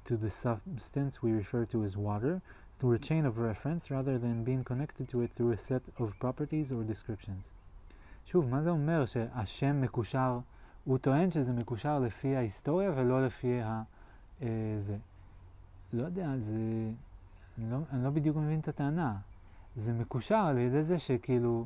to 0.04 0.16
the 0.16 0.30
substance 0.30 1.22
we 1.22 1.32
refer 1.32 1.64
to 1.72 1.82
as 1.82 1.96
water 1.96 2.40
through 2.76 2.92
a 2.92 2.98
chain 2.98 3.24
of 3.30 3.38
reference 3.38 3.90
rather 3.90 4.16
than 4.24 4.44
being 4.44 4.62
connected 4.62 5.08
to 5.12 5.16
it 5.24 5.30
through 5.36 5.52
a 5.58 5.60
set 5.70 5.84
of 5.98 6.06
properties 6.24 6.70
or 6.70 6.84
descriptions. 6.84 7.50
שוב, 8.26 8.48
מה 8.48 8.62
זה 8.62 8.70
אומר 8.70 9.06
שהשם 9.06 9.80
מקושר, 9.80 10.38
הוא 10.84 10.98
טוען 10.98 11.30
שזה 11.30 11.52
מקושר 11.52 11.98
לפי 11.98 12.36
ההיסטוריה 12.36 12.90
ולא 12.96 13.26
לפי 13.26 13.62
ה... 13.62 13.82
Uh, 14.40 14.44
זה. 14.78 14.96
לא 15.92 16.02
יודע, 16.02 16.38
זה... 16.38 16.54
אני 17.58 17.70
לא, 17.70 17.78
אני 17.92 18.04
לא 18.04 18.10
בדיוק 18.10 18.36
מבין 18.36 18.60
את 18.60 18.68
הטענה. 18.68 19.16
זה 19.76 19.92
מקושר 19.92 20.34
על 20.34 20.58
ידי 20.58 20.82
זה 20.82 20.98
שכאילו 20.98 21.64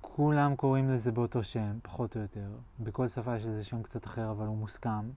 כולם 0.00 0.56
קוראים 0.56 0.90
לזה 0.90 1.12
באותו 1.12 1.44
שם, 1.44 1.78
פחות 1.82 2.16
או 2.16 2.20
יותר. 2.20 2.48
בכל 2.80 3.08
שפה 3.08 3.36
יש 3.36 3.46
לזה 3.46 3.64
שם 3.64 3.82
קצת 3.82 4.06
אחר, 4.06 4.30
אבל 4.30 4.46
הוא 4.46 4.56
מוסכם, 4.56 5.10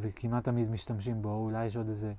וכמעט 0.00 0.44
תמיד 0.44 0.70
משתמשים 0.70 1.22
בו. 1.22 1.34
אולי 1.34 1.66
יש 1.66 1.76
עוד 1.76 1.88
איזה 1.88 2.12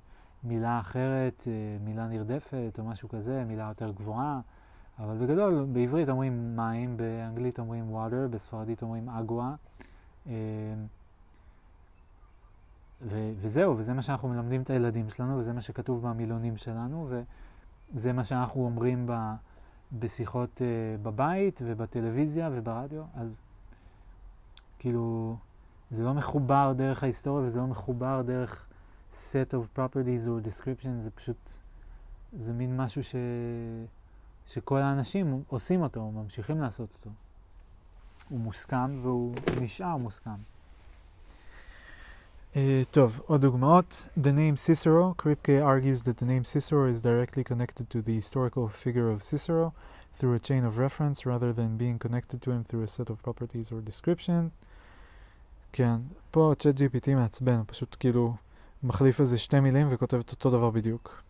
מילה 0.44 0.80
אחרת, 0.80 1.44
אה, 1.46 1.52
מילה 1.84 2.06
נרדפת 2.06 2.78
או 2.78 2.84
משהו 2.84 3.08
כזה, 3.08 3.44
מילה 3.44 3.68
יותר 3.68 3.90
גבוהה. 3.90 4.40
אבל 4.98 5.16
בגדול, 5.16 5.66
בעברית 5.72 6.08
אומרים 6.08 6.56
מים, 6.56 6.96
באנגלית 6.96 7.58
אומרים 7.58 7.96
water, 7.96 8.28
בספרדית 8.30 8.82
אומרים 8.82 9.08
אגווה. 9.08 9.54
אה, 10.26 10.32
וזהו, 13.40 13.78
וזה 13.78 13.94
מה 13.94 14.02
שאנחנו 14.02 14.28
מלמדים 14.28 14.62
את 14.62 14.70
הילדים 14.70 15.10
שלנו, 15.10 15.38
וזה 15.38 15.52
מה 15.52 15.60
שכתוב 15.60 16.08
במילונים 16.08 16.56
שלנו, 16.56 17.08
זה 17.94 18.12
מה 18.12 18.24
שאנחנו 18.24 18.64
אומרים 18.64 19.06
ב, 19.06 19.12
בשיחות 19.92 20.60
uh, 20.60 21.00
בבית 21.02 21.60
ובטלוויזיה 21.64 22.50
וברדיו, 22.52 23.02
אז 23.14 23.40
כאילו 24.78 25.36
זה 25.90 26.04
לא 26.04 26.14
מחובר 26.14 26.72
דרך 26.76 27.02
ההיסטוריה 27.02 27.46
וזה 27.46 27.60
לא 27.60 27.66
מחובר 27.66 28.22
דרך 28.22 28.66
set 29.12 29.52
of 29.52 29.78
properties 29.78 30.26
or 30.26 30.46
descriptions, 30.46 30.98
זה 30.98 31.10
פשוט, 31.10 31.50
זה 32.32 32.52
מין 32.52 32.76
משהו 32.76 33.04
ש, 33.04 33.14
שכל 34.46 34.78
האנשים 34.78 35.42
עושים 35.48 35.82
אותו, 35.82 36.10
ממשיכים 36.10 36.60
לעשות 36.60 36.94
אותו. 36.94 37.10
הוא 38.28 38.40
מוסכם 38.40 39.00
והוא 39.02 39.34
נשאר 39.60 39.96
מוסכם. 39.96 40.30
Uh, 42.53 42.57
טוב, 42.91 43.21
עוד 43.25 43.41
דוגמאות. 43.41 44.07
The 44.17 44.31
name 44.31 44.55
Cicero, 44.55 45.13
Kripke 45.17 45.61
argues 45.61 46.03
that 46.03 46.17
the 46.17 46.25
name 46.25 46.43
Cicero 46.43 46.89
is 46.89 47.01
directly 47.01 47.43
connected 47.43 47.89
to 47.89 48.01
the 48.01 48.15
historical 48.15 48.67
figure 48.69 49.09
of 49.11 49.23
Cicero 49.23 49.73
through 50.17 50.33
a 50.33 50.39
chain 50.39 50.63
of 50.63 50.77
reference 50.77 51.25
rather 51.25 51.51
than 51.51 51.77
being 51.77 51.99
connected 51.99 52.41
to 52.41 52.51
him 52.51 52.63
through 52.63 52.83
a 52.83 52.87
set 52.87 53.09
of 53.09 53.21
properties 53.21 53.71
or 53.71 53.81
description. 53.81 54.51
כן, 55.73 55.95
פה 56.31 56.53
צ'אט 56.59 56.75
GPT 56.75 57.15
מעצבן, 57.15 57.55
הוא 57.55 57.63
פשוט 57.67 57.95
כאילו 57.99 58.35
מחליף 58.83 59.21
איזה 59.21 59.37
שתי 59.37 59.59
מילים 59.59 59.87
וכותב 59.91 60.17
את 60.17 60.31
אותו 60.31 60.49
דבר 60.49 60.69
בדיוק. 60.69 61.21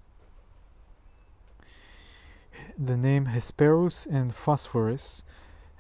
The 2.78 2.98
name 2.98 3.26
Hesperus 3.26 4.06
and 4.06 4.36
Phosphorus, 4.36 5.24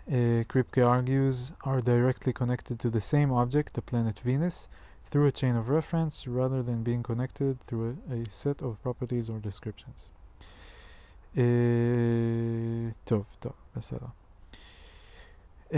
uh, 0.07 0.44
Kripke 0.49 0.82
argues, 0.95 1.52
are 1.64 1.82
directly 1.82 2.34
connected 2.34 2.80
to 2.80 2.90
the 2.90 3.02
same 3.02 3.32
object, 3.32 3.73
the 3.73 3.82
planet 3.82 4.19
Venus, 4.26 4.69
through 5.10 5.27
a 5.27 5.32
chain 5.32 5.56
of 5.56 5.69
reference 5.69 6.27
rather 6.27 6.61
than 6.61 6.84
being 6.84 7.03
connected 7.03 7.60
through 7.60 7.98
a, 8.10 8.14
a 8.15 8.30
set 8.30 8.61
of 8.61 8.82
properties 8.82 9.30
or 9.30 9.40
descriptions. 9.40 10.11
Uh, 11.38 12.91
טוב, 13.03 13.26
טוב, 13.40 13.53
בסדר. 13.76 14.07
Uh, 15.69 15.76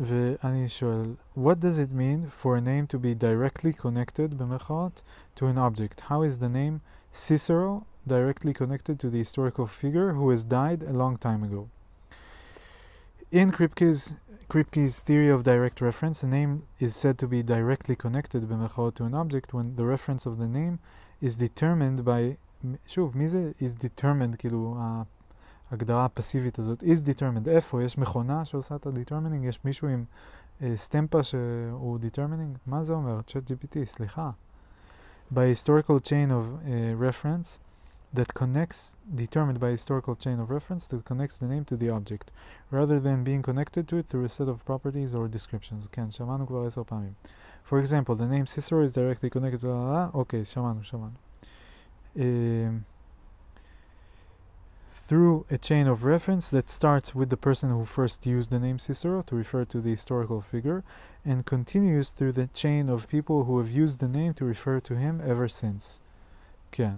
ואני 0.00 0.68
שואל, 0.68 1.14
what 1.36 1.60
does 1.60 1.78
it 1.78 1.92
mean 1.92 2.30
for 2.30 2.56
a 2.56 2.60
name 2.60 2.86
to 2.86 2.98
be 2.98 3.14
directly 3.14 3.72
connected, 3.72 4.38
במרכאות, 4.38 5.02
to 5.34 5.46
an 5.46 5.58
object? 5.58 6.00
How 6.08 6.22
is 6.22 6.38
the 6.38 6.48
name 6.48 6.80
Cicero 7.12 7.84
directly 8.06 8.54
connected 8.54 8.98
to 9.00 9.10
the 9.10 9.18
historical 9.18 9.66
figure 9.66 10.12
who 10.12 10.30
has 10.30 10.42
died 10.44 10.82
a 10.82 10.92
long 10.92 11.18
time 11.18 11.42
ago? 11.42 11.68
In 13.34 13.50
Kripke's 13.52 14.14
Kripke's 14.50 14.98
theory 15.00 15.28
of 15.28 15.44
direct 15.44 15.80
reference, 15.80 16.24
a 16.24 16.26
name 16.26 16.64
is 16.80 16.96
said 16.96 17.16
to 17.18 17.28
be 17.28 17.40
directly 17.40 17.94
connected 17.94 18.48
to 18.48 19.04
an 19.04 19.14
object 19.14 19.54
when 19.54 19.76
the 19.76 19.84
reference 19.84 20.26
of 20.26 20.38
the 20.38 20.48
name 20.48 20.80
is 21.20 21.36
determined 21.36 22.04
by, 22.04 22.36
שוב, 22.86 23.16
מי 23.16 23.28
זה 23.28 23.52
is 23.60 23.74
determined, 23.74 24.36
כאילו 24.38 24.76
ההגדרה 25.70 26.04
הפסיבית 26.04 26.58
הזאת, 26.58 26.82
is 26.82 27.02
determined, 27.02 27.48
איפה? 27.48 27.82
יש 27.82 27.98
מכונה 27.98 28.44
שעושה 28.44 28.76
את 28.76 28.86
ה-determining? 28.86 29.44
יש 29.48 29.64
מישהו 29.64 29.88
עם 29.88 30.04
uh, 30.60 30.64
סטמפה 30.76 31.22
שהוא 31.22 31.98
determining? 31.98 32.58
מה 32.66 32.84
זה 32.84 32.92
אומר? 32.92 33.20
chat 33.20 33.50
GPT, 33.50 33.84
סליחה. 33.84 34.30
By 35.34 35.46
historical 35.54 36.00
chain 36.00 36.30
of 36.30 36.66
uh, 36.66 36.96
reference, 36.98 37.60
that 38.14 38.34
connects, 38.34 38.96
determined 39.14 39.60
by 39.60 39.68
a 39.68 39.70
historical 39.72 40.16
chain 40.16 40.40
of 40.40 40.50
reference 40.50 40.86
that 40.88 41.04
connects 41.04 41.38
the 41.38 41.46
name 41.46 41.64
to 41.66 41.76
the 41.76 41.90
object, 41.90 42.30
rather 42.70 42.98
than 42.98 43.22
being 43.22 43.42
connected 43.42 43.86
to 43.88 43.98
it 43.98 44.06
through 44.06 44.24
a 44.24 44.28
set 44.28 44.48
of 44.48 44.64
properties 44.64 45.14
or 45.14 45.28
descriptions. 45.28 45.86
כן, 45.92 46.10
שמענו 46.10 46.46
כבר 46.46 46.66
עשר 46.66 46.84
פעמים. 46.84 47.12
For 47.64 47.78
example, 47.78 48.16
the 48.16 48.26
name 48.26 48.46
Cicero 48.46 48.82
is 48.82 48.92
directly 48.92 49.30
connected 49.30 49.60
to... 49.60 50.10
אוקיי, 50.14 50.44
שמענו, 50.44 50.82
שמענו. 50.84 51.14
Um, 52.16 52.84
through 55.10 55.44
a 55.50 55.58
chain 55.58 55.86
of 55.88 56.04
reference 56.04 56.50
that 56.50 56.70
starts 56.70 57.14
with 57.14 57.30
the 57.30 57.36
person 57.36 57.70
who 57.70 57.84
first 57.84 58.26
used 58.26 58.50
the 58.50 58.60
name 58.60 58.78
Cicero 58.78 59.22
to 59.22 59.34
refer 59.36 59.64
to 59.64 59.80
the 59.80 59.90
historical 59.90 60.40
figure 60.40 60.84
and 61.24 61.44
continues 61.44 62.10
through 62.10 62.32
the 62.32 62.48
chain 62.54 62.88
of 62.88 63.08
people 63.08 63.44
who 63.44 63.58
have 63.58 63.70
used 63.70 63.98
the 63.98 64.08
name 64.08 64.34
to 64.34 64.44
refer 64.44 64.78
to 64.80 64.94
him 64.96 65.20
ever 65.20 65.48
since. 65.48 66.00
כן. 66.72 66.96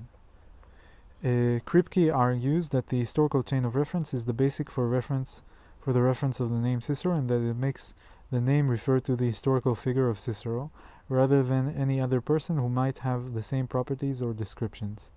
Uh, 1.23 1.59
Kripke 1.65 2.13
argues 2.13 2.69
that 2.69 2.87
the 2.87 2.99
historical 2.99 3.41
chain 3.41 3.65
of 3.65 3.75
reference 3.75 4.13
is 4.13 4.25
the 4.25 4.33
basic 4.33 4.69
for 4.69 4.87
reference 4.87 5.41
for 5.81 5.91
the 5.91 6.01
reference 6.01 6.39
of 6.39 6.51
the 6.51 6.59
name 6.59 6.79
Cicero 6.79 7.15
and 7.15 7.27
that 7.29 7.41
it 7.41 7.55
makes 7.55 7.95
the 8.29 8.41
name 8.41 8.67
refer 8.67 8.99
to 8.99 9.15
the 9.15 9.25
historical 9.25 9.73
figure 9.73 10.09
of 10.09 10.19
Cicero 10.19 10.69
rather 11.09 11.41
than 11.41 11.73
any 11.75 11.99
other 11.99 12.21
person 12.21 12.57
who 12.57 12.69
might 12.69 12.99
have 12.99 13.33
the 13.33 13.41
same 13.41 13.65
properties 13.67 14.21
or 14.21 14.33
descriptions. 14.33 15.11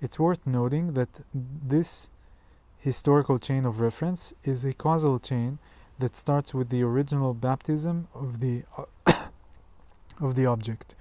It's 0.00 0.18
worth 0.18 0.46
noting 0.46 0.94
that 0.94 1.08
this 1.34 2.08
historical 2.78 3.38
chain 3.38 3.66
of 3.66 3.80
reference 3.80 4.32
is 4.44 4.64
a 4.64 4.72
causal 4.72 5.18
chain 5.18 5.58
that 5.98 6.16
starts 6.16 6.54
with 6.54 6.70
the 6.70 6.82
original 6.82 7.34
baptism 7.34 8.08
of 8.14 8.40
the 8.40 8.62
of 10.20 10.34
the 10.34 10.46
object. 10.46 10.94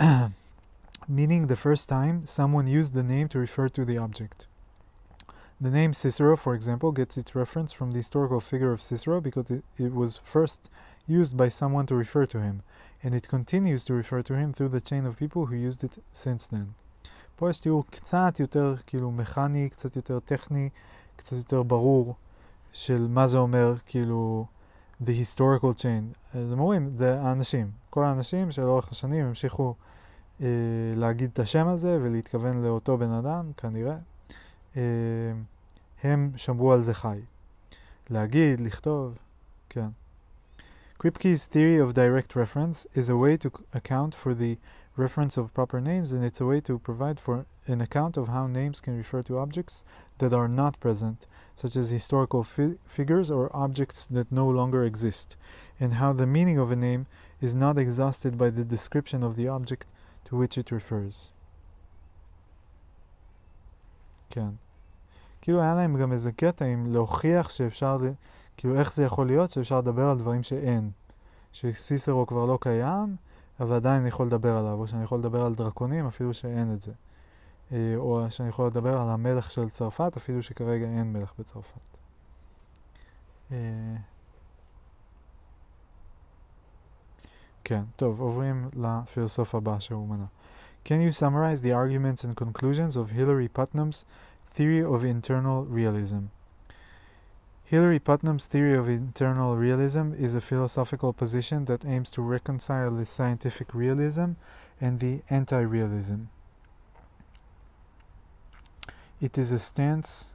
meaning 1.07 1.47
the 1.47 1.55
first 1.55 1.87
time 1.87 2.25
someone 2.25 2.67
used 2.67 2.93
the 2.93 3.03
name 3.03 3.27
to 3.29 3.39
refer 3.39 3.69
to 3.69 3.85
the 3.85 3.97
object. 3.97 4.47
The 5.59 5.71
name 5.71 5.93
Cicero, 5.93 6.37
for 6.37 6.53
example, 6.53 6.91
gets 6.91 7.17
its 7.17 7.33
reference 7.33 7.71
from 7.73 7.91
the 7.91 7.97
historical 7.97 8.39
figure 8.39 8.71
of 8.71 8.81
Cicero 8.81 9.19
because 9.21 9.49
it, 9.49 9.63
it, 9.77 9.93
was 9.93 10.17
first 10.17 10.69
used 11.07 11.35
by 11.35 11.47
someone 11.47 11.87
to 11.87 11.95
refer 11.95 12.27
to 12.27 12.41
him, 12.41 12.61
and 13.01 13.15
it 13.15 13.27
continues 13.27 13.83
to 13.85 13.93
refer 13.93 14.21
to 14.21 14.35
him 14.35 14.53
through 14.53 14.69
the 14.69 14.81
chain 14.81 15.05
of 15.05 15.17
people 15.17 15.47
who 15.47 15.55
used 15.55 15.83
it 15.83 15.97
since 16.11 16.45
then. 16.47 16.73
פה 17.35 17.49
יש 17.49 17.59
תיאור 17.59 17.85
קצת 17.89 18.39
יותר 18.39 18.75
כאילו 18.87 19.11
מכני, 19.11 19.69
קצת 19.69 19.95
יותר 19.95 20.19
טכני, 20.19 20.69
קצת 21.15 21.37
יותר 21.37 21.63
ברור 21.63 22.15
של 22.73 23.07
מה 23.09 23.27
זה 23.27 23.37
אומר 23.37 23.75
כאילו 23.85 24.45
the 25.03 25.09
historical 25.09 25.79
chain. 25.79 26.17
אז 26.33 26.51
הם 26.51 26.59
אומרים, 26.59 26.97
זה 26.97 27.21
האנשים. 27.21 27.71
כל 27.89 28.03
האנשים 28.03 28.51
שלאורך 28.51 28.91
השנים 28.91 29.25
המשיכו 29.25 29.75
אה, 30.41 30.47
להגיד 30.95 31.29
את 31.33 31.39
השם 31.39 31.67
הזה 31.67 31.99
ולהתכוון 32.01 32.63
לאותו 32.63 32.97
בן 32.97 33.11
אדם, 33.11 33.51
כנראה. 33.57 33.95
אה, 34.77 34.81
הם 36.03 36.31
שמרו 36.35 36.73
על 36.73 36.81
זה 36.81 36.93
חי. 36.93 37.19
להגיד, 38.09 38.59
לכתוב, 38.59 39.17
כן. 39.69 39.87
Kripke's 40.99 41.45
theory 41.45 41.77
of 41.77 41.93
direct 41.93 42.35
reference 42.35 42.87
is 42.95 43.07
a 43.09 43.15
way 43.15 43.37
to 43.37 43.51
account 43.71 44.15
for 44.15 44.33
the 44.33 44.57
reference 44.95 45.37
of 45.37 45.53
proper 45.53 45.79
names 45.79 46.11
and 46.11 46.23
it's 46.25 46.41
a 46.41 46.45
way 46.45 46.59
to 46.59 46.79
provide 46.79 47.19
for 47.19 47.45
an 47.67 47.81
account 47.81 48.17
of 48.17 48.29
how 48.29 48.47
names 48.47 48.81
can 48.81 48.97
refer 48.97 49.21
to 49.21 49.37
objects 49.37 49.83
that 50.17 50.33
are 50.33 50.47
not 50.47 50.79
present, 50.79 51.27
such 51.55 51.75
as 51.75 51.91
historical 51.91 52.43
fi 52.43 52.75
figures 52.87 53.29
or 53.29 53.55
objects 53.55 54.05
that 54.05 54.31
no 54.31 54.47
longer 54.49 54.83
exist, 54.83 55.37
and 55.79 55.93
how 55.93 56.13
the 56.13 56.25
meaning 56.25 56.57
of 56.57 56.71
a 56.71 56.75
name 56.75 57.05
is 57.41 57.53
not 57.53 57.77
exhausted 57.77 58.37
by 58.37 58.49
the 58.49 58.65
description 58.65 59.21
of 59.23 59.35
the 59.35 59.47
object 59.47 59.85
to 60.32 60.34
which 60.34 60.58
it 60.58 60.68
refers. 60.68 61.30
כן. 64.30 64.48
כאילו 65.40 65.60
היה 65.60 65.74
להם 65.74 65.96
גם 65.96 66.12
איזה 66.12 66.32
קטע 66.32 66.64
עם 66.64 66.92
להוכיח 66.92 67.50
שאפשר, 67.50 67.98
כאילו 68.56 68.74
איך 68.78 68.94
זה 68.94 69.04
יכול 69.04 69.26
להיות 69.26 69.50
שאפשר 69.50 69.78
לדבר 69.78 70.10
על 70.10 70.18
דברים 70.18 70.42
שאין. 70.42 70.90
שסיסרו 71.52 72.26
כבר 72.26 72.44
לא 72.44 72.58
קיים, 72.60 73.16
אבל 73.60 73.76
עדיין 73.76 74.00
אני 74.00 74.08
יכול 74.08 74.26
לדבר 74.26 74.56
עליו, 74.56 74.72
או 74.72 74.86
שאני 74.88 75.04
יכול 75.04 75.18
לדבר 75.18 75.42
על 75.42 75.54
דרקונים 75.54 76.06
אפילו 76.06 76.34
שאין 76.34 76.74
את 76.74 76.82
זה. 76.82 76.92
או 77.96 78.26
שאני 78.30 78.48
יכול 78.48 78.66
לדבר 78.66 79.00
על 79.00 79.08
המלך 79.08 79.50
של 79.50 79.68
צרפת 79.68 80.16
אפילו 80.16 80.42
שכרגע 80.42 80.86
אין 80.86 81.12
מלך 81.12 81.32
בצרפת. 81.38 81.80
כן, 87.63 87.83
טוב, 87.95 88.21
עוברים 88.21 88.69
לפילוסוף 88.73 89.55
הבא 89.55 89.79
שהוא 89.79 90.07
מנה. 90.07 90.25
Can 90.85 91.01
you 91.01 91.11
summarize 91.11 91.61
the 91.61 91.73
arguments 91.73 92.23
and 92.23 92.35
conclusions 92.37 92.95
of 92.95 93.11
Hilary 93.11 93.49
Putnam's 93.49 94.05
theory 94.55 94.81
of 94.81 95.03
internal 95.03 95.65
realism? 95.65 96.29
Hilary 97.65 97.99
Putnam's 97.99 98.45
theory 98.45 98.75
of 98.77 98.87
internal 98.87 99.57
realism 99.57 100.13
is 100.13 100.33
a 100.33 100.39
philosophical 100.39 101.11
position 101.11 101.65
that 101.65 101.83
aims 101.83 102.09
to 102.11 102.21
reconcile 102.21 102.91
the 102.91 103.05
scientific 103.05 103.73
realism 103.73 104.31
and 104.79 105.01
the 105.01 105.21
anti 105.29 105.59
realism. 105.59 106.19
It 109.19 109.37
is 109.37 109.51
a 109.51 109.59
stance 109.59 110.33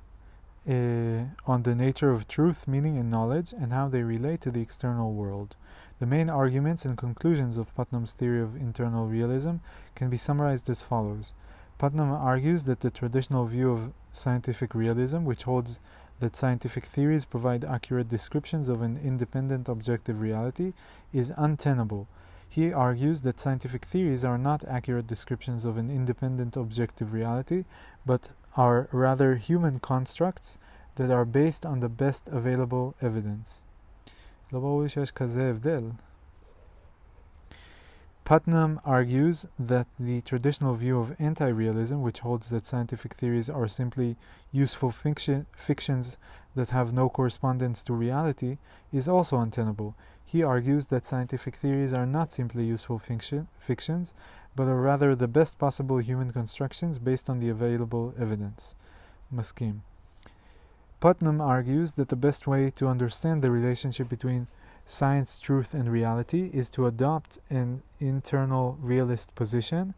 uh, 0.69 1.24
on 1.47 1.62
the 1.62 1.74
nature 1.74 2.11
of 2.11 2.28
truth, 2.28 2.69
meaning, 2.69 2.99
and 2.99 3.11
knowledge, 3.11 3.53
and 3.53 3.73
how 3.73 3.89
they 3.89 4.03
relate 4.03 4.43
to 4.43 4.51
the 4.51 4.61
external 4.61 5.12
world. 5.15 5.57
The 5.99 6.06
main 6.06 6.30
arguments 6.30 6.86
and 6.86 6.95
conclusions 6.95 7.57
of 7.57 7.74
Putnam's 7.74 8.14
theory 8.14 8.40
of 8.40 8.56
internal 8.56 9.07
realism 9.07 9.56
can 9.95 10.11
be 10.11 10.18
summarized 10.18 10.69
as 10.69 10.84
follows. 10.84 11.34
Putnam 11.80 12.11
argues 12.11 12.65
that 12.65 12.82
the 12.82 12.91
traditional 12.91 13.45
view 13.45 13.72
of 13.72 13.94
scientific 14.11 14.76
realism, 14.76 15.26
which 15.26 15.44
holds 15.44 15.80
that 16.19 16.36
scientific 16.36 16.86
theories 16.86 17.26
provide 17.26 17.65
accurate 17.65 18.10
descriptions 18.10 18.69
of 18.69 18.84
an 18.84 18.98
independent 19.03 19.68
objective 19.68 20.22
reality, 20.22 20.74
is 21.14 21.34
untenable. 21.36 22.07
He 22.48 22.72
argues 22.72 23.22
that 23.22 23.40
scientific 23.40 23.86
theories 23.86 24.24
are 24.24 24.38
not 24.38 24.64
accurate 24.65 25.07
descriptions 25.07 25.65
of 25.65 25.78
an 25.78 25.90
independent 25.90 26.56
objective 26.56 27.11
reality, 27.11 27.65
but 28.06 28.32
are 28.56 28.88
rather 28.91 29.36
human 29.36 29.80
constructs 29.80 30.57
that 30.95 31.11
are 31.11 31.26
based 31.26 31.65
on 31.65 31.80
the 31.80 31.90
best 31.90 32.28
available 32.30 32.95
evidence. 33.02 33.64
Putnam 38.24 38.80
argues 38.86 39.45
that 39.57 39.88
the 39.99 40.22
traditional 40.22 40.76
view 40.76 40.99
of 40.99 41.15
anti 41.19 41.48
realism, 41.48 42.02
which 42.02 42.19
holds 42.19 42.49
that 42.49 42.65
scientific 42.65 43.14
theories 43.14 43.49
are 43.49 43.68
simply 43.68 44.15
useful 44.52 44.91
fiction, 44.91 45.48
fictions 45.53 46.18
that 46.56 46.69
have 46.69 46.94
no 46.94 47.10
correspondence 47.10 47.84
to 47.84 47.94
reality, 47.94 48.57
is 48.94 49.10
also 49.10 49.38
untenable. 49.38 49.95
He 50.26 50.44
argues 50.44 50.88
that 50.88 51.07
scientific 51.07 51.56
theories 51.56 51.94
are 51.94 52.06
not 52.06 52.34
simply 52.34 52.65
useful 52.65 52.99
fiction, 52.99 53.48
fictions, 53.57 54.14
but 54.56 54.68
are 54.68 54.82
rather 54.82 55.15
the 55.15 55.28
best 55.28 55.57
possible 55.57 55.98
human 55.98 56.32
constructions 56.32 56.99
based 56.99 57.30
on 57.30 57.40
the 57.40 57.49
available 57.49 58.14
evidence. 58.19 58.76
Maskim. 59.34 59.82
Putnam 60.99 61.40
argues 61.40 61.94
that 61.94 62.10
the 62.10 62.15
best 62.15 62.48
way 62.48 62.72
to 62.72 62.88
understand 62.88 63.41
the 63.41 63.52
relationship 63.52 64.10
between 64.10 64.48
science, 64.86 65.40
truth, 65.40 65.74
and 65.74 65.91
reality 65.91 66.49
is 66.53 66.69
to 66.72 66.88
adopt 66.88 67.38
an 67.49 67.84
internal 67.99 68.78
realist 68.82 69.36
position 69.36 69.94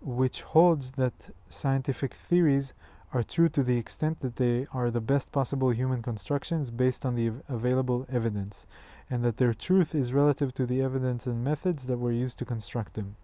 which 0.00 0.42
holds 0.42 0.92
that 0.92 1.30
scientific 1.48 2.14
theories 2.14 2.74
are 3.12 3.22
true 3.22 3.48
to 3.50 3.62
the 3.62 3.76
extent 3.76 4.18
that 4.20 4.36
they 4.36 4.66
are 4.72 4.90
the 4.90 5.00
best 5.00 5.30
possible 5.30 5.70
human 5.70 6.02
constructions 6.02 6.72
based 6.72 7.06
on 7.06 7.14
the 7.14 7.30
available 7.48 8.06
evidence, 8.10 8.66
and 9.08 9.22
that 9.22 9.36
their 9.36 9.54
truth 9.54 9.94
is 9.94 10.12
relative 10.12 10.52
to 10.54 10.66
the 10.66 10.82
evidence 10.82 11.26
and 11.26 11.44
methods 11.44 11.86
that 11.86 11.98
were 11.98 12.10
used 12.10 12.38
to 12.38 12.44
construct 12.44 12.94
them. 12.94 13.14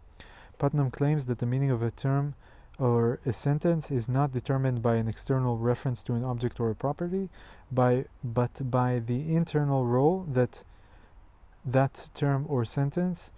Putnam 0.59 0.90
claims 0.90 1.27
that 1.27 1.39
the 1.39 1.47
meaning 1.47 1.70
of 1.70 1.82
a 1.82 1.90
term 1.90 2.35
or 2.79 3.19
a 3.27 3.33
sentence 3.33 3.91
is 3.91 4.09
not 4.09 4.33
determined 4.33 4.83
by 4.83 4.97
an 4.97 5.09
external 5.09 5.59
reference 5.59 6.03
to 6.05 6.15
an 6.15 6.25
object 6.25 6.61
or 6.61 6.71
a 6.71 6.75
property, 6.75 7.29
by, 7.73 8.05
but 8.23 8.71
by 8.71 9.01
the 9.01 9.35
internal 9.35 9.85
role 9.87 10.25
that 10.29 10.65
that 11.65 12.11
term 12.15 12.47
or 12.49 12.65
sentence 12.65 13.33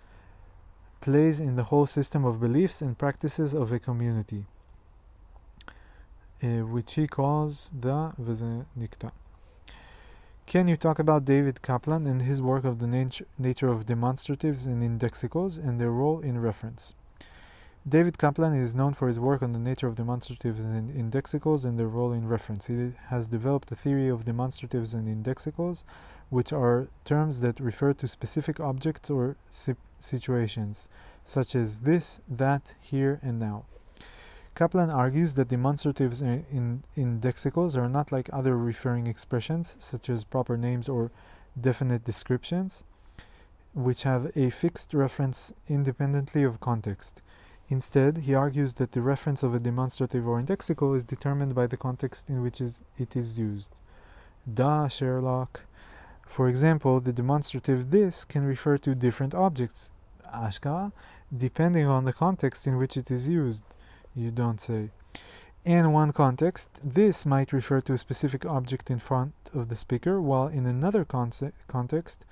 plays 1.00 1.40
in 1.40 1.56
the 1.56 1.64
whole 1.64 1.86
system 1.86 2.24
of 2.24 2.40
beliefs 2.40 2.82
and 2.82 2.98
practices 2.98 3.54
of 3.54 3.72
a 3.72 3.78
community, 3.78 4.44
uh, 6.42 6.48
which 6.66 6.94
he 6.94 7.06
calls 7.06 7.70
the 7.78 8.12
nikta. 8.78 9.10
Can 10.46 10.68
you 10.68 10.76
talk 10.76 10.98
about 10.98 11.24
David 11.24 11.62
Kaplan 11.62 12.06
and 12.06 12.22
his 12.22 12.42
work 12.42 12.64
of 12.64 12.78
the 12.80 12.86
nat- 12.86 13.22
nature 13.38 13.68
of 13.68 13.86
demonstratives 13.86 14.66
and 14.66 14.82
indexicals 14.82 15.58
and 15.58 15.80
their 15.80 15.90
role 15.92 16.20
in 16.20 16.40
reference? 16.40 16.94
David 17.88 18.18
Kaplan 18.18 18.52
is 18.52 18.74
known 18.74 18.92
for 18.92 19.08
his 19.08 19.18
work 19.18 19.42
on 19.42 19.52
the 19.52 19.58
nature 19.58 19.86
of 19.86 19.94
demonstratives 19.94 20.58
and 20.58 20.90
indexicals 20.90 21.64
and 21.64 21.80
their 21.80 21.88
role 21.88 22.12
in 22.12 22.28
reference. 22.28 22.66
He 22.66 22.92
has 23.08 23.26
developed 23.28 23.72
a 23.72 23.74
theory 23.74 24.08
of 24.08 24.26
demonstratives 24.26 24.92
and 24.92 25.08
indexicals, 25.08 25.84
which 26.28 26.52
are 26.52 26.88
terms 27.06 27.40
that 27.40 27.58
refer 27.58 27.94
to 27.94 28.06
specific 28.06 28.60
objects 28.60 29.08
or 29.08 29.36
si- 29.48 29.76
situations, 29.98 30.90
such 31.24 31.56
as 31.56 31.80
this, 31.80 32.20
that, 32.28 32.74
here, 32.82 33.18
and 33.22 33.40
now. 33.40 33.64
Kaplan 34.54 34.90
argues 34.90 35.34
that 35.34 35.48
demonstratives 35.48 36.20
and 36.20 36.44
in 36.50 36.82
indexicals 36.98 37.78
are 37.78 37.88
not 37.88 38.12
like 38.12 38.28
other 38.30 38.58
referring 38.58 39.06
expressions, 39.06 39.76
such 39.78 40.10
as 40.10 40.22
proper 40.22 40.58
names 40.58 40.86
or 40.86 41.10
definite 41.58 42.04
descriptions, 42.04 42.84
which 43.72 44.02
have 44.02 44.30
a 44.36 44.50
fixed 44.50 44.92
reference 44.92 45.54
independently 45.66 46.42
of 46.42 46.60
context. 46.60 47.22
Instead, 47.70 48.18
he 48.18 48.34
argues 48.34 48.74
that 48.74 48.92
the 48.92 49.00
reference 49.00 49.44
of 49.44 49.54
a 49.54 49.60
demonstrative 49.60 50.26
or 50.26 50.42
indexical 50.42 50.96
is 50.96 51.04
determined 51.04 51.54
by 51.54 51.68
the 51.68 51.76
context 51.76 52.28
in 52.28 52.42
which 52.42 52.60
it 52.60 53.16
is 53.16 53.38
used. 53.38 53.70
Da 54.52 54.88
Sherlock. 54.88 55.62
For 56.26 56.48
example, 56.48 56.98
the 57.00 57.12
demonstrative 57.12 57.90
this 57.90 58.24
can 58.24 58.42
refer 58.42 58.76
to 58.78 58.94
different 58.94 59.34
objects, 59.34 59.90
ashka, 60.34 60.90
depending 61.34 61.86
on 61.86 62.04
the 62.04 62.12
context 62.12 62.66
in 62.66 62.76
which 62.76 62.96
it 62.96 63.08
is 63.10 63.28
used. 63.28 63.62
You 64.16 64.32
don't 64.32 64.60
say. 64.60 64.90
In 65.64 65.92
one 65.92 66.12
context, 66.12 66.80
this 66.82 67.24
might 67.24 67.52
refer 67.52 67.80
to 67.82 67.92
a 67.92 67.98
specific 67.98 68.44
object 68.44 68.90
in 68.90 68.98
front 68.98 69.34
of 69.54 69.68
the 69.68 69.76
speaker, 69.76 70.20
while 70.20 70.48
in 70.48 70.66
another 70.66 71.04
context, 71.04 72.24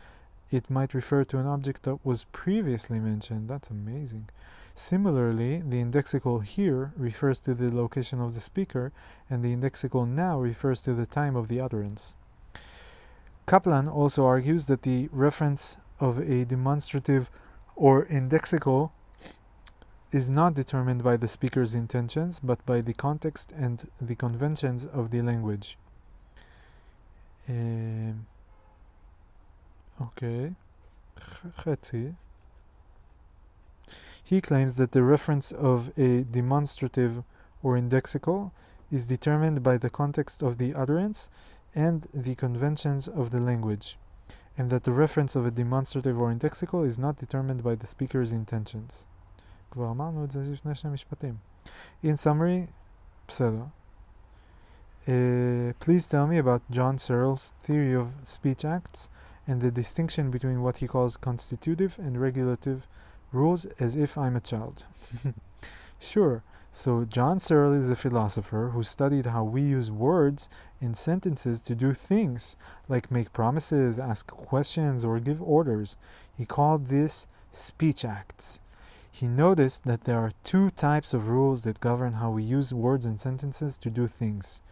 it 0.51 0.71
might 0.71 0.95
refer 0.95 1.25
to 1.25 1.39
an 1.39 1.47
object 1.47 1.83
that 1.85 2.05
was 2.05 2.25
previously 2.25 2.99
mentioned. 2.99 3.49
That's 3.49 3.71
amazing. 3.71 4.31
Similarly, 4.79 5.61
the 5.61 5.83
indexical 5.83 6.45
here 6.45 6.93
refers 6.97 7.41
to 7.41 7.53
the 7.53 7.69
location 7.69 8.21
of 8.21 8.35
the 8.35 8.41
speaker, 8.41 8.93
and 9.29 9.43
the 9.43 9.53
indexical 9.53 10.07
now 10.07 10.39
refers 10.39 10.81
to 10.83 10.95
the 10.95 11.05
time 11.05 11.35
of 11.35 11.49
the 11.49 11.61
utterance. 11.61 12.15
Kaplan 13.45 13.89
also 13.89 14.25
argues 14.25 14.67
that 14.67 14.83
the 14.83 15.09
reference 15.11 15.79
of 15.99 16.21
a 16.21 16.45
demonstrative 16.45 17.29
or 17.75 18.07
indexical 18.07 18.93
is 20.13 20.31
not 20.31 20.55
determined 20.55 21.03
by 21.03 21.17
the 21.17 21.27
speaker's 21.27 21.75
intentions, 21.75 22.39
but 22.39 22.65
by 22.65 22.81
the 22.81 22.95
context 22.95 23.53
and 23.57 23.91
the 24.01 24.15
conventions 24.15 24.87
of 24.87 25.11
the 25.11 25.23
language. 25.23 25.77
Um, 27.49 28.27
okay. 30.01 30.53
He 34.28 34.42
claims 34.42 34.76
that 34.76 34.92
the 34.92 35.04
reference 35.04 35.52
of 35.52 35.92
a 35.98 36.24
demonstrative 36.24 37.24
or 37.62 37.78
indexical 37.78 38.52
is 38.92 39.08
determined 39.08 39.64
by 39.64 39.78
the 39.78 39.90
context 39.90 40.42
of 40.42 40.58
the 40.58 40.74
utterance 40.74 41.30
and 41.76 42.08
the 42.14 42.36
conventions 42.36 43.08
of 43.08 43.32
the 43.32 43.42
language, 43.42 43.98
and 44.58 44.70
that 44.70 44.84
the 44.84 44.92
reference 44.92 45.36
of 45.36 45.46
a 45.46 45.52
demonstrative 45.52 46.20
or 46.20 46.32
indexical 46.32 46.86
is 46.86 47.00
not 47.00 47.18
determined 47.18 47.64
by 47.64 47.76
the 47.76 47.88
speaker's 47.88 48.32
intentions. 48.32 49.08
In 52.04 52.18
summary, 52.18 52.68
בסדר. 53.28 53.72
Uh, 55.06 55.74
please 55.80 56.08
tell 56.08 56.28
me 56.28 56.38
about 56.38 56.62
John 56.70 56.98
Searle's 56.98 57.52
theory 57.62 57.94
of 57.94 58.12
speech 58.24 58.64
acts 58.64 59.10
and 59.48 59.62
the 59.62 59.72
distinction 59.72 60.32
between 60.32 60.62
what 60.62 60.78
he 60.78 60.88
calls 60.88 61.18
constitutive 61.18 61.98
and 62.00 62.22
regulative 62.22 62.88
rules 63.33 63.67
as 63.79 63.97
if 63.97 64.17
I'm 64.17 64.37
a 64.37 64.41
child. 64.41 64.85
sure. 66.01 66.43
So, 66.71 67.05
John 67.05 67.41
Searle 67.41 67.73
is 67.73 67.91
a 67.91 67.97
philosopher 67.97 68.71
who 68.75 68.83
studied 68.83 69.27
how 69.27 69.43
we 69.43 69.63
use 69.63 69.91
words 69.91 70.51
in 70.81 70.95
sentences 70.95 71.61
to 71.63 71.75
do 71.75 71.95
things 71.95 72.57
like 72.89 73.11
make 73.11 73.33
promises, 73.33 73.99
ask 73.99 74.27
questions, 74.29 75.05
or 75.05 75.19
give 75.19 75.43
orders. 75.43 75.97
He 76.37 76.45
called 76.45 76.87
this 76.87 77.27
speech 77.53 78.05
acts. 78.05 78.61
He 79.11 79.27
noticed 79.27 79.85
that 79.85 80.05
there 80.05 80.19
are 80.19 80.33
two 80.45 80.71
types 80.71 81.13
of 81.13 81.29
rules 81.29 81.63
that 81.63 81.81
govern 81.81 82.15
how 82.15 82.31
we 82.31 82.45
use 82.45 82.73
words 82.73 83.07
and 83.07 83.19
sentences 83.19 83.77
to 83.79 83.91
do 83.91 84.07
things 84.07 84.63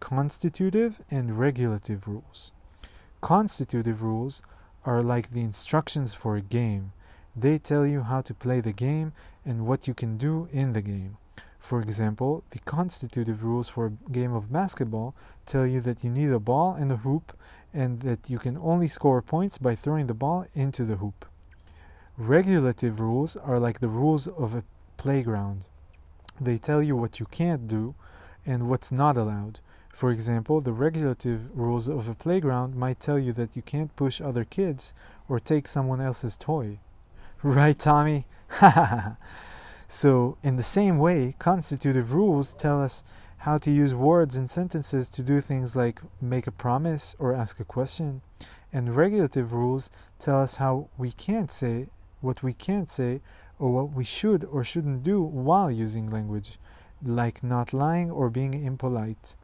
constitutive 0.00 1.02
and 1.10 1.38
regulative 1.38 2.08
rules. 2.08 2.52
Constitutive 3.20 4.02
rules 4.02 4.40
are 4.86 5.02
like 5.02 5.32
the 5.32 5.42
instructions 5.42 6.14
for 6.14 6.36
a 6.36 6.40
game. 6.40 6.92
They 7.36 7.58
tell 7.58 7.86
you 7.86 8.02
how 8.02 8.22
to 8.22 8.34
play 8.34 8.60
the 8.60 8.72
game 8.72 9.12
and 9.44 9.66
what 9.66 9.86
you 9.86 9.94
can 9.94 10.16
do 10.16 10.48
in 10.52 10.72
the 10.72 10.82
game. 10.82 11.16
For 11.60 11.80
example, 11.80 12.42
the 12.50 12.58
constitutive 12.60 13.44
rules 13.44 13.68
for 13.68 13.86
a 13.86 14.10
game 14.10 14.32
of 14.32 14.52
basketball 14.52 15.14
tell 15.46 15.66
you 15.66 15.80
that 15.82 16.02
you 16.02 16.10
need 16.10 16.30
a 16.30 16.40
ball 16.40 16.74
and 16.74 16.90
a 16.90 16.96
hoop 16.96 17.36
and 17.72 18.00
that 18.00 18.28
you 18.28 18.38
can 18.38 18.58
only 18.58 18.88
score 18.88 19.22
points 19.22 19.58
by 19.58 19.74
throwing 19.74 20.06
the 20.06 20.14
ball 20.14 20.46
into 20.54 20.84
the 20.84 20.96
hoop. 20.96 21.26
Regulative 22.16 22.98
rules 22.98 23.36
are 23.36 23.58
like 23.58 23.80
the 23.80 23.88
rules 23.88 24.26
of 24.26 24.54
a 24.54 24.64
playground. 24.96 25.64
They 26.40 26.58
tell 26.58 26.82
you 26.82 26.96
what 26.96 27.20
you 27.20 27.26
can't 27.26 27.68
do 27.68 27.94
and 28.44 28.68
what's 28.68 28.90
not 28.90 29.16
allowed. 29.16 29.60
For 29.92 30.10
example, 30.10 30.60
the 30.60 30.72
regulative 30.72 31.56
rules 31.56 31.88
of 31.88 32.08
a 32.08 32.14
playground 32.14 32.74
might 32.74 33.00
tell 33.00 33.18
you 33.18 33.32
that 33.34 33.54
you 33.54 33.62
can't 33.62 33.94
push 33.96 34.20
other 34.20 34.44
kids 34.44 34.94
or 35.28 35.38
take 35.38 35.68
someone 35.68 36.00
else's 36.00 36.36
toy. 36.36 36.78
Right, 37.42 37.78
Tommy? 37.78 38.26
so, 39.88 40.36
in 40.42 40.56
the 40.56 40.62
same 40.62 40.98
way, 40.98 41.34
constitutive 41.38 42.12
rules 42.12 42.52
tell 42.52 42.82
us 42.82 43.02
how 43.38 43.56
to 43.58 43.70
use 43.70 43.94
words 43.94 44.36
and 44.36 44.50
sentences 44.50 45.08
to 45.08 45.22
do 45.22 45.40
things 45.40 45.74
like 45.74 46.02
make 46.20 46.46
a 46.46 46.52
promise 46.52 47.16
or 47.18 47.34
ask 47.34 47.58
a 47.58 47.64
question. 47.64 48.20
And 48.72 48.94
regulative 48.94 49.54
rules 49.54 49.90
tell 50.18 50.38
us 50.38 50.56
how 50.56 50.90
we 50.98 51.12
can't 51.12 51.50
say 51.50 51.86
what 52.20 52.42
we 52.42 52.52
can't 52.52 52.90
say 52.90 53.20
or 53.58 53.72
what 53.72 53.92
we 53.92 54.04
should 54.04 54.44
or 54.44 54.62
shouldn't 54.62 55.02
do 55.02 55.22
while 55.22 55.70
using 55.70 56.10
language, 56.10 56.58
like 57.02 57.42
not 57.42 57.72
lying 57.72 58.10
or 58.10 58.30
being 58.30 58.54
impolite. 58.54 59.36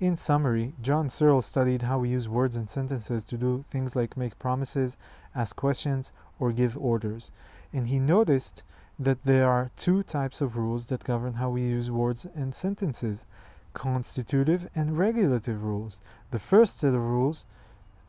In 0.00 0.16
summary, 0.16 0.74
John 0.80 1.10
Searle 1.10 1.42
studied 1.42 1.82
how 1.82 1.98
we 1.98 2.10
use 2.10 2.28
words 2.28 2.56
and 2.56 2.68
sentences 2.68 3.24
to 3.24 3.36
do 3.36 3.62
things 3.62 3.94
like 3.94 4.16
make 4.16 4.38
promises, 4.38 4.96
ask 5.34 5.54
questions, 5.54 6.12
or 6.42 6.50
give 6.50 6.76
orders. 6.76 7.30
And 7.72 7.86
he 7.86 8.00
noticed 8.00 8.64
that 8.98 9.22
there 9.22 9.48
are 9.48 9.70
two 9.76 10.02
types 10.02 10.40
of 10.40 10.56
rules 10.56 10.86
that 10.86 11.04
govern 11.04 11.34
how 11.34 11.50
we 11.50 11.62
use 11.62 11.88
words 11.88 12.26
and 12.34 12.52
sentences 12.52 13.26
constitutive 13.74 14.68
and 14.74 14.98
regulative 14.98 15.62
rules. 15.62 16.00
The 16.32 16.40
first 16.40 16.80
set 16.80 16.94
of 16.94 17.00
rules 17.00 17.46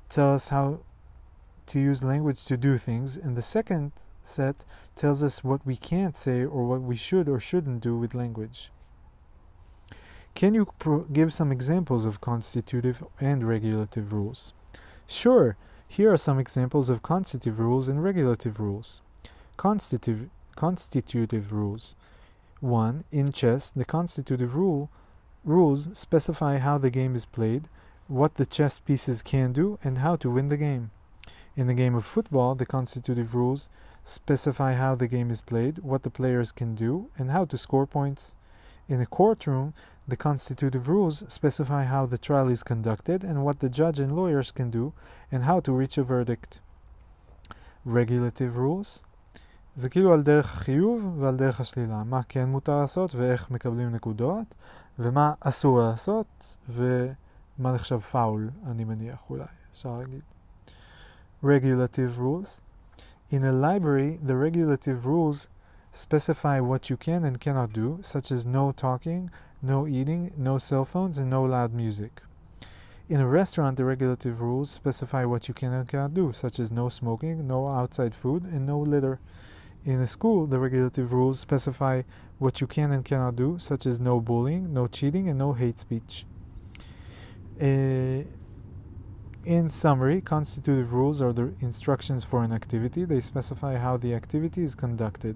tell 0.10 0.34
us 0.34 0.50
how 0.50 0.80
to 1.68 1.80
use 1.80 2.04
language 2.04 2.44
to 2.46 2.58
do 2.58 2.78
things, 2.78 3.16
and 3.16 3.38
the 3.38 3.42
second 3.44 3.92
set 4.20 4.66
tells 4.96 5.24
us 5.24 5.44
what 5.44 5.66
we 5.66 5.76
can't 5.76 6.18
say 6.18 6.44
or 6.44 6.66
what 6.66 6.82
we 6.82 6.96
should 6.96 7.30
or 7.30 7.40
shouldn't 7.40 7.82
do 7.82 7.96
with 7.96 8.16
language. 8.16 8.72
Can 10.36 10.56
you 10.56 10.66
pro- 10.80 11.04
give 11.04 11.32
some 11.32 11.52
examples 11.52 12.04
of 12.04 12.20
constitutive 12.20 13.04
and 13.22 13.48
regulative 13.48 14.12
rules? 14.12 14.54
Sure, 15.08 15.56
here 15.94 16.12
are 16.12 16.18
some 16.18 16.40
examples 16.40 16.90
of 16.90 17.04
constitutive 17.04 17.60
rules 17.60 17.88
and 17.88 18.04
regulative 18.04 18.60
rules. 18.60 19.04
Constitutive, 19.58 20.28
constitutive 20.56 21.54
rules. 21.54 21.96
1. 22.62 23.04
In 23.12 23.32
chess, 23.32 23.70
the 23.70 23.86
constitutive 23.86 24.56
rule 24.56 24.90
rules 25.46 25.90
specify 25.94 26.58
how 26.58 26.80
the 26.80 26.90
game 26.90 27.14
is 27.14 27.28
played, 27.28 27.70
what 28.08 28.36
the 28.36 28.46
chess 28.48 28.80
pieces 28.80 29.22
can 29.22 29.54
do, 29.54 29.78
and 29.84 30.00
how 30.00 30.16
to 30.16 30.32
win 30.32 30.50
the 30.50 30.58
game. 30.58 30.90
In 31.56 31.68
the 31.68 31.76
game 31.76 31.94
of 31.94 32.04
football, 32.04 32.56
the 32.56 32.66
constitutive 32.66 33.36
rules 33.36 33.70
specify 34.04 34.74
how 34.74 34.96
the 34.96 35.08
game 35.08 35.30
is 35.30 35.44
played, 35.44 35.78
what 35.78 36.02
the 36.02 36.10
players 36.10 36.52
can 36.52 36.74
do, 36.74 37.12
and 37.20 37.30
how 37.30 37.46
to 37.46 37.56
score 37.56 37.86
points. 37.86 38.36
In 38.90 39.00
a 39.00 39.06
courtroom, 39.06 39.76
the 40.07 40.17
constitutive 40.17 40.89
rules 40.89 41.25
specify 41.29 41.85
how 41.85 42.07
the 42.07 42.19
trial 42.19 42.49
is 42.49 42.63
conducted 42.63 43.23
and 43.23 43.45
what 43.45 43.61
the 43.61 43.69
judge 43.69 44.01
and 44.01 44.13
lawyers 44.17 44.51
can 44.51 44.71
do 44.71 44.93
and 45.31 45.43
how 45.45 45.61
to 45.61 45.73
reach 45.73 45.99
a 45.99 46.03
verdict. 46.03 46.61
Regulative 47.85 48.57
rules 48.57 49.05
זה 49.77 49.89
כאילו 49.89 50.13
על 50.13 50.23
דרך 50.23 50.55
החיוב 50.55 51.17
ועל 51.19 51.37
דרך 51.37 51.61
השלילה, 51.61 52.05
מה 52.05 52.21
כן 52.29 52.49
מותר 52.49 52.81
לעשות 52.81 53.15
ואיך 53.15 53.51
מקבלים 53.51 53.91
נקודות 53.91 54.55
ומה 54.99 55.33
אסור 55.41 55.81
לעשות 55.81 56.57
ומה 56.69 57.73
נחשב 57.73 57.99
פאול, 57.99 58.51
אני 58.67 58.85
מניח 58.85 59.19
אולי, 59.31 59.45
אפשר 59.73 59.99
להגיד. 59.99 60.21
Regulative 61.45 62.19
rules 62.19 62.61
In 63.31 63.45
a 63.45 63.53
library, 63.53 64.19
the 64.23 64.37
regulative 64.37 65.05
rules 65.05 65.49
specify 65.93 66.61
what 66.61 66.89
you 66.89 66.97
can 66.97 67.25
and 67.25 67.39
cannot 67.39 67.75
do, 67.75 67.99
such 68.01 68.33
as 68.33 68.47
no 68.47 68.73
talking, 68.73 69.31
no 69.64 69.88
eating, 69.88 70.32
no 70.38 70.58
cell 70.58 70.86
phones, 70.86 71.18
and 71.18 71.30
no 71.30 71.44
loud 71.44 71.74
music. 71.74 72.22
In 73.10 73.20
a 73.20 73.28
restaurant, 73.28 73.78
the 73.78 73.86
regulative 73.86 74.42
rules 74.42 74.70
specify 74.70 75.26
what 75.26 75.48
you 75.48 75.54
can 75.54 75.74
and 75.74 75.88
cannot 75.88 76.14
do, 76.14 76.34
such 76.34 76.60
as 76.60 76.72
no 76.72 76.90
smoking, 76.90 77.48
no 77.48 77.68
outside 77.68 78.14
food, 78.14 78.44
and 78.44 78.66
no 78.66 78.80
litter. 78.80 79.20
In 79.86 80.00
a 80.02 80.08
school, 80.08 80.46
the 80.46 80.60
regulative 80.60 81.12
rules 81.14 81.40
specify 81.40 82.04
what 82.40 82.62
you 82.62 82.68
can 82.68 82.92
and 82.92 83.04
cannot 83.04 83.36
do, 83.36 83.58
such 83.58 83.86
as 83.86 84.00
no 84.00 84.20
bullying, 84.20 84.74
no 84.74 84.88
cheating, 84.88 85.28
and 85.30 85.40
no 85.40 85.54
hate 85.54 85.80
speech. 85.80 86.26
Uh, 87.62 88.24
In 89.46 89.70
summary, 89.70 90.22
constitutive 90.22 90.94
rules 90.94 91.22
are 91.22 91.34
the 91.34 91.54
instructions 91.60 92.24
for 92.24 92.44
an 92.46 92.54
activity. 92.54 93.04
They 93.04 93.20
specify 93.20 93.78
how 93.78 93.98
the 93.98 94.14
activity 94.14 94.64
is 94.64 94.74
conducted, 94.74 95.36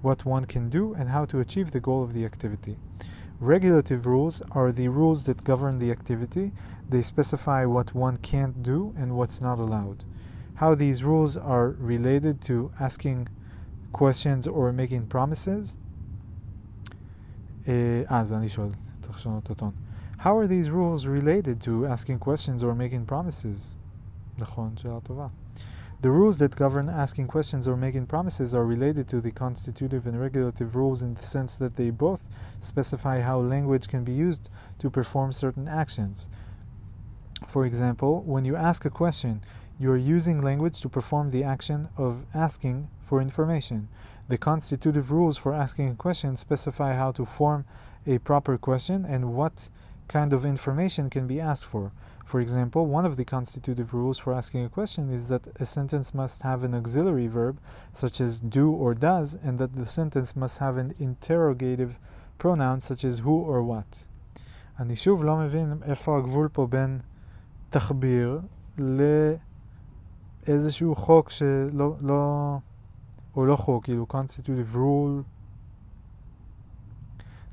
what 0.00 0.24
one 0.24 0.44
can 0.44 0.70
do, 0.70 0.94
and 0.94 1.08
how 1.08 1.24
to 1.24 1.40
achieve 1.40 1.72
the 1.72 1.80
goal 1.80 2.04
of 2.04 2.12
the 2.12 2.24
activity. 2.24 2.76
Regulative 3.39 4.05
rules 4.05 4.41
are 4.51 4.71
the 4.71 4.87
rules 4.87 5.25
that 5.25 5.43
govern 5.43 5.79
the 5.79 5.91
activity. 5.91 6.51
They 6.89 7.01
specify 7.01 7.65
what 7.65 7.93
one 7.93 8.17
can't 8.17 8.63
do 8.63 8.93
and 8.97 9.17
what's 9.17 9.41
not 9.41 9.59
allowed. 9.59 10.05
How 10.55 10.75
these 10.75 11.03
rules 11.03 11.35
are 11.35 11.69
related 11.79 12.41
to 12.43 12.71
asking 12.79 13.27
questions 13.91 14.47
or 14.47 14.71
making 14.71 15.07
promises. 15.07 15.75
אה, 17.67 18.23
זה 18.23 18.37
אני 18.37 18.49
שואל, 18.49 18.69
צריך 19.01 19.17
לשנות 19.17 19.43
את 19.43 19.49
הטון. 19.49 19.71
How 20.19 20.37
are 20.37 20.47
these 20.47 20.69
rules 20.69 21.05
related 21.05 21.59
to 21.61 21.85
asking 21.85 22.19
questions 22.19 22.63
or 22.63 22.73
making 22.73 23.05
promises? 23.11 23.75
נכון, 24.37 24.77
שאלה 24.77 24.99
טובה. 24.99 25.27
The 26.00 26.10
rules 26.12 26.38
that 26.38 26.54
govern 26.54 26.88
asking 26.88 27.26
questions 27.26 27.66
or 27.66 27.76
making 27.76 28.06
promises 28.06 28.54
are 28.54 28.64
related 28.64 29.08
to 29.08 29.20
the 29.20 29.32
constitutive 29.32 30.06
and 30.06 30.20
regulative 30.20 30.76
rules 30.76 31.02
in 31.02 31.14
the 31.14 31.24
sense 31.24 31.56
that 31.56 31.74
they 31.74 31.90
both 31.90 32.28
specify 32.60 33.20
how 33.20 33.40
language 33.40 33.88
can 33.88 34.04
be 34.04 34.12
used 34.12 34.48
to 34.78 34.90
perform 34.90 35.32
certain 35.32 35.66
actions. 35.66 36.28
For 37.48 37.66
example, 37.66 38.22
when 38.22 38.44
you 38.44 38.54
ask 38.54 38.84
a 38.84 38.90
question, 38.90 39.42
you 39.80 39.90
are 39.90 39.96
using 39.96 40.40
language 40.40 40.80
to 40.82 40.88
perform 40.88 41.32
the 41.32 41.42
action 41.42 41.88
of 41.96 42.24
asking 42.32 42.88
for 43.04 43.20
information. 43.20 43.88
The 44.28 44.38
constitutive 44.38 45.10
rules 45.10 45.36
for 45.36 45.52
asking 45.52 45.88
a 45.88 45.94
question 45.96 46.36
specify 46.36 46.94
how 46.94 47.10
to 47.12 47.24
form 47.24 47.64
a 48.06 48.18
proper 48.18 48.56
question 48.56 49.04
and 49.04 49.34
what 49.34 49.68
kind 50.06 50.32
of 50.32 50.44
information 50.44 51.10
can 51.10 51.26
be 51.26 51.40
asked 51.40 51.64
for. 51.64 51.90
For 52.27 52.39
example, 52.41 52.87
one 52.87 53.05
of 53.05 53.15
the 53.15 53.25
constitutive 53.25 53.93
rules 53.93 54.17
for 54.17 54.33
asking 54.33 54.65
a 54.65 54.69
question 54.69 55.13
is 55.13 55.27
that 55.27 55.43
a 55.59 55.65
sentence 55.65 56.13
must 56.15 56.41
have 56.41 56.63
an 56.63 56.73
auxiliary 56.73 57.27
verb, 57.27 57.59
such 57.91 58.19
as 58.19 58.39
do 58.39 58.71
or 58.71 58.95
does, 58.95 59.37
and 59.43 59.59
that 59.59 59.75
the 59.75 59.85
sentence 59.85 60.35
must 60.35 60.57
have 60.57 60.77
an 60.77 60.95
interrogative 60.99 61.99
pronoun, 62.39 62.79
such 62.79 63.05
as 63.05 63.19
who 63.19 63.35
or 63.51 63.61
what. 63.61 64.05
אני 64.79 64.95
שוב 64.95 65.23
לא 65.23 65.37
מבין 65.37 65.73
איפה 65.83 66.17
הגבול 66.17 66.49
פה 66.53 66.67
בין 66.67 66.99
תחביר 67.69 68.41
לאיזשהו 70.47 70.95
חוק 70.95 71.29
שלא, 71.29 71.95
לא, 72.01 72.57
או 73.35 73.45
לא 73.45 73.55
חוק, 73.55 73.83
כאילו 73.83 74.05
constitutive 74.11 74.75
rule 74.75 75.23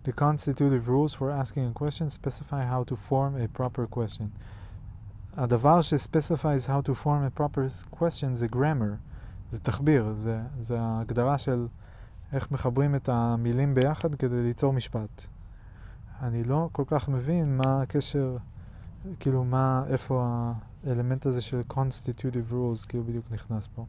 The 0.03 0.13
constitutive 0.13 0.89
rules 0.89 1.13
for 1.13 1.31
asking 1.31 1.67
a 1.67 1.73
question 1.73 2.09
specify 2.09 2.65
how 2.65 2.85
to 2.85 2.97
form 2.97 3.37
a 3.37 3.47
proper 3.49 3.87
question. 3.87 4.33
הדבר 5.38 5.82
ש-specifies 5.82 6.68
how 6.68 6.82
to 6.88 6.94
form 7.04 7.24
a 7.28 7.40
proper 7.40 7.96
question 7.96 8.34
זה 8.34 8.48
grammar, 8.52 8.96
זה 9.50 9.60
תחביר, 9.60 10.14
זה, 10.14 10.40
זה 10.60 10.80
ההגדרה 10.80 11.38
של 11.38 11.68
איך 12.34 12.52
מחברים 12.52 12.96
את 12.96 13.10
המילים 13.10 13.76
ביחד 13.76 14.16
כדי 14.16 14.44
ליצור 14.44 14.74
משפט. 14.74 15.28
אני 16.22 16.44
לא 16.44 16.70
כל 16.72 16.84
כך 16.88 17.10
מבין 17.10 17.58
מה 17.58 17.82
הקשר, 17.82 18.38
כאילו 19.20 19.44
מה, 19.44 19.84
איפה 19.88 20.26
האלמנט 20.88 21.26
הזה 21.26 21.42
של 21.42 21.62
constitutive 21.70 22.52
rules 22.52 22.88
כאילו 22.88 23.04
בדיוק 23.04 23.26
נכנס 23.32 23.68
פה. 23.68 23.86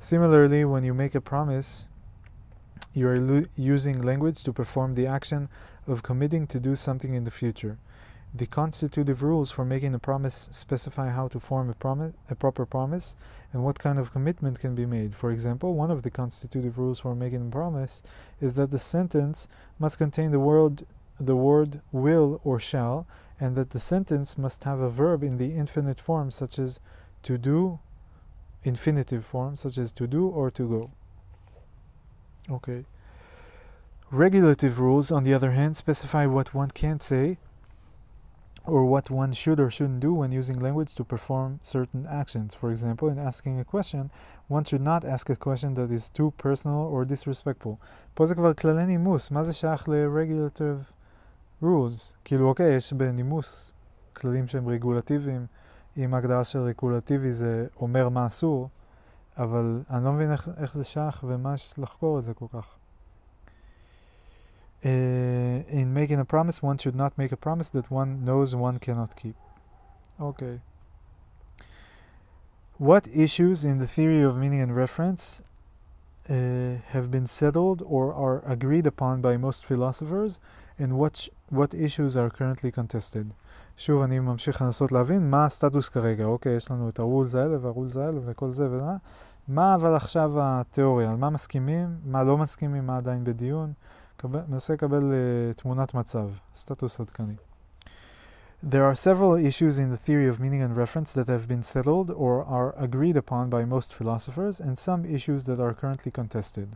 Similarly, 0.00 0.64
when 0.64 0.84
you 0.84 0.94
make 0.94 1.14
a 1.14 1.30
promise, 1.30 1.86
you 2.94 3.06
are 3.06 3.46
using 3.56 4.02
language 4.02 4.42
to 4.42 4.52
perform 4.52 4.94
the 4.94 5.06
action 5.06 5.48
of 5.88 6.02
committing 6.02 6.46
to 6.46 6.58
do 6.58 6.74
something 6.74 7.14
in 7.14 7.24
the 7.24 7.30
future. 7.30 7.76
The 8.34 8.46
constitutive 8.46 9.22
rules 9.22 9.50
for 9.50 9.62
making 9.62 9.94
a 9.94 9.98
promise 9.98 10.48
specify 10.52 11.10
how 11.10 11.28
to 11.28 11.38
form 11.38 11.68
a, 11.68 11.74
promise, 11.74 12.14
a 12.30 12.34
proper 12.34 12.64
promise 12.64 13.14
and 13.52 13.62
what 13.62 13.78
kind 13.78 13.98
of 13.98 14.10
commitment 14.10 14.58
can 14.58 14.74
be 14.74 14.86
made. 14.86 15.14
For 15.14 15.30
example, 15.30 15.74
one 15.74 15.90
of 15.90 16.02
the 16.02 16.10
constitutive 16.10 16.78
rules 16.78 17.00
for 17.00 17.14
making 17.14 17.48
a 17.48 17.50
promise 17.50 18.02
is 18.40 18.54
that 18.54 18.70
the 18.70 18.78
sentence 18.78 19.48
must 19.78 19.98
contain 19.98 20.30
the 20.30 20.40
word, 20.40 20.86
the 21.20 21.36
word 21.36 21.82
will 21.92 22.40
or 22.42 22.58
shall, 22.58 23.06
and 23.38 23.54
that 23.54 23.70
the 23.70 23.80
sentence 23.80 24.38
must 24.38 24.64
have 24.64 24.80
a 24.80 24.88
verb 24.88 25.22
in 25.22 25.36
the 25.36 25.52
infinite 25.52 26.00
form, 26.00 26.30
such 26.30 26.58
as 26.58 26.80
to 27.24 27.36
do, 27.36 27.80
infinitive 28.64 29.26
form, 29.26 29.56
such 29.56 29.76
as 29.76 29.92
to 29.92 30.06
do 30.06 30.26
or 30.26 30.50
to 30.50 30.66
go. 30.66 30.90
Okay. 32.50 32.86
Regulative 34.10 34.78
rules, 34.78 35.12
on 35.12 35.24
the 35.24 35.34
other 35.34 35.50
hand, 35.50 35.76
specify 35.76 36.24
what 36.24 36.54
one 36.54 36.70
can't 36.70 37.02
say 37.02 37.36
or 38.66 38.84
what 38.86 39.10
one 39.10 39.32
should 39.32 39.58
or 39.58 39.70
shouldn't 39.70 40.00
do 40.00 40.12
when 40.14 40.32
using 40.32 40.58
language 40.60 40.94
to 40.94 41.04
perform 41.04 41.58
certain 41.62 42.06
actions. 42.06 42.54
For 42.54 42.70
example, 42.70 43.08
in 43.08 43.18
asking 43.18 43.58
a 43.58 43.64
question, 43.64 44.10
one 44.48 44.64
should 44.64 44.82
not 44.82 45.04
ask 45.04 45.28
a 45.30 45.36
question 45.36 45.74
that 45.74 45.90
is 45.90 46.08
too 46.08 46.32
personal 46.36 46.82
or 46.92 47.04
disrespectful. 47.04 47.76
פה 48.14 48.26
זה 48.26 48.34
כבר 48.34 48.54
כללי 48.54 48.86
נימוס, 48.86 49.30
מה 49.30 49.44
זה 49.44 49.52
שייך 49.52 49.88
ל-regulative 49.88 50.92
rules? 51.62 52.14
כאילו, 52.24 52.48
אוקיי, 52.48 52.76
יש 52.76 52.92
בנימוס 52.92 53.72
כללים 54.12 54.46
שהם 54.46 54.68
רגולטיביים, 54.68 55.46
אם 55.96 56.14
ההגדרה 56.14 56.44
של 56.44 56.58
רגולטיבי 56.58 57.32
זה 57.32 57.66
אומר 57.80 58.08
מה 58.08 58.26
אסור, 58.26 58.68
אבל 59.36 59.82
אני 59.90 60.04
לא 60.04 60.12
מבין 60.12 60.32
איך, 60.32 60.48
איך 60.56 60.74
זה 60.74 60.84
שייך 60.84 61.24
ומה 61.28 61.54
יש 61.54 61.74
לחקור 61.78 62.18
את 62.18 62.24
זה 62.24 62.34
כל 62.34 62.46
כך. 62.52 62.76
Uh, 64.85 65.79
in 65.79 65.93
making 65.93 66.19
a 66.19 66.25
promise, 66.25 66.61
one 66.61 66.77
should 66.77 66.95
not 66.95 67.17
make 67.17 67.31
a 67.31 67.37
promise 67.47 67.69
that 67.69 67.89
one 67.89 68.23
knows 68.23 68.55
one 68.55 68.77
cannot 68.77 69.15
keep. 69.15 69.35
Okay. 70.21 70.59
What 72.77 73.07
issues 73.25 73.65
in 73.65 73.79
the 73.79 73.87
theory 73.87 74.21
of 74.21 74.37
meaning 74.37 74.61
and 74.61 74.75
reference 74.75 75.41
uh, 76.29 76.33
have 76.93 77.09
been 77.09 77.25
settled 77.25 77.81
or 77.95 78.13
are 78.13 78.43
agreed 78.45 78.85
upon 78.85 79.19
by 79.19 79.35
most 79.35 79.65
philosophers, 79.65 80.39
and 80.77 80.89
what, 80.99 81.27
what 81.49 81.73
issues 81.73 82.15
are 82.15 82.29
currently 82.29 82.71
contested? 82.71 83.33
שוב, 83.77 84.01
אני 84.01 84.19
ממשיך 84.19 84.61
לנסות 84.61 84.91
להבין 84.91 85.29
מה 85.29 85.45
הסטטוס 85.45 85.89
כרגע. 85.89 86.25
אוקיי, 86.25 86.55
יש 86.55 86.71
לנו 86.71 86.89
את 86.89 86.99
הרולס 86.99 87.35
האלה 87.35 87.57
והרולס 87.61 87.97
האלה 87.97 88.19
וכל 88.25 88.51
זה 88.51 88.67
ומה. 88.71 88.95
מה 89.47 89.75
אבל 89.75 89.95
עכשיו 89.95 90.31
התיאוריה? 90.35 91.11
על 91.11 91.17
מה 91.17 91.29
מסכימים? 91.29 91.97
מה 92.05 92.23
לא 92.23 92.37
מסכימים? 92.37 92.87
מה 92.87 92.97
עדיין 92.97 93.23
בדיון? 93.23 93.73
מנסה 94.23 94.73
לקבל 94.73 95.11
uh, 95.11 95.61
תמונת 95.61 95.93
מצב, 95.93 96.29
סטטוס 96.55 96.99
עדכני. 96.99 97.35
There 98.63 98.85
are 98.85 98.95
several 98.95 99.35
issues 99.35 99.77
in 99.77 99.91
the 99.91 99.97
theory 99.97 100.27
of 100.27 100.39
meaning 100.39 100.63
and 100.63 100.75
reference 100.75 101.13
that 101.13 101.27
have 101.27 101.47
been 101.47 101.61
settled 101.61 102.09
or 102.09 102.43
are 102.43 102.73
agreed 102.75 103.15
upon 103.15 103.51
by 103.51 103.65
most 103.65 103.93
philosophers, 103.93 104.59
and 104.59 104.79
some 104.79 105.05
issues 105.05 105.43
that 105.43 105.59
are 105.59 105.75
currently 105.75 106.11
contested. 106.11 106.69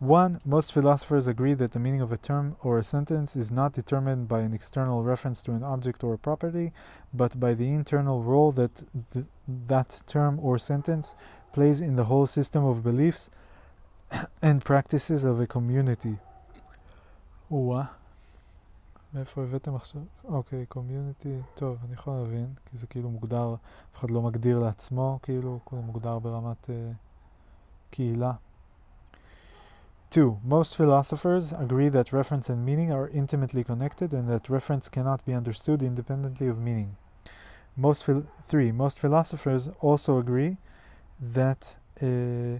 One, 0.00 0.40
most 0.44 0.72
philosophers 0.72 1.26
agree 1.26 1.54
that 1.54 1.72
the 1.72 1.80
meaning 1.80 2.00
of 2.00 2.12
a 2.12 2.16
term 2.16 2.56
or 2.62 2.78
a 2.78 2.84
sentence 2.84 3.36
is 3.36 3.50
not 3.50 3.72
determined 3.72 4.28
by 4.28 4.40
an 4.40 4.52
external 4.52 5.02
reference 5.02 5.42
to 5.42 5.52
an 5.52 5.62
object 5.62 6.02
or 6.04 6.14
a 6.14 6.18
property, 6.18 6.72
but 7.12 7.38
by 7.38 7.54
the 7.54 7.68
internal 7.68 8.22
role 8.22 8.52
that 8.52 8.84
th- 9.12 9.26
that 9.46 10.02
term 10.06 10.38
or 10.40 10.56
sentence 10.58 11.16
plays 11.52 11.80
in 11.80 11.96
the 11.96 12.04
whole 12.04 12.26
system 12.26 12.64
of 12.64 12.84
beliefs 12.84 13.30
and 14.42 14.64
practices 14.64 15.24
of 15.24 15.40
a 15.40 15.46
community. 15.46 16.18
או-אה, 17.52 17.84
מאיפה 19.14 19.42
הבאתם 19.42 19.74
עכשיו? 19.74 20.02
אוקיי, 20.24 20.66
קומיוניטי, 20.66 21.38
טוב, 21.54 21.78
אני 21.84 21.94
יכול 21.94 22.12
להבין, 22.14 22.46
כי 22.70 22.76
זה 22.76 22.86
כאילו 22.86 23.10
מוגדר, 23.10 23.54
אף 23.92 23.98
אחד 23.98 24.10
לא 24.10 24.22
מגדיר 24.22 24.58
לעצמו, 24.58 25.18
כאילו, 25.22 25.58
כולו 25.64 25.82
מוגדר 25.82 26.18
ברמת 26.18 26.64
uh, 26.64 26.94
קהילה. 27.90 28.32
2. 30.10 30.40
Most 30.42 30.74
philosophers 30.76 31.52
agree 31.52 31.90
that 31.90 32.12
reference 32.12 32.48
and 32.48 32.64
meaning 32.64 32.90
are 32.90 33.08
intimately 33.08 33.62
connected 33.62 34.14
and 34.14 34.26
that 34.28 34.48
reference 34.48 34.88
cannot 34.88 35.22
be 35.26 35.34
understood 35.34 35.82
independently 35.82 36.48
of 36.48 36.58
meaning. 36.58 36.96
Most 37.76 38.06
3. 38.42 38.72
Most 38.72 38.98
philosophers 38.98 39.68
also 39.80 40.18
agree 40.18 40.56
that 41.20 41.76
uh, 42.02 42.58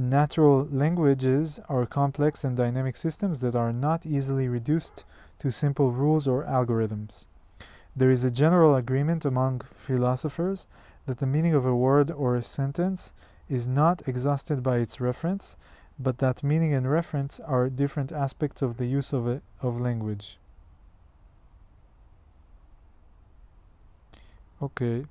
natural 0.00 0.66
languages 0.70 1.60
are 1.68 1.84
complex 1.84 2.42
and 2.42 2.56
dynamic 2.56 2.96
systems 2.96 3.40
that 3.40 3.54
are 3.54 3.72
not 3.72 4.06
easily 4.06 4.48
reduced 4.48 5.04
to 5.38 5.50
simple 5.50 5.92
rules 5.92 6.26
or 6.26 6.44
algorithms. 6.44 7.26
There 7.94 8.10
is 8.10 8.24
a 8.24 8.30
general 8.30 8.74
agreement 8.74 9.24
among 9.24 9.60
philosophers 9.74 10.66
that 11.06 11.18
the 11.18 11.26
meaning 11.26 11.54
of 11.54 11.66
a 11.66 11.76
word 11.76 12.10
or 12.10 12.34
a 12.34 12.42
sentence 12.42 13.12
is 13.48 13.68
not 13.68 14.06
exhausted 14.08 14.62
by 14.62 14.78
its 14.78 15.00
reference, 15.00 15.56
but 15.98 16.18
that 16.18 16.42
meaning 16.42 16.72
and 16.72 16.90
reference 16.90 17.38
are 17.40 17.68
different 17.68 18.10
aspects 18.10 18.62
of 18.62 18.78
the 18.78 18.86
use 18.86 19.12
of, 19.12 19.26
a, 19.26 19.42
of 19.60 19.80
language. 19.80 20.38
Okay. 24.62 25.04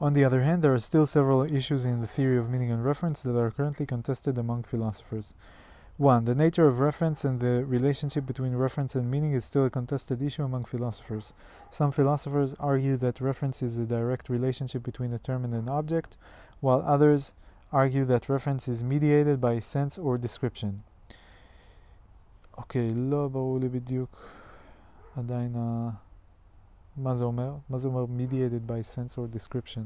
On 0.00 0.14
the 0.14 0.24
other 0.24 0.42
hand, 0.42 0.62
there 0.62 0.72
are 0.72 0.78
still 0.78 1.06
several 1.06 1.42
issues 1.42 1.84
in 1.84 2.00
the 2.00 2.06
theory 2.06 2.38
of 2.38 2.48
meaning 2.48 2.70
and 2.70 2.84
reference 2.84 3.22
that 3.22 3.38
are 3.38 3.50
currently 3.50 3.84
contested 3.84 4.38
among 4.38 4.62
philosophers. 4.62 5.34
1. 5.98 6.24
The 6.24 6.34
nature 6.34 6.66
of 6.66 6.80
reference 6.80 7.26
and 7.26 7.40
the 7.40 7.62
relationship 7.66 8.24
between 8.24 8.56
reference 8.56 8.94
and 8.94 9.10
meaning 9.10 9.32
is 9.32 9.44
still 9.44 9.66
a 9.66 9.70
contested 9.70 10.22
issue 10.22 10.42
among 10.42 10.64
philosophers. 10.64 11.34
Some 11.70 11.92
philosophers 11.92 12.54
argue 12.58 12.96
that 12.96 13.20
reference 13.20 13.62
is 13.62 13.76
a 13.76 13.84
direct 13.84 14.30
relationship 14.30 14.82
between 14.82 15.12
a 15.12 15.18
term 15.18 15.44
and 15.44 15.52
an 15.52 15.68
object, 15.68 16.16
while 16.60 16.82
others 16.86 17.34
argue 17.70 18.06
that 18.06 18.30
reference 18.30 18.66
is 18.66 18.82
mediated 18.82 19.42
by 19.42 19.58
sense 19.58 19.98
or 19.98 20.16
description. 20.16 20.82
אוקיי, 22.58 22.90
לא 22.94 23.28
ברור 23.28 23.58
לי 23.60 23.68
בדיוק 23.68 24.16
עדיין 25.16 25.56
ה... 25.56 25.90
מה 26.96 27.14
זה 27.14 27.24
אומר? 27.24 27.54
מה 27.70 27.78
זה 27.78 27.88
אומר 27.88 28.04
mediated 28.04 28.70
by 28.70 28.96
sense 28.96 29.16
or 29.16 29.36
description? 29.36 29.80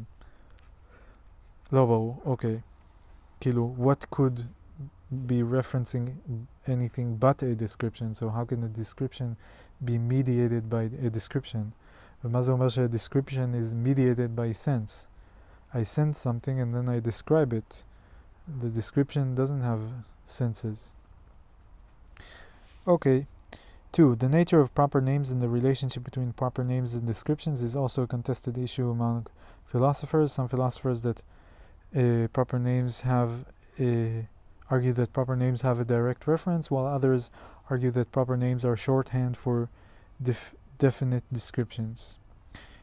לא 1.73 1.87
ברור, 1.87 2.23
אוקיי. 2.25 2.61
כאילו, 3.41 3.75
what 3.79 4.17
could 4.17 4.41
be 5.27 5.43
referencing 5.43 6.09
anything 6.67 7.19
but 7.21 7.43
a 7.43 7.55
description, 7.55 8.15
so 8.15 8.29
how 8.31 8.45
can 8.45 8.63
a 8.65 8.69
description 8.69 9.37
be 9.85 9.99
mediated 9.99 10.69
by 10.69 11.07
a 11.07 11.11
description? 11.11 11.71
ומה 12.25 12.43
זה 12.43 12.53
אומר 12.53 12.67
description 12.93 13.55
is 13.55 13.75
mediated 13.75 14.35
by 14.37 14.53
sense? 14.53 15.09
I 15.75 15.83
sense 15.83 16.19
something 16.19 16.61
and 16.61 16.75
then 16.75 16.89
I 16.89 17.01
describe 17.01 17.53
it. 17.53 17.83
The 18.63 18.69
description 18.69 19.35
doesn't 19.35 19.63
have 19.63 19.83
senses. 20.27 20.95
Okay. 22.87 23.27
Two, 23.92 24.16
the 24.16 24.30
nature 24.30 24.62
of 24.62 24.74
proper 24.76 25.02
names 25.02 25.30
and 25.30 25.42
the 25.42 25.50
relationship 25.50 26.04
between 26.04 26.32
proper 26.34 26.64
names 26.64 26.94
and 26.94 27.08
descriptions 27.08 27.64
is 27.64 27.76
also 27.76 28.04
a 28.04 28.08
contested 28.08 28.58
issue 28.58 28.90
among 28.90 29.26
philosophers. 29.66 30.32
Some 30.32 30.48
philosophers 30.48 31.02
that 31.02 31.22
uh, 31.96 32.28
proper 32.28 32.60
names 32.60 33.02
have 33.02 33.46
uh, 33.80 34.28
argue 34.70 34.94
that 34.94 35.12
proper 35.12 35.36
names 35.36 35.62
have 35.64 35.80
a 35.80 35.86
direct 35.86 36.28
reference, 36.28 36.70
while 36.70 36.86
others 36.86 37.32
argue 37.70 37.90
that 37.92 38.12
proper 38.12 38.38
names 38.38 38.64
are 38.64 38.78
shorthand 38.78 39.38
for 39.38 39.70
def 40.22 40.54
definite 40.78 41.24
descriptions. 41.32 42.20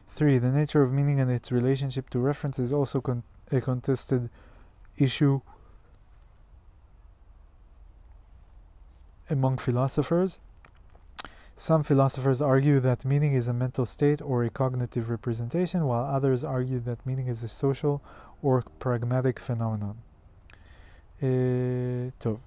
3. 0.09 0.37
The 0.37 0.51
nature 0.51 0.83
of 0.83 0.91
meaning 0.91 1.19
and 1.19 1.31
its 1.31 1.51
relationship 1.51 2.09
to 2.09 2.19
reference 2.19 2.59
is 2.59 2.73
also 2.73 3.01
con 3.01 3.23
a 3.51 3.61
contested 3.61 4.29
issue 4.97 5.39
among 9.29 9.57
philosophers. 9.57 10.39
Some 11.57 11.81
philosophers 11.81 12.39
argue 12.39 12.79
that 12.81 13.03
meaning 13.03 13.33
is 13.33 13.47
a 13.47 13.53
mental 13.53 13.87
state 13.87 14.21
or 14.21 14.43
a 14.43 14.49
cognitive 14.51 15.09
representation, 15.09 15.87
while 15.87 16.05
others 16.05 16.43
argue 16.43 16.79
that 16.81 17.03
meaning 17.03 17.27
is 17.27 17.41
a 17.41 17.47
social 17.47 17.99
or 18.43 18.61
pragmatic 18.79 19.39
phenomenon. 19.39 19.95
טוב. 22.19 22.37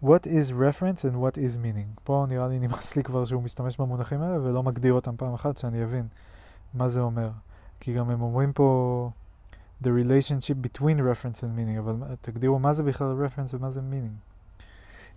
What 0.00 0.26
is 0.26 0.52
reference 0.52 1.04
and 1.04 1.16
what 1.16 1.36
is 1.36 1.58
meaning? 1.58 2.00
פה 2.04 2.26
נראה 2.28 2.48
לי 2.48 2.58
נמאס 2.58 2.96
לי 2.96 3.02
כבר 3.02 3.24
שהוא 3.24 3.42
משתמש 3.42 3.76
במונחים 3.76 4.22
האלה 4.22 4.40
ולא 4.42 4.62
מגדיר 4.62 4.92
אותם 4.92 5.16
פעם 5.16 5.34
אחת 5.34 5.58
שאני 5.58 5.84
אבין 5.84 6.06
מה 6.74 6.88
זה 6.88 7.00
אומר. 7.00 7.30
כי 7.80 7.94
גם 7.94 8.10
הם 8.10 8.22
אומרים 8.22 8.52
פה 8.52 9.10
the 9.82 9.86
relationship 9.86 10.66
between 10.66 10.98
reference 10.98 11.40
and 11.40 11.58
meaning, 11.58 11.78
אבל 11.78 11.96
תגדירו 12.20 12.58
מה 12.58 12.72
זה 12.72 12.82
בכלל 12.82 13.26
reference 13.26 13.54
ומה 13.54 13.70
זה 13.70 13.80
meaning. 13.80 14.35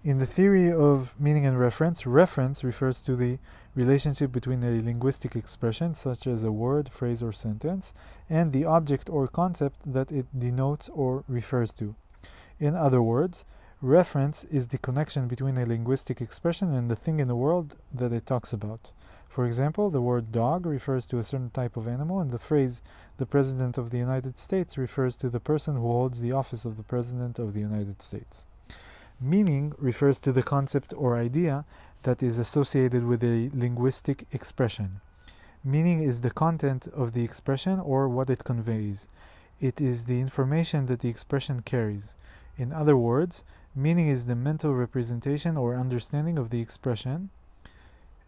In 0.01 0.19
the 0.19 0.25
theory 0.25 0.71
of 0.71 1.13
meaning 1.19 1.45
and 1.45 1.59
reference, 1.59 2.05
reference 2.05 2.63
refers 2.63 3.01
to 3.01 3.17
the 3.17 3.37
relationship 3.75 4.31
between 4.31 4.63
a 4.63 4.81
linguistic 4.81 5.35
expression, 5.35 5.93
such 5.93 6.25
as 6.25 6.41
a 6.41 6.53
word, 6.53 6.87
phrase, 6.87 7.21
or 7.21 7.33
sentence, 7.33 7.93
and 8.29 8.53
the 8.53 8.63
object 8.63 9.09
or 9.09 9.27
concept 9.27 9.91
that 9.91 10.09
it 10.09 10.27
denotes 10.37 10.87
or 10.87 11.25
refers 11.27 11.73
to. 11.73 11.95
In 12.61 12.77
other 12.77 13.01
words, 13.01 13.43
reference 13.81 14.45
is 14.45 14.67
the 14.67 14.77
connection 14.77 15.27
between 15.27 15.57
a 15.57 15.65
linguistic 15.65 16.21
expression 16.21 16.73
and 16.73 16.89
the 16.89 16.95
thing 16.95 17.19
in 17.19 17.27
the 17.27 17.35
world 17.35 17.75
that 17.93 18.13
it 18.13 18.25
talks 18.25 18.53
about. 18.53 18.93
For 19.27 19.45
example, 19.45 19.89
the 19.89 20.01
word 20.01 20.31
dog 20.31 20.65
refers 20.65 21.05
to 21.07 21.19
a 21.19 21.25
certain 21.25 21.49
type 21.49 21.75
of 21.75 21.89
animal, 21.89 22.21
and 22.21 22.31
the 22.31 22.39
phrase 22.39 22.81
the 23.17 23.25
President 23.25 23.77
of 23.77 23.89
the 23.89 23.97
United 23.97 24.39
States 24.39 24.77
refers 24.77 25.17
to 25.17 25.27
the 25.27 25.41
person 25.41 25.75
who 25.75 25.81
holds 25.81 26.21
the 26.21 26.31
office 26.31 26.63
of 26.63 26.77
the 26.77 26.83
President 26.83 27.37
of 27.37 27.51
the 27.51 27.59
United 27.59 28.01
States. 28.01 28.45
Meaning 29.21 29.73
refers 29.77 30.19
to 30.21 30.31
the 30.31 30.43
concept 30.43 30.93
or 30.95 31.17
idea 31.17 31.65
that 32.03 32.23
is 32.23 32.39
associated 32.39 33.05
with 33.05 33.23
a 33.23 33.49
linguistic 33.53 34.25
expression. 34.31 35.01
Meaning 35.63 36.01
is 36.01 36.21
the 36.21 36.31
content 36.31 36.87
of 36.87 37.11
the 37.13 37.23
expression 37.23 37.79
or 37.79 38.07
what 38.07 38.29
it 38.29 38.45
conveys. 38.45 39.09
It 39.59 39.81
is 39.81 40.05
the 40.05 40.21
information 40.21 40.85
that 40.85 41.01
the 41.01 41.09
expression 41.09 41.61
carries. 41.61 42.15
In 42.57 42.71
other 42.71 42.95
words, 42.95 43.43
meaning 43.75 44.07
is 44.07 44.25
the 44.25 44.35
mental 44.35 44.73
representation 44.73 45.57
or 45.57 45.75
understanding 45.75 46.37
of 46.37 46.49
the 46.49 46.61
expression. 46.61 47.29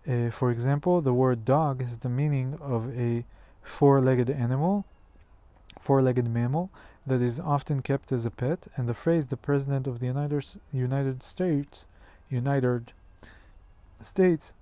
Uh, 0.05 0.29
for 0.29 0.51
example, 0.51 0.99
the 0.99 1.13
word 1.13 1.45
dog 1.45 1.81
has 1.81 1.99
the 1.99 2.09
meaning 2.09 2.57
of 2.59 2.93
a 2.97 3.23
four 3.61 4.01
legged 4.01 4.29
animal, 4.29 4.85
four 5.79 6.01
legged 6.01 6.27
mammal, 6.27 6.69
that 7.06 7.20
is 7.20 7.38
often 7.38 7.82
kept 7.82 8.12
as 8.12 8.26
a 8.26 8.30
pet, 8.30 8.66
and 8.76 8.88
the 8.88 8.94
phrase 8.94 9.28
the 9.28 9.36
President 9.36 9.86
of 9.86 10.00
the 10.00 10.06
United, 10.06 10.44
United 10.72 11.22
States, 11.22 11.86
United 12.28 12.92
States, 14.00 14.54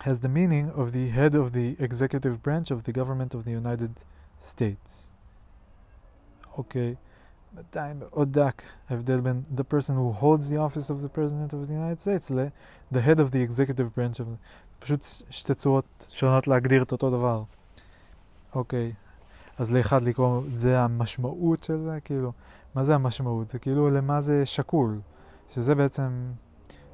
has 0.00 0.20
the 0.20 0.28
meaning 0.28 0.70
of 0.70 0.92
the 0.92 1.08
head 1.08 1.34
of 1.34 1.52
the 1.52 1.76
executive 1.78 2.42
branch 2.42 2.70
of 2.70 2.84
the 2.84 2.92
government 2.92 3.34
of 3.34 3.44
the 3.44 3.52
United 3.52 3.92
States. 4.40 5.12
Okay, 6.58 6.96
בינתיים 7.54 7.98
מאוד 7.98 8.32
דק 8.32 8.62
ההבדל 8.90 9.20
בין 9.20 9.42
the 9.56 9.64
person 9.64 9.94
who 9.94 10.12
holds 10.12 10.48
the 10.48 10.56
office 10.56 10.90
of 10.90 11.02
the 11.02 11.08
president 11.08 11.52
of 11.52 11.68
the 11.68 11.72
United 11.72 12.00
States 12.00 12.30
ל- 12.30 12.50
the 12.92 13.00
head 13.00 13.20
of 13.20 13.30
the 13.30 13.42
executive 13.42 13.94
branch 13.94 14.20
of 14.20 14.26
פשוט 14.78 15.02
שתי 15.30 15.54
צורות 15.54 16.08
שונות 16.10 16.46
להגדיר 16.46 16.82
את 16.82 16.92
אותו 16.92 17.10
דבר. 17.10 17.42
אוקיי, 18.54 18.92
אז 19.57 19.71
לאחד 19.71 20.03
לקרוא, 20.03 20.41
זה 20.53 20.79
המשמעות 20.79 21.63
של 21.63 21.77
זה, 21.77 21.99
כאילו, 22.03 22.31
מה 22.75 22.83
זה 22.83 22.95
המשמעות? 22.95 23.49
זה 23.49 23.59
כאילו 23.59 23.89
למה 23.89 24.21
זה 24.21 24.45
שקול, 24.45 24.99
שזה 25.49 25.75
בעצם, 25.75 26.31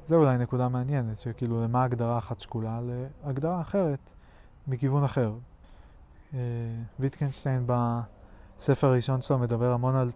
זה 0.06 0.14
אולי 0.16 0.38
נקודה 0.38 0.68
מעניינת, 0.68 1.18
שכאילו 1.18 1.64
למה 1.64 1.84
הגדרה 1.84 2.18
אחת 2.18 2.40
שקולה 2.40 2.80
להגדרה 3.24 3.60
אחרת 3.60 4.10
מכיוון 4.68 5.04
אחר. 5.04 5.32
אה, 6.34 6.38
ויטקנשטיין 7.00 7.66
בספר 7.66 8.86
הראשון 8.86 9.22
שלו 9.22 9.38
מדבר 9.38 9.72
המון 9.72 9.96
על 9.96 10.10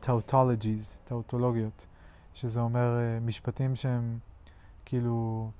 טאוטולוגיז, 0.00 1.00
טאוטולוגיות, 1.04 1.86
שזה 2.34 2.60
אומר 2.60 2.98
uh, 2.98 3.24
משפטים 3.26 3.76
שהם 3.76 4.18
כאילו, 4.84 5.50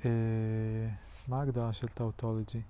uh, 0.00 0.04
מה 1.28 1.40
ההגדרה 1.40 1.72
של 1.72 1.88
טאוטולוגי? 1.88 2.62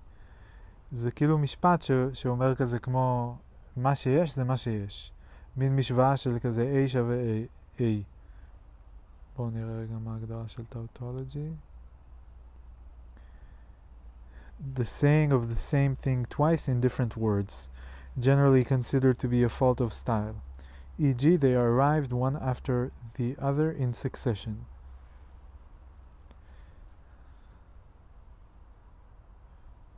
זה 0.92 1.10
כאילו 1.10 1.38
משפט 1.38 1.82
ש, 1.82 1.90
שאומר 2.12 2.54
כזה 2.54 2.78
כמו 2.78 3.36
מה 3.76 3.94
שיש 3.94 4.34
זה 4.34 4.44
מה 4.44 4.56
שיש. 4.56 5.12
מין 5.56 5.76
משוואה 5.76 6.16
של 6.16 6.38
כזה 6.38 6.84
A 6.86 6.88
שווה 6.88 7.16
A. 7.16 7.80
A. 7.80 7.82
בואו 9.36 9.50
נראה 9.50 9.74
רגע 9.74 9.94
מה 10.04 10.12
ההגדרה 10.12 10.48
של 10.48 10.64
טאוטולוגי. 10.64 11.50
The 14.74 14.84
saying 14.84 15.32
of 15.32 15.48
the 15.48 15.58
same 15.58 15.96
thing 15.96 16.24
twice 16.28 16.68
in 16.68 16.80
different 16.80 17.16
words, 17.16 17.68
generally 18.18 18.64
considered 18.64 19.18
to 19.18 19.28
be 19.28 19.42
a 19.42 19.48
fault 19.48 19.80
of 19.80 19.92
style. 19.92 20.36
E.g., 20.98 21.36
they 21.36 21.54
are 21.54 21.68
arrived 21.74 22.12
one 22.12 22.36
after 22.36 22.92
the 23.16 23.34
other 23.40 23.70
in 23.72 23.92
succession. 23.92 24.66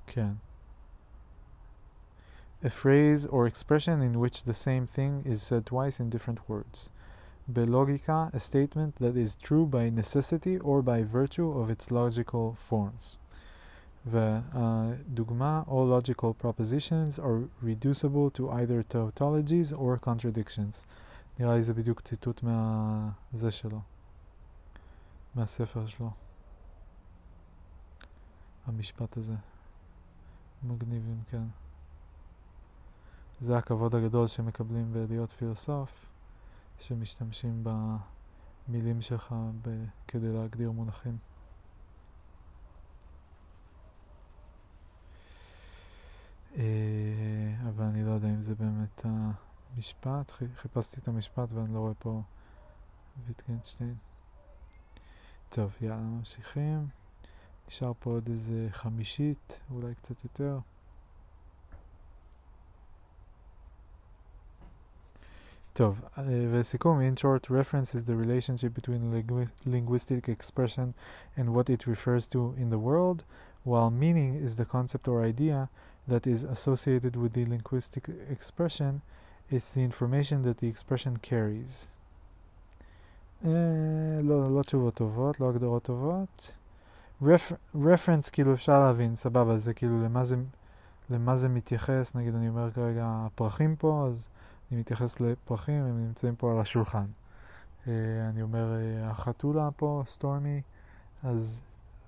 כן. 0.07 0.35
a 2.63 2.71
phrase 2.71 3.27
or 3.27 3.47
expression 3.47 4.01
in 4.01 4.19
which 4.19 4.45
the 4.45 4.55
same 4.55 4.87
thing 4.87 5.23
is 5.25 5.43
said 5.43 5.67
twice 5.67 6.01
in 6.01 6.09
different 6.09 6.49
words. 6.49 6.91
Belogika, 7.53 8.33
a 8.33 8.41
statement 8.41 8.97
that 8.97 9.17
is 9.17 9.37
true 9.37 9.67
by 9.67 9.91
necessity 9.91 10.59
or 10.59 10.81
by 10.81 11.03
virtue 11.03 11.51
of 11.61 11.69
its 11.71 11.91
logical 11.91 12.57
forms. 12.59 13.19
ודוגמה, 14.07 15.65
all 15.67 15.87
logical 15.87 16.35
propositions 16.35 17.19
are 17.19 17.49
reducible 17.63 18.31
to 18.31 18.51
either 18.51 18.83
tautologies 18.83 19.73
or 19.73 19.99
contradictions. 19.99 20.87
נראה 21.39 21.55
לי 21.55 21.63
זה 21.63 21.75
בדיוק 21.75 22.01
ציטוט 22.01 22.43
מהזה 22.43 23.51
שלו, 23.51 23.81
מהספר 25.35 25.87
שלו. 25.87 26.11
המשפט 28.67 29.17
הזה. 29.17 29.35
מגניבים, 30.63 31.23
כן. 31.29 31.43
זה 33.40 33.58
הכבוד 33.58 33.96
הגדול 33.96 34.28
שמקבלים 34.28 34.94
בלהיות 34.94 35.32
פילוסוף, 35.32 36.06
שמשתמשים 36.80 37.64
במילים 38.68 39.02
שלך 39.02 39.36
ב- 39.62 39.86
כדי 40.08 40.34
להגדיר 40.34 40.72
מונחים. 40.72 41.18
אה, 46.58 47.56
אבל 47.70 47.86
אני 47.86 48.04
לא 48.04 48.12
יודע 48.12 48.28
אם 48.28 48.42
זה 48.42 48.56
באמת 48.56 49.06
המשפט, 49.06 50.32
חיפשתי 50.56 51.00
את 51.00 51.08
המשפט 51.08 51.50
ואני 51.54 51.74
לא 51.74 51.80
רואה 51.80 51.94
פה 51.94 52.22
ויטגנשטיין. 53.28 53.96
טוב, 55.50 55.76
יאללה, 55.82 55.96
ממשיכים. 55.96 56.88
נשאר 57.68 57.92
פה 58.00 58.10
עוד 58.10 58.30
איזה 58.30 58.68
חמישית, 58.72 59.60
אולי 59.72 59.96
קצת 59.96 60.24
יותר. 60.24 60.60
טוב, 65.80 66.02
ולסיכום, 66.52 67.00
in 67.00 67.16
short, 67.16 67.50
reference 67.50 67.96
is 67.96 68.04
the 68.04 68.16
relationship 68.26 68.74
between 68.74 69.02
linguistic 69.66 70.28
expression 70.28 70.94
and 71.38 71.54
what 71.56 71.70
it 71.70 71.88
refers 71.88 72.28
to 72.28 72.54
in 72.58 72.70
the 72.70 72.82
world, 72.88 73.24
while 73.64 73.90
meaning 73.90 74.32
is 74.46 74.58
the 74.58 74.66
concept 74.76 75.08
or 75.08 75.24
idea 75.34 75.70
that 76.12 76.28
is 76.28 76.44
associated 76.56 77.14
with 77.22 77.32
the 77.38 77.46
linguistic 77.46 78.06
expression. 78.36 78.92
It's 79.50 79.72
the 79.76 79.84
information 79.90 80.38
that 80.48 80.58
the 80.62 80.68
expression 80.74 81.14
carries. 81.30 81.88
לא, 84.24 84.52
לא 84.56 84.62
תשובות 84.66 84.94
טובות, 84.94 85.40
לא 85.40 85.50
הגדרות 85.50 85.84
טובות. 85.84 86.56
רפרנס, 87.76 88.30
כאילו 88.30 88.54
אפשר 88.54 88.80
להבין, 88.80 89.16
סבבה, 89.16 89.58
זה 89.58 89.74
כאילו 89.74 90.04
למה 91.10 91.36
זה, 91.36 91.50
מתייחס, 91.50 92.16
נגיד 92.16 92.36
אני 92.36 92.50
אומר 92.50 92.72
כרגע 92.72 93.06
הפרחים 93.08 93.76
פה, 93.76 94.08
אז 94.12 94.28
אני 94.72 94.80
מתייחס 94.80 95.20
לפרחים, 95.20 95.84
הם 95.84 96.06
נמצאים 96.06 96.36
פה 96.36 96.52
על 96.52 96.60
השולחן. 96.60 97.06
Uh, 97.86 97.90
אני 98.30 98.42
אומר 98.42 98.74
uh, 98.74 99.10
החתולה 99.10 99.70
פה, 99.76 100.04
סטורמי, 100.06 100.62
אז 101.24 101.62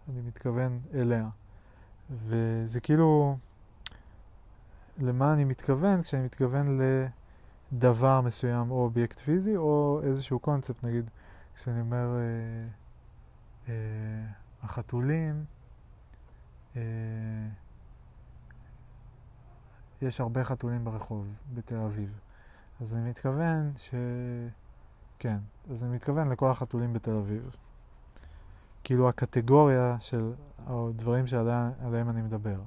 אני 0.09 0.21
מתכוון 0.21 0.79
אליה. 0.93 1.29
וזה 2.09 2.79
כאילו, 2.79 3.37
למה 4.97 5.33
אני 5.33 5.43
מתכוון? 5.43 6.01
כשאני 6.01 6.25
מתכוון 6.25 6.79
לדבר 7.71 8.21
מסוים, 8.21 8.71
או 8.71 8.83
אובייקט 8.83 9.19
פיזי, 9.19 9.57
או 9.57 10.01
איזשהו 10.03 10.39
קונספט, 10.39 10.83
נגיד, 10.83 11.09
כשאני 11.55 11.81
אומר 11.81 12.15
uh, 13.65 13.67
uh, 13.67 13.69
החתולים, 14.63 15.45
uh, 16.73 16.77
יש 20.01 20.21
הרבה 20.21 20.43
חתולים 20.43 20.85
ברחוב 20.85 21.27
בתל 21.53 21.75
אביב. 21.75 22.19
אז 22.81 22.93
אני 22.93 23.09
מתכוון 23.09 23.73
ש... 23.77 23.93
כן, 25.19 25.37
אז 25.71 25.83
אני 25.83 25.95
מתכוון 25.95 26.29
לכל 26.29 26.51
החתולים 26.51 26.93
בתל 26.93 27.11
אביב. 27.11 27.55
כאילו 28.83 29.09
הקטגוריה 29.09 29.95
של 29.99 30.33
הדברים 30.67 31.27
שעליהם 31.27 32.09
אני 32.09 32.21
מדבר. 32.21 32.59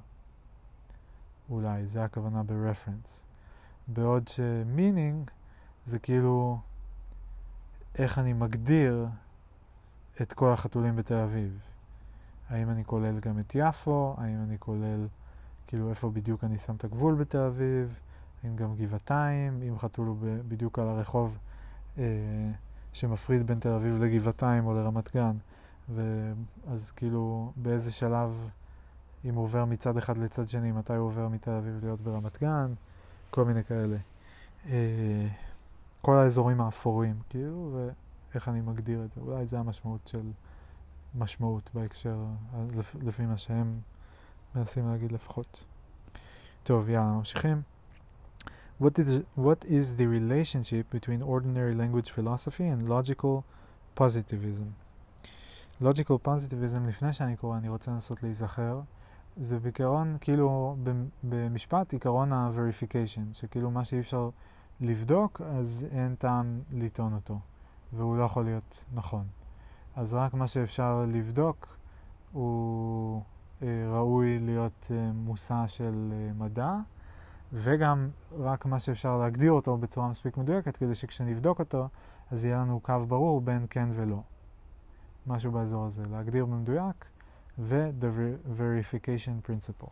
אולי, 1.51 1.87
זה 1.87 2.05
הכוונה 2.05 2.43
ב-reference. 2.43 3.25
בעוד 3.89 4.29
ש-meaning 4.29 5.31
זה 5.85 5.99
כאילו 5.99 6.59
איך 7.99 8.19
אני 8.19 8.33
מגדיר 8.33 9.07
את 10.23 10.33
כל 10.33 10.53
החתולים 10.53 10.97
בתל 10.97 11.15
אביב. 11.15 11.59
האם 12.49 12.71
אני 12.71 12.85
כולל 12.85 13.21
גם 13.21 13.39
את 13.39 13.53
יפו? 13.55 14.15
האם 14.19 14.43
אני 14.43 14.59
כולל, 14.59 15.07
כאילו, 15.67 15.91
איפה 15.91 16.11
בדיוק 16.11 16.45
אני 16.45 16.59
שם 16.59 16.77
את 16.77 16.85
הגבול 16.85 17.15
בתל 17.15 17.39
אביב? 17.39 17.99
עם 18.45 18.57
גם 18.57 18.77
גבעתיים, 18.77 19.63
אם 19.69 19.79
חתול 19.79 20.07
הוא 20.07 20.17
בדיוק 20.49 20.79
על 20.79 20.89
הרחוב 20.89 21.39
אה, 21.99 22.05
שמפריד 22.93 23.47
בין 23.47 23.61
תל 23.61 23.73
אביב 23.73 24.03
לגבעתיים 24.03 24.67
או 24.67 24.75
לרמת 24.75 25.17
גן. 25.17 25.37
ואז 25.95 26.91
כאילו 26.91 27.53
באיזה 27.57 27.93
שלב, 27.93 28.51
אם 29.25 29.35
הוא 29.35 29.45
עובר 29.45 29.65
מצד 29.65 29.97
אחד 29.97 30.19
לצד 30.19 30.49
שני, 30.49 30.73
מתי 30.73 30.95
הוא 30.95 31.07
עובר 31.07 31.29
מתל 31.29 31.51
אביב 31.51 31.79
להיות 31.83 32.01
ברמת 32.01 32.41
גן, 32.41 32.73
כל 33.31 33.45
מיני 33.45 33.65
כאלה. 33.65 33.97
אה, 34.69 35.29
כל 36.03 36.17
האזורים 36.17 36.61
האפורים, 36.61 37.15
כאילו, 37.29 37.89
ואיך 38.33 38.49
אני 38.49 38.61
מגדיר 38.61 39.05
את 39.05 39.13
זה. 39.13 39.21
אולי 39.21 39.47
זה 39.47 39.59
המשמעות 39.59 40.09
של 40.09 40.31
משמעות 41.15 41.71
בהקשר, 41.75 42.17
לפי 43.03 43.27
מה 43.27 43.37
שהם 43.37 43.81
מנסים 44.55 44.89
להגיד 44.89 45.13
לפחות. 45.13 45.65
טוב, 46.63 46.89
יאללה, 46.89 47.13
ממשיכים. 47.13 47.74
What 48.81 48.99
is, 48.99 49.23
what 49.37 49.65
is 49.65 49.97
the 49.97 50.07
relationship 50.09 50.91
between 50.91 51.23
ordinary 51.23 51.75
language 51.75 52.11
philosophy 52.11 52.65
and 52.65 52.89
logical 52.89 53.45
positivism? 53.95 54.75
logical 55.81 56.19
positivism, 56.27 56.89
לפני 56.89 57.13
שאני 57.13 57.37
קורא, 57.37 57.57
אני 57.57 57.69
רוצה 57.69 57.91
לנסות 57.91 58.23
להיזכר, 58.23 58.81
זה 59.37 59.59
בעיקרון, 59.59 60.17
כאילו, 60.21 60.77
במשפט, 61.25 61.93
עיקרון 61.93 62.33
ה-verification, 62.33 63.33
שכאילו 63.35 63.71
מה 63.71 63.85
שאי 63.85 64.01
אפשר 64.01 64.31
לבדוק, 64.81 65.41
אז 65.41 65.87
אין 65.93 66.15
טעם 66.15 66.61
לטעון 66.73 67.15
אותו, 67.15 67.39
והוא 67.93 68.17
לא 68.17 68.25
יכול 68.25 68.45
להיות 68.45 68.85
נכון. 68.95 69.25
אז 69.97 70.15
רק 70.15 70.35
מה 70.35 70.47
שאפשר 70.47 71.05
לבדוק 71.09 71.77
הוא 72.33 73.23
אה, 73.63 73.69
ראוי 73.93 74.39
להיות 74.39 74.91
אה, 74.91 75.13
מושא 75.13 75.67
של 75.67 76.13
אה, 76.13 76.33
מדע, 76.39 76.77
וגם 77.54 78.10
רק 78.40 78.66
מה 78.66 78.80
שאפשר 78.80 79.18
להגדיר 79.18 79.52
אותו 79.52 79.78
בצורה 79.78 80.08
מספיק 80.08 80.38
מדויקת, 80.38 80.78
כדי 80.78 80.96
שכשנבדוק 80.96 81.60
אותו, 81.60 81.88
אז 82.32 82.46
יהיה 82.46 82.58
לנו 82.58 82.80
קו 82.80 83.06
ברור 83.08 83.42
בין 83.42 83.66
כן 83.70 83.90
ולא. 83.96 84.22
משהו 85.28 85.52
באזור 85.52 85.86
הזה, 85.86 86.04
להגדיר 86.12 86.46
במדויק, 86.46 87.06
ו-the 87.60 88.60
verification 88.60 89.50
principle. 89.50 89.90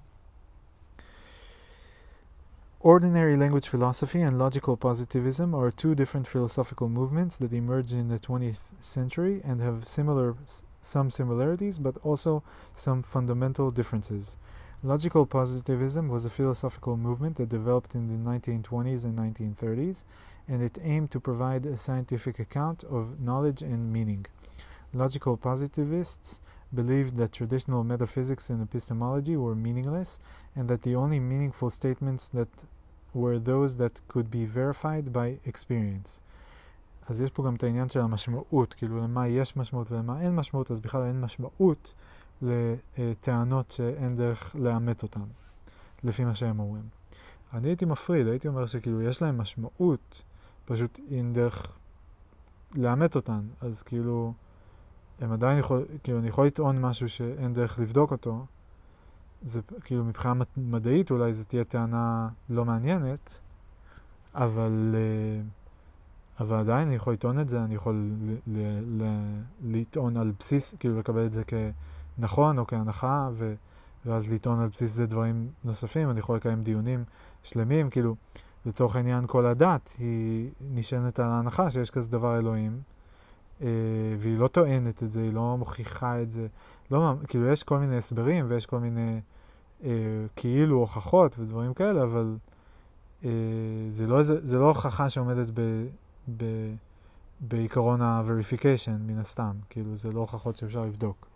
Ordinary 2.80 3.35
language 3.35 3.68
philosophy 3.68 4.22
and 4.22 4.38
logical 4.38 4.77
positivism 4.77 5.55
are 5.55 5.72
two 5.72 5.95
different 5.95 6.27
philosophical 6.27 6.88
movements 6.88 7.35
that 7.38 7.51
emerged 7.51 7.93
in 7.93 8.07
the 8.07 8.19
20th 8.19 8.65
century 8.80 9.41
and 9.43 9.59
have 9.59 9.88
similar, 9.88 10.35
some 10.80 11.09
similarities 11.09 11.80
but 11.80 11.95
also 12.03 12.43
some 12.73 13.01
fundamental 13.01 13.72
differences. 13.72 14.38
Logical 14.84 15.26
positivism 15.26 16.07
was 16.07 16.23
a 16.23 16.30
philosophical 16.30 16.97
movement 16.97 17.38
that 17.38 17.49
developed 17.49 17.95
in 17.95 18.07
the 18.07 18.30
1920s 18.30 19.03
and 19.03 19.18
1930s, 19.18 20.03
and 20.47 20.61
it 20.61 20.77
aimed 20.84 21.09
to 21.11 21.19
provide 21.19 21.65
a 21.65 21.76
scientific 21.76 22.39
account 22.39 22.84
of 22.84 23.19
knowledge 23.19 23.61
and 23.61 23.91
meaning. 23.91 24.26
Logical 24.93 25.35
positivists 25.35 26.41
believed 26.73 27.18
that 27.18 27.31
traditional 27.31 27.84
metaphysics 27.84 28.49
and 28.49 28.61
epistemology 28.61 29.35
were 29.35 29.55
meaningless, 29.55 30.19
and 30.55 30.68
that 30.69 30.84
the 30.84 30.95
only 30.95 31.19
meaningful 31.19 31.69
statements 31.69 32.30
that 32.30 32.49
were 33.14 33.39
those 33.39 33.77
that 33.77 34.01
could 34.07 34.30
be 34.30 34.45
verified 34.45 35.11
by 35.11 35.39
experience. 35.45 36.22
אז 37.09 37.22
יש 37.22 37.30
פה 37.31 37.43
גם 37.43 37.55
את 37.55 37.64
העניין 37.64 37.89
של 37.89 37.99
המשמעות, 37.99 38.73
כאילו 38.73 38.97
למה 38.97 39.27
יש 39.27 39.57
משמעות 39.57 39.91
ולמה 39.91 40.22
אין 40.22 40.35
משמעות, 40.35 40.72
אז 40.72 40.80
בכלל 40.80 41.03
אין 41.03 41.22
משמעות 41.22 41.93
לטענות 42.43 43.70
שאין 43.70 44.16
דרך 44.16 44.56
לאמת 44.59 45.02
אותן, 45.02 45.24
לפי 46.05 46.24
מה 46.24 46.35
שהם 46.35 46.60
אומרים. 46.60 46.85
אני 47.52 47.69
הייתי 47.69 47.85
מפריד, 47.85 48.27
הייתי 48.27 48.48
אומר 48.48 48.66
שכאילו 48.66 49.02
יש 49.02 49.23
להם 49.23 49.39
משמעות, 49.39 50.23
פשוט 50.64 50.98
אין 51.10 51.32
דרך 51.32 51.78
לאמת 52.74 53.16
אותן, 53.16 53.40
אז 53.60 53.82
כאילו, 53.82 54.32
הם 55.20 55.32
עדיין 55.32 55.59
יכול, 55.59 55.85
כאילו 56.02 56.19
אני 56.19 56.28
יכול 56.28 56.47
לטעון 56.47 56.81
משהו 56.81 57.09
שאין 57.09 57.55
דרך 57.55 57.78
לבדוק 57.78 58.10
אותו, 58.10 58.47
זה 59.43 59.60
כאילו 59.85 60.05
מבחינה 60.05 60.35
מדעית 60.56 61.10
אולי 61.10 61.35
זו 61.35 61.44
תהיה 61.44 61.64
טענה 61.64 62.28
לא 62.51 62.64
מעניינת, 62.64 63.39
אבל, 64.35 64.94
אבל 66.40 66.56
עדיין 66.56 66.86
אני 66.86 66.97
יכול 66.97 67.12
לטעון 67.12 67.40
את 67.40 67.48
זה, 67.48 67.64
אני 67.64 67.74
יכול 67.74 68.10
לטעון 69.64 70.16
על 70.16 70.32
בסיס, 70.39 70.74
כאילו 70.74 70.98
לקבל 70.98 71.27
את 71.27 71.32
זה 71.32 71.44
כ... 71.47 71.55
נכון 72.18 72.59
או 72.59 72.66
כהנחה, 72.66 73.28
ו, 73.32 73.55
ואז 74.06 74.32
לטעון 74.32 74.60
על 74.60 74.68
בסיס 74.68 74.93
זה 74.93 75.06
דברים 75.06 75.48
נוספים. 75.64 76.10
אני 76.10 76.18
יכול 76.18 76.36
לקיים 76.36 76.62
דיונים 76.62 77.05
שלמים, 77.43 77.90
כאילו, 77.90 78.16
לצורך 78.66 78.97
העניין 78.97 79.26
כל 79.26 79.47
הדת 79.47 79.97
היא 79.98 80.51
נשענת 80.60 81.20
על 81.20 81.26
ההנחה 81.26 81.70
שיש 81.70 81.90
כזה 81.90 82.10
דבר 82.10 82.39
אלוהים, 82.39 82.80
אה, 83.62 83.66
והיא 84.18 84.39
לא 84.39 84.48
טוענת 84.48 85.02
את 85.02 85.10
זה, 85.10 85.22
היא 85.22 85.32
לא 85.32 85.56
מוכיחה 85.59 86.22
את 86.22 86.30
זה. 86.30 86.47
לא, 86.90 87.12
כאילו, 87.28 87.48
יש 87.48 87.62
כל 87.62 87.78
מיני 87.78 87.97
הסברים 87.97 88.44
ויש 88.48 88.66
כל 88.66 88.78
מיני 88.78 89.20
אה, 89.84 89.90
כאילו 90.36 90.76
הוכחות 90.76 91.39
ודברים 91.39 91.74
כאלה, 91.74 92.02
אבל 92.02 92.36
אה, 93.24 93.30
זה, 93.90 94.06
לא, 94.06 94.22
זה, 94.22 94.47
זה 94.47 94.59
לא 94.59 94.68
הוכחה 94.68 95.09
שעומדת 95.09 95.47
ב... 95.55 95.86
ב 96.36 96.44
בעיקרון 97.40 98.02
ה-verification, 98.02 98.90
מן 99.06 99.18
הסתם, 99.18 99.52
כאילו 99.70 99.97
זה 99.97 100.12
לא 100.12 100.20
הוכחות 100.20 100.56
שאפשר 100.56 100.84
לבדוק. 100.84 101.26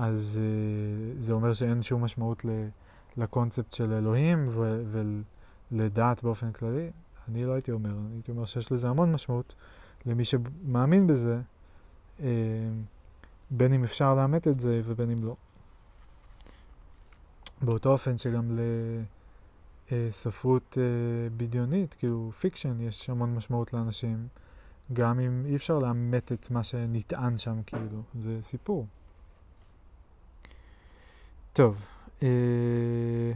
אז 0.00 0.40
uh, 0.40 1.20
זה 1.20 1.32
אומר 1.32 1.52
שאין 1.52 1.82
שום 1.82 2.04
משמעות 2.04 2.44
לקונספט 3.16 3.72
של 3.72 3.92
אלוהים 3.92 4.48
ולדת 5.72 6.22
באופן 6.22 6.52
כללי. 6.52 6.90
אני 7.28 7.44
לא 7.44 7.52
הייתי 7.52 7.72
אומר, 7.72 7.94
הייתי 8.12 8.30
אומר 8.30 8.44
שיש 8.44 8.72
לזה 8.72 8.88
המון 8.88 9.12
משמעות 9.12 9.54
למי 10.06 10.24
שמאמין 10.24 11.06
בזה, 11.06 11.40
uh, 12.18 12.22
בין 13.50 13.72
אם 13.72 13.84
אפשר 13.84 14.14
לאמת 14.14 14.48
את 14.48 14.60
זה 14.60 14.80
ובין 14.84 15.10
אם 15.10 15.24
לא. 15.24 15.36
באותו 17.62 17.92
אופן 17.92 18.18
שגם 18.18 18.58
לספרות 19.90 20.78
uh, 20.78 21.32
בדיונית, 21.36 21.94
כאילו 21.94 22.32
fiction, 22.38 22.80
יש 22.80 23.10
המון 23.10 23.34
משמעות 23.34 23.72
לאנשים, 23.72 24.28
גם 24.92 25.20
אם 25.20 25.42
אי 25.46 25.56
אפשר 25.56 25.78
לאמת 25.78 26.32
את 26.32 26.50
מה 26.50 26.62
שנטען 26.62 27.38
שם, 27.38 27.62
כאילו, 27.66 28.02
זה 28.18 28.38
סיפור. 28.40 28.86
טוב, 31.53 31.77
אה... 32.23 33.31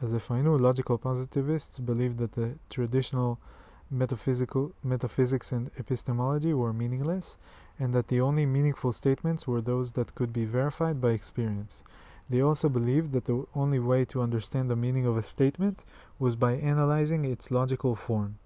אז 0.00 0.14
איפה 0.14 0.34
היינו? 0.34 0.58
Logical 0.58 0.98
positivists 1.02 1.78
believe 1.78 2.18
that 2.20 2.32
the 2.32 2.74
traditional 2.74 3.38
metaphysical, 3.90 4.72
metaphysics 4.82 5.52
and 5.52 5.70
epistemology 5.78 6.52
were 6.52 6.72
meaningless, 6.72 7.38
and 7.78 7.92
that 7.94 8.08
the 8.08 8.20
only 8.20 8.46
meaningful 8.46 8.92
statements 8.92 9.46
were 9.46 9.60
those 9.60 9.92
that 9.92 10.14
could 10.14 10.32
be 10.32 10.44
verified 10.44 11.00
by 11.00 11.10
experience. 11.10 11.84
They 12.30 12.40
also 12.40 12.68
believed 12.68 13.12
that 13.12 13.26
the 13.26 13.44
only 13.54 13.78
way 13.78 14.04
to 14.06 14.22
understand 14.22 14.70
the 14.70 14.76
meaning 14.76 15.06
of 15.06 15.16
a 15.16 15.22
statement 15.22 15.84
was 16.18 16.36
by 16.36 16.52
analyzing 16.54 17.24
its 17.24 17.50
logical 17.50 17.94
form. 17.94 18.38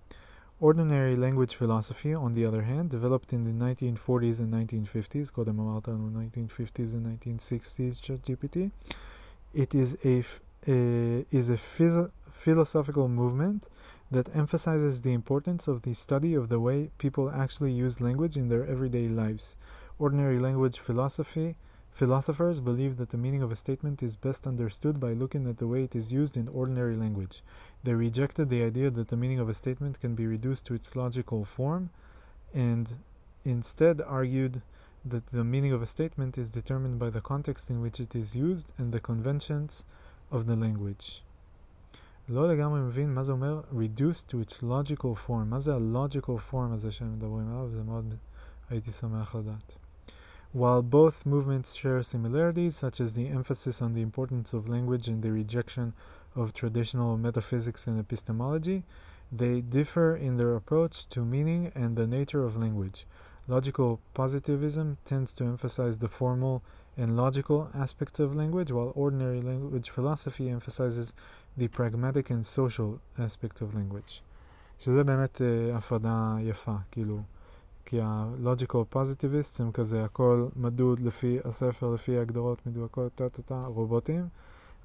Ordinary 0.64 1.18
language 1.18 1.56
philosophy, 1.56 2.14
on 2.14 2.32
the 2.36 2.46
other 2.46 2.62
hand, 2.62 2.90
developed 2.90 3.34
in 3.34 3.44
the 3.44 3.52
1940s 3.52 4.40
and 4.40 4.54
1950s, 4.54 5.30
Godemaralta 5.30 5.90
in 5.90 6.14
the 6.14 6.18
1950s 6.18 6.94
and 6.94 7.20
1960s, 7.20 8.00
ChatGPT, 8.00 8.72
it 9.54 9.76
is 9.76 9.98
a, 10.06 10.20
f- 10.20 10.40
a 10.66 11.26
is 11.32 11.50
a 11.50 11.58
phys- 11.58 12.10
philosophical 12.32 13.10
movement 13.10 13.68
that 14.10 14.34
emphasizes 14.34 15.02
the 15.02 15.12
importance 15.12 15.68
of 15.68 15.82
the 15.82 15.94
study 15.94 16.34
of 16.34 16.48
the 16.48 16.62
way 16.62 16.92
people 16.98 17.30
actually 17.30 17.74
use 17.74 18.00
language 18.00 18.38
in 18.38 18.48
their 18.48 18.66
everyday 18.66 19.10
lives. 19.10 19.58
Ordinary 20.00 20.40
language 20.40 20.80
philosophy 20.80 21.58
philosophers 21.93 22.61
believe 22.61 22.97
that 22.97 23.11
the 23.11 23.17
meaning 23.17 23.43
of 23.43 23.51
a 23.51 23.57
statement 23.57 24.03
is 24.03 24.17
best 24.17 24.47
understood 24.47 25.01
by 25.01 25.13
looking 25.13 25.49
at 25.49 25.59
the 25.59 25.67
way 25.67 25.83
it 25.83 25.97
is 25.97 26.13
used 26.13 26.37
in 26.37 26.47
ordinary 26.49 26.97
language. 26.97 27.43
They 27.83 27.95
rejected 27.95 28.49
the 28.49 28.63
idea 28.63 28.91
that 28.91 29.09
the 29.09 29.17
meaning 29.17 29.41
of 29.41 29.49
a 29.49 29.55
statement 29.55 30.01
can 30.01 30.15
be 30.15 30.27
reduced 30.27 30.65
to 30.67 30.75
its 30.75 30.95
logical 30.95 31.45
form 31.45 31.91
and 32.55 32.99
instead 33.45 34.01
argued 34.01 34.63
that 35.05 35.27
the 35.29 35.45
meaning 35.45 35.73
of 35.73 35.83
a 35.83 35.87
statement 35.87 36.39
is 36.39 36.51
determined 36.51 36.99
by 36.99 37.11
the 37.11 37.21
context 37.21 37.71
in 37.71 37.81
which 37.81 37.99
it 38.01 38.15
is 38.15 38.37
used 38.37 38.73
and 38.79 38.93
the 38.93 39.01
conventions 39.01 39.85
of 40.31 40.47
the 40.47 40.57
language. 40.57 41.23
לא 42.29 42.49
לגמרי 42.53 42.81
מבין 42.81 43.15
מה 43.15 43.25
זה 43.25 43.33
אומר 43.33 43.63
reduced 43.73 44.29
to 44.29 44.37
its 44.45 44.63
logical 44.63 45.15
form. 45.27 45.47
מה 45.47 45.61
זה 45.61 45.75
ה-logical 45.75 46.53
form 46.53 46.73
הזה 46.73 46.91
שהם 46.91 47.13
מדברים 47.13 47.49
עליו? 47.49 47.69
זה 47.71 47.83
מאוד 47.83 48.15
הייתי 48.71 48.91
שמח 48.91 49.35
לדעת. 49.35 49.75
While 50.53 50.83
both 50.83 51.27
movements 51.27 51.75
share 51.75 52.03
similarities, 52.03 52.77
such 52.77 53.01
as 53.01 53.15
the 53.15 53.29
emphasis 53.29 53.83
on 53.83 53.95
the 53.95 54.01
importance 54.01 54.53
of 54.53 54.69
language 54.69 55.07
and 55.09 55.23
the 55.23 55.31
rejection 55.31 55.93
of 56.35 56.55
traditional 56.55 57.17
metaphysics 57.17 57.87
and 57.87 58.01
epistemology, 58.01 58.85
they 59.31 59.61
differ 59.61 60.17
in 60.17 60.37
their 60.37 60.55
approach 60.55 61.07
to 61.11 61.25
meaning 61.25 61.71
and 61.75 61.97
the 61.97 62.07
nature 62.07 62.45
of 62.45 62.57
language. 62.57 63.07
Logical 63.47 64.01
positivism 64.15 64.99
tends 65.05 65.33
to 65.35 65.45
emphasize 65.45 65.99
the 65.99 66.09
formal 66.09 66.63
and 66.97 67.17
logical 67.17 67.71
aspects 67.75 68.19
of 68.19 68.35
language, 68.35 68.73
while 68.73 68.93
ordinary 68.95 69.41
language 69.41 69.91
philosophy 69.91 70.49
emphasizes 70.49 71.15
the 71.57 71.69
pragmatic 71.69 72.31
and 72.31 72.45
social 72.47 73.01
aspects 73.19 73.61
of 73.61 73.75
language. 73.75 74.23
שזה 74.79 75.05
באמת 75.05 75.41
uh, 75.41 75.77
הפרדה 75.77 76.37
יפה, 76.41 76.77
כאילו, 76.91 77.23
כי 77.86 78.02
ה-logical 78.02 78.96
positivists 78.96 79.64
הם 79.64 79.72
כזה 79.72 80.04
הכל 80.04 80.48
מדוד 80.56 81.00
לפי 81.00 81.40
הספר, 81.44 81.94
לפי 81.94 82.18
הגדרות 82.18 82.68
מדויקות, 82.68 83.16
טה-טה-טה, 83.16 83.66
רובוטים, 83.66 84.28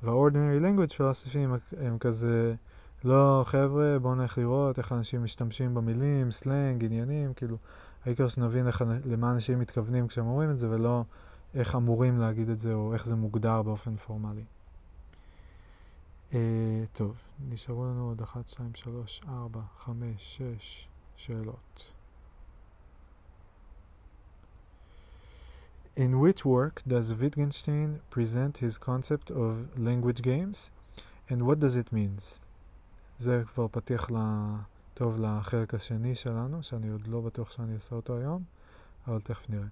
וה-ordinary 0.03 0.62
language 0.62 1.03
הם, 1.35 1.55
הם 1.81 1.99
כזה, 1.99 2.55
לא, 3.05 3.43
חבר'ה, 3.47 3.99
בואו 3.99 4.15
נלך 4.15 4.39
לראות 4.39 4.79
איך 4.79 4.93
אנשים 4.93 5.25
משתמשים 5.25 5.75
במילים, 5.75 6.31
סלנג, 6.31 6.85
עניינים, 6.85 7.35
כאילו, 7.35 7.57
העיקר 8.05 8.29
שנבין 8.29 8.66
איך, 8.66 8.85
למה 9.05 9.31
אנשים 9.31 9.59
מתכוונים 9.59 10.09
כשהם 10.09 10.27
אומרים 10.27 10.51
את 10.51 10.59
זה, 10.59 10.70
ולא 10.70 11.05
איך 11.55 11.77
אמורים 11.77 12.19
להגיד 12.19 12.49
את 12.49 12.59
זה, 12.59 12.75
או 12.75 12.93
איך 12.93 13.07
זה 13.07 13.16
מוגדר 13.16 13.62
באופן 13.62 13.97
פורמלי. 13.97 14.45
Uh, 16.31 16.35
טוב, 16.93 17.16
נשארו 17.49 17.85
לנו 17.85 18.09
עוד 18.09 18.23
1, 18.23 18.49
2, 18.49 18.75
3, 18.75 19.20
4, 19.29 19.61
5, 19.79 19.97
6 20.19 20.89
שאלות. 21.16 21.98
In 25.98 26.20
which 26.20 26.44
work 26.44 26.82
does 26.88 27.14
Wittgenstein 27.14 27.99
present 28.10 28.57
his 28.57 28.78
concept 28.80 29.30
of 29.30 29.78
language 29.78 30.22
games, 30.22 30.72
and 31.30 31.41
what 31.41 31.60
does 31.60 31.78
it 31.78 31.94
mean? 31.94 32.40
זה 33.18 33.44
כבר 33.53 33.68
פתיח 33.68 34.10
טוב 34.94 35.20
לחלק 35.20 35.74
השני 35.74 36.15
שלנו, 36.15 36.64
שאני 36.64 36.90
עוד 36.90 37.07
לא 37.07 37.22
בטוח 37.22 37.52
שאני 37.52 37.74
אעשה 37.74 37.95
אותו 37.95 38.18
היום, 38.18 38.44
אבל 39.07 39.22
תכף 39.22 39.49
נראה. 39.49 39.68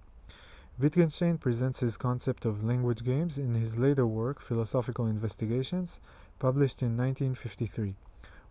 Wittgenstein 0.80 1.36
presents 1.38 1.80
his 1.80 1.96
concept 1.96 2.44
of 2.46 2.64
language 2.64 3.02
games 3.04 3.36
in 3.38 3.54
his 3.54 3.76
later 3.76 4.06
work, 4.06 4.40
Philosophical 4.40 5.06
Investigations, 5.06 6.00
published 6.40 6.80
in 6.82 6.96
1953, 6.96 7.92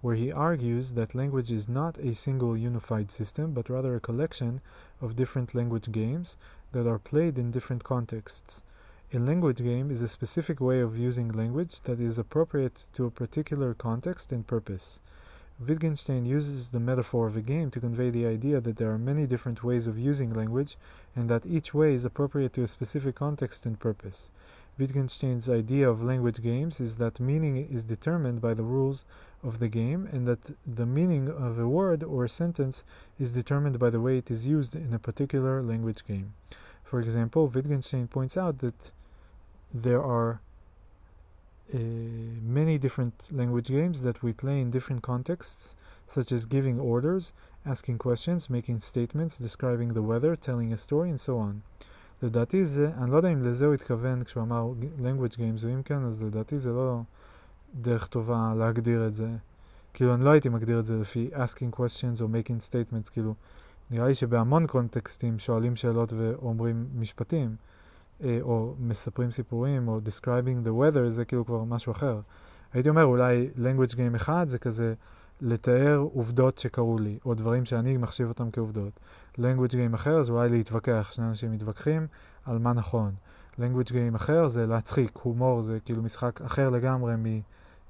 where 0.01 0.16
he 0.16 0.31
argues 0.31 0.93
that 0.93 1.14
language 1.14 1.51
is 1.51 1.68
not 1.68 1.98
a 1.98 2.14
single 2.14 2.56
unified 2.56 3.10
system, 3.10 3.52
but 3.52 3.70
rather 3.70 3.97
a 3.97 4.01
collection 4.01 4.60
of 5.01 5.16
different 5.16 5.55
language 5.55 5.90
games 5.90 6.39
that 6.73 6.86
are 6.86 6.98
played 6.98 7.39
in 7.39 7.51
different 7.51 7.85
contexts. 7.85 8.62
A 9.14 9.18
language 9.18 9.59
game 9.59 9.90
is 9.90 10.02
a 10.02 10.09
specific 10.09 10.60
way 10.60 10.81
of 10.81 10.98
using 10.98 11.28
language 11.28 11.81
that 11.82 12.01
is 12.01 12.18
appropriate 12.18 12.86
to 12.93 13.05
a 13.06 13.10
particular 13.10 13.73
context 13.73 14.32
and 14.32 14.47
purpose. 14.47 15.01
Wittgenstein 15.59 16.27
uses 16.27 16.68
the 16.68 16.81
metaphor 16.81 17.27
of 17.27 17.36
a 17.36 17.40
game 17.40 17.70
to 17.70 17.81
convey 17.81 18.10
the 18.10 18.27
idea 18.27 18.60
that 18.60 18.77
there 18.77 18.90
are 18.90 18.98
many 18.98 19.27
different 19.27 19.64
ways 19.64 19.86
of 19.86 19.98
using 19.98 20.35
language 20.35 20.77
and 21.14 21.31
that 21.31 21.47
each 21.47 21.73
way 21.73 21.94
is 21.94 22.05
appropriate 22.05 22.52
to 22.52 22.62
a 22.62 22.66
specific 22.66 23.14
context 23.14 23.64
and 23.64 23.81
purpose. 23.81 24.31
Wittgenstein's 24.77 25.48
idea 25.48 25.89
of 25.89 26.02
language 26.02 26.43
games 26.43 26.78
is 26.81 26.97
that 26.97 27.18
meaning 27.18 27.56
is 27.56 27.85
determined 27.85 28.43
by 28.43 28.52
the 28.52 28.62
rules 28.62 29.06
of 29.45 29.60
the 29.60 29.68
game 29.68 30.07
and 30.11 30.27
that 30.27 30.39
the 30.65 30.85
meaning 30.85 31.27
of 31.30 31.57
a 31.60 31.68
word 31.68 32.03
or 32.03 32.26
a 32.26 32.30
sentence 32.30 32.84
is 33.19 33.31
determined 33.31 33.80
by 33.80 33.89
the 33.89 33.99
way 33.99 34.18
it 34.18 34.30
is 34.30 34.45
used 34.45 34.76
in 34.76 34.93
a 34.93 34.99
particular 34.99 35.61
language 35.61 36.06
game. 36.07 36.34
For 36.84 36.99
example, 36.99 37.48
Wittgenstein 37.48 38.07
points 38.07 38.38
out 38.38 38.60
that 38.60 38.91
there 39.73 40.03
are 40.03 40.41
uh, 41.73 41.77
many 42.43 42.77
different 42.77 43.30
language 43.31 43.69
games 43.69 44.02
that 44.02 44.22
we 44.22 44.34
play 44.34 44.60
in 44.60 44.72
different 44.72 45.02
contexts, 45.02 45.76
such 46.06 46.31
as 46.34 46.45
giving 46.45 46.80
orders, 46.80 47.31
asking 47.65 47.98
questions, 47.98 48.49
making 48.49 48.81
statements, 48.81 49.38
describing 49.38 49.93
the 49.93 50.02
weather, 50.02 50.35
telling 50.35 50.73
a 50.73 50.77
story, 50.77 51.10
and 51.10 51.22
so 51.22 51.38
on. 51.38 51.61
לדעתי 52.23 52.65
זה, 52.65 52.91
אני 52.98 53.11
לא 53.11 53.18
יודע 53.18 53.30
אם 53.30 53.43
לזה 53.43 53.65
הוא 53.65 53.73
התכוון 53.73 54.23
כשהוא 54.23 54.43
אמר 54.43 54.72
language 54.99 55.35
games, 55.35 55.65
ואם 55.65 55.84
כן, 55.84 56.03
אז 56.03 56.22
לדעתי 56.22 56.60
זה 56.60 56.72
לא 56.72 57.02
דרך 57.74 58.06
טובה 58.06 58.52
להגדיר 58.59 59.06
את 59.06 59.14
זה. 59.14 59.28
כאילו, 59.94 60.14
אני 60.14 60.24
לא 60.24 60.30
הייתי 60.30 60.48
מגדיר 60.48 60.78
את 60.78 60.84
זה 60.84 60.97
לפי 60.97 61.30
asking 61.34 61.76
questions 61.76 62.22
או 62.22 62.26
making 62.26 62.70
statements, 62.70 63.10
כאילו, 63.12 63.34
נראה 63.90 64.06
לי 64.06 64.14
שבהמון 64.14 64.66
קונטקסטים 64.66 65.38
שואלים 65.38 65.76
שאלות 65.76 66.12
ואומרים 66.12 66.86
משפטים. 66.94 67.56
או 68.43 68.74
מספרים 68.78 69.30
סיפורים, 69.30 69.88
או 69.88 70.01
describing 70.05 70.66
the 70.66 70.70
weather, 70.70 71.09
זה 71.09 71.24
כאילו 71.24 71.47
כבר 71.47 71.64
משהו 71.64 71.93
אחר. 71.93 72.20
הייתי 72.72 72.88
אומר, 72.88 73.05
אולי 73.05 73.51
language 73.56 73.93
game 73.93 74.16
אחד 74.16 74.48
זה 74.48 74.59
כזה 74.59 74.94
לתאר 75.40 75.97
עובדות 76.12 76.59
שקרו 76.59 76.98
לי, 76.98 77.18
או 77.24 77.34
דברים 77.34 77.64
שאני 77.64 77.97
מחשיב 77.97 78.28
אותם 78.28 78.51
כעובדות. 78.51 79.01
language 79.38 79.72
game 79.72 79.94
אחר 79.94 80.22
זה 80.22 80.32
אולי 80.32 80.48
להתווכח, 80.48 81.10
שני 81.12 81.26
אנשים 81.26 81.52
מתווכחים 81.52 82.06
על 82.44 82.59
מה 82.59 82.72
נכון. 82.72 83.14
language 83.59 83.90
game 83.90 84.16
אחר 84.16 84.48
זה 84.48 84.66
להצחיק, 84.66 85.18
הומור 85.22 85.62
זה 85.62 85.78
כאילו 85.84 86.02
משחק 86.02 86.40
אחר 86.43 86.70
לגמרי 86.70 87.14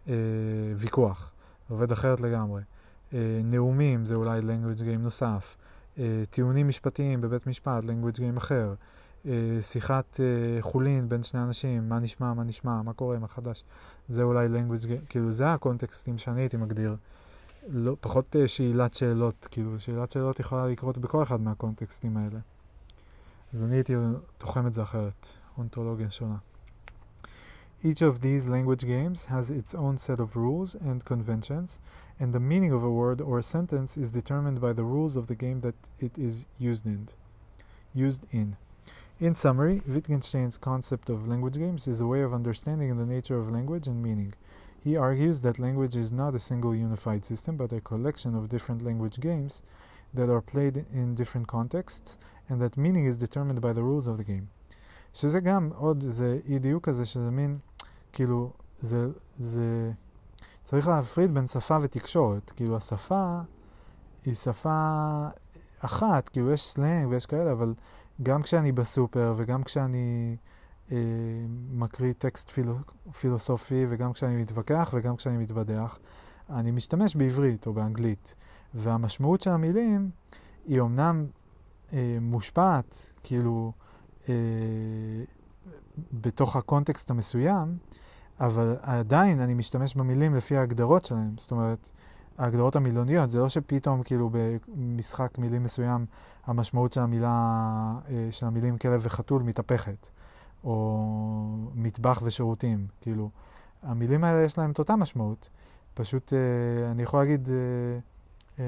מוויכוח, 0.07 1.33
עובד 1.69 1.93
אחרת 1.93 2.21
לגמרי. 2.21 2.63
נאומים 3.45 4.05
זה 4.05 4.15
אולי 4.15 4.41
language 4.41 4.81
game 4.81 4.99
נוסף. 4.99 5.57
טיעונים 6.31 6.69
משפטיים 6.69 7.21
בבית 7.21 7.47
משפט, 7.47 7.85
language 7.85 8.17
game 8.17 8.39
אחר. 8.39 8.75
שיחת 9.61 10.21
חולין 10.61 11.09
בין 11.09 11.23
שני 11.23 11.43
אנשים, 11.43 11.89
מה 11.89 11.99
נשמע, 11.99 12.35
מה 12.35 12.45
נשמע, 12.45 12.83
מה 12.83 12.93
קורה, 12.93 13.19
מה 13.19 13.29
חדש. 13.29 13.65
זה 14.09 14.23
אולי 14.23 14.49
language, 14.49 14.87
כאילו 15.09 15.33
זה 15.33 15.53
הקונטקסטים 15.53 16.19
שאני 16.19 16.41
הייתי 16.41 16.57
מגדיר. 16.57 16.97
לא, 17.69 17.97
פחות 18.01 18.37
שאלת 18.47 18.95
שאלות, 18.95 19.49
כאילו 19.51 19.81
שאלת 19.81 20.11
שאלות 20.11 20.41
יכולה 20.41 20.67
לקרות 20.67 20.99
בכל 20.99 21.23
אחד 21.23 21.41
מהקונטקסטים 21.41 22.17
האלה. 22.17 22.39
אז 23.53 23.65
אני 23.65 23.75
הייתי 23.75 23.95
תוחם 24.39 24.67
את 24.67 24.75
זה 24.75 24.83
אחרת, 24.83 25.27
אונתולוגיה 25.59 26.11
שונה. 26.11 26.37
Each 27.86 28.04
of 28.04 28.22
these 28.22 28.46
language 28.46 28.86
games 28.86 29.26
has 29.26 29.50
its 29.50 29.74
own 29.74 29.98
set 29.98 30.20
of 30.20 30.36
rules 30.36 30.76
and 30.76 31.04
conventions, 31.04 31.80
and 32.20 32.32
the 32.32 32.40
meaning 32.40 32.72
of 32.72 32.84
a 32.84 32.92
word 32.92 33.20
or 33.20 33.40
a 33.40 33.44
sentence 33.44 33.98
is 33.98 34.12
determined 34.12 34.62
by 34.62 34.74
the 34.74 34.84
rules 34.84 35.16
of 35.16 35.26
the 35.26 35.34
game 35.36 35.62
that 35.62 35.74
it 36.00 36.16
is 36.16 36.46
used 36.60 36.86
in. 36.86 37.10
Used 37.96 38.26
in. 38.32 38.56
In 39.20 39.34
summary, 39.34 39.82
Wittgenstein's 39.88 40.60
concept 40.60 41.10
of 41.10 41.28
language 41.28 41.58
games 41.58 41.88
is 41.88 42.02
a 42.02 42.06
way 42.06 42.22
of 42.22 42.36
understanding 42.36 42.96
the 42.96 43.06
nature 43.06 43.40
of 43.40 43.50
language 43.50 43.88
and 43.88 44.04
meaning. 44.04 44.36
He 44.84 44.96
argues 44.96 45.42
that 45.42 45.58
language 45.58 45.96
is 45.96 46.12
not 46.12 46.36
a 46.36 46.40
single 46.40 46.76
unified 46.76 47.26
system, 47.26 47.58
but 47.58 47.74
a 47.74 47.82
collection 47.82 48.36
of 48.36 48.50
different 48.50 48.84
language 48.84 49.20
games 49.20 49.64
that 50.14 50.30
are 50.30 50.42
played 50.42 50.86
in 50.94 51.16
different 51.16 51.48
contexts, 51.48 52.20
and 52.48 52.62
that 52.62 52.78
meaning 52.78 53.06
is 53.06 53.18
determined 53.18 53.62
by 53.62 53.74
the 53.74 53.84
rules 53.84 54.08
of 54.08 54.18
the 54.18 54.24
game. 54.24 54.50
שזה 55.14 55.40
גם 55.40 55.70
עוד, 55.76 56.04
זה 56.08 56.40
אי 56.46 56.60
דיוק 56.60 56.90
כזה, 56.90 57.06
שזה 57.06 57.32
מין, 57.32 57.60
כאילו, 58.17 58.53
זה, 58.79 59.07
זה, 59.39 59.93
צריך 60.65 60.89
להפריד 60.89 61.35
בין 61.35 61.47
שפה 61.47 61.79
ותקשורת. 61.83 62.51
כאילו, 62.51 62.77
השפה 62.77 63.39
היא 64.25 64.35
שפה 64.35 65.27
אחת, 65.81 66.29
כאילו, 66.29 66.53
יש 66.53 66.65
סלנג 66.65 67.09
ויש 67.09 67.27
כאלה, 67.27 67.53
אבל 67.53 67.75
גם 68.23 68.43
כשאני 68.43 68.73
בסופר 68.73 69.35
וגם 69.37 69.65
כשאני 69.65 70.37
אה, 70.93 70.97
מקריא 71.71 72.13
טקסט 72.13 72.51
פיל, 72.51 72.69
פילוסופי 73.21 73.87
וגם 73.89 74.13
כשאני 74.13 74.43
מתווכח 74.43 74.91
וגם 74.95 75.17
כשאני 75.17 75.37
מתבדח, 75.37 75.99
אני 76.51 76.71
משתמש 76.71 77.17
בעברית 77.17 77.67
או 77.67 77.73
באנגלית. 77.73 78.35
והמשמעות 78.75 79.41
של 79.41 79.51
המילים 79.51 80.11
היא 80.67 80.81
אומנם 80.81 81.27
אה, 81.93 82.19
מושפעת, 82.21 83.13
כאילו, 83.23 83.73
אה, 84.29 84.35
בתוך 86.13 86.57
הקונטקסט 86.57 87.11
המסוים, 87.11 87.79
אבל 88.41 88.77
עדיין 88.83 89.41
אני 89.41 89.55
משתמש 89.55 89.95
במילים 89.95 90.35
לפי 90.35 90.57
ההגדרות 90.57 91.05
שלהם. 91.05 91.35
זאת 91.39 91.51
אומרת, 91.51 91.91
ההגדרות 92.39 92.77
המילוניות, 92.77 93.31
זה 93.31 93.41
לא 93.41 93.49
שפתאום 93.49 94.03
כאילו 94.03 94.31
במשחק 94.33 95.39
מילים 95.39 95.63
מסוים 95.63 96.07
המשמעות 96.47 96.93
של 96.93 97.01
המילה, 97.01 97.95
אה, 98.09 98.29
של 98.31 98.47
המילים 98.47 98.79
כלב 98.79 99.01
וחתול 99.05 99.43
מתהפכת, 99.43 100.09
או 100.65 101.69
מטבח 101.75 102.21
ושירותים, 102.25 102.87
כאילו, 103.01 103.31
המילים 103.83 104.25
האלה 104.25 104.43
יש 104.45 104.59
להם 104.59 104.71
את 104.71 104.79
אותה 104.79 104.97
משמעות, 104.97 105.49
פשוט 105.95 106.33
אה, 106.33 106.91
אני 106.91 107.03
יכול 107.03 107.21
להגיד, 107.21 107.49
אה, 108.59 108.65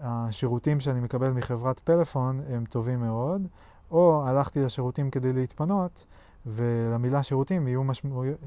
השירותים 0.00 0.80
שאני 0.80 1.00
מקבל 1.00 1.30
מחברת 1.30 1.78
פלאפון 1.78 2.40
הם 2.48 2.64
טובים 2.64 3.00
מאוד, 3.00 3.46
או 3.90 4.26
הלכתי 4.26 4.60
לשירותים 4.60 5.10
כדי 5.10 5.32
להתפנות, 5.32 6.06
ולמילה 6.46 7.22
שירותים 7.22 7.68
יהיו 7.68 7.84
משמעויות, 7.84 8.38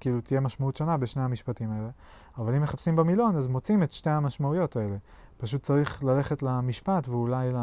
כאילו 0.00 0.20
תהיה 0.20 0.40
משמעות 0.40 0.76
שונה 0.76 0.96
בשני 0.96 1.22
המשפטים 1.22 1.70
האלה. 1.70 1.90
אבל 2.38 2.54
אם 2.54 2.62
מחפשים 2.62 2.96
במילון, 2.96 3.36
אז 3.36 3.48
מוצאים 3.48 3.82
את 3.82 3.92
שתי 3.92 4.10
המשמעויות 4.10 4.76
האלה. 4.76 4.96
פשוט 5.38 5.62
צריך 5.62 6.04
ללכת 6.04 6.42
למשפט 6.42 7.08
ואולי 7.08 7.52
ל, 7.52 7.56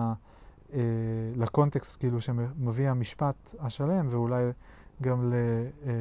אה, 0.73 0.79
לקונטקסט 1.35 1.99
כאילו 1.99 2.21
שמביא 2.21 2.89
המשפט 2.89 3.55
השלם, 3.59 4.07
ואולי 4.09 4.43
גם 5.01 5.29
ל, 5.29 5.33
אה, 5.85 5.91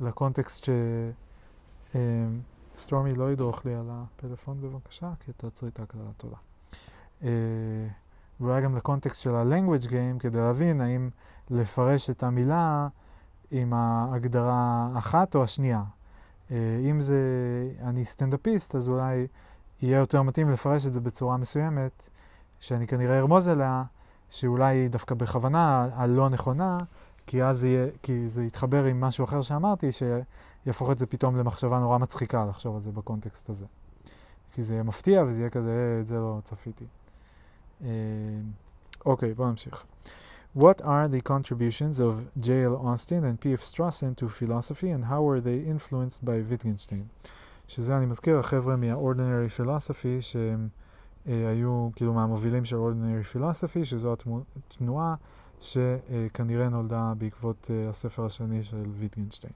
לקונטקסט 0.00 0.64
ש... 0.64 0.70
אה, 1.94 2.00
סטורמי 2.78 3.14
לא 3.14 3.32
ידרוך 3.32 3.66
לי 3.66 3.74
על 3.74 3.88
הפלאפון 3.90 4.60
בבקשה, 4.60 5.12
כי 5.20 5.32
תעצרי 5.32 5.68
את 5.68 5.80
ההקלטה, 5.80 6.04
תודה. 6.16 6.36
אה, 7.22 7.28
ואולי 8.40 8.62
גם 8.62 8.76
לקונטקסט 8.76 9.22
של 9.22 9.34
ה-language 9.34 9.86
game, 9.86 10.18
כדי 10.18 10.38
להבין 10.38 10.80
האם 10.80 11.10
לפרש 11.50 12.10
את 12.10 12.22
המילה 12.22 12.88
עם 13.50 13.72
ההגדרה 13.72 14.88
אחת 14.98 15.34
או 15.34 15.44
השנייה. 15.44 15.82
אה, 16.50 16.56
אם 16.90 17.00
זה, 17.00 17.20
אני 17.82 18.04
סטנדאפיסט, 18.04 18.74
אז 18.74 18.88
אולי 18.88 19.26
יהיה 19.82 19.98
יותר 19.98 20.22
מתאים 20.22 20.50
לפרש 20.50 20.86
את 20.86 20.92
זה 20.92 21.00
בצורה 21.00 21.36
מסוימת, 21.36 22.08
שאני 22.60 22.86
כנראה 22.86 23.18
ארמוז 23.18 23.48
אליה, 23.48 23.84
שאולי 24.30 24.88
דווקא 24.88 25.14
בכוונה 25.14 25.88
הלא 25.94 26.28
נכונה, 26.28 26.78
כי 27.26 27.44
אז 27.44 27.64
יהיה, 27.64 27.86
כי 28.02 28.28
זה 28.28 28.44
יתחבר 28.44 28.84
עם 28.84 29.00
משהו 29.00 29.24
אחר 29.24 29.42
שאמרתי, 29.42 29.90
שיהפוך 29.92 30.90
את 30.90 30.98
זה 30.98 31.06
פתאום 31.06 31.36
למחשבה 31.36 31.78
נורא 31.78 31.98
מצחיקה 31.98 32.44
לחשוב 32.44 32.76
על 32.76 32.82
זה 32.82 32.92
בקונטקסט 32.92 33.50
הזה. 33.50 33.66
כי 34.52 34.62
זה 34.62 34.74
יהיה 34.74 34.82
מפתיע 34.82 35.24
וזה 35.28 35.40
יהיה 35.40 35.50
כזה, 35.50 35.70
אה, 35.70 36.00
את 36.00 36.06
זה 36.06 36.16
לא 36.16 36.38
צפיתי. 36.44 36.84
אה, 37.82 37.88
אוקיי, 39.06 39.34
בואו 39.34 39.48
נמשיך. 39.48 39.84
What 40.53 40.81
are 40.83 41.07
the 41.09 41.21
contributions 41.21 41.99
of 41.99 42.13
J.L. 42.39 42.75
Austin 42.77 43.25
and 43.25 43.39
P.F. 43.41 43.61
Strassen 43.61 44.15
to 44.15 44.29
philosophy 44.29 44.89
and 44.89 45.05
how 45.05 45.21
were 45.21 45.41
they 45.41 45.59
influenced 45.59 46.23
by 46.23 46.37
Wittgenstein? 46.49 47.09
שזה 47.67 47.97
אני 47.97 48.05
מזכיר, 48.05 48.39
החבר'ה 48.39 48.75
מה-Ordinary 48.75 49.59
Philosophy 49.59 50.21
שהם 50.21 50.67
אה, 51.27 51.49
היו 51.49 51.89
כאילו 51.95 52.13
מהמובילים 52.13 52.65
של 52.65 52.75
Ordinary 52.75 53.35
Philosophy, 53.35 53.83
שזו 53.83 54.15
התנועה 54.69 55.15
שכנראה 55.61 56.69
נולדה 56.69 57.13
בעקבות 57.17 57.71
אה, 57.73 57.89
הספר 57.89 58.25
השני 58.25 58.63
של 58.63 58.83
ויטגנשטיין. 58.99 59.53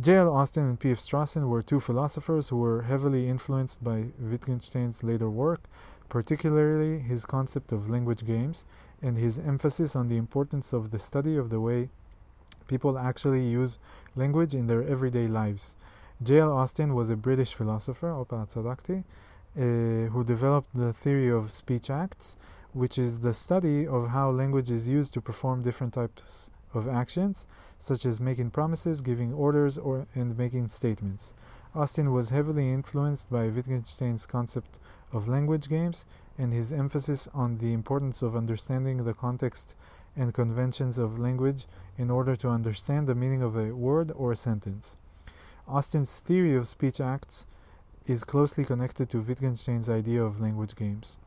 J.L. 0.00 0.28
Austin 0.28 0.64
and 0.70 0.80
P.F. 0.80 0.98
Strassen 0.98 1.48
were 1.48 1.62
two 1.62 1.78
philosophers 1.78 2.48
who 2.48 2.56
were 2.56 2.82
heavily 2.82 3.28
influenced 3.28 3.84
by 3.84 4.06
Wittgenstein's 4.18 5.04
later 5.04 5.30
work, 5.30 5.60
particularly 6.08 6.98
his 6.98 7.24
concept 7.24 7.70
of 7.72 7.88
language 7.88 8.24
games, 8.26 8.64
and 9.01 9.17
his 9.17 9.39
emphasis 9.39 9.95
on 9.95 10.07
the 10.07 10.17
importance 10.17 10.73
of 10.73 10.91
the 10.91 10.99
study 10.99 11.37
of 11.37 11.49
the 11.49 11.59
way 11.59 11.89
people 12.67 12.97
actually 12.97 13.43
use 13.43 13.79
language 14.15 14.53
in 14.53 14.67
their 14.67 14.83
everyday 14.83 15.27
lives. 15.27 15.75
J.L. 16.21 16.51
Austin 16.51 16.93
was 16.93 17.09
a 17.09 17.15
British 17.15 17.53
philosopher, 17.53 18.11
uh, 18.11 19.61
who 20.13 20.23
developed 20.23 20.75
the 20.75 20.93
theory 20.93 21.29
of 21.29 21.51
speech 21.51 21.89
acts, 21.89 22.37
which 22.73 22.99
is 22.99 23.21
the 23.21 23.33
study 23.33 23.87
of 23.87 24.09
how 24.09 24.29
language 24.29 24.69
is 24.69 24.87
used 24.87 25.13
to 25.13 25.21
perform 25.21 25.61
different 25.61 25.93
types 25.93 26.51
of 26.73 26.87
actions, 26.87 27.47
such 27.79 28.05
as 28.05 28.19
making 28.19 28.51
promises, 28.51 29.01
giving 29.01 29.33
orders, 29.33 29.77
or 29.77 30.05
and 30.13 30.37
making 30.37 30.69
statements. 30.69 31.33
Austin 31.73 32.11
was 32.11 32.29
heavily 32.29 32.71
influenced 32.71 33.29
by 33.29 33.47
Wittgenstein's 33.47 34.25
concept 34.25 34.79
of 35.13 35.27
language 35.27 35.69
games 35.69 36.05
and 36.39 36.53
his 36.53 36.73
emphasis 36.73 37.27
on 37.33 37.57
the 37.57 37.73
importance 37.73 38.23
of 38.23 38.35
understanding 38.35 39.03
the 39.03 39.13
context 39.13 39.75
and 40.15 40.33
conventions 40.33 40.97
of 40.97 41.19
language 41.19 41.65
in 41.97 42.09
order 42.09 42.35
to 42.37 42.49
understand 42.49 43.05
the 43.05 43.13
meaning 43.13 43.43
of 43.43 43.55
a 43.55 43.75
word 43.75 44.11
or 44.15 44.31
a 44.31 44.35
sentence. 44.35 44.97
Austin's 45.67 46.19
theory 46.19 46.55
of 46.55 46.67
speech 46.67 46.99
acts 46.99 47.45
is 48.07 48.23
closely 48.23 48.65
connected 48.65 49.09
to 49.09 49.21
Wittgenstein's 49.21 49.89
idea 49.89 50.23
of 50.23 50.41
language 50.41 50.75
games. 50.75 51.19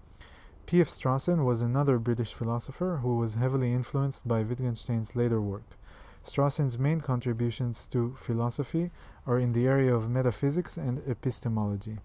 P.F. 0.67 0.89
Strawson 0.89 1.45
was 1.45 1.61
another 1.61 1.99
British 1.99 2.33
philosopher 2.33 3.01
who 3.03 3.19
was 3.19 3.35
heavily 3.35 3.73
influenced 3.73 4.27
by 4.27 4.43
Wittgenstein's 4.43 5.15
later 5.15 5.41
work. 5.41 5.77
Strawson's 6.25 6.79
main 6.79 7.01
contributions 7.01 7.87
to 7.89 8.15
philosophy 8.17 8.91
are 9.27 9.39
in 9.39 9.53
the 9.53 9.67
area 9.67 9.95
of 9.95 10.09
metaphysics 10.09 10.77
and 10.77 11.03
epistemology. 11.07 11.99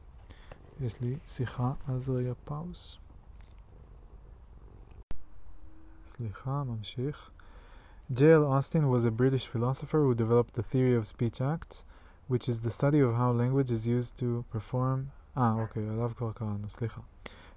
יש 0.81 1.01
לי 1.01 1.17
שיחה, 1.27 1.73
אז 1.89 2.11
רגע 2.11 2.33
פאוס. 2.45 2.99
סליחה, 6.07 6.65
ממשיך. 6.65 7.31
J.L. 8.15 8.45
Austin 8.45 8.91
was 8.91 9.05
a 9.05 9.11
British 9.11 9.47
philosopher 9.47 10.01
who 10.03 10.15
developed 10.15 10.55
the 10.55 10.63
theory 10.63 10.95
of 10.95 11.07
speech 11.07 11.41
acts, 11.41 11.85
which 12.29 12.49
is 12.49 12.61
the 12.61 12.71
study 12.71 13.01
of 13.01 13.15
how 13.15 13.31
language 13.31 13.71
is 13.71 13.89
used 13.89 14.19
to 14.19 14.45
perform... 14.51 15.09
אה, 15.37 15.53
אוקיי, 15.53 15.89
עליו 15.89 16.11
כבר 16.17 16.33
קראנו, 16.33 16.69
סליחה. 16.69 17.01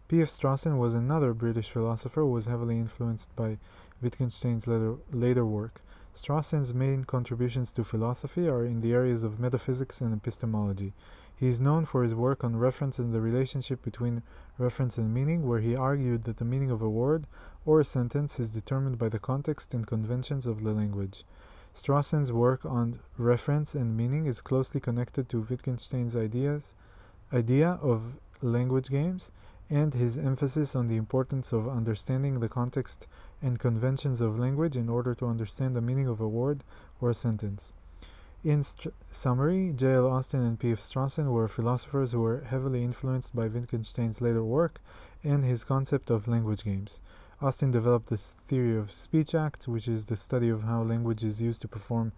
P.F. 0.08 0.30
Strawson 0.30 0.78
was 0.78 0.94
another 0.94 1.34
British 1.34 1.70
philosopher 1.72 2.22
who 2.22 2.32
was 2.32 2.46
heavily 2.46 2.78
influenced 2.78 3.36
by 3.36 3.58
Wittgenstein's 4.02 4.68
later, 4.68 4.96
later 5.12 5.46
work. 5.46 5.82
Strawson's 6.14 6.74
main 6.74 7.04
contributions 7.04 7.72
to 7.72 7.84
philosophy 7.84 8.48
are 8.48 8.64
in 8.64 8.82
the 8.82 8.94
areas 8.94 9.24
of 9.24 9.40
metaphysics 9.40 10.00
and 10.00 10.14
epistemology. 10.14 10.94
He 11.41 11.49
is 11.49 11.59
known 11.59 11.87
for 11.87 12.03
his 12.03 12.15
work 12.15 12.45
on 12.45 12.57
reference 12.57 12.99
and 12.99 13.15
the 13.15 13.21
relationship 13.23 13.81
between 13.81 14.23
reference 14.59 14.99
and 14.99 15.15
meaning, 15.15 15.49
where 15.49 15.61
he 15.61 15.75
argued 15.75 16.25
that 16.25 16.37
the 16.37 16.45
meaning 16.45 16.71
of 16.71 16.83
a 16.83 16.91
word 16.91 17.27
or 17.65 17.81
a 17.81 17.85
sentence 17.85 18.39
is 18.39 18.51
determined 18.51 18.99
by 18.99 19.09
the 19.09 19.19
context 19.19 19.73
and 19.73 19.87
conventions 19.87 20.47
of 20.47 20.63
the 20.63 20.75
language. 20.75 21.25
Strawson's 21.73 22.31
work 22.31 22.67
on 22.67 23.01
reference 23.17 23.75
and 23.75 23.97
meaning 23.97 24.27
is 24.27 24.43
closely 24.43 24.83
connected 24.83 25.31
to 25.31 25.47
Wittgenstein's 25.49 26.15
ideas, 26.15 26.75
idea 27.33 27.79
of 27.81 28.21
language 28.43 28.91
games 28.91 29.33
and 29.71 29.95
his 29.95 30.19
emphasis 30.19 30.77
on 30.77 30.89
the 30.89 30.97
importance 30.97 31.55
of 31.55 31.67
understanding 31.67 32.41
the 32.41 32.51
context 32.51 33.07
and 33.41 33.59
conventions 33.59 34.21
of 34.21 34.39
language 34.39 34.77
in 34.77 34.91
order 34.91 35.15
to 35.15 35.27
understand 35.27 35.75
the 35.75 35.81
meaning 35.81 36.07
of 36.07 36.21
a 36.21 36.29
word 36.29 36.65
or 37.01 37.09
a 37.09 37.15
sentence. 37.15 37.73
In 38.43 38.63
st- 38.63 38.95
summary, 39.11 39.71
J.L. 39.77 40.09
Austin 40.09 40.41
and 40.41 40.59
P.F. 40.59 40.79
Strawson 40.79 41.31
were 41.31 41.47
philosophers 41.47 42.13
who 42.13 42.23
were 42.23 42.41
heavily 42.41 42.83
influenced 42.83 43.37
by 43.37 43.49
Wittgenstein's 43.49 44.23
later 44.23 44.43
work 44.43 44.81
and 45.23 45.45
his 45.45 45.63
concept 45.63 46.09
of 46.09 46.27
language 46.27 46.65
games. 46.65 47.03
Austin 47.43 47.71
developed 47.71 48.09
this 48.09 48.33
theory 48.33 48.79
of 48.79 48.91
speech 48.91 49.35
acts, 49.35 49.69
which 49.69 49.87
is 49.87 50.07
the 50.07 50.17
study 50.17 50.49
of 50.49 50.63
how 50.63 50.83
language 50.83 51.23
is 51.23 51.43
used 51.43 51.61
to 51.61 51.69
perform 51.69 52.13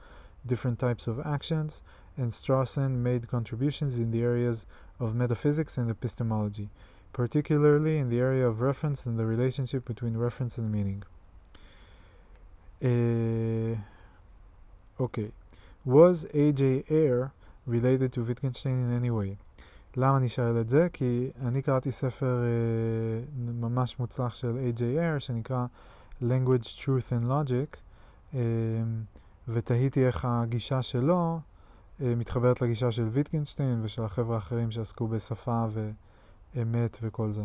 different 0.46 0.78
types 0.78 1.08
of 1.08 1.18
actions, 1.26 1.82
and 2.16 2.30
Strawson 2.30 3.02
made 3.02 3.26
contributions 3.26 3.98
in 3.98 4.12
the 4.12 4.22
areas 4.22 4.64
of 5.00 5.16
metaphysics 5.16 5.76
and 5.76 5.90
epistemology, 5.90 6.70
particularly 7.12 7.98
in 7.98 8.10
the 8.10 8.20
area 8.20 8.46
of 8.46 8.60
reference 8.60 9.06
and 9.06 9.18
the 9.18 9.26
relationship 9.26 9.84
between 9.84 10.16
reference 10.16 10.56
and 10.56 10.70
meaning. 10.70 11.02
Uh, 12.80 13.76
okay. 15.02 15.32
Was 15.87 16.25
A.J. 16.33 16.83
Ayer 16.89 17.31
related 17.65 18.11
to 18.13 18.23
Wittgenstein 18.23 18.77
in 18.85 18.91
any 18.91 19.09
way? 19.09 19.35
למה 19.97 20.17
אני 20.17 20.29
שואל 20.29 20.61
את 20.61 20.69
זה? 20.69 20.87
כי 20.93 21.29
אני 21.41 21.61
קראתי 21.61 21.91
ספר 21.91 22.39
uh, 22.43 23.39
ממש 23.61 23.99
מוצלח 23.99 24.35
של 24.35 24.57
A.J. 24.57 24.79
Ayer 24.79 25.19
שנקרא 25.19 25.65
Language, 26.21 26.83
Truth 26.83 27.11
and 27.19 27.23
Logic, 27.23 27.77
uh, 28.33 28.37
ותהיתי 29.47 30.05
איך 30.05 30.25
הגישה 30.25 30.81
שלו 30.81 31.39
uh, 31.39 32.03
מתחברת 32.03 32.61
לגישה 32.61 32.91
של 32.91 33.07
ויטגנשטיין 33.11 33.79
ושל 33.83 34.03
החבר'ה 34.03 34.35
האחרים 34.35 34.71
שעסקו 34.71 35.07
בשפה 35.07 35.65
ואמת 36.55 36.97
וכל 37.01 37.31
זה. 37.31 37.43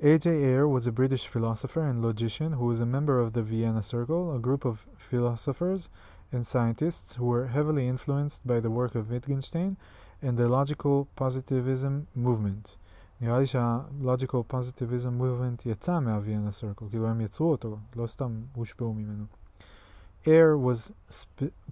A.J. 0.00 0.26
Ayer 0.26 0.66
was 0.66 0.86
a 0.86 0.92
British 0.92 1.26
philosopher 1.28 1.82
and 1.90 2.02
logician 2.02 2.52
who 2.54 2.66
was 2.66 2.80
a 2.80 2.86
member 2.86 3.20
of 3.20 3.34
the 3.34 3.42
Vienna 3.42 3.82
Circle, 3.82 4.34
a 4.34 4.40
group 4.40 4.64
of 4.64 4.84
philosophers 4.96 5.90
and 6.32 6.46
scientists 6.46 7.16
who 7.16 7.26
were 7.26 7.48
heavily 7.48 7.86
influenced 7.86 8.46
by 8.46 8.58
the 8.60 8.70
work 8.70 8.94
of 8.94 9.10
Wittgenstein 9.10 9.76
and 10.22 10.36
the 10.38 10.48
logical 10.48 11.08
positivism 11.16 12.06
movement. 12.14 12.76
נראה 13.20 13.38
לי 13.38 13.46
שה-logical 13.46 14.42
positivism 14.52 15.20
movement 15.20 15.66
יצא 15.66 16.00
מה-Vienna 16.00 16.50
Circle, 16.50 16.90
כאילו 16.90 17.08
הם 17.08 17.20
יצרו 17.20 17.50
אותו, 17.50 17.78
לא 17.96 18.06
סתם 18.06 18.42
הושפעו 18.54 18.94
ממנו. 18.94 19.24
Ayer 20.24 20.56
was 20.56 20.92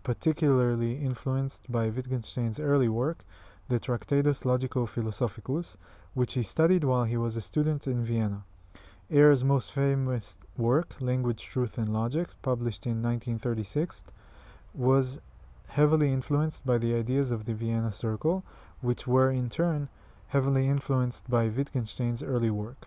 particularly 0.02 0.94
influenced 1.08 1.70
by 1.70 1.88
Wittgenstein's 1.88 2.58
early 2.58 2.88
work, 2.88 3.24
the 3.68 3.78
Tractatus 3.78 4.42
Logico 4.44 4.88
Philosophicus, 4.88 5.76
which 6.14 6.34
he 6.34 6.42
studied 6.42 6.82
while 6.82 7.04
he 7.04 7.16
was 7.16 7.36
a 7.36 7.40
student 7.40 7.86
in 7.86 8.04
Vienna. 8.04 8.42
Ayer's 9.10 9.44
most 9.44 9.72
famous 9.72 10.38
work, 10.56 10.96
Language, 11.00 11.44
Truth, 11.44 11.78
and 11.78 11.92
Logic, 11.92 12.28
published 12.42 12.86
in 12.86 13.02
1936, 13.02 14.04
was 14.74 15.20
heavily 15.68 16.12
influenced 16.12 16.66
by 16.66 16.78
the 16.78 16.94
ideas 16.94 17.30
of 17.30 17.44
the 17.44 17.54
Vienna 17.54 17.92
Circle, 17.92 18.42
which 18.80 19.06
were 19.06 19.30
in 19.30 19.48
turn 19.48 19.88
heavily 20.28 20.68
influenced 20.68 21.28
by 21.28 21.48
Wittgenstein's 21.48 22.22
early 22.22 22.50
work. 22.50 22.86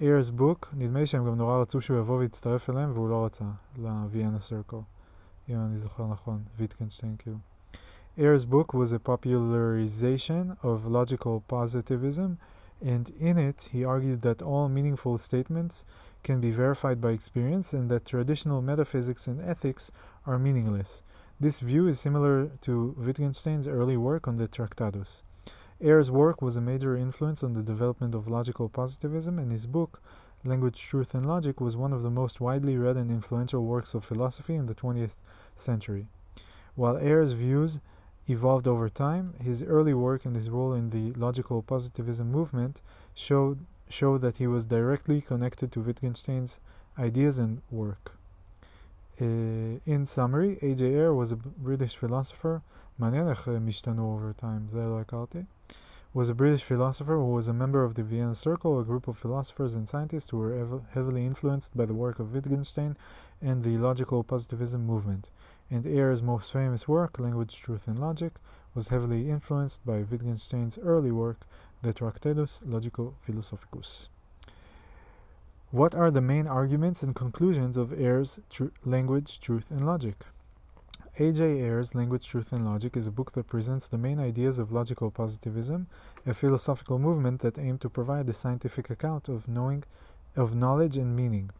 Ayer's 0.00 0.30
book, 0.30 0.68
נדמה 0.72 0.98
לי 1.00 1.06
שהם 1.06 1.26
גם 1.26 1.36
נורא 1.36 1.60
רצו 1.60 1.80
שהוא 1.80 1.98
יבוא 1.98 2.18
ויצטרף 2.18 2.70
אליהם 2.70 2.90
והוא 2.94 3.08
לא 3.08 3.24
רצה, 3.24 3.44
ל-Vienna 3.78 4.40
Circle, 4.40 4.82
אם 5.48 5.56
אני 5.56 5.78
זוכר 5.78 6.06
נכון, 6.06 6.42
ויטקנשטיין 6.56 7.16
כאילו. 7.18 7.36
Ayer's 8.18 8.44
book 8.44 8.72
was 8.74 8.92
a 8.92 8.98
popularization 8.98 10.56
of 10.62 10.86
logical 10.86 11.42
positivism 11.48 12.38
and 12.80 13.10
in 13.18 13.36
it 13.38 13.70
he 13.72 13.84
argued 13.84 14.22
that 14.22 14.42
all 14.42 14.68
meaningful 14.68 15.18
statements 15.18 15.84
can 16.22 16.40
be 16.40 16.50
verified 16.50 17.00
by 17.00 17.10
experience 17.10 17.72
and 17.72 17.90
that 17.90 18.04
traditional 18.04 18.62
metaphysics 18.62 19.26
and 19.26 19.40
ethics 19.40 19.90
are 20.26 20.38
meaningless. 20.38 21.02
This 21.41 21.61
view 21.61 21.87
is 21.87 21.97
similar 21.97 22.51
to 22.63 22.93
Wittgenstein's 22.97 23.65
early 23.65 23.95
work 23.95 24.27
on 24.27 24.35
the 24.35 24.45
Tractatus. 24.49 25.23
Ayer's 25.79 26.11
work 26.11 26.41
was 26.41 26.57
a 26.57 26.61
major 26.61 26.97
influence 26.97 27.45
on 27.45 27.53
the 27.53 27.63
development 27.63 28.13
of 28.13 28.27
logical 28.27 28.67
positivism, 28.67 29.39
and 29.39 29.49
his 29.49 29.65
book, 29.65 30.01
Language, 30.43 30.81
Truth, 30.81 31.15
and 31.15 31.25
Logic, 31.25 31.61
was 31.61 31.77
one 31.77 31.93
of 31.93 32.01
the 32.01 32.09
most 32.09 32.41
widely 32.41 32.75
read 32.75 32.97
and 32.97 33.09
influential 33.09 33.63
works 33.63 33.93
of 33.93 34.03
philosophy 34.03 34.53
in 34.53 34.65
the 34.65 34.75
20th 34.75 35.15
century. 35.55 36.07
While 36.75 36.97
Ayer's 36.97 37.31
views 37.31 37.79
evolved 38.27 38.67
over 38.67 38.89
time, 38.89 39.35
his 39.41 39.63
early 39.63 39.93
work 39.93 40.25
and 40.25 40.35
his 40.35 40.49
role 40.49 40.73
in 40.73 40.89
the 40.89 41.13
logical 41.13 41.61
positivism 41.61 42.29
movement 42.29 42.81
showed, 43.15 43.65
show 43.87 44.17
that 44.17 44.37
he 44.37 44.47
was 44.47 44.65
directly 44.65 45.21
connected 45.21 45.71
to 45.71 45.79
Wittgenstein's 45.79 46.59
ideas 46.97 47.39
and 47.39 47.61
work. 47.71 48.18
Uh, 49.20 49.24
in 49.86 50.06
summary, 50.06 50.58
A.J. 50.62 50.84
Ayer 50.86 51.14
was 51.14 51.32
a 51.32 51.36
British 51.36 51.96
philosopher, 51.96 52.60
מעניין 52.98 53.28
איך 53.28 53.48
משתנו 53.48 54.18
over 54.18 54.40
time, 54.40 54.70
זה 54.70 54.86
לא 54.86 55.00
הכרתי. 55.00 55.42
was 56.14 56.28
a 56.30 56.34
British 56.34 56.62
philosopher 56.62 57.16
who 57.16 57.32
was 57.32 57.48
a 57.48 57.52
member 57.52 57.82
of 57.82 57.94
the 57.94 58.02
Vienna 58.02 58.34
Circle, 58.34 58.78
a 58.78 58.84
group 58.84 59.08
of 59.08 59.18
philosophers 59.18 59.74
and 59.74 59.88
scientists 59.88 60.30
who 60.30 60.38
were 60.38 60.80
heavily 60.94 61.26
influenced 61.26 61.76
by 61.76 61.84
the 61.84 61.94
work 61.94 62.20
of 62.20 62.32
Wittgenstein 62.32 62.96
and 63.42 63.64
the 63.64 63.76
logical 63.78 64.22
positivism 64.22 64.86
movement 64.86 65.30
and 65.70 65.86
Ayer's 65.86 66.22
most 66.22 66.52
famous 66.52 66.86
work, 66.86 67.18
Language, 67.18 67.56
Truth, 67.56 67.88
and 67.88 67.98
Logic, 67.98 68.32
was 68.74 68.88
heavily 68.88 69.30
influenced 69.30 69.84
by 69.84 70.02
Wittgenstein's 70.02 70.78
early 70.78 71.10
work, 71.10 71.46
the 71.82 71.92
Tractatus 71.92 72.62
Logico 72.66 73.14
Philosophicus. 73.22 74.08
What 75.71 75.93
are 75.93 76.09
the 76.09 76.19
main 76.19 76.47
arguments 76.47 77.03
and 77.03 77.13
conclusions 77.13 77.77
of 77.77 77.93
Ayer's 77.93 78.39
tr- 78.49 78.73
Language, 78.83 79.39
Truth, 79.39 79.69
and 79.69 79.85
Logic? 79.85 80.15
A.J. 81.19 81.61
Ayer's 81.61 81.93
Language, 81.93 82.27
Truth, 82.27 82.51
and 82.51 82.65
Logic 82.65 82.97
is 82.97 83.05
a 83.05 83.11
book 83.11 83.33
that 83.33 83.45
presents 83.45 83.87
the 83.87 83.99
main 83.99 84.19
ideas 84.19 84.57
of 84.57 84.71
logical 84.71 85.11
positivism, 85.11 85.85
a 86.25 86.33
philosophical 86.33 86.97
movement 86.97 87.41
that 87.41 87.59
aimed 87.59 87.81
to 87.81 87.89
provide 87.89 88.27
a 88.27 88.33
scientific 88.33 88.89
account 88.89 89.29
of 89.29 89.47
knowing, 89.47 89.83
of 90.35 90.55
knowledge 90.55 90.97
and 90.97 91.15
meaning. 91.15 91.51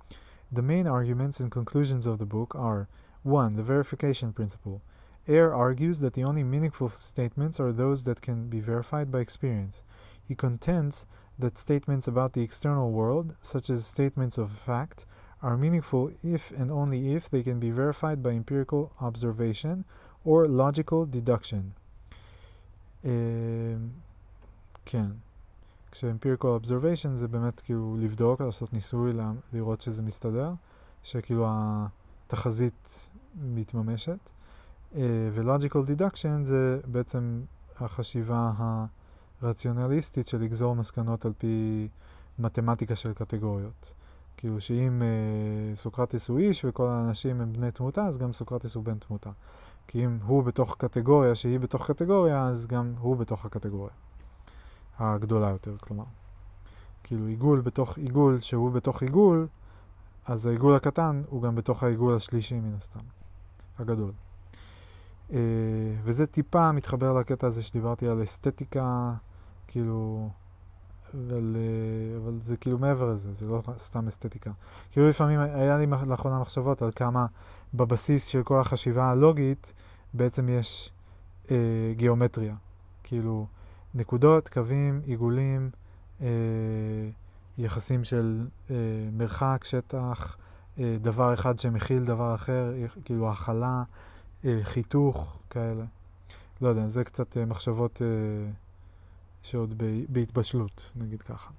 The 0.51 0.63
main 0.63 0.87
arguments 0.87 1.39
and 1.39 1.51
conclusions 1.51 2.07
of 2.07 2.17
the 2.17 2.25
book 2.25 2.55
are 2.55 2.87
1. 3.21 3.57
The 3.57 3.61
verification 3.61 4.33
principle. 4.33 4.81
Ayer 5.27 5.53
argues 5.53 5.99
that 5.99 6.13
the 6.13 6.23
only 6.23 6.43
meaningful 6.43 6.89
statements 6.89 7.59
are 7.59 7.71
those 7.71 8.05
that 8.05 8.23
can 8.23 8.49
be 8.49 8.59
verified 8.59 9.11
by 9.11 9.19
experience. 9.19 9.83
He 10.23 10.33
contends 10.33 11.05
that 11.39 11.57
statements 11.57 12.07
about 12.07 12.33
the 12.33 12.41
external 12.41 12.91
world, 12.91 13.27
such 13.41 13.69
as 13.69 13.79
statements 13.85 14.37
of 14.37 14.49
fact, 14.69 15.05
are 15.41 15.57
meaningful 15.57 16.03
if 16.35 16.51
and 16.59 16.69
only 16.81 16.99
if 17.17 17.23
they 17.33 17.43
can 17.47 17.59
be 17.59 17.71
verified 17.71 18.19
by 18.25 18.31
empirical 18.41 18.91
observation 19.07 19.75
or 20.25 20.47
logical 20.47 21.05
deduction. 21.05 21.63
כן. 24.85 25.11
כש-empirical 25.91 26.49
observation 26.61 27.09
זה 27.13 27.27
באמת 27.27 27.59
כאילו 27.59 27.97
לבדוק, 27.99 28.41
לעשות 28.41 28.73
ניסוי, 28.73 29.11
לראות 29.53 29.81
שזה 29.81 30.01
מסתדר, 30.01 30.53
שכאילו 31.03 31.47
התחזית 32.27 33.09
מתממשת. 33.41 34.29
ו-logical 35.31 35.89
deduction 35.89 36.43
זה 36.43 36.79
בעצם 36.85 37.41
החשיבה 37.79 38.51
הרציונליסטית 39.41 40.27
של 40.27 40.41
לגזור 40.41 40.75
מסקנות 40.75 41.25
על 41.25 41.33
פי 41.37 41.87
מתמטיקה 42.39 42.95
של 42.95 43.13
קטגוריות. 43.13 43.93
כאילו 44.37 44.61
שאם 44.61 45.01
אה, 45.01 45.75
סוקרטס 45.75 46.29
הוא 46.29 46.39
איש 46.39 46.65
וכל 46.65 46.87
האנשים 46.87 47.41
הם 47.41 47.53
בני 47.53 47.71
תמותה, 47.71 48.05
אז 48.05 48.17
גם 48.17 48.33
סוקרטס 48.33 48.75
הוא 48.75 48.83
בן 48.83 48.97
תמותה. 48.97 49.29
כי 49.87 50.05
אם 50.05 50.17
הוא 50.25 50.43
בתוך 50.43 50.75
קטגוריה 50.77 51.35
שהיא 51.35 51.59
בתוך 51.59 51.91
קטגוריה, 51.91 52.45
אז 52.45 52.67
גם 52.67 52.93
הוא 52.99 53.17
בתוך 53.17 53.45
הקטגוריה. 53.45 53.93
הגדולה 54.99 55.49
יותר, 55.49 55.77
כלומר. 55.77 56.03
כאילו 57.03 57.27
עיגול 57.27 57.61
בתוך 57.61 57.97
עיגול 57.97 58.41
שהוא 58.41 58.71
בתוך 58.71 59.01
עיגול, 59.01 59.47
אז 60.25 60.45
העיגול 60.45 60.75
הקטן 60.75 61.23
הוא 61.29 61.41
גם 61.41 61.55
בתוך 61.55 61.83
העיגול 61.83 62.15
השלישי 62.15 62.59
מן 62.59 62.73
הסתם, 62.73 62.99
הגדול. 63.79 64.11
Uh, 65.29 65.33
וזה 66.03 66.27
טיפה 66.27 66.71
מתחבר 66.71 67.13
לקטע 67.13 67.47
הזה 67.47 67.61
שדיברתי 67.61 68.07
על 68.07 68.23
אסתטיקה, 68.23 69.13
כאילו, 69.69 70.29
אבל, 71.13 71.55
uh, 71.55 72.17
אבל 72.17 72.39
זה 72.41 72.57
כאילו 72.57 72.77
מעבר 72.77 73.05
לזה, 73.05 73.33
זה 73.33 73.47
לא 73.47 73.61
סתם 73.77 74.07
אסתטיקה. 74.07 74.51
כאילו 74.91 75.09
לפעמים 75.09 75.39
היה 75.39 75.77
לי 75.77 75.85
לאחרונה 76.07 76.39
מחשבות 76.39 76.81
על 76.81 76.91
כמה 76.95 77.25
בבסיס 77.73 78.25
של 78.27 78.43
כל 78.43 78.59
החשיבה 78.59 79.05
הלוגית 79.11 79.73
בעצם 80.13 80.49
יש 80.49 80.91
uh, 81.45 81.49
גיאומטריה. 81.95 82.55
כאילו, 83.03 83.47
נקודות, 83.95 84.49
קווים, 84.49 85.01
עיגולים, 85.05 85.69
uh, 86.19 86.23
יחסים 87.59 88.03
של 88.03 88.47
אה, 88.71 88.75
מרחק, 89.11 89.63
שטח, 89.63 90.37
אה, 90.79 90.95
דבר 91.01 91.33
אחד 91.33 91.59
שמכיל 91.59 92.03
דבר 92.03 92.35
אחר, 92.35 92.73
כאילו 93.05 93.31
הכלה, 93.31 93.83
אה, 94.45 94.59
חיתוך, 94.63 95.37
כאלה. 95.49 95.85
לא 96.61 96.67
יודע, 96.67 96.87
זה 96.87 97.03
קצת 97.03 97.37
אה, 97.37 97.45
מחשבות 97.45 98.01
אה, 98.01 98.51
שעוד 99.42 99.82
בהתבשלות, 100.08 100.90
נגיד 100.96 101.22
ככה. 101.22 101.50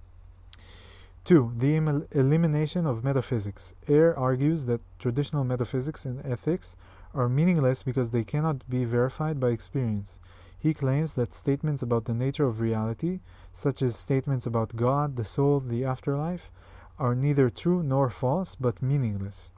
2. 1.26 1.54
The 1.58 2.06
elimination 2.12 2.86
of 2.86 3.04
metaphysics. 3.04 3.74
Ayer 3.90 4.14
argues 4.16 4.68
that 4.68 4.82
traditional 5.00 5.44
metaphysics 5.44 6.06
and 6.06 6.24
ethics 6.24 6.76
are 7.16 7.28
meaningless 7.28 7.82
because 7.82 8.12
they 8.12 8.24
cannot 8.24 8.58
be 8.70 8.86
verified 8.86 9.40
by 9.40 9.50
experience. 9.50 10.20
He 10.66 10.74
claims 10.74 11.16
that 11.16 11.34
statements 11.34 11.82
about 11.82 12.06
the 12.06 12.14
nature 12.14 12.46
of 12.46 12.60
reality, 12.60 13.22
such 13.52 13.82
as 13.82 13.96
statements 13.96 14.46
about 14.46 14.76
God, 14.76 15.16
the 15.16 15.24
soul, 15.24 15.60
the 15.60 15.84
afterlife, 15.84 16.52
are 17.00 17.16
neither 17.16 17.50
true 17.50 17.82
nor 17.82 18.10
false, 18.10 18.56
but 18.56 18.82
meaningless. 18.82 19.52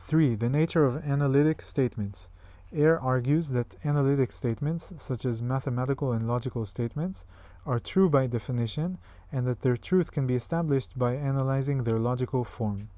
3. 0.00 0.34
The 0.34 0.48
nature 0.48 0.84
of 0.84 1.04
analytic 1.04 1.60
statements. 1.60 2.28
Ayer 2.72 2.98
argues 2.98 3.50
that 3.50 3.76
analytic 3.84 4.32
statements, 4.32 4.92
such 4.96 5.24
as 5.24 5.40
mathematical 5.40 6.12
and 6.12 6.26
logical 6.26 6.64
statements, 6.66 7.24
are 7.64 7.78
true 7.78 8.08
by 8.08 8.26
definition, 8.26 8.98
and 9.30 9.46
that 9.46 9.62
their 9.62 9.76
truth 9.76 10.10
can 10.12 10.26
be 10.26 10.34
established 10.34 10.98
by 10.98 11.14
analyzing 11.14 11.84
their 11.84 11.98
logical 11.98 12.44
form. 12.44 12.88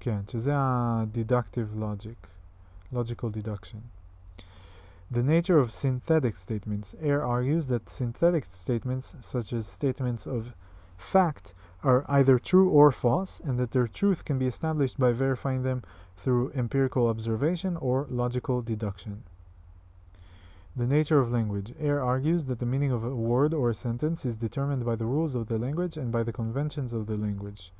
כן, 0.00 0.22
שזה 0.28 0.52
ה-deductive 0.54 1.76
logic. 1.76 2.16
logical 2.90 3.30
deduction. 3.30 3.90
The 5.10 5.22
nature 5.22 5.58
of 5.58 5.70
synthetic 5.70 6.36
statements. 6.36 6.94
Ayer 7.02 7.22
argues 7.22 7.66
that 7.68 7.88
synthetic 7.88 8.44
statements, 8.46 9.14
such 9.20 9.52
as 9.52 9.66
statements 9.66 10.26
of 10.26 10.54
fact, 10.96 11.54
are 11.82 12.04
either 12.08 12.38
true 12.38 12.68
or 12.70 12.90
false, 12.92 13.40
and 13.40 13.58
that 13.58 13.72
their 13.72 13.86
truth 13.86 14.24
can 14.24 14.38
be 14.38 14.46
established 14.46 14.98
by 14.98 15.12
verifying 15.12 15.62
them 15.62 15.82
through 16.17 16.51
empirical 16.55 17.07
observation 17.07 17.77
or 17.77 18.07
logical 18.09 18.61
deduction. 18.61 19.23
The 20.75 20.85
nature 20.85 21.19
of 21.19 21.31
language. 21.31 21.73
Ayer 21.79 22.01
argues 22.01 22.45
that 22.45 22.59
the 22.59 22.65
meaning 22.65 22.91
of 22.91 23.03
a 23.03 23.15
word 23.15 23.53
or 23.53 23.69
a 23.69 23.73
sentence 23.73 24.25
is 24.25 24.37
determined 24.37 24.85
by 24.85 24.95
the 24.95 25.05
rules 25.05 25.33
of 25.33 25.47
the 25.47 25.57
language 25.57 25.97
and 25.97 26.11
by 26.11 26.23
the 26.23 26.33
conventions 26.33 26.93
of 26.93 27.07
the 27.07 27.17
language. 27.17 27.71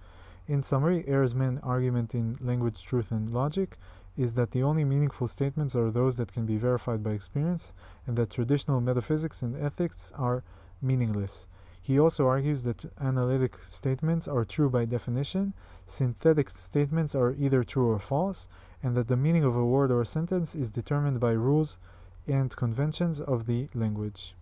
In 0.48 0.64
summary, 0.64 1.04
Ayer's 1.08 1.36
main 1.36 1.60
argument 1.62 2.16
in 2.16 2.38
language 2.40 2.82
truth 2.82 3.12
and 3.12 3.34
logic 3.34 3.78
is 4.16 4.34
that 4.34 4.52
the 4.52 4.64
only 4.64 4.84
meaningful 4.84 5.28
statements 5.28 5.76
are 5.76 5.92
those 5.92 6.18
that 6.18 6.32
can 6.32 6.46
be 6.46 6.58
verified 6.58 7.04
by 7.04 7.12
experience, 7.12 7.74
and 8.08 8.18
that 8.18 8.32
traditional 8.32 8.82
metaphysics 8.82 9.44
and 9.44 9.56
ethics 9.56 10.12
are 10.16 10.44
meaningless. 10.82 11.48
He 11.88 11.98
also 11.98 12.28
argues 12.28 12.64
that 12.64 12.84
analytic 13.00 13.56
statements 13.60 14.28
are 14.28 14.44
true 14.44 14.70
by 14.70 14.84
definition, 14.84 15.54
synthetic 15.86 16.50
statements 16.50 17.16
are 17.16 17.34
either 17.40 17.64
true 17.64 17.90
or 17.90 17.98
false, 17.98 18.50
and 18.84 18.94
that 18.98 19.08
the 19.08 19.16
meaning 19.16 19.46
of 19.46 19.56
a 19.56 19.66
word 19.66 19.90
or 19.90 20.02
a 20.02 20.06
sentence 20.06 20.54
is 20.54 20.70
determined 20.70 21.22
by 21.22 21.32
rules 21.32 21.78
and 22.28 22.54
conventions 22.54 23.22
of 23.22 23.46
the 23.46 23.70
language. 23.74 24.36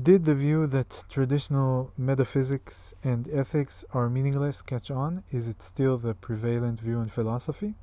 Did 0.00 0.24
the 0.24 0.36
view 0.36 0.68
that 0.68 1.04
traditional 1.08 1.90
metaphysics 1.98 2.94
and 3.02 3.28
ethics 3.32 3.84
are 3.92 4.08
meaningless 4.08 4.62
catch 4.62 4.92
on? 4.92 5.24
Is 5.32 5.48
it 5.48 5.60
still 5.60 5.98
the 5.98 6.14
prevalent 6.14 6.78
view 6.78 7.00
in 7.00 7.08
philosophy? 7.08 7.74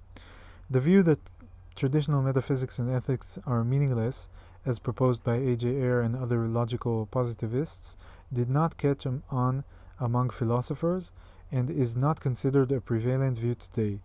The 0.69 0.79
view 0.79 1.03
that 1.03 1.19
traditional 1.75 2.21
metaphysics 2.21 2.79
and 2.79 2.89
ethics 2.89 3.37
are 3.45 3.65
meaningless 3.65 4.29
as 4.67 4.79
proposed 4.79 5.23
by 5.23 5.35
A.J. 5.35 5.69
Ayer 5.69 6.01
and 6.01 6.15
other 6.15 6.45
logical 6.47 7.05
positivists, 7.05 7.97
did 8.31 8.49
not 8.49 8.77
catch 8.77 9.07
on 9.07 9.63
among 9.97 10.29
philosophers 10.29 11.13
and 11.51 11.69
is 11.69 11.95
not 11.95 12.19
considered 12.19 12.71
a 12.71 12.81
prevalent 12.81 13.39
view 13.39 13.55
today. 13.55 13.99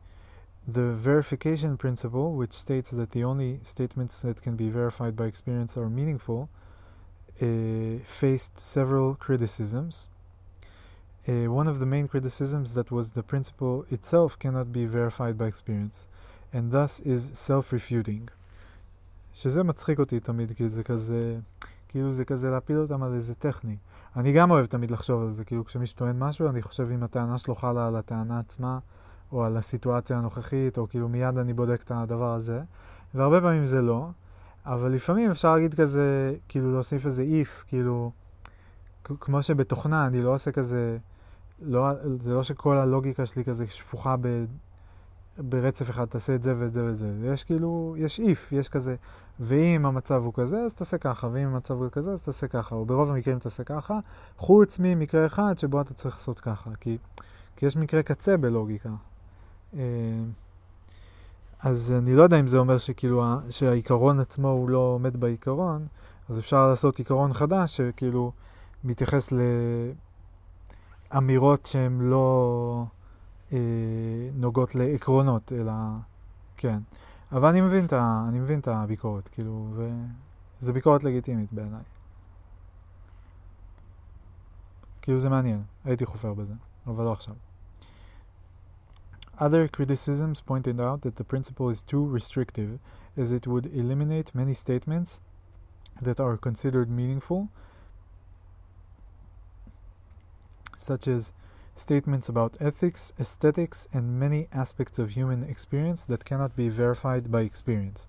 The 0.66 0.93
verification 0.93 1.76
principle, 1.76 2.34
which 2.34 2.52
states 2.52 2.93
that 2.93 3.10
the 3.10 3.24
only 3.24 3.59
statements 3.62 4.22
that 4.22 4.40
can 4.40 4.55
be 4.55 4.70
verified 4.70 5.16
by 5.16 5.26
experience 5.26 5.76
are 5.76 5.90
meaningful, 5.90 6.48
uh, 7.40 7.98
faced 8.05 8.60
several 8.60 9.16
criticisms. 9.16 10.09
Uh, 11.26 11.51
one 11.51 11.66
of 11.66 11.80
the 11.80 11.86
main 11.86 12.06
criticisms 12.06 12.74
that 12.74 12.93
was 12.93 13.12
the 13.12 13.24
principle 13.24 13.84
itself 13.90 14.39
cannot 14.39 14.72
be 14.72 14.86
verified 14.86 15.36
by 15.36 15.47
experience, 15.47 16.06
and 16.52 16.70
thus 16.70 17.01
is 17.01 17.32
self-refuting. 17.34 18.28
שזה 19.33 19.63
מצחיק 19.63 19.99
אותי 19.99 20.21
תמיד, 20.21 20.53
כי 20.53 20.69
זה 20.69 20.83
כזה, 20.83 21.39
כאילו 21.89 22.13
זה 22.13 22.25
כזה 22.25 22.51
להפיל 22.51 22.79
אותם 22.79 23.03
על 23.03 23.15
איזה 23.15 23.35
טכני. 23.35 23.77
אני 24.17 24.33
גם 24.33 24.51
אוהב 24.51 24.67
תמיד 24.67 24.91
לחשוב 24.91 25.23
על 25.23 25.33
זה, 25.33 25.45
כאילו 25.45 25.65
כשמישהו 25.65 25.97
טוען 25.99 26.19
משהו, 26.19 26.49
אני 26.49 26.63
חושב 26.63 26.89
אם 26.95 27.03
הטענה 27.03 27.39
שלו 27.39 27.55
חלה 27.55 27.87
על 27.87 27.97
הטענה 27.97 28.39
עצמה, 28.39 28.79
או 29.33 29.45
על 29.45 29.57
הסיטואציה 29.57 30.19
הנוכחית, 30.19 30.79
או 30.79 30.89
כאילו 30.89 31.09
מיד 31.09 31.39
אני 31.39 31.53
בודק 31.53 31.83
את 31.83 31.91
הדבר 31.95 32.35
הזה, 32.35 32.61
והרבה 33.15 33.41
פעמים 33.41 33.67
זה 33.67 33.83
לא, 33.83 34.09
אבל 34.67 34.93
לפעמים 34.93 35.31
אפשר 35.31 35.53
להגיד 35.53 35.75
כזה, 35.75 36.35
כאילו 36.49 36.73
להוסיף 36.73 37.07
איזה 37.07 37.23
if, 37.23 37.65
כאילו, 37.67 38.13
כמו 39.05 39.43
שבתוכנה 39.43 40.07
אני 40.07 40.23
לא 40.23 40.35
עושה 40.35 40.53
כזה, 40.53 40.99
לא, 41.63 41.89
זה 42.21 42.33
לא 42.33 42.43
שכל 42.43 42.77
הלוגיקה 42.77 43.27
שלי 43.27 43.45
כזה 43.45 43.67
שפוכה 43.67 44.17
ב... 44.21 44.45
ברצף 45.39 45.91
אחד 45.91 46.05
תעשה 46.05 46.35
את 46.35 46.43
זה 46.43 46.55
ואת 46.59 46.73
זה 46.73 46.85
ואת 46.85 46.97
זה. 46.97 47.09
יש 47.25 47.45
כאילו, 47.45 47.95
יש 47.99 48.21
if, 48.21 48.55
יש 48.55 48.69
כזה, 48.69 48.97
ואם 49.41 49.87
המצב 49.87 50.23
הוא 50.25 50.33
כזה, 50.35 50.59
אז 50.59 50.75
תעשה 50.75 50.99
ככה, 50.99 51.29
ואם 51.33 51.47
המצב 51.47 51.75
הוא 51.75 51.89
כזה, 51.93 52.13
אז 52.13 52.23
תעשה 52.23 52.49
ככה, 52.49 52.75
או 52.75 52.85
ברוב 52.85 53.11
המקרים 53.11 53.39
תעשה 53.39 53.65
ככה, 53.65 53.99
חוץ 54.37 54.79
ממקרה 54.79 55.27
אחד 55.27 55.59
שבו 55.59 55.81
אתה 55.81 55.95
צריך 55.95 56.15
לעשות 56.15 56.41
ככה, 56.41 56.71
כי, 56.81 56.99
כי 57.57 57.67
יש 57.67 57.77
מקרה 57.77 58.03
קצה 58.03 58.37
בלוגיקה. 58.37 58.91
אה, 59.77 59.81
אז 61.61 61.95
אני 61.99 62.15
לא 62.15 62.23
יודע 62.23 62.41
אם 62.41 62.49
זה 62.49 62.59
אומר 62.59 62.79
שכאילו, 62.79 63.25
שהעיקרון 63.51 64.21
עצמו 64.21 64.49
הוא 64.49 64.69
לא 64.69 64.79
עומד 64.79 65.17
בעיקרון, 65.17 65.87
אז 66.29 66.39
אפשר 66.39 66.69
לעשות 66.69 66.99
עיקרון 66.99 67.33
חדש 67.33 67.77
שכאילו 67.77 68.33
מתייחס 68.85 69.33
לאמירות 71.13 71.67
שהן 71.67 72.01
לא... 72.01 72.85
אה, 73.53 73.57
נוגעות 74.34 74.76
לעקרונות, 74.76 75.53
אלא... 75.53 75.74
כן. 76.57 76.80
אבל 77.32 77.49
אני 77.49 77.61
מבין 77.61 77.86
את, 77.86 77.94
ה, 77.94 78.26
אני 78.30 78.40
מבין 78.40 78.60
את 78.60 78.68
הביקורת, 78.68 79.28
כאילו, 79.28 79.74
וזו 80.61 80.74
ביקורת 80.74 81.03
לגיטימית 81.03 81.53
בעיניי. 81.53 81.84
כאילו 85.02 85.19
זה 85.19 85.30
מעניין, 85.30 85.64
הייתי 85.86 86.06
חופר 86.06 86.34
בזה, 86.34 86.53
אבל 86.88 87.03
לא 87.03 87.11
עכשיו. 87.11 87.36
Other 89.38 89.68
criticisms 89.68 90.41
pointed 90.41 90.80
out 90.80 91.02
that 91.02 91.15
the 91.15 91.24
principle 91.24 91.69
is 91.69 91.84
too 91.84 92.03
restrictive, 92.03 92.80
as 93.15 93.32
it 93.32 93.45
would 93.45 93.68
eliminate 93.68 94.34
many 94.34 94.56
statements 94.56 95.22
that 96.02 96.19
are 96.19 96.38
considered 96.38 96.90
meaningful, 96.90 97.49
such 100.76 101.07
as 101.07 101.32
statements 101.76 102.28
about 102.28 102.57
ethics, 102.60 103.14
aesthetics, 103.19 103.88
and 103.94 104.19
many 104.19 104.48
aspects 104.52 104.98
of 104.99 105.11
human 105.11 105.44
experience 105.44 106.06
that 106.06 106.26
cannot 106.26 106.56
be 106.56 106.69
verified 106.69 107.32
by 107.32 107.41
experience. 107.41 108.07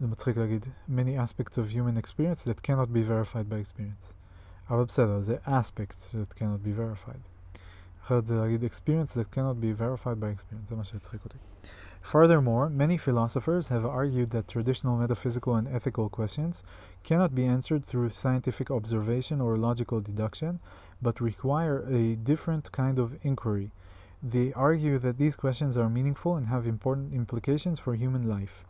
זה 0.00 0.06
מצחיק 0.06 0.36
להגיד 0.36 0.66
many 0.88 1.16
aspects 1.26 1.56
of 1.56 1.70
human 1.74 1.96
experience 1.96 2.44
that 2.44 2.62
cannot 2.62 2.92
be 2.92 3.02
verified 3.02 3.48
by 3.48 3.58
experience. 3.64 4.14
אבל 4.70 4.84
בסדר, 4.84 5.20
זה 5.20 5.36
aspects 5.46 6.14
that 6.14 6.38
cannot 6.38 6.66
be 6.66 6.78
verified. 6.78 7.20
אחרת 8.02 8.26
זה 8.26 8.36
להגיד 8.36 8.64
experience 8.64 9.12
that 9.12 9.34
cannot 9.34 9.60
be 9.60 9.80
verified 9.80 10.20
by 10.20 10.38
experience, 10.38 10.68
זה 10.68 10.76
מה 10.76 10.84
שהצחיק 10.84 11.24
אותי. 11.24 11.38
Furthermore, 12.12 12.68
many 12.68 12.96
philosophers 12.96 13.68
have 13.68 13.84
argued 13.84 14.30
that 14.30 14.46
traditional 14.46 14.96
metaphysical 14.96 15.56
and 15.56 15.66
ethical 15.66 16.08
questions 16.08 16.62
cannot 17.02 17.34
be 17.34 17.44
answered 17.44 17.84
through 17.84 18.10
scientific 18.10 18.70
observation 18.70 19.40
or 19.40 19.56
logical 19.56 20.00
deduction, 20.00 20.60
but 21.01 21.19
require 21.19 21.83
a 21.87 22.15
different 22.15 22.71
kind 22.71 22.99
of 22.99 23.17
inquiry. 23.23 23.71
They 24.23 24.53
argue 24.53 24.99
that 24.99 25.17
these 25.17 25.35
questions 25.35 25.77
are 25.77 25.89
meaningful 25.89 26.35
and 26.35 26.47
have 26.47 26.67
important 26.67 27.13
implications 27.13 27.79
for 27.79 27.95
human 27.95 28.27
life. 28.27 28.63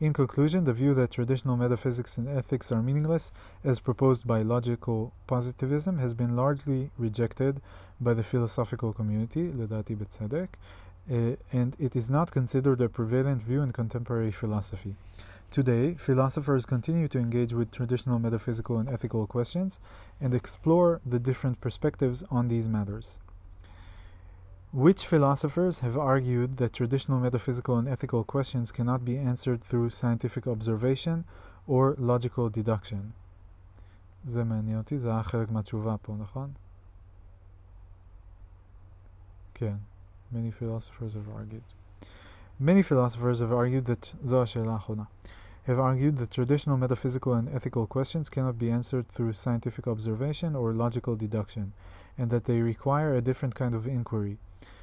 In 0.00 0.12
conclusion, 0.12 0.64
the 0.64 0.72
view 0.72 0.92
that 0.94 1.12
traditional 1.12 1.56
metaphysics 1.56 2.18
and 2.18 2.28
ethics 2.28 2.72
are 2.72 2.82
meaningless, 2.82 3.30
as 3.62 3.78
proposed 3.78 4.26
by 4.26 4.42
logical 4.42 5.12
positivism, 5.26 5.98
has 5.98 6.14
been 6.14 6.34
largely 6.34 6.90
rejected 6.98 7.60
by 8.00 8.12
the 8.12 8.24
philosophical 8.24 8.92
community, 8.92 9.50
Ledati 9.50 9.96
Betzadek, 9.96 10.48
uh, 11.10 11.14
eh, 11.14 11.36
and 11.52 11.76
it 11.78 11.94
is 11.94 12.10
not 12.10 12.32
considered 12.32 12.80
a 12.80 12.88
prevalent 12.88 13.42
view 13.42 13.62
in 13.62 13.72
contemporary 13.72 14.32
philosophy. 14.32 14.96
Today, 15.53 15.95
philosophers 15.95 16.65
continue 16.65 17.07
to 17.07 17.17
engage 17.17 17.53
with 17.53 17.71
traditional 17.71 18.19
metaphysical 18.19 18.77
and 18.77 18.87
ethical 18.87 19.25
questions 19.25 19.79
and 20.21 20.33
explore 20.33 21.01
the 21.05 21.19
different 21.19 21.59
perspectives 21.59 22.23
on 22.29 22.47
these 22.47 22.67
matters. 22.69 23.19
Which 24.71 25.05
philosophers 25.05 25.79
have 25.79 25.97
argued 25.97 26.57
that 26.57 26.73
traditional 26.73 27.19
metaphysical 27.19 27.77
and 27.77 27.87
ethical 27.87 28.23
questions 28.23 28.71
cannot 28.71 29.03
be 29.03 29.17
answered 29.17 29.61
through 29.63 29.89
scientific 29.89 30.45
observation 30.45 31.25
or 31.67 31.95
logical 31.97 32.49
deduction? 32.49 33.13
זה 34.25 34.43
מעניין 34.43 34.77
אותי, 34.77 34.99
זה 34.99 35.09
היה 35.09 35.23
חלק 35.23 35.51
מהתשובה 35.51 35.95
פה, 36.01 36.15
נכון? 36.19 36.51
כן. 39.53 39.75
Many 40.33 40.51
philosophers 40.51 41.13
have 41.15 41.27
argued. 41.35 41.63
Many 42.59 42.83
philosophers 42.83 43.39
have 43.39 43.51
argued 43.51 43.85
that 43.85 44.13
have 45.64 45.78
argued 45.78 46.16
that 46.18 46.30
traditional 46.30 46.76
metaphysical 46.76 47.32
and 47.32 47.48
ethical 47.48 47.86
questions 47.86 48.28
cannot 48.28 48.58
be 48.58 48.70
answered 48.70 49.08
through 49.08 49.32
scientific 49.32 49.86
observation 49.86 50.54
or 50.54 50.72
logical 50.72 51.16
deduction, 51.16 51.72
and 52.18 52.30
that 52.30 52.44
they 52.44 52.60
require 52.60 53.14
a 53.14 53.22
different 53.22 53.54
kind 53.54 53.74
of 53.74 53.86
inquiry. 53.86 54.36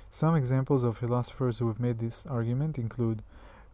Some 0.10 0.36
examples 0.36 0.84
of 0.84 0.98
philosophers 0.98 1.60
who 1.60 1.68
have 1.68 1.80
made 1.80 2.00
this 2.00 2.26
argument 2.26 2.78
include 2.78 3.22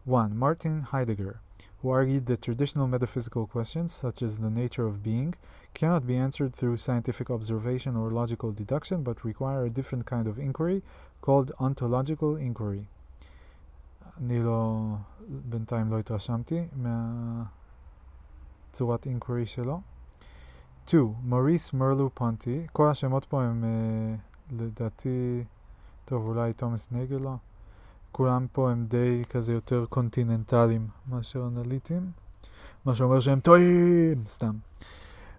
1. 0.04 0.36
Martin 0.36 0.82
Heidegger, 0.82 1.40
who 1.82 1.90
argued 1.90 2.26
that 2.26 2.42
traditional 2.42 2.86
metaphysical 2.86 3.46
questions, 3.46 3.92
such 3.92 4.22
as 4.22 4.38
the 4.38 4.50
nature 4.50 4.86
of 4.86 5.02
being, 5.02 5.34
cannot 5.74 6.06
be 6.06 6.16
answered 6.16 6.54
through 6.54 6.76
scientific 6.76 7.30
observation 7.30 7.96
or 7.96 8.10
logical 8.10 8.52
deduction, 8.52 9.02
but 9.02 9.24
require 9.24 9.64
a 9.64 9.70
different 9.70 10.06
kind 10.06 10.26
of 10.26 10.38
inquiry 10.38 10.82
called 11.20 11.52
ontological 11.58 12.36
inquiry. 12.36 12.86
אני 14.20 14.42
לא, 14.42 14.86
בינתיים 15.28 15.90
לא 15.90 15.98
התרשמתי 15.98 16.66
מהצורת 18.72 19.06
inquiry 19.06 19.46
שלו. 19.46 19.80
2. 20.86 21.12
מוריס 21.22 21.72
מרלו 21.72 22.10
פונטי, 22.14 22.66
כל 22.72 22.88
השמות 22.88 23.24
פה 23.24 23.42
הם 23.42 23.64
לדעתי 24.50 25.44
טוב, 26.04 26.28
אולי 26.28 26.52
תומאס 26.52 26.92
נגל 26.92 27.16
לא. 27.16 27.34
כולם 28.12 28.46
פה 28.52 28.70
הם 28.70 28.86
די 28.86 29.22
כזה 29.30 29.52
יותר 29.52 29.84
קונטיננטליים 29.88 30.88
מאשר 31.08 31.46
אנליטיים. 31.46 32.10
מה 32.84 32.94
שאומר 32.94 33.20
שהם 33.20 33.40
טועים, 33.40 34.22
סתם. 34.26 34.56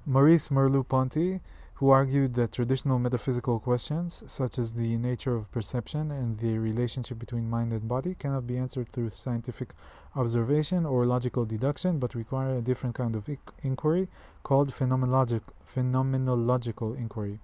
מריס 0.08 0.52
מרלו 0.52 0.84
פונטי, 0.84 1.38
who 1.79 1.91
argued 1.91 2.35
that 2.35 2.53
traditional 2.53 2.99
metaphysical 2.99 3.59
questions, 3.59 4.23
such 4.27 4.59
as 4.59 4.75
the 4.75 4.97
nature 4.97 5.35
of 5.35 5.51
perception 5.51 6.11
and 6.13 6.39
the 6.39 6.57
relationship 6.59 7.19
between 7.19 7.51
mind 7.51 7.73
and 7.73 7.89
body, 7.89 8.15
cannot 8.15 8.47
be 8.47 8.57
answered 8.57 8.89
through 8.89 9.11
scientific 9.11 9.75
observation 10.15 10.87
or 10.87 11.05
logical 11.05 11.45
deduction, 11.45 11.99
but 11.99 12.15
require 12.15 12.57
a 12.57 12.61
different 12.61 12.95
kind 12.95 13.17
of 13.17 13.29
inquiry 13.63 14.07
called 14.45 14.73
phenomenologic, 14.73 15.43
phenomenological 15.75 16.97
inquiry. 16.97 17.39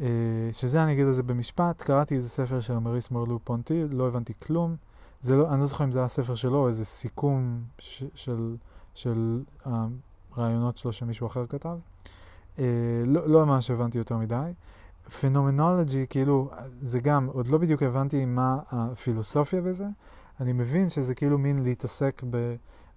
Uh, 0.00 0.04
שזה 0.52 0.84
אני 0.84 0.92
אגיד 0.92 1.06
על 1.06 1.12
זה 1.12 1.22
במשפט, 1.22 1.82
קראתי 1.82 2.16
איזה 2.16 2.28
ספר 2.28 2.60
של 2.60 2.78
מריס 2.78 3.10
מרלו 3.10 3.38
פונטי, 3.44 3.84
לא 3.90 4.08
הבנתי 4.08 4.32
כלום. 4.46 4.76
זה 5.20 5.36
לא, 5.36 5.50
אני 5.50 5.60
לא 5.60 5.66
זוכר 5.66 5.84
אם 5.84 5.92
זה 5.92 5.98
היה 5.98 6.08
ספר 6.08 6.34
שלו 6.34 6.58
או 6.58 6.68
איזה 6.68 6.84
סיכום 6.84 7.64
ש, 7.78 8.04
של, 8.14 8.56
של 8.94 9.42
הרעיונות 9.64 10.76
שלו 10.76 10.92
שמישהו 10.92 11.26
אחר 11.26 11.46
כתב. 11.46 11.78
Uh, 11.78 12.08
לא, 13.05 13.27
לא 13.29 13.45
ממש 13.45 13.71
הבנתי 13.71 13.97
יותר 13.97 14.17
מדי. 14.17 14.51
פנומנולוגי, 15.21 16.05
כאילו, 16.09 16.49
זה 16.65 16.99
גם, 16.99 17.25
עוד 17.25 17.47
לא 17.47 17.57
בדיוק 17.57 17.83
הבנתי 17.83 18.25
מה 18.25 18.59
הפילוסופיה 18.71 19.61
בזה. 19.61 19.85
אני 20.39 20.53
מבין 20.53 20.89
שזה 20.89 21.15
כאילו 21.15 21.37
מין 21.37 21.63
להתעסק 21.63 22.23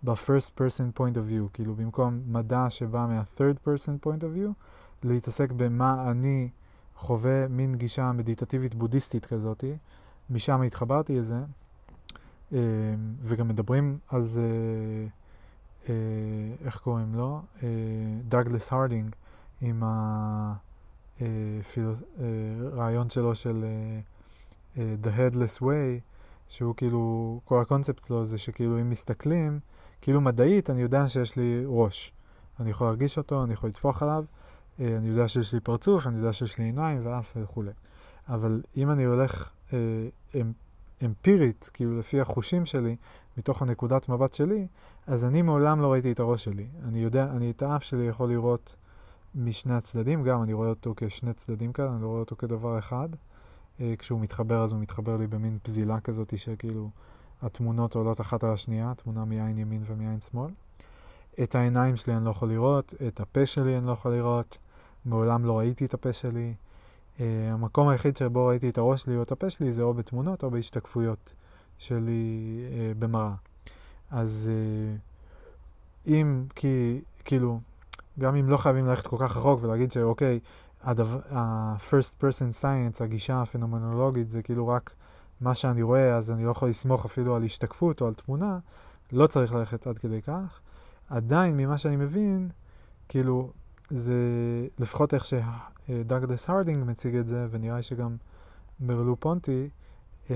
ב-first 0.05 0.51
person 0.59 0.99
point 0.99 1.15
of 1.15 1.31
view, 1.31 1.49
כאילו 1.53 1.75
במקום 1.75 2.21
מדע 2.27 2.71
שבא 2.71 3.07
מה-third 3.09 3.69
person 3.69 4.07
point 4.07 4.21
of 4.21 4.37
view, 4.37 4.53
להתעסק 5.03 5.53
במה 5.53 6.11
אני 6.11 6.49
חווה 6.97 7.49
מין 7.49 7.75
גישה 7.75 8.13
מדיטטיבית 8.13 8.75
בודהיסטית 8.75 9.27
כזאתי, 9.27 9.77
משם 10.31 10.63
התחברתי 10.63 11.19
לזה, 11.19 11.41
אה, 12.53 12.59
וגם 13.23 13.49
מדברים 13.49 13.99
על 14.09 14.25
זה, 14.25 14.49
אה, 15.89 15.95
איך 16.65 16.79
קוראים 16.79 17.15
לו? 17.15 17.41
דאגלס 18.25 18.73
הרדינג, 18.73 19.15
עם 19.63 19.83
הרעיון 22.73 23.11
שלו 23.11 23.35
של 23.35 23.65
The 24.77 25.09
Headless 25.19 25.63
Way, 25.63 26.01
שהוא 26.49 26.75
כאילו, 26.77 27.41
כל 27.45 27.61
הקונספט 27.61 28.05
שלו 28.05 28.25
זה 28.25 28.39
שכאילו 28.39 28.81
אם 28.81 28.91
מסתכלים, 28.91 29.61
כאילו 30.01 30.21
מדעית 30.21 30.71
אני 30.71 30.83
יודע 30.83 31.09
שיש 31.09 31.37
לי 31.37 31.63
ראש. 31.67 32.13
אני 32.61 32.71
יכול 32.71 32.87
להרגיש 32.87 33.19
אותו, 33.19 33.45
אני 33.45 33.53
יכול 33.53 33.69
לטפוח 33.71 34.03
עליו, 34.03 34.25
אה, 34.81 34.97
אני 34.97 35.09
יודע 35.09 35.29
שיש 35.29 35.55
לי 35.55 35.61
פרצוף, 35.61 36.07
אני 36.07 36.17
יודע 36.17 36.33
שיש 36.33 36.59
לי 36.59 36.65
עיניים 36.65 37.07
ואף 37.07 37.37
וכולי. 37.37 37.71
אבל 38.29 38.63
אם 38.77 38.91
אני 38.91 39.05
הולך 39.05 39.51
אה, 39.73 39.79
אמ, 40.35 40.53
אמפירית, 41.05 41.71
כאילו 41.73 41.99
לפי 41.99 42.21
החושים 42.21 42.67
שלי, 42.67 42.97
מתוך 43.39 43.63
הנקודת 43.63 44.09
מבט 44.09 44.35
שלי, 44.35 44.67
אז 45.07 45.25
אני 45.25 45.43
מעולם 45.43 45.81
לא 45.81 45.93
ראיתי 45.93 46.13
את 46.13 46.21
הראש 46.21 46.45
שלי. 46.45 46.67
אני 46.85 46.99
יודע, 46.99 47.25
אני 47.25 47.51
את 47.51 47.63
האף 47.63 47.83
שלי 47.83 48.05
יכול 48.05 48.29
לראות 48.29 48.77
משני 49.35 49.75
הצדדים, 49.75 50.23
גם 50.23 50.43
אני 50.43 50.53
רואה 50.53 50.69
אותו 50.69 50.95
כשני 50.97 51.33
צדדים 51.33 51.73
כאלה, 51.73 51.93
אני 51.93 52.03
לא 52.03 52.07
רואה 52.07 52.21
אותו 52.21 52.37
כדבר 52.37 52.79
אחד. 52.79 53.09
אה, 53.81 53.95
כשהוא 53.99 54.21
מתחבר 54.21 54.65
אז 54.65 54.73
הוא 54.73 54.81
מתחבר 54.81 55.17
לי 55.17 55.27
במין 55.27 55.59
פזילה 55.63 56.01
כזאת 56.01 56.39
שכאילו 56.39 56.91
התמונות 57.43 57.95
עולות 57.95 58.21
אחת 58.21 58.45
על 58.45 58.51
השנייה, 58.51 58.93
תמונה 58.97 59.25
מעין 59.25 59.59
ימין 59.59 59.83
ומעין 59.87 60.21
שמאל. 60.21 60.51
את 61.43 61.55
העיניים 61.55 61.97
שלי 61.97 62.17
אני 62.17 62.25
לא 62.25 62.31
יכול 62.31 62.49
לראות, 62.49 62.95
את 63.09 63.21
הפה 63.21 63.47
שלי 63.47 63.79
אני 63.79 63.87
לא 63.87 63.93
יכול 63.93 64.15
לראות, 64.15 64.59
מעולם 65.05 65.45
לא 65.45 65.59
ראיתי 65.59 65.85
את 65.85 65.95
הפה 65.95 66.13
שלי. 66.13 66.55
Uh, 67.19 67.21
המקום 67.53 67.89
היחיד 67.89 68.17
שבו 68.17 68.47
ראיתי 68.47 68.69
את 68.69 68.79
הראש 68.79 69.03
שלי 69.03 69.17
או 69.17 69.23
את 69.23 69.33
הפה 69.33 69.51
שלי 69.51 69.73
זה 69.73 69.83
או 69.83 69.95
בתמונות 69.95 70.43
או 70.43 70.51
בהשתקפויות 70.51 71.33
שלי 71.79 72.61
uh, 72.69 72.99
במראה. 72.99 73.35
אז 74.11 74.51
uh, 74.51 76.11
אם, 76.11 76.45
כי, 76.55 77.01
כאילו, 77.25 77.61
גם 78.19 78.37
אם 78.37 78.49
לא 78.49 78.57
חייבים 78.57 78.87
ללכת 78.87 79.07
כל 79.07 79.17
כך 79.21 79.37
רחוק 79.37 79.63
ולהגיד 79.63 79.93
שאוקיי, 79.93 80.41
ה-first 80.85 82.23
person 82.23 82.63
science, 82.63 83.05
הגישה 83.05 83.43
הפנומנולוגית, 83.43 84.31
זה 84.31 84.43
כאילו 84.43 84.69
רק 84.69 84.95
מה 85.41 85.55
שאני 85.55 85.83
רואה, 85.83 86.17
אז 86.17 86.31
אני 86.31 86.45
לא 86.45 86.51
יכול 86.51 86.69
לסמוך 86.69 87.05
אפילו 87.05 87.37
על 87.37 87.45
השתקפות 87.45 88.01
או 88.01 88.07
על 88.07 88.15
תמונה, 88.15 88.59
לא 89.13 89.27
צריך 89.27 89.55
ללכת 89.55 89.87
עד 89.87 89.99
כדי 89.99 90.23
כך. 90.23 90.61
עדיין, 91.09 91.57
ממה 91.57 91.79
שאני 91.79 91.97
מבין, 91.97 92.49
כאילו, 93.09 93.51
זה 93.91 94.15
לפחות 94.79 95.15
איך 95.15 95.25
שדאגלס 95.25 96.51
הרדינג 96.51 96.85
מציג 96.85 97.17
את 97.17 97.29
זה, 97.29 97.47
ונראה 97.51 97.83
שגם 97.83 98.17
מרלו 98.81 99.17
פונטי, 99.21 99.69
אמ, 100.31 100.35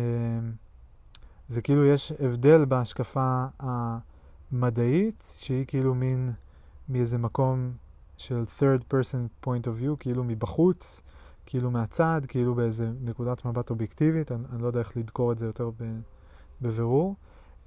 זה 1.49 1.63
כאילו 1.63 1.87
יש 1.87 2.13
הבדל 2.13 2.65
בהשקפה 2.65 3.47
המדעית, 3.59 5.35
שהיא 5.37 5.65
כאילו 5.67 5.95
מין 5.95 6.33
מאיזה 6.89 7.19
מקום 7.19 7.73
של 8.17 8.45
third 8.59 8.81
person 8.93 9.47
point 9.47 9.65
of 9.65 9.83
view, 9.83 9.97
כאילו 9.99 10.25
מבחוץ, 10.25 11.03
כאילו 11.47 11.71
מהצד, 11.71 12.21
כאילו 12.29 12.55
באיזה 12.55 12.91
נקודת 13.01 13.45
מבט 13.45 13.71
אובייקטיבית, 13.71 14.33
אני, 14.33 14.45
אני 14.53 14.63
לא 14.63 14.67
יודע 14.67 14.81
איך 14.81 14.97
לדקור 14.97 15.33
את 15.33 15.39
זה 15.39 15.47
יותר 15.47 15.71
בבירור, 16.61 17.17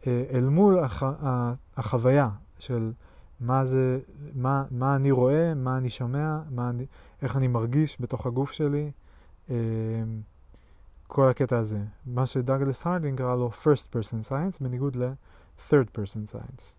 אה, 0.07 0.23
אל 0.33 0.49
מול 0.49 0.79
הח, 0.79 1.03
החוויה 1.77 2.29
של 2.59 2.91
מה 3.39 3.65
זה, 3.65 3.99
מה, 4.35 4.65
מה 4.71 4.95
אני 4.95 5.11
רואה, 5.11 5.53
מה 5.53 5.77
אני 5.77 5.89
שומע, 5.89 6.39
מה 6.49 6.69
אני, 6.69 6.85
איך 7.21 7.37
אני 7.37 7.47
מרגיש 7.47 7.97
בתוך 8.01 8.25
הגוף 8.25 8.51
שלי, 8.51 8.91
אה, 9.49 9.55
כל 11.07 11.29
הקטע 11.29 11.57
הזה. 11.57 11.79
מה 12.05 12.25
שדאגלס 12.25 12.87
הרדינג 12.87 13.17
קרא 13.17 13.35
לו 13.35 13.51
first 13.63 13.95
person 13.95 14.29
science, 14.29 14.63
בניגוד 14.63 14.95
ל-third 14.95 15.97
person 15.97 16.35
science. 16.35 16.75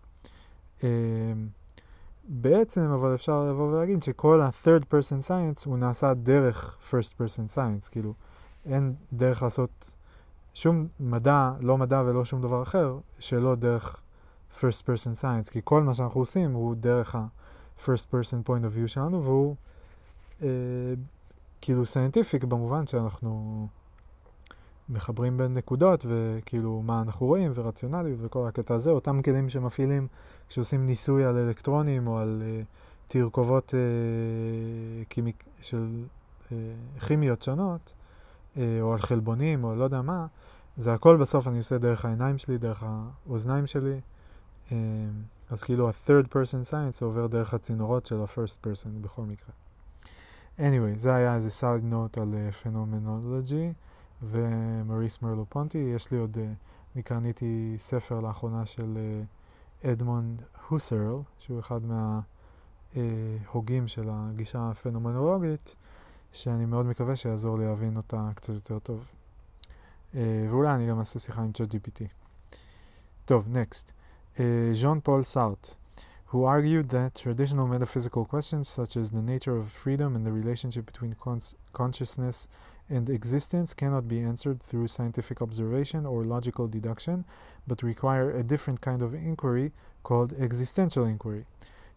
בעצם, 2.32 2.80
אבל 2.80 3.14
אפשר 3.14 3.44
לבוא 3.44 3.72
ולהגיד 3.72 4.02
שכל 4.02 4.40
ה-third 4.40 4.82
person 4.82 5.28
science 5.28 5.62
הוא 5.66 5.78
נעשה 5.78 6.14
דרך 6.14 6.78
first 6.90 7.12
person 7.20 7.56
science, 7.56 7.90
כאילו 7.90 8.14
אין 8.66 8.94
דרך 9.12 9.42
לעשות 9.42 9.94
שום 10.54 10.86
מדע, 11.00 11.52
לא 11.60 11.78
מדע 11.78 12.02
ולא 12.06 12.24
שום 12.24 12.42
דבר 12.42 12.62
אחר, 12.62 12.98
שלא 13.18 13.54
דרך 13.54 14.00
first 14.54 14.82
person 14.82 15.22
science, 15.22 15.50
כי 15.50 15.60
כל 15.64 15.82
מה 15.82 15.94
שאנחנו 15.94 16.20
עושים 16.20 16.52
הוא 16.52 16.74
דרך 16.74 17.14
ה-first 17.14 18.06
person 18.12 18.48
point 18.48 18.62
of 18.62 18.76
view 18.76 18.88
שלנו, 18.88 19.24
והוא 19.24 19.56
אה, 20.42 20.48
כאילו 21.60 21.82
scientific 21.82 22.46
במובן 22.46 22.86
שאנחנו 22.86 23.66
מחברים 24.90 25.36
בין 25.36 25.52
נקודות, 25.52 26.06
וכאילו 26.08 26.82
מה 26.82 27.02
אנחנו 27.02 27.26
רואים, 27.26 27.52
ורציונליות 27.54 28.18
וכל 28.22 28.46
הקטע 28.46 28.74
הזה, 28.74 28.90
אותם 28.90 29.22
כלים 29.22 29.48
שמפעילים 29.48 30.08
כשעושים 30.48 30.86
ניסוי 30.86 31.24
על 31.24 31.36
אלקטרונים 31.36 32.06
או 32.06 32.18
על 32.18 32.42
uh, 32.42 32.66
תרכובות 33.08 33.74
uh, 33.74 35.08
קימיק, 35.08 35.44
של 35.60 36.04
uh, 36.48 36.52
כימיות 37.06 37.42
שונות, 37.42 37.94
uh, 38.54 38.58
או 38.80 38.92
על 38.92 38.98
חלבונים, 38.98 39.64
או 39.64 39.74
לא 39.74 39.84
יודע 39.84 40.02
מה, 40.02 40.26
זה 40.76 40.92
הכל 40.92 41.16
בסוף 41.16 41.48
אני 41.48 41.58
עושה 41.58 41.78
דרך 41.78 42.04
העיניים 42.04 42.38
שלי, 42.38 42.58
דרך 42.58 42.84
האוזניים 42.86 43.66
שלי. 43.66 44.00
Uh, 44.68 44.72
אז 45.50 45.62
כאילו 45.62 45.88
ה-third 45.88 46.26
person 46.26 46.70
science 46.70 47.04
עובר 47.04 47.26
דרך 47.26 47.54
הצינורות 47.54 48.06
של 48.06 48.20
ה-first 48.20 48.66
person 48.66 48.88
בכל 49.00 49.22
מקרה. 49.22 49.54
anyway, 50.58 50.96
זה 50.96 51.14
היה 51.14 51.34
איזה 51.34 51.50
סייד 51.50 51.84
נוט 51.84 52.18
על 52.18 52.34
פנומנולוגי. 52.62 53.70
Uh, 53.70 53.89
ומריס 54.22 55.22
מרלו 55.22 55.46
פונטי. 55.48 55.78
יש 55.78 56.10
לי 56.10 56.18
עוד, 56.18 56.36
uh, 56.36 56.40
אני 56.94 57.02
קניתי 57.02 57.74
ספר 57.78 58.20
לאחרונה 58.20 58.66
של 58.66 58.98
uh, 59.84 59.88
אדמונד 59.88 60.42
הוסרל, 60.68 61.16
שהוא 61.38 61.60
אחד 61.60 61.80
מההוגים 62.94 63.84
uh, 63.84 63.88
של 63.88 64.08
הגישה 64.12 64.70
הפנומנולוגית, 64.70 65.76
שאני 66.32 66.66
מאוד 66.66 66.86
מקווה 66.86 67.16
שיעזור 67.16 67.58
לי 67.58 67.64
להבין 67.64 67.96
אותה 67.96 68.28
קצת 68.34 68.54
יותר 68.54 68.78
טוב. 68.78 69.04
ואולי 70.14 70.74
אני 70.74 70.88
גם 70.88 70.98
אעשה 70.98 71.18
שיחה 71.18 71.42
עם 71.42 71.50
ChatGPT. 71.58 72.04
טוב, 73.24 73.48
next. 73.54 73.92
ז'אן 74.72 75.00
פול 75.00 75.22
סארט. 75.22 75.74
who 76.30 76.44
argued 76.44 76.88
that 76.90 77.16
traditional 77.16 77.66
metaphysical 77.66 78.24
questions 78.24 78.68
such 78.68 78.96
as 78.96 79.10
the 79.10 79.20
nature 79.20 79.56
of 79.56 79.68
freedom 79.68 80.14
and 80.14 80.24
the 80.24 80.30
relationship 80.30 80.86
between 80.86 81.12
cons- 81.24 81.56
consciousness 81.72 82.46
and 82.90 83.08
existence 83.08 83.72
cannot 83.74 84.04
be 84.08 84.18
answered 84.30 84.60
through 84.68 84.86
scientific 84.88 85.40
observation 85.46 86.04
or 86.06 86.24
logical 86.24 86.66
deduction, 86.76 87.18
but 87.68 87.82
require 87.82 88.28
a 88.40 88.42
different 88.42 88.80
kind 88.80 89.00
of 89.02 89.10
inquiry 89.14 89.68
called 90.02 90.32
existential 90.32 91.04
inquiry. 91.04 91.44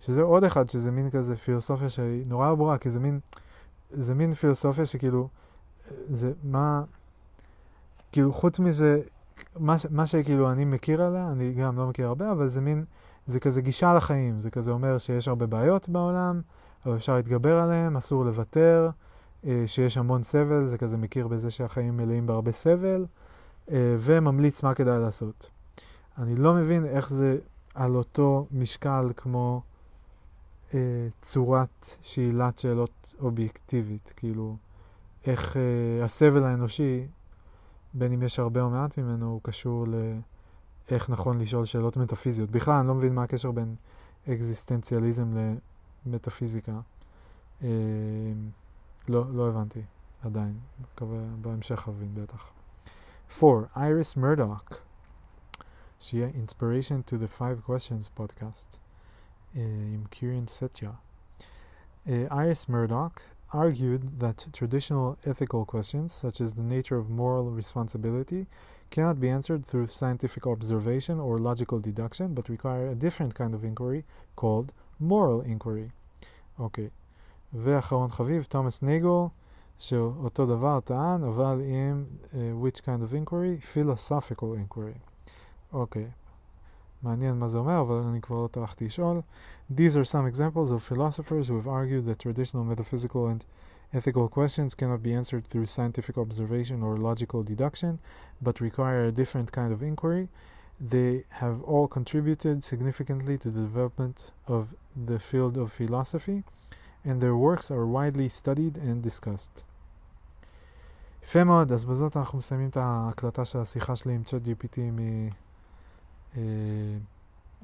שזה 0.05 0.21
עוד 0.21 0.43
אחד 0.43 0.69
שזה 0.69 0.91
מין 0.91 1.09
כזה 1.09 1.35
פילוסופיה 1.35 1.89
שהיא 1.89 2.23
נורא 2.27 2.53
ברורה, 2.53 2.77
כי 2.77 2.89
זה 2.89 2.99
מין, 2.99 3.19
זה 3.91 4.13
מין 4.15 4.33
פילוסופיה 4.33 4.85
שכאילו, 4.85 5.27
זה 6.07 6.31
מה, 6.43 6.83
כאילו 8.11 8.33
חוץ 8.33 8.59
מזה, 8.59 9.01
מה, 9.59 9.75
מה 9.89 10.05
שכאילו 10.05 10.51
אני 10.51 10.65
מכיר 10.65 11.03
עליה, 11.03 11.31
אני 11.31 11.53
גם 11.53 11.77
לא 11.77 11.87
מכיר 11.87 12.07
הרבה, 12.07 12.31
אבל 12.31 12.47
זה 12.47 12.61
מין, 12.61 12.85
זה 13.25 13.39
כזה 13.39 13.61
גישה 13.61 13.93
לחיים, 13.93 14.39
זה 14.39 14.51
כזה 14.51 14.71
אומר 14.71 14.97
שיש 14.97 15.27
הרבה 15.27 15.45
בעיות 15.45 15.89
בעולם, 15.89 16.41
אבל 16.85 16.95
אפשר 16.95 17.15
להתגבר 17.15 17.59
עליהן, 17.59 17.95
אסור 17.95 18.25
לוותר, 18.25 18.89
שיש 19.65 19.97
המון 19.97 20.23
סבל, 20.23 20.67
זה 20.67 20.77
כזה 20.77 20.97
מכיר 20.97 21.27
בזה 21.27 21.51
שהחיים 21.51 21.97
מלאים 21.97 22.27
בהרבה 22.27 22.51
סבל, 22.51 23.05
אה, 23.71 23.95
וממליץ 23.99 24.63
מה 24.63 24.73
כדאי 24.73 24.99
לעשות. 24.99 25.49
אני 26.17 26.35
לא 26.35 26.53
מבין 26.53 26.85
איך 26.85 27.09
זה 27.09 27.37
על 27.75 27.95
אותו 27.95 28.47
משקל 28.51 29.11
כמו 29.17 29.61
אה, 30.73 30.79
צורת 31.21 31.97
שאלת 32.01 32.59
שאלות 32.59 33.15
אובייקטיבית, 33.19 34.13
כאילו, 34.15 34.57
איך 35.25 35.57
אה, 35.57 36.05
הסבל 36.05 36.43
האנושי, 36.43 37.07
בין 37.93 38.11
אם 38.11 38.23
יש 38.23 38.39
הרבה 38.39 38.61
או 38.61 38.69
מעט 38.69 38.97
ממנו, 38.97 39.31
הוא 39.31 39.39
קשור 39.43 39.85
לאיך 40.89 41.09
נכון 41.09 41.39
לשאול 41.39 41.65
שאלות 41.65 41.97
מטאפיזיות. 41.97 42.51
בכלל, 42.51 42.73
אני 42.73 42.87
לא 42.87 42.95
מבין 42.95 43.13
מה 43.13 43.23
הקשר 43.23 43.51
בין 43.51 43.75
אקזיסטנציאליזם 44.29 45.33
למטאפיזיקה. 46.05 46.79
אה, 47.63 47.69
לא, 49.08 49.24
לא 49.32 49.48
הבנתי 49.48 49.82
עדיין, 50.22 50.58
מקווה 50.80 51.18
בהמשך 51.40 51.88
אבין 51.88 52.14
בטח. 52.14 52.50
4. 53.42 53.66
Iris 53.76 54.16
Murdoch. 54.16 54.74
שהיא 56.00 56.24
inspiration 56.24 57.02
to 57.10 57.16
the 57.16 57.28
five 57.28 57.64
questions 57.66 58.10
podcast 58.16 58.76
uh, 59.54 59.58
עם 59.94 60.04
קירין 60.10 60.46
סטיה. 60.46 60.90
Uh, 62.06 62.10
Iris 62.30 62.68
Murdoch 62.68 63.20
argued 63.52 64.20
that 64.20 64.46
traditional 64.52 65.18
ethical 65.24 65.64
questions, 65.64 66.12
such 66.12 66.40
as 66.40 66.54
the 66.54 66.62
nature 66.62 66.98
of 66.98 67.10
moral 67.10 67.50
responsibility, 67.50 68.46
cannot 68.90 69.20
be 69.20 69.28
answered 69.28 69.64
through 69.64 69.86
scientific 69.86 70.46
observation 70.46 71.18
or 71.18 71.38
logical 71.38 71.78
deduction, 71.80 72.34
but 72.34 72.48
require 72.48 72.88
a 72.88 72.94
different 72.94 73.34
kind 73.34 73.54
of 73.54 73.64
inquiry 73.64 74.04
called 74.36 74.72
moral 74.98 75.40
inquiry. 75.40 75.90
אוקיי. 76.58 76.86
Okay. 76.86 77.01
ואחרון 77.54 78.10
חביב, 78.10 78.44
תומאס 78.44 78.82
נייגל, 78.82 79.26
שאותו 79.78 80.46
דבר 80.46 80.80
טען, 80.80 81.24
אבל 81.24 81.60
עם 81.64 82.04
uh, 82.24 82.34
which 82.64 82.80
kind 82.80 83.02
of 83.02 83.14
inquiry? 83.14 83.74
philosophical 83.74 84.74
inquiry. 84.74 84.98
אוקיי. 85.72 86.10
מעניין 87.02 87.38
מה 87.38 87.48
זה 87.48 87.58
אומר, 87.58 87.80
אבל 87.80 87.96
אני 87.96 88.20
כבר 88.20 88.36
לא 88.42 88.48
טרחתי 88.48 88.84
לשאול. 88.84 89.20
These 89.72 89.96
are 89.96 90.04
some 90.04 90.26
examples 90.26 90.70
of 90.70 90.82
philosophers 90.82 91.48
who 91.48 91.56
have 91.56 91.68
argued 91.68 92.06
that 92.06 92.18
traditional 92.18 92.64
metaphysical 92.64 93.28
and 93.28 93.44
ethical 93.92 94.28
questions 94.28 94.74
cannot 94.74 95.02
be 95.02 95.14
answered 95.14 95.46
through 95.46 95.66
scientific 95.66 96.18
observation 96.18 96.82
or 96.82 96.96
logical 96.96 97.42
deduction, 97.42 97.98
but 98.42 98.60
require 98.60 99.04
a 99.04 99.12
different 99.12 99.52
kind 99.52 99.72
of 99.72 99.82
inquiry. 99.82 100.28
They 100.80 101.24
have 101.42 101.62
all 101.62 101.88
contributed 101.88 102.62
significantly 102.64 103.36
to 103.38 103.50
the 103.50 103.62
development 103.62 104.32
of 104.46 104.74
the 104.96 105.18
field 105.18 105.56
of 105.56 105.72
philosophy, 105.72 106.44
And 107.05 107.21
their 107.21 107.35
works 107.35 107.71
are 107.71 107.85
widely 107.85 108.29
studied 108.41 108.77
and 108.77 109.07
discussed. 109.07 109.63
יפה 111.23 111.43
מאוד, 111.43 111.71
אז 111.71 111.85
בזאת 111.85 112.17
אנחנו 112.17 112.37
מסיימים 112.37 112.69
את 112.69 112.77
ההקלטה 112.77 113.45
של 113.45 113.59
השיחה 113.59 113.95
שלי 113.95 114.15
עם 114.15 114.23
צ'אט 114.23 114.41
GPT 114.41 114.79
מ... 114.79 114.99
אה, 116.37 116.41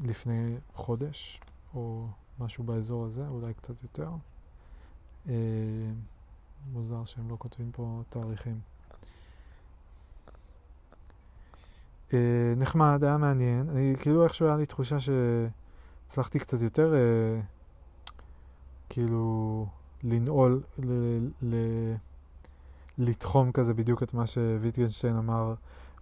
לפני 0.03 0.57
חודש, 0.73 1.41
או 1.75 2.07
משהו 2.39 2.63
באזור 2.63 3.05
הזה, 3.05 3.27
אולי 3.27 3.53
קצת 3.53 3.83
יותר. 3.83 4.09
אה, 5.29 5.33
מוזר 6.71 7.05
שהם 7.05 7.29
לא 7.29 7.35
כותבים 7.39 7.71
פה 7.71 8.01
תאריכים. 8.09 8.59
אה, 12.13 12.53
נחמד, 12.57 13.03
היה 13.03 13.17
מעניין. 13.17 13.69
אני, 13.69 13.95
כאילו 14.01 14.23
איכשהו 14.23 14.47
היה 14.47 14.57
לי 14.57 14.65
תחושה 14.65 14.97
שהצלחתי 14.99 16.39
קצת 16.39 16.61
יותר, 16.61 16.93
אה, 16.95 17.41
כאילו, 18.89 19.65
לנעול, 20.03 20.61
ל, 20.79 20.91
ל, 21.41 21.55
לתחום 22.97 23.51
כזה 23.51 23.73
בדיוק 23.73 24.03
את 24.03 24.13
מה 24.13 24.27
שוויטגנשטיין 24.27 25.15
אמר 25.15 25.53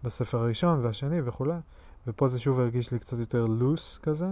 בספר 0.04 0.38
הראשון 0.38 0.86
והשני 0.86 1.22
וכולי. 1.26 1.58
ופה 2.08 2.28
זה 2.28 2.40
שוב 2.40 2.60
הרגיש 2.60 2.92
לי 2.92 3.00
קצת 3.00 3.20
יותר 3.20 3.46
לוס 3.46 3.98
כזה. 3.98 4.28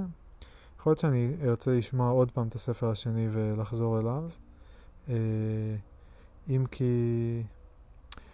יכול 0.80 0.92
להיות 0.92 1.00
שאני 1.00 1.34
ארצה 1.44 1.72
לשמוע 1.72 2.10
עוד 2.10 2.32
פעם 2.32 2.48
את 2.48 2.56
הספר 2.56 2.90
השני 2.90 3.28
ולחזור 3.32 4.00
אליו. 4.00 4.24
אה, 5.10 5.16
אם 6.50 6.66
כי... 6.72 7.44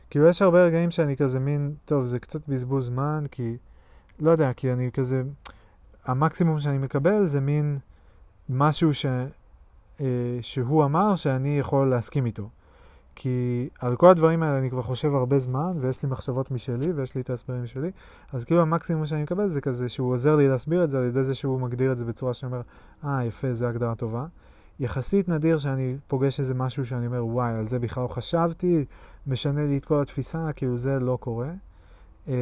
כאילו 0.09 0.27
יש 0.27 0.41
הרבה 0.41 0.65
רגעים 0.65 0.91
שאני 0.91 1.17
כזה 1.17 1.39
מין, 1.39 1.75
טוב, 1.85 2.05
זה 2.05 2.19
קצת 2.19 2.47
בזבוז 2.47 2.85
זמן, 2.85 3.23
כי... 3.31 3.57
לא 4.19 4.31
יודע, 4.31 4.53
כי 4.53 4.73
אני 4.73 4.91
כזה... 4.91 5.23
המקסימום 6.05 6.59
שאני 6.59 6.77
מקבל 6.77 7.25
זה 7.25 7.41
מין 7.41 7.79
משהו 8.49 8.93
ש... 8.93 9.05
אה, 10.01 10.07
שהוא 10.41 10.85
אמר 10.85 11.15
שאני 11.15 11.59
יכול 11.59 11.89
להסכים 11.89 12.25
איתו. 12.25 12.49
כי 13.15 13.69
על 13.79 13.95
כל 13.95 14.09
הדברים 14.09 14.43
האלה 14.43 14.57
אני 14.57 14.69
כבר 14.69 14.81
חושב 14.81 15.15
הרבה 15.15 15.39
זמן, 15.39 15.77
ויש 15.79 16.03
לי 16.03 16.09
מחשבות 16.09 16.51
משלי, 16.51 16.91
ויש 16.91 17.15
לי 17.15 17.21
את 17.21 17.29
ההסברים 17.29 17.67
שלי, 17.67 17.91
אז 18.33 18.45
כאילו 18.45 18.61
המקסימום 18.61 19.05
שאני 19.05 19.23
מקבל 19.23 19.47
זה 19.47 19.61
כזה 19.61 19.89
שהוא 19.89 20.13
עוזר 20.13 20.35
לי 20.35 20.47
להסביר 20.47 20.83
את 20.83 20.89
זה 20.89 20.97
על 20.97 21.03
ידי 21.03 21.23
זה 21.23 21.35
שהוא 21.35 21.59
מגדיר 21.59 21.91
את 21.91 21.97
זה 21.97 22.05
בצורה 22.05 22.33
שאומר, 22.33 22.61
אה, 23.05 23.25
יפה, 23.25 23.53
זו 23.53 23.65
הגדרה 23.65 23.95
טובה. 23.95 24.25
יחסית 24.79 25.29
נדיר 25.29 25.57
שאני 25.57 25.97
פוגש 26.07 26.39
איזה 26.39 26.53
משהו 26.53 26.85
שאני 26.85 27.07
אומר, 27.07 27.25
וואי, 27.25 27.51
על 27.51 27.65
זה 27.65 27.79
בכלל 27.79 28.03
לא 28.03 28.07
חשבתי, 28.07 28.85
משנה 29.27 29.65
לי 29.65 29.77
את 29.77 29.85
כל 29.85 30.01
התפיסה, 30.01 30.53
כאילו 30.55 30.77
זה 30.77 30.99
לא 30.99 31.17
קורה. 31.21 31.49
אמ, 32.27 32.33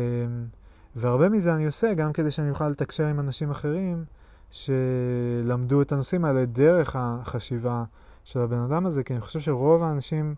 והרבה 0.95 1.29
מזה 1.29 1.55
אני 1.55 1.65
עושה 1.65 1.93
גם 1.93 2.13
כדי 2.13 2.31
שאני 2.31 2.49
אוכל 2.49 2.69
לתקשר 2.69 3.05
עם 3.05 3.19
אנשים 3.19 3.51
אחרים 3.51 4.05
שלמדו 4.51 5.81
את 5.81 5.91
הנושאים 5.91 6.25
האלה 6.25 6.45
דרך 6.45 6.95
החשיבה 6.99 7.83
של 8.25 8.39
הבן 8.39 8.59
אדם 8.59 8.85
הזה, 8.85 9.03
כי 9.03 9.13
אני 9.13 9.21
חושב 9.21 9.39
שרוב 9.39 9.83
האנשים... 9.83 10.35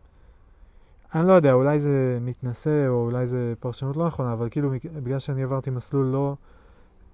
אני 1.15 1.27
לא 1.27 1.31
יודע, 1.31 1.53
אולי 1.53 1.79
זה 1.79 2.17
מתנשא, 2.21 2.87
או 2.87 3.05
אולי 3.05 3.27
זה 3.27 3.53
פרשנות 3.59 3.97
לא 3.97 4.07
נכונה, 4.07 4.33
אבל 4.33 4.49
כאילו, 4.49 4.71
בגלל 5.03 5.19
שאני 5.19 5.43
עברתי 5.43 5.69
מסלול 5.69 6.05
לא 6.05 6.35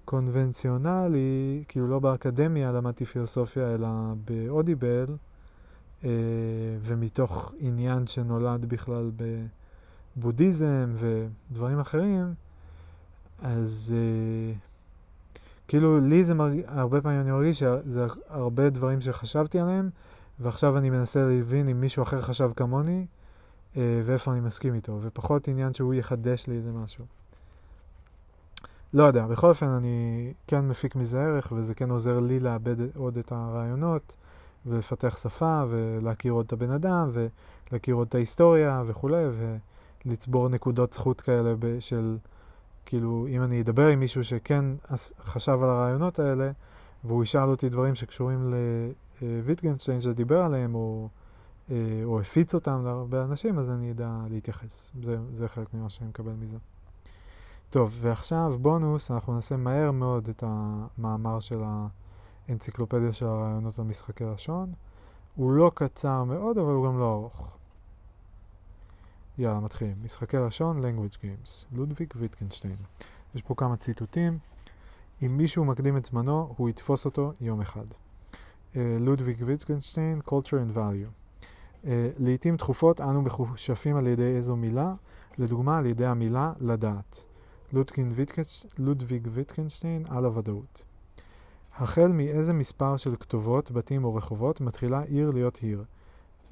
קונבנציונלי, 0.04 1.64
כאילו 1.68 1.88
לא 1.88 1.98
באקדמיה 1.98 2.72
למדתי 2.72 3.04
פילוסופיה, 3.04 3.74
אלא 3.74 3.88
באודיבל, 4.24 5.06
אה, 6.04 6.10
ומתוך 6.82 7.52
עניין 7.58 8.06
שנולד 8.06 8.64
בכלל 8.64 9.10
בבודהיזם 10.16 10.94
ודברים 10.98 11.80
אחרים, 11.80 12.34
אז 13.42 13.94
אה, 13.96 14.54
כאילו, 15.68 16.00
לי 16.00 16.24
זה 16.24 16.34
מרגיש, 16.34 16.64
הרבה 16.68 17.00
פעמים 17.00 17.20
אני 17.20 17.30
מרגיש 17.30 17.58
שזה 17.58 18.06
הרבה 18.28 18.70
דברים 18.70 19.00
שחשבתי 19.00 19.60
עליהם, 19.60 19.90
ועכשיו 20.40 20.78
אני 20.78 20.90
מנסה 20.90 21.24
להבין 21.24 21.68
אם 21.68 21.80
מישהו 21.80 22.02
אחר 22.02 22.20
חשב 22.20 22.50
כמוני. 22.56 23.06
אה, 23.76 24.00
ואיפה 24.04 24.32
אני 24.32 24.40
מסכים 24.40 24.74
איתו, 24.74 24.98
ופחות 25.02 25.48
עניין 25.48 25.72
שהוא 25.72 25.94
יחדש 25.94 26.46
לי 26.46 26.54
איזה 26.54 26.72
משהו. 26.72 27.04
לא 28.94 29.02
יודע, 29.02 29.26
בכל 29.26 29.48
אופן 29.48 29.66
אני 29.66 30.32
כן 30.46 30.68
מפיק 30.68 30.96
מזה 30.96 31.20
ערך, 31.20 31.52
וזה 31.56 31.74
כן 31.74 31.90
עוזר 31.90 32.20
לי 32.20 32.40
לאבד 32.40 32.96
עוד 32.96 33.18
את 33.18 33.32
הרעיונות, 33.32 34.16
ולפתח 34.66 35.16
שפה, 35.16 35.62
ולהכיר 35.68 36.32
עוד 36.32 36.46
את 36.46 36.52
הבן 36.52 36.70
אדם, 36.70 37.10
ולהכיר 37.70 37.94
עוד 37.94 38.08
את 38.08 38.14
ההיסטוריה 38.14 38.82
וכולי, 38.86 39.24
ולצבור 40.06 40.48
נקודות 40.48 40.92
זכות 40.92 41.20
כאלה 41.20 41.54
של, 41.80 42.16
כאילו, 42.88 43.26
אם 43.28 43.42
אני 43.42 43.60
אדבר 43.60 43.86
עם 43.86 44.00
מישהו 44.00 44.24
שכן 44.24 44.64
חשב 45.20 45.58
על 45.62 45.70
הרעיונות 45.70 46.18
האלה, 46.18 46.50
והוא 47.04 47.22
ישאל 47.22 47.48
אותי 47.48 47.68
דברים 47.68 47.94
שקשורים 47.94 48.54
לוויטגנשטיין 49.22 50.00
שדיבר 50.00 50.40
עליהם, 50.40 50.74
או 50.74 51.08
אה, 51.70 51.76
או 52.04 52.20
הפיץ 52.20 52.54
אותם 52.54 52.84
להרבה 52.84 53.24
אנשים, 53.24 53.58
אז 53.58 53.70
אני 53.70 53.90
אדע 53.90 54.10
להתייחס. 54.30 54.92
זה, 55.02 55.16
זה 55.32 55.48
חלק 55.48 55.74
ממה 55.74 55.88
שאני 55.88 56.08
מקבל 56.08 56.32
מזה. 56.32 56.58
טוב, 57.70 57.98
ועכשיו 58.00 58.54
בונוס, 58.60 59.10
אנחנו 59.10 59.34
נעשה 59.34 59.56
מהר 59.56 59.90
מאוד 59.90 60.28
את 60.28 60.44
המאמר 60.46 61.40
של 61.40 61.62
האנציקלופדיה 62.48 63.12
של 63.12 63.26
הרעיונות 63.26 63.78
במשחקי 63.78 64.24
לשון. 64.24 64.72
הוא 65.34 65.52
לא 65.52 65.70
קצר 65.74 66.24
מאוד, 66.24 66.58
אבל 66.58 66.72
הוא 66.72 66.86
גם 66.86 66.98
לא 66.98 67.12
ארוך. 67.12 67.57
יאללה, 69.38 69.60
מתחילים. 69.60 69.96
משחקי 70.02 70.36
לשון, 70.36 70.80
language 70.80 71.14
games. 71.14 71.64
לודוויג 71.72 72.12
ויטקנשטיין. 72.16 72.76
יש 73.34 73.42
פה 73.42 73.54
כמה 73.54 73.76
ציטוטים. 73.76 74.38
אם 75.22 75.36
מישהו 75.36 75.64
מקדים 75.64 75.96
את 75.96 76.04
זמנו, 76.04 76.54
הוא 76.56 76.68
יתפוס 76.68 77.04
אותו 77.04 77.32
יום 77.40 77.60
אחד. 77.60 77.84
לודוויג 78.74 79.36
ויטקנשטיין, 79.46 80.20
culture 80.26 80.74
and 80.74 80.76
value. 80.76 81.44
Uh, 81.84 81.86
לעתים 82.18 82.56
תכופות 82.56 83.00
אנו 83.00 83.22
מחושפים 83.22 83.96
על 83.96 84.06
ידי 84.06 84.36
איזו 84.36 84.56
מילה, 84.56 84.94
לדוגמה 85.38 85.78
על 85.78 85.86
ידי 85.86 86.06
המילה 86.06 86.52
לדעת. 86.60 87.24
לודוויג 88.78 89.28
ויטקנשטיין 89.30 90.04
על 90.08 90.24
הוודאות. 90.24 90.84
החל 91.76 92.12
מאיזה 92.12 92.52
מספר 92.52 92.96
של 92.96 93.16
כתובות, 93.16 93.70
בתים 93.70 94.04
או 94.04 94.14
רחובות, 94.14 94.60
מתחילה 94.60 95.02
עיר 95.02 95.30
להיות 95.30 95.56
עיר. 95.56 95.84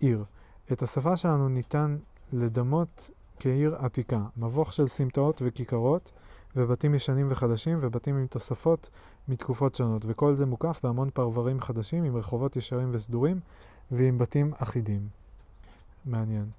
עיר. 0.01 0.25
את 0.73 0.83
השפה 0.83 1.17
שלנו 1.17 1.49
ניתן 1.49 1.97
לדמות 2.33 3.11
כעיר 3.39 3.77
עתיקה, 3.77 4.21
מבוך 4.37 4.73
של 4.73 4.87
סמטאות 4.87 5.43
וכיכרות, 5.45 6.13
ובתים 6.57 6.95
ישנים 6.95 7.27
וחדשים, 7.31 7.79
ובתים 7.83 8.17
עם 8.17 8.27
תוספות 8.27 8.91
מתקופות 9.29 9.75
שונות, 9.75 10.05
וכל 10.09 10.37
זה 10.37 10.47
מוקף 10.47 10.81
בהמון 10.83 11.11
פרברים 11.11 11.61
חדשים 11.61 12.05
עם 12.05 12.17
רחובות 12.17 12.57
ישרים 12.57 12.89
וסדורים, 12.93 13.41
ועם 13.91 14.19
בתים 14.19 14.53
אחידים. 14.59 15.09
מעניין. 16.05 16.51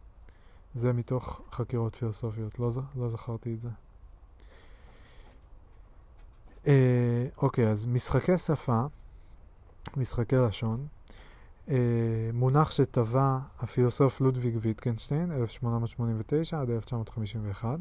זה 0.73 0.93
מתוך 0.93 1.41
חקירות 1.51 1.95
פילוסופיות, 1.95 2.59
לא, 2.59 2.69
לא 2.95 3.09
זכרתי 3.09 3.53
את 3.53 3.61
זה. 3.61 3.69
אה, 6.67 7.27
אוקיי, 7.37 7.71
אז 7.71 7.85
משחקי 7.85 8.37
שפה, 8.37 8.81
משחקי 9.97 10.35
לשון, 10.35 10.87
מונח 12.33 12.71
שטבע 12.71 13.37
הפילוסוף 13.59 14.21
לודוויג 14.21 14.57
ויטקנשטיין, 14.61 15.31
1889 15.31 16.61
עד 16.61 16.69
1951, 16.69 17.79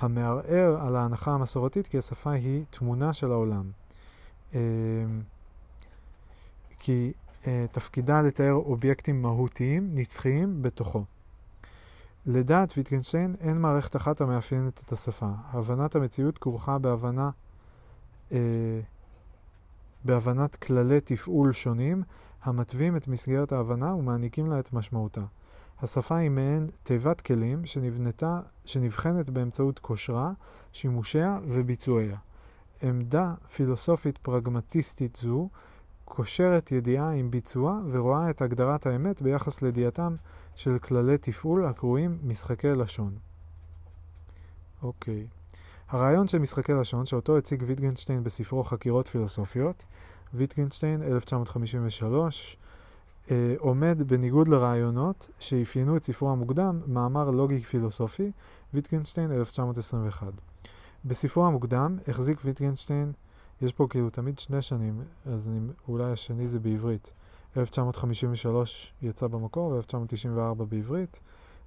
המערער 0.00 0.76
על 0.80 0.96
ההנחה 0.96 1.30
המסורתית 1.30 1.86
כי 1.86 1.98
השפה 1.98 2.30
היא 2.30 2.64
תמונה 2.70 3.12
של 3.12 3.32
העולם. 3.32 3.70
אה, 4.54 4.60
כי 6.78 7.12
אה, 7.46 7.66
תפקידה 7.72 8.22
לתאר 8.22 8.52
אובייקטים 8.52 9.22
מהותיים, 9.22 9.90
נצחיים, 9.94 10.62
בתוכו. 10.62 11.04
לדעת 12.26 12.72
ויטקנשטיין 12.76 13.36
אין 13.40 13.60
מערכת 13.60 13.96
אחת 13.96 14.20
המאפיינת 14.20 14.82
את 14.84 14.92
השפה. 14.92 15.30
הבנת 15.50 15.96
המציאות 15.96 16.38
כרוכה 16.38 16.78
בהבנה, 16.78 17.30
אה, 18.32 18.38
בהבנת 20.04 20.56
כללי 20.56 21.00
תפעול 21.00 21.52
שונים 21.52 22.02
המתווים 22.42 22.96
את 22.96 23.08
מסגרת 23.08 23.52
ההבנה 23.52 23.94
ומעניקים 23.94 24.50
לה 24.50 24.60
את 24.60 24.72
משמעותה. 24.72 25.20
השפה 25.82 26.16
היא 26.16 26.30
מעין 26.30 26.66
תיבת 26.82 27.20
כלים 27.20 27.66
שנבנתה, 27.66 28.40
שנבחנת 28.64 29.30
באמצעות 29.30 29.78
כושרה, 29.78 30.32
שימושיה 30.72 31.38
וביצועיה. 31.48 32.16
עמדה 32.82 33.34
פילוסופית 33.52 34.18
פרגמטיסטית 34.18 35.16
זו 35.16 35.48
קושרת 36.04 36.72
ידיעה 36.72 37.10
עם 37.10 37.30
ביצוע 37.30 37.80
ורואה 37.90 38.30
את 38.30 38.42
הגדרת 38.42 38.86
האמת 38.86 39.22
ביחס 39.22 39.62
לידיעתם 39.62 40.16
של 40.54 40.78
כללי 40.78 41.18
תפעול 41.18 41.66
הקרויים 41.66 42.18
משחקי 42.22 42.72
לשון. 42.72 43.14
אוקיי. 44.82 45.26
הרעיון 45.88 46.28
של 46.28 46.38
משחקי 46.38 46.72
לשון, 46.72 47.06
שאותו 47.06 47.38
הציג 47.38 47.64
ויטגנשטיין 47.66 48.24
בספרו 48.24 48.64
חקירות 48.64 49.08
פילוסופיות, 49.08 49.84
ויטגנשטיין, 50.34 51.02
1953, 51.02 52.56
אה, 53.30 53.54
עומד 53.58 54.02
בניגוד 54.06 54.48
לרעיונות 54.48 55.30
שאפיינו 55.38 55.96
את 55.96 56.04
ספרו 56.04 56.30
המוקדם, 56.30 56.80
מאמר 56.86 57.30
לוגי 57.30 57.60
פילוסופי, 57.60 58.30
ויטגנשטיין, 58.74 59.32
1921. 59.32 60.32
בספרו 61.04 61.46
המוקדם 61.46 61.98
החזיק 62.08 62.38
ויטגנשטיין 62.44 63.12
יש 63.62 63.72
פה 63.72 63.86
כאילו 63.90 64.10
תמיד 64.10 64.38
שני 64.38 64.62
שנים, 64.62 65.02
אז 65.26 65.48
אני, 65.48 65.60
אולי 65.88 66.12
השני 66.12 66.48
זה 66.48 66.60
בעברית. 66.60 67.10
1953 67.56 68.92
יצא 69.02 69.26
במקור, 69.26 69.72
ו-1994 69.72 70.64
בעברית, 70.64 71.20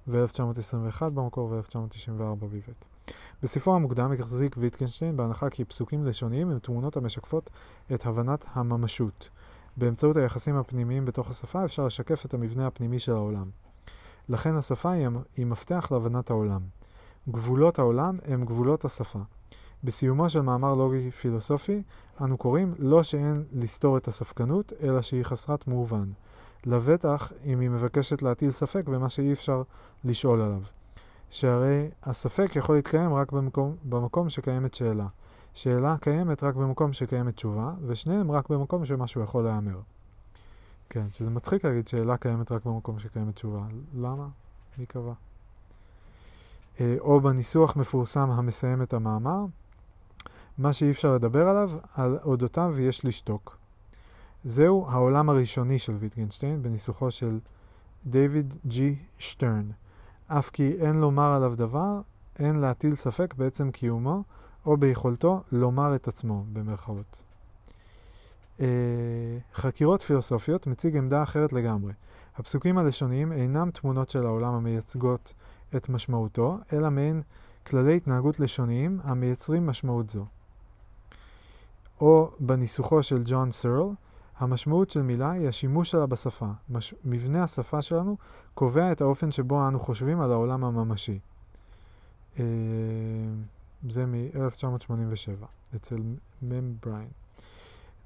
ו-1921 0.08 1.10
במקור, 1.14 1.50
ו-1994 1.50 2.34
בעברית. 2.38 2.93
בספרו 3.42 3.74
המוקדם 3.74 4.12
החזיק 4.12 4.56
ויטקנשטיין 4.58 5.16
בהנחה 5.16 5.50
כי 5.50 5.64
פסוקים 5.64 6.04
לשוניים 6.04 6.50
הם 6.50 6.58
תמונות 6.58 6.96
המשקפות 6.96 7.50
את 7.94 8.06
הבנת 8.06 8.44
הממשות. 8.52 9.30
באמצעות 9.76 10.16
היחסים 10.16 10.56
הפנימיים 10.56 11.04
בתוך 11.04 11.30
השפה 11.30 11.64
אפשר 11.64 11.86
לשקף 11.86 12.24
את 12.24 12.34
המבנה 12.34 12.66
הפנימי 12.66 12.98
של 12.98 13.12
העולם. 13.12 13.50
לכן 14.28 14.56
השפה 14.56 14.92
היא, 15.36 15.46
מפתח 15.46 15.88
להבנת 15.90 16.30
העולם. 16.30 16.60
גבולות 17.28 17.78
העולם 17.78 18.18
הם 18.24 18.44
גבולות 18.44 18.84
השפה. 18.84 19.18
בסיומו 19.84 20.30
של 20.30 20.40
מאמר 20.40 20.74
לוגי 20.74 21.10
פילוסופי, 21.10 21.82
אנו 22.20 22.36
קוראים 22.36 22.74
לא 22.78 23.02
שאין 23.02 23.34
לסתור 23.52 23.96
את 23.96 24.08
הספקנות, 24.08 24.72
אלא 24.82 25.02
שהיא 25.02 25.22
חסרת 25.22 25.66
מובן. 25.66 26.10
לבטח 26.66 27.32
אם 27.44 27.60
היא 27.60 27.70
מבקשת 27.70 28.22
להטיל 28.22 28.50
ספק 28.50 28.84
במה 28.84 29.08
שאי 29.08 29.32
אפשר 29.32 29.62
לשאול 30.04 30.40
עליו. 30.40 30.62
שהרי 31.34 31.88
הספק 32.02 32.56
יכול 32.56 32.76
להתקיים 32.76 33.14
רק 33.14 33.32
במקום, 33.32 33.76
במקום 33.84 34.30
שקיימת 34.30 34.74
שאלה. 34.74 35.06
שאלה 35.54 35.96
קיימת 36.00 36.42
רק 36.42 36.54
במקום 36.54 36.92
שקיימת 36.92 37.34
תשובה, 37.34 37.72
ושניהם 37.86 38.30
רק 38.30 38.48
במקום 38.48 38.84
שמשהו 38.84 39.22
יכול 39.22 39.44
להיאמר. 39.44 39.80
כן, 40.90 41.06
שזה 41.10 41.30
מצחיק 41.30 41.64
להגיד 41.64 41.88
שאלה 41.88 42.16
קיימת 42.16 42.52
רק 42.52 42.64
במקום 42.64 42.98
שקיימת 42.98 43.34
תשובה. 43.34 43.62
למה? 43.94 44.28
מי 44.78 44.86
קבע? 44.86 45.12
אה, 46.80 46.96
או 47.00 47.20
בניסוח 47.20 47.76
מפורסם 47.76 48.30
המסיים 48.30 48.82
את 48.82 48.92
המאמר, 48.92 49.44
מה 50.58 50.72
שאי 50.72 50.90
אפשר 50.90 51.14
לדבר 51.14 51.48
עליו, 51.48 51.70
על 51.94 52.18
אודותיו 52.24 52.80
יש 52.80 53.04
לשתוק. 53.04 53.58
זהו 54.44 54.86
העולם 54.88 55.30
הראשוני 55.30 55.78
של 55.78 55.92
ויטגנשטיין 55.92 56.62
בניסוחו 56.62 57.10
של 57.10 57.40
דייוויד 58.06 58.54
ג'י 58.66 58.96
שטרן. 59.18 59.70
אף 60.38 60.50
כי 60.50 60.76
אין 60.80 60.94
לומר 60.94 61.32
עליו 61.32 61.56
דבר, 61.56 62.00
אין 62.38 62.56
להטיל 62.56 62.94
ספק 62.94 63.34
בעצם 63.34 63.70
קיומו, 63.70 64.22
או 64.66 64.76
ביכולתו 64.76 65.42
לומר 65.52 65.94
את 65.94 66.08
עצמו, 66.08 66.44
במרכאות. 66.52 67.22
אה, 68.60 68.66
חקירות 69.54 70.02
פילוסופיות 70.02 70.66
מציג 70.66 70.96
עמדה 70.96 71.22
אחרת 71.22 71.52
לגמרי. 71.52 71.92
הפסוקים 72.36 72.78
הלשוניים 72.78 73.32
אינם 73.32 73.70
תמונות 73.70 74.08
של 74.08 74.26
העולם 74.26 74.54
המייצגות 74.54 75.34
את 75.76 75.88
משמעותו, 75.88 76.58
אלא 76.72 76.90
מעין 76.90 77.22
כללי 77.66 77.96
התנהגות 77.96 78.40
לשוניים 78.40 79.00
המייצרים 79.02 79.66
משמעות 79.66 80.10
זו. 80.10 80.26
או 82.00 82.30
בניסוחו 82.40 83.02
של 83.02 83.22
ג'ון 83.24 83.50
סרל, 83.50 83.88
המשמעות 84.38 84.90
של 84.90 85.02
מילה 85.02 85.30
היא 85.30 85.48
השימוש 85.48 85.90
שלה 85.90 86.06
בשפה. 86.06 86.46
מש... 86.70 86.94
מבנה 87.04 87.42
השפה 87.42 87.82
שלנו 87.82 88.16
קובע 88.54 88.92
את 88.92 89.00
האופן 89.00 89.30
שבו 89.30 89.68
אנו 89.68 89.78
חושבים 89.78 90.20
על 90.20 90.32
העולם 90.32 90.64
הממשי. 90.64 91.18
אה, 92.38 92.44
זה 93.90 94.06
מ-1987, 94.06 95.46
אצל 95.76 96.02
מם 96.42 96.74
בריין. 96.86 97.08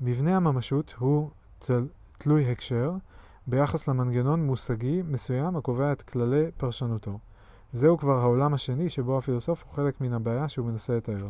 מבנה 0.01 0.37
הממשות 0.37 0.95
הוא 0.99 1.31
תל... 1.59 1.87
תלוי 2.19 2.53
הקשר 2.53 2.93
ביחס 3.47 3.89
למנגנון 3.89 4.47
מושגי 4.47 5.03
מסוים 5.03 5.57
הקובע 5.57 5.93
את 5.93 6.03
כללי 6.03 6.45
פרשנותו. 6.57 7.19
זהו 7.73 7.99
כבר 7.99 8.21
העולם 8.21 8.55
השני 8.55 8.91
שבו 8.91 9.19
הפילוסוף 9.19 9.63
הוא 9.63 9.73
חלק 9.73 10.01
מן 10.01 10.13
הבעיה 10.13 10.49
שהוא 10.49 10.67
מנסה 10.67 10.97
לתאר. 10.97 11.29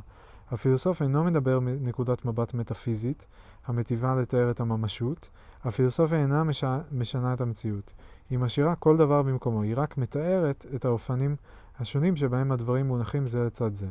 הפילוסוף 0.50 1.02
אינו 1.02 1.24
מדבר 1.24 1.60
מנקודת 1.60 2.24
מבט 2.24 2.54
מטאפיזית, 2.54 3.26
המטיבה 3.68 4.14
לתאר 4.14 4.50
את 4.50 4.60
הממשות. 4.60 5.28
הפילוסופיה 5.64 6.18
אינה 6.18 6.44
מש... 6.44 6.64
משנה 6.92 7.34
את 7.34 7.40
המציאות. 7.40 7.92
היא 8.30 8.38
משאירה 8.38 8.74
כל 8.74 8.96
דבר 8.96 9.22
במקומו, 9.22 9.62
היא 9.62 9.74
רק 9.76 9.98
מתארת 9.98 10.66
את 10.74 10.84
האופנים 10.84 11.36
השונים 11.78 12.16
שבהם 12.16 12.52
הדברים 12.52 12.86
מונחים 12.86 13.26
זה 13.26 13.44
לצד 13.44 13.74
זה. 13.74 13.86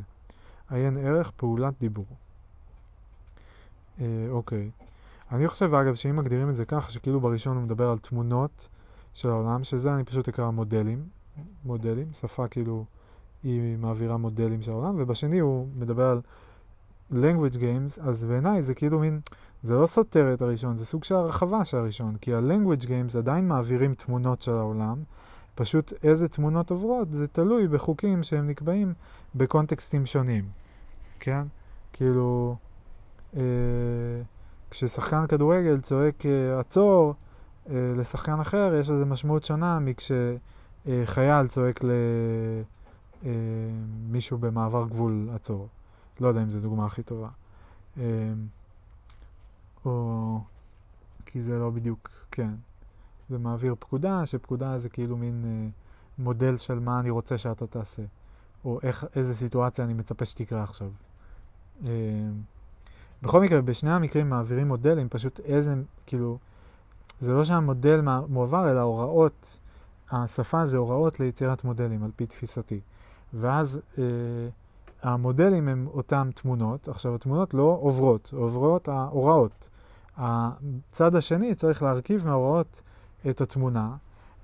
עיין 0.70 0.96
ערך 0.96 1.30
פעולת 1.36 1.74
דיבור. 1.80 2.06
אה, 4.00 4.26
אוקיי. 4.30 4.70
אני 5.32 5.48
חושב, 5.48 5.74
אגב, 5.74 5.94
שאם 5.94 6.16
מגדירים 6.16 6.48
את 6.48 6.54
זה 6.54 6.64
ככה, 6.64 6.90
שכאילו 6.90 7.20
בראשון 7.20 7.56
הוא 7.56 7.64
מדבר 7.64 7.90
על 7.90 7.98
תמונות 7.98 8.68
של 9.14 9.28
העולם, 9.28 9.64
שזה 9.64 9.94
אני 9.94 10.04
פשוט 10.04 10.28
אקרא 10.28 10.50
מודלים. 10.50 11.08
מודלים, 11.64 12.12
שפה 12.12 12.48
כאילו 12.48 12.84
היא 13.42 13.76
מעבירה 13.78 14.16
מודלים 14.16 14.62
של 14.62 14.70
העולם, 14.70 14.94
ובשני 14.98 15.38
הוא 15.38 15.68
מדבר 15.76 16.06
על 16.06 16.20
language 17.12 17.56
games, 17.56 18.02
אז 18.02 18.24
בעיניי 18.24 18.62
זה 18.62 18.74
כאילו 18.74 18.98
מין, 18.98 19.20
זה 19.62 19.74
לא 19.74 19.86
סותר 19.86 20.34
את 20.34 20.42
הראשון, 20.42 20.76
זה 20.76 20.86
סוג 20.86 21.04
של 21.04 21.14
הרחבה 21.14 21.64
של 21.64 21.76
הראשון, 21.76 22.16
כי 22.20 22.34
ה-language 22.34 22.84
games 22.84 23.18
עדיין 23.18 23.48
מעבירים 23.48 23.94
תמונות 23.94 24.42
של 24.42 24.54
העולם, 24.54 25.02
פשוט 25.54 25.92
איזה 26.02 26.28
תמונות 26.28 26.70
עוברות 26.70 27.12
זה 27.12 27.28
תלוי 27.28 27.68
בחוקים 27.68 28.22
שהם 28.22 28.46
נקבעים 28.46 28.94
בקונטקסטים 29.34 30.06
שונים, 30.06 30.44
כן? 31.20 31.42
כאילו, 31.92 32.56
אה, 33.36 33.42
כששחקן 34.70 35.26
כדורגל 35.26 35.80
צועק 35.80 36.26
אה, 36.26 36.60
עצור, 36.60 37.14
אה, 37.70 37.92
לשחקן 37.96 38.40
אחר 38.40 38.74
יש 38.80 38.90
לזה 38.90 39.04
משמעות 39.04 39.44
שונה 39.44 39.78
מכשחייל 39.78 41.30
אה, 41.30 41.46
צועק 41.48 41.80
למישהו 43.22 44.36
אה, 44.36 44.40
במעבר 44.40 44.86
גבול 44.88 45.28
עצור. 45.34 45.68
לא 46.20 46.28
יודע 46.28 46.42
אם 46.42 46.50
זו 46.50 46.60
דוגמה 46.60 46.86
הכי 46.86 47.02
טובה. 47.02 47.28
אמ, 47.96 48.02
או... 49.84 50.40
כי 51.30 51.42
זה 51.42 51.58
לא 51.58 51.70
בדיוק, 51.70 52.10
כן. 52.30 52.50
זה 53.28 53.38
מעביר 53.38 53.74
פקודה, 53.78 54.26
שפקודה 54.26 54.78
זה 54.78 54.88
כאילו 54.88 55.16
מין 55.16 55.44
אה, 55.44 55.68
מודל 56.18 56.56
של 56.56 56.78
מה 56.78 57.00
אני 57.00 57.10
רוצה 57.10 57.38
שאתה 57.38 57.66
תעשה. 57.66 58.02
או 58.64 58.78
איך, 58.82 59.04
איזה 59.14 59.34
סיטואציה 59.34 59.84
אני 59.84 59.94
מצפה 59.94 60.24
שתקרה 60.24 60.62
עכשיו. 60.62 60.90
אה, 61.84 61.90
בכל 63.22 63.40
מקרה, 63.40 63.62
בשני 63.62 63.90
המקרים 63.90 64.30
מעבירים 64.30 64.68
מודלים, 64.68 65.08
פשוט 65.08 65.40
איזה, 65.40 65.74
כאילו, 66.06 66.38
זה 67.20 67.32
לא 67.32 67.44
שהמודל 67.44 68.00
מועבר, 68.28 68.70
אלא 68.70 68.80
הוראות, 68.80 69.58
השפה 70.10 70.66
זה 70.66 70.76
הוראות 70.76 71.20
ליצירת 71.20 71.64
מודלים, 71.64 72.04
על 72.04 72.10
פי 72.16 72.26
תפיסתי. 72.26 72.80
ואז 73.34 73.80
אה, 73.98 74.04
המודלים 75.02 75.68
הם 75.68 75.86
אותן 75.94 76.30
תמונות, 76.34 76.88
עכשיו 76.88 77.14
התמונות 77.14 77.54
לא 77.54 77.78
עוברות, 77.80 78.32
עוברות 78.36 78.88
ההוראות. 78.88 79.68
הצד 80.16 81.14
השני 81.14 81.54
צריך 81.54 81.82
להרכיב 81.82 82.26
מההוראות 82.26 82.82
את 83.30 83.40
התמונה, 83.40 83.96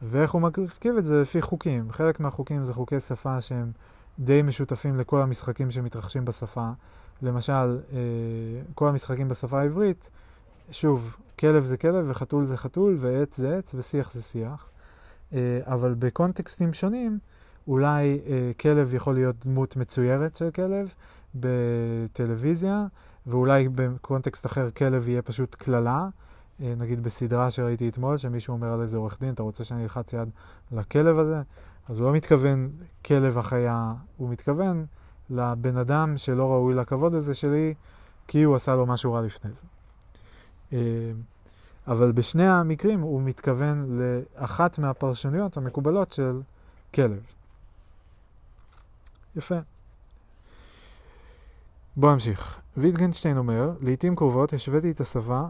ואיך 0.03 0.33
הוא 0.33 0.43
מרכיב 0.43 0.97
את 0.97 1.05
זה 1.05 1.21
לפי 1.21 1.43
חוקים. 1.43 1.93
חלק 1.93 2.21
מהחוקים 2.21 2.65
זה 2.65 2.75
חוקי 2.75 3.01
שפה 3.01 3.41
שהם 3.41 3.73
די 4.19 4.43
משותפים 4.43 4.97
לכל 4.97 5.23
המשחקים 5.23 5.71
שמתרחשים 5.71 6.25
בשפה. 6.25 6.71
למשל, 7.23 7.53
אה, 7.93 7.99
כל 8.75 8.89
המשחקים 8.89 9.29
בשפה 9.29 9.61
העברית, 9.61 10.11
שוב, 10.71 11.17
כלב 11.39 11.65
זה 11.65 11.77
כלב 11.77 12.05
וחתול 12.09 12.47
זה 12.47 12.57
חתול 12.57 12.97
ועץ 12.99 13.37
זה 13.37 13.59
עץ 13.59 13.75
ושיח 13.75 14.13
זה 14.13 14.23
שיח. 14.23 14.69
אה, 15.33 15.61
אבל 15.65 15.95
בקונטקסטים 15.99 16.75
שונים, 16.75 17.19
אולי 17.69 18.21
אה, 18.27 18.51
כלב 18.61 18.95
יכול 18.95 19.15
להיות 19.15 19.37
דמות 19.47 19.77
מצוירת 19.77 20.37
של 20.37 20.51
כלב 20.51 20.95
בטלוויזיה, 21.35 22.87
ואולי 23.27 23.69
בקונטקסט 23.69 24.47
אחר 24.47 24.71
כלב 24.71 25.09
יהיה 25.09 25.23
פשוט 25.23 25.55
קללה. 25.55 26.09
אה, 26.63 26.75
נגיד 26.81 27.03
בסדרה 27.03 27.51
שראיתי 27.51 27.89
אתמול, 27.89 28.17
שמישהו 28.17 28.53
אומר 28.53 28.73
על 28.73 28.83
איזה 28.83 28.97
עורך 28.97 29.17
דין, 29.21 29.35
אתה 29.35 29.43
רוצה 29.43 29.65
שאני 29.65 29.83
אלחץ 29.83 30.13
יד 30.13 30.29
לכלב 30.73 31.19
הזה? 31.19 31.43
אז 31.89 31.99
הוא 31.99 32.07
לא 32.07 32.13
מתכוון 32.13 32.71
כלב 33.05 33.39
החיה, 33.39 33.93
הוא 34.17 34.29
מתכוון 34.29 34.87
לבן 35.31 35.77
אדם 35.77 36.17
שלא 36.17 36.53
ראוי 36.53 36.75
לכבוד 36.75 37.15
הזה 37.15 37.35
שלי, 37.35 37.75
כי 38.29 38.43
הוא 38.43 38.57
עשה 38.57 38.75
לו 38.75 38.87
משהו 38.87 39.13
רע 39.13 39.23
לפני 39.23 39.51
זה. 39.53 39.67
אה, 40.73 40.79
אבל 41.87 42.13
בשני 42.13 42.49
המקרים 42.49 43.01
הוא 43.01 43.23
מתכוון 43.23 44.01
לאחת 44.01 44.79
מהפרשנויות 44.79 45.57
המקובלות 45.57 46.13
של 46.13 46.41
כלב. 46.95 47.21
יפה. 49.37 49.55
בואו 51.97 52.13
נמשיך. 52.13 52.61
ויטגנשטיין 52.77 53.39
אומר, 53.39 53.73
לעתים 53.81 54.17
קרובות 54.17 54.53
השוויתי 54.53 54.91
את 54.91 55.01
השפה, 55.01 55.43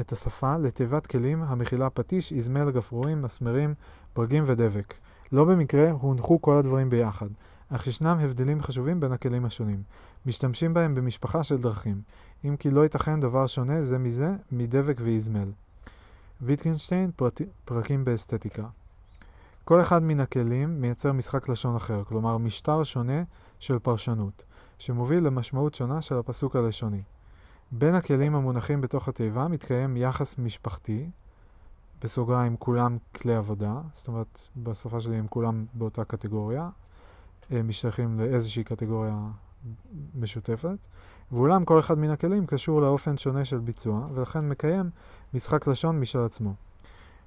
את 0.00 0.12
השפה 0.12 0.56
לתיבת 0.56 1.06
כלים 1.06 1.42
המכילה 1.42 1.90
פטיש, 1.90 2.32
איזמל, 2.32 2.70
גפרורים, 2.70 3.22
מסמרים, 3.22 3.74
ברגים 4.16 4.44
ודבק. 4.46 4.94
לא 5.32 5.44
במקרה 5.44 5.90
הונחו 5.90 6.42
כל 6.42 6.58
הדברים 6.58 6.90
ביחד, 6.90 7.26
אך 7.68 7.86
ישנם 7.86 8.18
הבדלים 8.20 8.62
חשובים 8.62 9.00
בין 9.00 9.12
הכלים 9.12 9.44
השונים. 9.44 9.82
משתמשים 10.26 10.74
בהם 10.74 10.94
במשפחה 10.94 11.44
של 11.44 11.58
דרכים, 11.58 12.02
אם 12.44 12.56
כי 12.56 12.70
לא 12.70 12.80
ייתכן 12.80 13.20
דבר 13.20 13.46
שונה 13.46 13.82
זה 13.82 13.98
מזה 13.98 14.30
מדבק 14.52 14.96
ואיזמל. 15.04 15.52
ויטגנשטיין, 16.42 17.10
פרט... 17.16 17.40
פרקים 17.64 18.04
באסתטיקה. 18.04 18.66
כל 19.68 19.80
אחד 19.80 20.02
מן 20.02 20.20
הכלים 20.20 20.80
מייצר 20.80 21.12
משחק 21.12 21.48
לשון 21.48 21.76
אחר, 21.76 22.04
כלומר 22.04 22.38
משטר 22.38 22.82
שונה 22.82 23.22
של 23.58 23.78
פרשנות, 23.78 24.44
שמוביל 24.78 25.26
למשמעות 25.26 25.74
שונה 25.74 26.02
של 26.02 26.14
הפסוק 26.14 26.56
הלשוני. 26.56 27.02
בין 27.72 27.94
הכלים 27.94 28.34
המונחים 28.34 28.80
בתוך 28.80 29.08
התיבה 29.08 29.48
מתקיים 29.48 29.96
יחס 29.96 30.38
משפחתי, 30.38 31.10
בסוגריים 32.02 32.56
כולם 32.56 32.98
כלי 33.14 33.34
עבודה, 33.34 33.74
זאת 33.92 34.08
אומרת 34.08 34.48
בשפה 34.56 35.00
שלי 35.00 35.16
הם 35.16 35.26
כולם 35.26 35.66
באותה 35.74 36.04
קטגוריה, 36.04 36.68
הם 37.50 37.68
משתייכים 37.68 38.20
לאיזושהי 38.20 38.64
קטגוריה 38.64 39.18
משותפת, 40.14 40.86
ואולם 41.32 41.64
כל 41.64 41.78
אחד 41.78 41.98
מן 41.98 42.10
הכלים 42.10 42.46
קשור 42.46 42.80
לאופן 42.80 43.16
שונה 43.16 43.44
של 43.44 43.58
ביצוע, 43.58 44.08
ולכן 44.14 44.48
מקיים 44.48 44.90
משחק 45.34 45.66
לשון 45.66 46.00
משל 46.00 46.20
עצמו. 46.20 46.54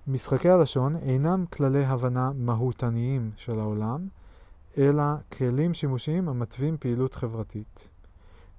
משחקי 0.07 0.49
הלשון 0.49 0.95
אינם 0.95 1.45
כללי 1.45 1.85
הבנה 1.85 2.31
מהותניים 2.35 3.31
של 3.35 3.59
העולם, 3.59 4.07
אלא 4.77 5.03
כלים 5.38 5.73
שימושיים 5.73 6.30
המתווים 6.30 6.77
פעילות 6.77 7.15
חברתית. 7.15 7.89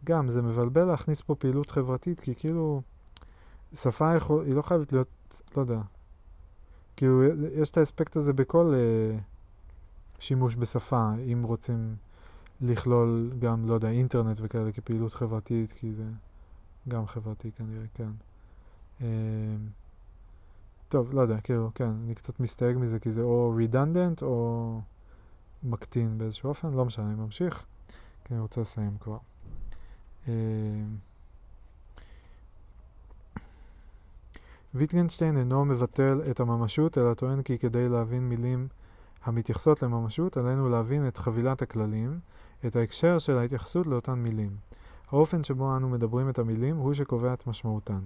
גם, 0.04 0.30
זה 0.30 0.42
מבלבל 0.42 0.84
להכניס 0.84 1.20
פה 1.20 1.34
פעילות 1.34 1.70
חברתית, 1.70 2.20
כי 2.20 2.34
כאילו, 2.34 2.82
שפה 3.74 4.14
יכול, 4.16 4.44
היא 4.44 4.54
לא 4.54 4.62
חייבת 4.62 4.92
להיות, 4.92 5.42
לא 5.56 5.60
יודע, 5.60 5.80
כאילו, 6.96 7.22
יש 7.52 7.70
את 7.70 7.76
האספקט 7.76 8.16
הזה 8.16 8.32
בכל 8.32 8.74
uh, 8.74 9.20
שימוש 10.18 10.56
בשפה, 10.56 11.10
אם 11.32 11.42
רוצים 11.42 11.96
לכלול 12.60 13.32
גם, 13.38 13.68
לא 13.68 13.74
יודע, 13.74 13.90
אינטרנט 13.90 14.38
וכאלה 14.42 14.72
כפעילות 14.72 15.14
חברתית, 15.14 15.72
כי 15.72 15.92
זה 15.92 16.04
גם 16.88 17.06
חברתי 17.06 17.50
כנראה, 17.52 17.86
כן. 17.94 18.10
Uh, 19.00 19.02
טוב, 20.92 21.14
לא 21.14 21.20
יודע, 21.20 21.40
כאילו, 21.40 21.70
כן, 21.74 21.90
אני 22.04 22.14
קצת 22.14 22.40
מסתייג 22.40 22.76
מזה, 22.76 22.98
כי 22.98 23.10
זה 23.10 23.22
או 23.22 23.54
redundant 23.58 24.22
או 24.22 24.80
מקטין 25.62 26.18
באיזשהו 26.18 26.48
אופן, 26.48 26.72
לא 26.72 26.84
משנה, 26.84 27.06
אני 27.06 27.14
ממשיך, 27.14 27.64
כי 28.24 28.34
אני 28.34 28.40
רוצה 28.40 28.60
לסיים 28.60 28.96
כבר. 29.00 29.16
אה, 30.28 30.32
ויטגנשטיין 34.74 35.36
אינו 35.36 35.64
מבטל 35.64 36.20
את 36.30 36.40
הממשות, 36.40 36.98
אלא 36.98 37.14
טוען 37.14 37.42
כי 37.42 37.58
כדי 37.58 37.88
להבין 37.88 38.28
מילים 38.28 38.68
המתייחסות 39.24 39.82
לממשות, 39.82 40.36
עלינו 40.36 40.68
להבין 40.68 41.08
את 41.08 41.16
חבילת 41.16 41.62
הכללים, 41.62 42.20
את 42.66 42.76
ההקשר 42.76 43.18
של 43.18 43.38
ההתייחסות 43.38 43.86
לאותן 43.86 44.14
מילים. 44.14 44.56
האופן 45.10 45.44
שבו 45.44 45.76
אנו 45.76 45.88
מדברים 45.88 46.28
את 46.28 46.38
המילים 46.38 46.76
הוא 46.76 46.94
שקובע 46.94 47.32
את 47.32 47.46
משמעותן. 47.46 48.00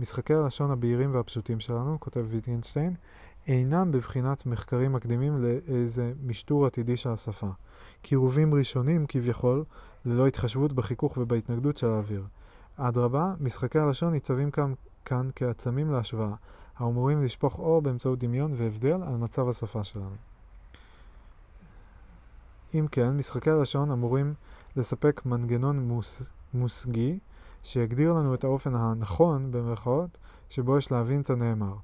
משחקי 0.00 0.34
הלשון 0.34 0.70
הבהירים 0.70 1.14
והפשוטים 1.14 1.60
שלנו, 1.60 2.00
כותב 2.00 2.24
ויטגנשטיין, 2.28 2.94
אינם 3.46 3.92
בבחינת 3.92 4.46
מחקרים 4.46 4.92
מקדימים 4.92 5.44
לאיזה 5.44 6.12
משטור 6.26 6.66
עתידי 6.66 6.96
של 6.96 7.10
השפה. 7.10 7.48
קירובים 8.02 8.54
ראשונים 8.54 9.06
כביכול, 9.08 9.64
ללא 10.04 10.26
התחשבות 10.26 10.72
בחיכוך 10.72 11.16
ובהתנגדות 11.16 11.76
של 11.76 11.86
האוויר. 11.86 12.24
אדרבה, 12.76 13.34
משחקי 13.40 13.78
הלשון 13.78 14.12
ניצבים 14.12 14.50
כאן, 14.50 14.72
כאן 15.04 15.30
כעצמים 15.36 15.90
להשוואה, 15.90 16.34
האמורים 16.76 17.24
לשפוך 17.24 17.58
אור 17.58 17.82
באמצעות 17.82 18.18
דמיון 18.18 18.54
והבדל 18.56 19.02
על 19.02 19.16
מצב 19.16 19.48
השפה 19.48 19.84
שלנו. 19.84 20.16
אם 22.74 22.86
כן, 22.90 23.16
משחקי 23.16 23.50
הלשון 23.50 23.90
אמורים 23.90 24.34
לספק 24.76 25.22
מנגנון 25.26 25.88
מוס, 25.88 26.22
מושגי 26.54 27.18
שיגדיר 27.66 28.12
לנו 28.12 28.34
את 28.34 28.44
האופן 28.44 28.74
הנכון, 28.74 29.50
במרכאות, 29.50 30.18
שבו 30.50 30.78
יש 30.78 30.92
להבין 30.92 31.20
את 31.20 31.30
הנאמר. 31.30 31.74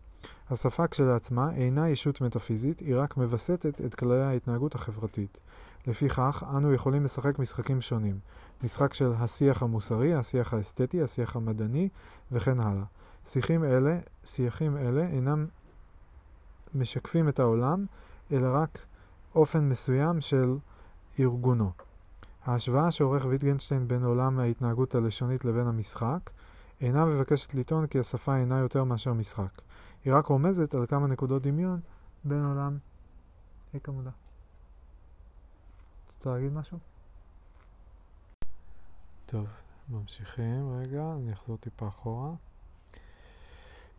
השפה 0.51 0.86
כשלעצמה 0.86 1.55
אינה 1.55 1.89
ישות 1.89 2.20
מטאפיזית, 2.20 2.81
היא 2.81 2.97
רק 2.97 3.17
מווסתת 3.17 3.81
את 3.81 3.94
כללי 3.94 4.23
ההתנהגות 4.23 4.75
החברתית. 4.75 5.41
לפיכך, 5.86 6.44
אנו 6.57 6.73
יכולים 6.73 7.05
לשחק 7.05 7.39
משחקים 7.39 7.81
שונים. 7.81 8.19
משחק 8.62 8.94
של 8.94 9.12
השיח 9.19 9.62
המוסרי, 9.62 10.15
השיח 10.15 10.55
האסתטי, 10.55 11.02
השיח 11.02 11.36
המדעני, 11.36 11.89
וכן 12.33 12.61
הלאה. 12.61 12.85
שיחים 13.27 13.65
אלה, 13.65 13.99
שיחים 14.25 14.77
אלה 14.77 15.07
אינם 15.07 15.47
משקפים 16.75 17.28
את 17.28 17.41
העולם, 17.41 17.86
אלא 18.33 18.49
רק 18.52 18.78
אופן 19.35 19.69
מסוים 19.69 20.20
של 20.20 20.57
ארגונו. 21.20 21.70
ההשוואה 22.44 22.90
שעורך 22.90 23.24
ויטגנשטיין 23.24 23.88
בין 23.88 24.04
עולם 24.04 24.38
ההתנהגות 24.38 24.94
הלשונית 24.94 25.44
לבין 25.44 25.66
המשחק 25.66 26.30
אינה 26.80 27.04
מבקשת 27.04 27.54
לטעון 27.54 27.86
כי 27.86 27.98
השפה 27.98 28.36
אינה 28.36 28.58
יותר 28.58 28.84
מאשר 28.84 29.12
משחק. 29.12 29.60
היא 30.04 30.14
רק 30.14 30.26
רומזת 30.26 30.74
על 30.74 30.86
כמה 30.86 31.06
נקודות 31.06 31.42
דמיון 31.42 31.80
בין 32.24 32.44
עולם... 32.44 32.78
היי 33.72 33.80
כמודה. 33.80 34.10
רוצה 36.14 36.30
להגיד 36.30 36.52
משהו? 36.52 36.78
טוב, 39.26 39.46
ממשיכים 39.88 40.78
רגע, 40.80 41.12
אני 41.12 41.32
אחזור 41.32 41.56
טיפה 41.56 41.88
אחורה. 41.88 42.30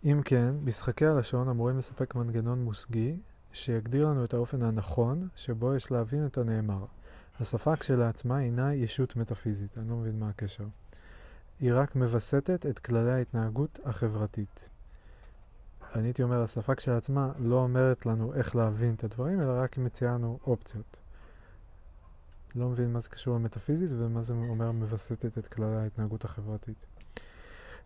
אם 0.03 0.21
כן, 0.25 0.55
משחקי 0.63 1.05
הלשון 1.05 1.49
אמורים 1.49 1.77
לספק 1.77 2.15
מנגנון 2.15 2.63
מושגי 2.63 3.19
שיגדיר 3.53 4.07
לנו 4.07 4.23
את 4.23 4.33
האופן 4.33 4.63
הנכון 4.63 5.27
שבו 5.35 5.75
יש 5.75 5.91
להבין 5.91 6.25
את 6.25 6.37
הנאמר. 6.37 6.85
השפה 7.39 7.75
כשלעצמה 7.75 8.41
אינה 8.41 8.73
ישות 8.73 9.15
מטאפיזית, 9.15 9.77
אני 9.77 9.89
לא 9.89 9.95
מבין 9.95 10.19
מה 10.19 10.29
הקשר. 10.29 10.65
היא 11.59 11.71
רק 11.73 11.95
מווסתת 11.95 12.65
את 12.65 12.79
כללי 12.79 13.11
ההתנהגות 13.11 13.79
החברתית. 13.85 14.69
אני 15.95 16.07
הייתי 16.07 16.23
אומר, 16.23 16.43
השפה 16.43 16.75
כשלעצמה 16.75 17.31
לא 17.39 17.55
אומרת 17.55 18.05
לנו 18.05 18.33
איך 18.33 18.55
להבין 18.55 18.93
את 18.93 19.03
הדברים, 19.03 19.41
אלא 19.41 19.51
רק 19.55 19.77
מציעה 19.77 20.13
לנו 20.13 20.39
אופציות. 20.47 20.97
לא 22.55 22.69
מבין 22.69 22.93
מה 22.93 22.99
זה 22.99 23.09
קשור 23.09 23.35
למטאפיזית 23.35 23.91
ומה 23.91 24.21
זה 24.21 24.33
אומר 24.33 24.71
מווסתת 24.71 25.37
את 25.37 25.47
כללי 25.47 25.75
ההתנהגות 25.75 26.25
החברתית. 26.25 26.85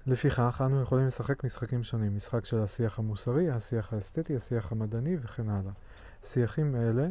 לפיכך, 0.07 0.61
אנו 0.65 0.81
יכולים 0.81 1.07
לשחק 1.07 1.43
משחקים 1.43 1.83
שונים, 1.83 2.15
משחק 2.15 2.45
של 2.45 2.59
השיח 2.59 2.99
המוסרי, 2.99 3.49
השיח 3.49 3.93
האסתטי, 3.93 4.35
השיח 4.35 4.71
המדעני 4.71 5.17
וכן 5.21 5.49
הלאה. 5.49 5.71
שיחים 6.23 6.75
אלה 6.75 7.07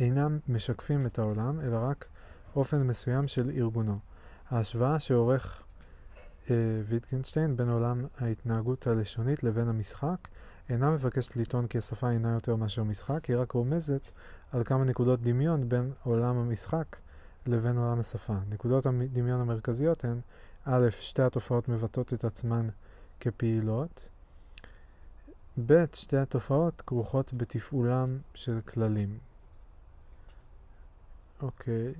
אינם 0.00 0.38
משקפים 0.48 1.06
את 1.06 1.18
העולם, 1.18 1.60
אלא 1.60 1.76
רק 1.76 2.06
אופן 2.56 2.82
מסוים 2.82 3.28
של 3.28 3.50
ארגונו. 3.50 3.98
ההשוואה 4.50 4.98
שעורך 4.98 5.62
אה, 6.50 6.54
ויטגנשטיין 6.88 7.56
בין 7.56 7.68
עולם 7.68 8.06
ההתנהגות 8.18 8.86
הלשונית 8.86 9.42
לבין 9.44 9.68
המשחק 9.68 10.28
אינה 10.70 10.90
מבקשת 10.90 11.36
לטעון 11.36 11.66
כי 11.66 11.78
השפה 11.78 12.10
אינה 12.10 12.32
יותר 12.32 12.56
מאשר 12.56 12.84
משחק, 12.84 13.24
היא 13.24 13.36
רק 13.36 13.52
רומזת 13.52 14.10
על 14.52 14.64
כמה 14.64 14.84
נקודות 14.84 15.22
דמיון 15.22 15.68
בין 15.68 15.92
עולם 16.02 16.36
המשחק 16.36 16.96
לבין 17.46 17.78
עולם 17.78 18.00
השפה. 18.00 18.34
נקודות 18.50 18.86
הדמיון 18.86 19.40
המרכזיות 19.40 20.04
הן 20.04 20.20
א', 20.64 20.88
שתי 20.90 21.22
התופעות 21.22 21.68
מבטאות 21.68 22.14
את 22.14 22.24
עצמן 22.24 22.68
כפעילות, 23.20 24.08
ב', 25.66 25.84
שתי 25.92 26.16
התופעות 26.16 26.82
כרוכות 26.86 27.34
בתפעולם 27.34 28.18
של 28.34 28.60
כללים. 28.60 29.29
אוקיי. 31.42 31.92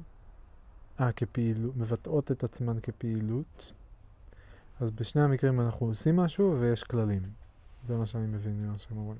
אה, 1.01 1.13
כפעילות, 1.13 1.77
מבטאות 1.77 2.33
את 2.33 2.45
עצמן 2.45 2.81
כפעילות. 2.83 3.73
אז 4.81 4.91
בשני 4.91 5.23
המקרים 5.23 5.61
אנחנו 5.61 5.87
עושים 5.87 6.17
משהו 6.17 6.57
ויש 6.61 6.85
כללים. 6.85 7.23
זה 7.89 7.97
מה 7.97 8.07
שאני 8.07 8.27
מבין 8.27 8.67
ממה 8.67 8.79
שהם 8.79 8.97
אומרים. 8.97 9.19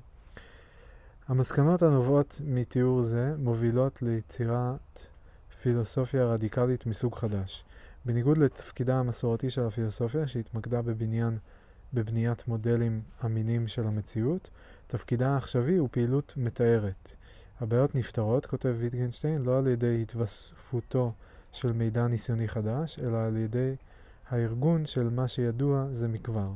המסקנות 1.27 1.81
הנובעות 1.81 2.41
מתיאור 2.45 3.03
זה 3.03 3.35
מובילות 3.37 4.01
ליצירת 4.01 5.07
פילוסופיה 5.61 6.25
רדיקלית 6.25 6.85
מסוג 6.85 7.15
חדש. 7.15 7.63
בניגוד 8.05 8.37
לתפקידה 8.37 8.95
המסורתי 8.95 9.49
של 9.49 9.65
הפילוסופיה, 9.65 10.27
שהתמקדה 10.27 10.81
בבניין, 10.81 11.37
בבניית 11.93 12.47
מודלים 12.47 13.01
אמינים 13.25 13.67
של 13.67 13.87
המציאות, 13.87 14.49
תפקידה 14.87 15.29
העכשווי 15.29 15.77
הוא 15.77 15.89
פעילות 15.91 16.33
מתארת. 16.37 17.15
הבעיות 17.61 17.95
נפתרות, 17.95 18.45
כותב 18.45 18.75
ויטגנשטיין, 18.77 19.41
לא 19.41 19.57
על 19.57 19.67
ידי 19.67 20.01
התווספותו 20.01 21.11
של 21.51 21.73
מידע 21.73 22.07
ניסיוני 22.07 22.47
חדש, 22.47 22.99
אלא 22.99 23.17
על 23.17 23.37
ידי 23.37 23.75
הארגון 24.29 24.85
של 24.85 25.09
מה 25.09 25.27
שידוע 25.27 25.85
זה 25.91 26.07
מכבר. 26.07 26.49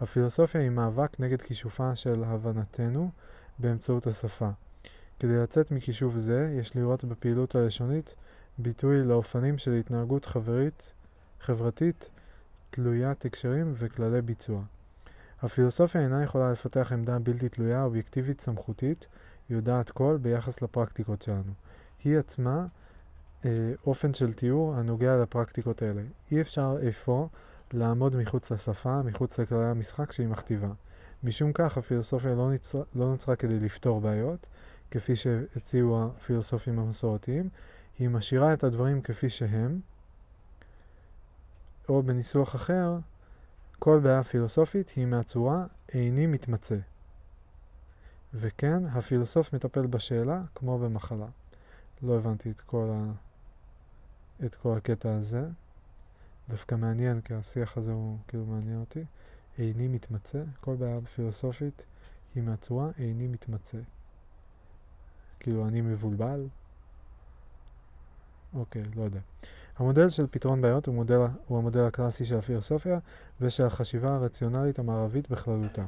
הפילוסופיה 0.00 0.60
היא 0.60 0.70
מאבק 0.70 1.20
נגד 1.20 1.42
כישופה 1.42 1.96
של 1.96 2.24
הבנתנו 2.24 3.10
באמצעות 3.58 4.06
השפה. 4.06 4.50
כדי 5.18 5.36
לצאת 5.36 5.70
מכישוף 5.70 6.16
זה, 6.16 6.56
יש 6.58 6.76
לראות 6.76 7.04
בפעילות 7.04 7.54
הלשונית 7.54 8.14
ביטוי 8.58 9.04
לאופנים 9.04 9.58
של 9.58 9.72
התנהגות 9.72 10.24
חברית, 10.24 10.92
חברתית, 11.40 12.10
תלוית 12.70 13.24
הקשרים 13.24 13.74
וכללי 13.76 14.22
ביצוע. 14.22 14.62
הפילוסופיה 15.42 16.00
אינה 16.00 16.22
יכולה 16.22 16.52
לפתח 16.52 16.92
עמדה 16.92 17.18
בלתי 17.18 17.48
תלויה, 17.48 17.84
אובייקטיבית, 17.84 18.40
סמכותית, 18.40 19.06
יודעת 19.50 19.90
כל 19.90 20.18
ביחס 20.22 20.62
לפרקטיקות 20.62 21.22
שלנו. 21.22 21.52
היא 22.04 22.18
עצמה 22.18 22.66
אה, 23.44 23.72
אופן 23.86 24.14
של 24.14 24.32
תיאור 24.32 24.74
הנוגע 24.74 25.16
לפרקטיקות 25.16 25.82
האלה. 25.82 26.02
אי 26.30 26.40
אפשר 26.40 26.76
אפוא 26.88 27.26
לעמוד 27.72 28.16
מחוץ 28.16 28.52
לשפה, 28.52 29.02
מחוץ 29.02 29.40
לכללי 29.40 29.66
המשחק 29.66 30.12
שהיא 30.12 30.28
מכתיבה. 30.28 30.68
משום 31.24 31.52
כך 31.52 31.78
הפילוסופיה 31.78 32.34
לא, 32.34 32.52
נצר, 32.52 32.82
לא 32.94 33.06
נוצרה 33.06 33.36
כדי 33.36 33.60
לפתור 33.60 34.00
בעיות, 34.00 34.46
כפי 34.90 35.16
שהציעו 35.16 36.04
הפילוסופים 36.04 36.78
המסורתיים, 36.78 37.48
היא 37.98 38.08
משאירה 38.08 38.52
את 38.52 38.64
הדברים 38.64 39.02
כפי 39.02 39.30
שהם, 39.30 39.80
או 41.88 42.02
בניסוח 42.02 42.54
אחר, 42.54 42.98
כל 43.78 44.00
בעיה 44.02 44.24
פילוסופית 44.24 44.90
היא 44.90 45.06
מהצורה 45.06 45.64
איני 45.94 46.26
מתמצא. 46.26 46.76
וכן, 48.34 48.86
הפילוסוף 48.86 49.52
מטפל 49.52 49.86
בשאלה 49.86 50.42
כמו 50.54 50.78
במחלה. 50.78 51.26
לא 52.02 52.16
הבנתי 52.16 52.50
את 52.50 52.60
כל, 52.60 52.90
ה... 52.92 53.12
את 54.44 54.54
כל 54.54 54.76
הקטע 54.76 55.14
הזה. 55.14 55.48
דווקא 56.48 56.74
מעניין, 56.74 57.20
כי 57.20 57.34
השיח 57.34 57.76
הזה 57.76 57.92
הוא 57.92 58.18
כאילו 58.28 58.46
מעניין 58.46 58.80
אותי. 58.80 59.04
איני 59.58 59.88
מתמצא, 59.88 60.42
כל 60.60 60.74
בעיה 60.74 61.00
פילוסופית 61.14 61.86
היא 62.34 62.42
מהצורה 62.42 62.88
איני 62.98 63.26
מתמצא. 63.26 63.78
כאילו 65.40 65.68
אני 65.68 65.80
מבולבל? 65.80 66.46
אוקיי, 68.54 68.82
לא 68.96 69.02
יודע. 69.02 69.20
המודל 69.78 70.08
של 70.08 70.26
פתרון 70.30 70.60
בעיות 70.60 70.86
הוא, 70.86 70.94
מודל, 70.94 71.18
הוא 71.46 71.58
המודל 71.58 71.84
הקלאסי 71.84 72.24
של 72.24 72.38
הפילוסופיה 72.38 72.98
ושל 73.40 73.66
החשיבה 73.66 74.14
הרציונלית 74.14 74.78
המערבית 74.78 75.30
בכללותה. 75.30 75.84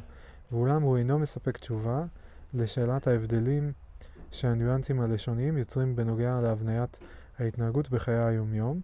ואולם 0.52 0.82
הוא 0.82 0.96
אינו 0.96 1.18
מספק 1.18 1.58
תשובה 1.58 2.04
לשאלת 2.54 3.06
ההבדלים 3.06 3.72
שהניואנסים 4.30 5.00
הלשוניים 5.00 5.58
יוצרים 5.58 5.96
בנוגע 5.96 6.40
להבניית 6.42 6.98
ההתנהגות 7.38 7.90
בחיי 7.90 8.24
היומיום. 8.24 8.80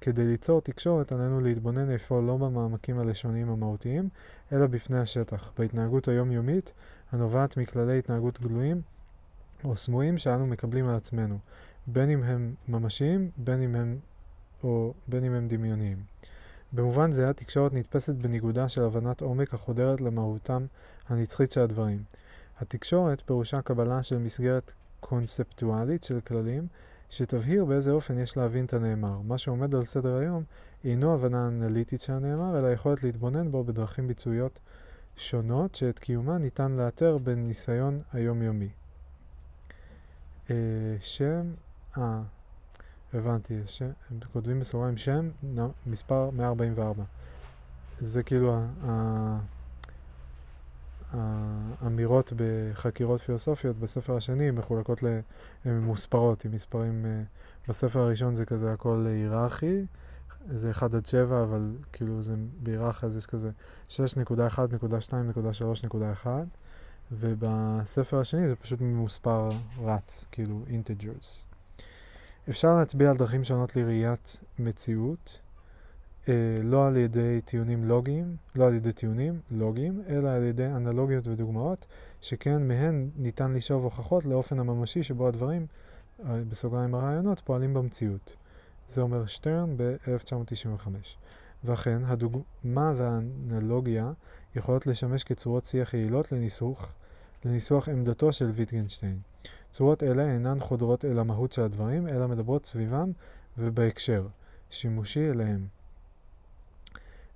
כדי 0.00 0.24
ליצור 0.24 0.60
תקשורת 0.60 1.12
עלינו 1.12 1.40
להתבונן 1.40 1.90
איפה 1.90 2.20
לא 2.20 2.36
במעמקים 2.36 2.98
הלשוניים 2.98 3.50
המהותיים, 3.50 4.08
אלא 4.52 4.66
בפני 4.66 4.98
השטח, 4.98 5.52
בהתנהגות 5.58 6.08
היומיומית 6.08 6.72
הנובעת 7.12 7.56
מכללי 7.56 7.98
התנהגות 7.98 8.40
גלויים 8.40 8.82
או 9.64 9.76
סמויים 9.76 10.18
שאנו 10.18 10.46
מקבלים 10.46 10.88
על 10.88 10.94
עצמנו, 10.94 11.38
בין 11.86 12.10
אם 12.10 12.22
הם 12.22 12.54
ממשיים, 12.68 13.30
בין 13.36 13.62
אם 13.62 13.74
הם, 13.74 13.98
או 14.62 14.94
בין 15.08 15.24
אם 15.24 15.34
הם 15.34 15.48
דמיוניים. 15.48 15.96
במובן 16.72 17.12
זה 17.12 17.30
התקשורת 17.30 17.72
נתפסת 17.72 18.14
בניגודה 18.14 18.68
של 18.68 18.84
הבנת 18.84 19.20
עומק 19.20 19.54
החודרת 19.54 20.00
למהותם 20.00 20.66
הנצחית 21.08 21.52
של 21.52 21.60
הדברים. 21.60 22.02
התקשורת 22.60 23.22
פירושה 23.26 23.62
קבלה 23.62 24.02
של 24.02 24.18
מסגרת 24.18 24.72
קונספטואלית 25.00 26.02
של 26.02 26.20
כללים 26.20 26.66
שתבהיר 27.10 27.64
באיזה 27.64 27.90
אופן 27.90 28.18
יש 28.18 28.36
להבין 28.36 28.64
את 28.64 28.72
הנאמר. 28.72 29.20
מה 29.20 29.38
שעומד 29.38 29.74
על 29.74 29.84
סדר 29.84 30.16
היום 30.16 30.44
אינו 30.84 31.14
הבנה 31.14 31.48
אנליטית 31.48 32.00
של 32.00 32.12
הנאמר, 32.12 32.58
אלא 32.58 32.68
יכולת 32.72 33.02
להתבונן 33.02 33.50
בו 33.50 33.64
בדרכים 33.64 34.08
ביצועיות 34.08 34.60
שונות, 35.16 35.74
שאת 35.74 35.98
קיומן 35.98 36.42
ניתן 36.42 36.72
לאתר 36.72 37.18
בניסיון 37.18 38.02
היומיומי. 38.12 38.68
אה, 40.50 40.56
שם, 41.00 41.52
אה, 41.98 42.22
הבנתי, 43.14 43.60
שם, 43.66 43.90
כותבים 44.32 44.60
בסוגריים 44.60 44.96
שם, 44.96 45.30
מספר 45.86 46.30
144. 46.30 47.04
זה 48.00 48.22
כאילו 48.22 48.60
ה... 48.84 49.38
האמירות 51.12 52.32
בחקירות 52.36 53.20
פילוסופיות 53.20 53.76
בספר 53.76 54.16
השני 54.16 54.50
מחולקות, 54.50 55.02
ל... 55.02 55.06
הן 55.64 55.78
מוספרות 55.78 56.44
עם 56.44 56.52
מספרים, 56.52 57.06
אה, 57.06 57.22
בספר 57.68 58.00
הראשון 58.00 58.34
זה 58.34 58.46
כזה 58.46 58.72
הכל 58.72 59.06
היררכי, 59.08 59.84
זה 60.52 60.70
1 60.70 60.94
עד 60.94 61.06
7, 61.06 61.42
אבל 61.42 61.76
כאילו 61.92 62.22
זה 62.22 62.34
בהיררכיה 62.62 63.06
אז 63.06 63.16
יש 63.16 63.26
כזה 63.26 63.50
6.1.2.3.1, 63.88 66.26
ובספר 67.12 68.20
השני 68.20 68.48
זה 68.48 68.56
פשוט 68.56 68.80
מספר 68.80 69.48
רץ, 69.78 70.26
כאילו 70.32 70.64
integers. 70.68 71.46
אפשר 72.48 72.74
להצביע 72.74 73.10
על 73.10 73.16
דרכים 73.16 73.44
שונות 73.44 73.76
לראיית 73.76 74.40
מציאות. 74.58 75.38
אה, 76.30 76.62
לא 76.62 76.86
על 76.86 76.96
ידי 76.96 77.40
טיעונים 77.44 77.84
לוגיים, 77.84 78.36
לא 78.54 78.66
על 78.66 78.74
ידי 78.74 78.92
טיעונים 78.92 79.40
לוגיים, 79.50 80.02
אלא 80.08 80.28
על 80.28 80.42
ידי 80.42 80.66
אנלוגיות 80.66 81.28
ודוגמאות, 81.28 81.86
שכן 82.20 82.68
מהן 82.68 83.10
ניתן 83.16 83.52
לשאוב 83.52 83.84
הוכחות 83.84 84.24
לאופן 84.24 84.58
הממשי 84.60 85.02
שבו 85.02 85.28
הדברים, 85.28 85.66
אה, 86.24 86.42
בסוגריים 86.48 86.94
הרעיונות, 86.94 87.40
פועלים 87.40 87.74
במציאות. 87.74 88.36
זה 88.88 89.00
אומר 89.00 89.26
שטרן 89.26 89.76
ב-1995. 89.76 90.88
ואכן, 91.64 92.02
הדוגמה 92.04 92.92
והאנלוגיה 92.96 94.12
יכולות 94.56 94.86
לשמש 94.86 95.24
כצורות 95.24 95.66
שיח 95.66 95.94
יעילות 95.94 96.32
לניסוח, 96.32 96.94
לניסוח 97.44 97.88
עמדתו 97.88 98.32
של 98.32 98.50
ויטגנשטיין. 98.50 99.18
צורות 99.70 100.02
אלה 100.02 100.32
אינן 100.32 100.60
חודרות 100.60 101.04
אל 101.04 101.18
המהות 101.18 101.52
של 101.52 101.62
הדברים, 101.62 102.08
אלא 102.08 102.28
מדברות 102.28 102.66
סביבם 102.66 103.10
ובהקשר, 103.58 104.26
שימושי 104.70 105.30
אליהם. 105.30 105.79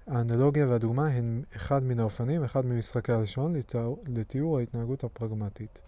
האנלוגיה 0.06 0.68
והדוגמה 0.68 1.06
הן 1.06 1.42
אחד 1.56 1.82
מן 1.82 2.00
האופנים, 2.00 2.44
אחד 2.44 2.66
ממשחקי 2.66 3.12
הלשון 3.12 3.54
לתיאור, 4.06 4.58
ההתנהגות 4.58 5.04
הפרגמטית. 5.04 5.82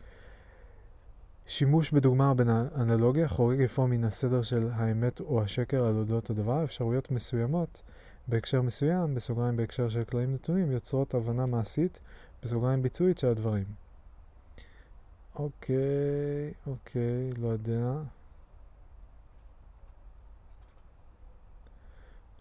שימוש 1.46 1.90
בדוגמה 1.90 2.30
או 2.30 2.34
באנלוגיה 2.34 3.28
חורג 3.28 3.62
אפוא 3.62 3.86
מן 3.86 4.04
הסדר 4.04 4.42
של 4.42 4.68
האמת 4.72 5.20
או 5.20 5.42
השקר 5.42 5.84
על 5.84 5.96
אודות 5.96 6.30
הדבר, 6.30 6.64
אפשרויות 6.64 7.10
מסוימות 7.10 7.82
בהקשר 8.28 8.62
מסוים, 8.62 9.14
בסוגריים 9.14 9.56
בהקשר 9.56 9.88
של 9.88 10.04
כללים 10.04 10.34
נתונים, 10.34 10.70
יוצרות 10.70 11.14
הבנה 11.14 11.46
מעשית, 11.46 12.00
בסוגריים 12.42 12.82
ביצועית 12.82 13.18
של 13.18 13.28
הדברים. 13.28 13.64
אוקיי, 15.38 16.52
אוקיי, 16.66 17.30
לא 17.38 17.48
יודע. 17.48 17.92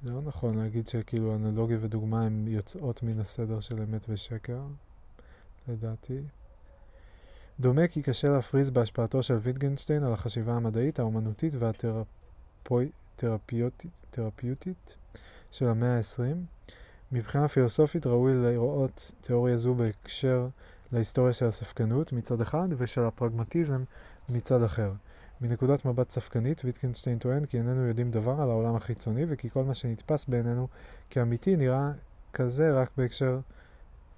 זה 0.04 0.14
לא 0.14 0.22
נכון 0.22 0.58
להגיד 0.58 0.88
שכאילו 0.88 1.36
אנלוגיה 1.36 1.78
ודוגמה 1.82 2.26
הן 2.26 2.48
יוצאות 2.48 3.04
מן 3.04 3.20
הסדר 3.20 3.60
של 3.60 3.82
אמת 3.82 4.06
ושקר, 4.10 4.62
לדעתי. 5.68 6.22
דומה 7.60 7.88
כי 7.88 8.02
קשה 8.02 8.30
להפריז 8.30 8.70
בהשפעתו 8.70 9.24
של 9.24 9.34
ויטגנשטיין 9.34 10.04
על 10.04 10.14
החשיבה 10.14 10.54
המדעית, 10.54 11.00
האומנותית 11.00 11.54
והתרפיוטית 12.70 14.98
של 15.52 15.68
המאה 15.68 15.98
ה-20. 15.98 16.36
מבחינה 17.12 17.48
פילוסופית 17.48 18.08
ראוי 18.08 18.34
לראות 18.34 19.12
תיאוריה 19.22 19.58
זו 19.58 19.74
בהקשר 19.74 20.48
להיסטוריה 20.92 21.34
של 21.34 21.46
הספקנות 21.46 22.14
מצד 22.14 22.42
אחד 22.42 22.68
ושל 22.78 23.02
הפרגמטיזם 23.02 23.84
מצד 24.30 24.64
אחר. 24.64 24.92
מנקודת 25.42 25.86
מבט 25.86 26.12
ספקנית, 26.12 26.62
ויטקנשטיין 26.66 27.18
טוען 27.18 27.46
כי 27.46 27.58
איננו 27.58 27.88
יודעים 27.88 28.12
דבר 28.12 28.42
על 28.42 28.50
העולם 28.50 28.76
החיצוני 28.76 29.26
וכי 29.28 29.50
כל 29.50 29.64
מה 29.64 29.74
שנתפס 29.74 30.26
בעינינו 30.26 30.68
כאמיתי 31.10 31.56
נראה 31.56 31.92
כזה 32.34 32.82
רק 32.82 32.90
בהקשר 32.98 33.40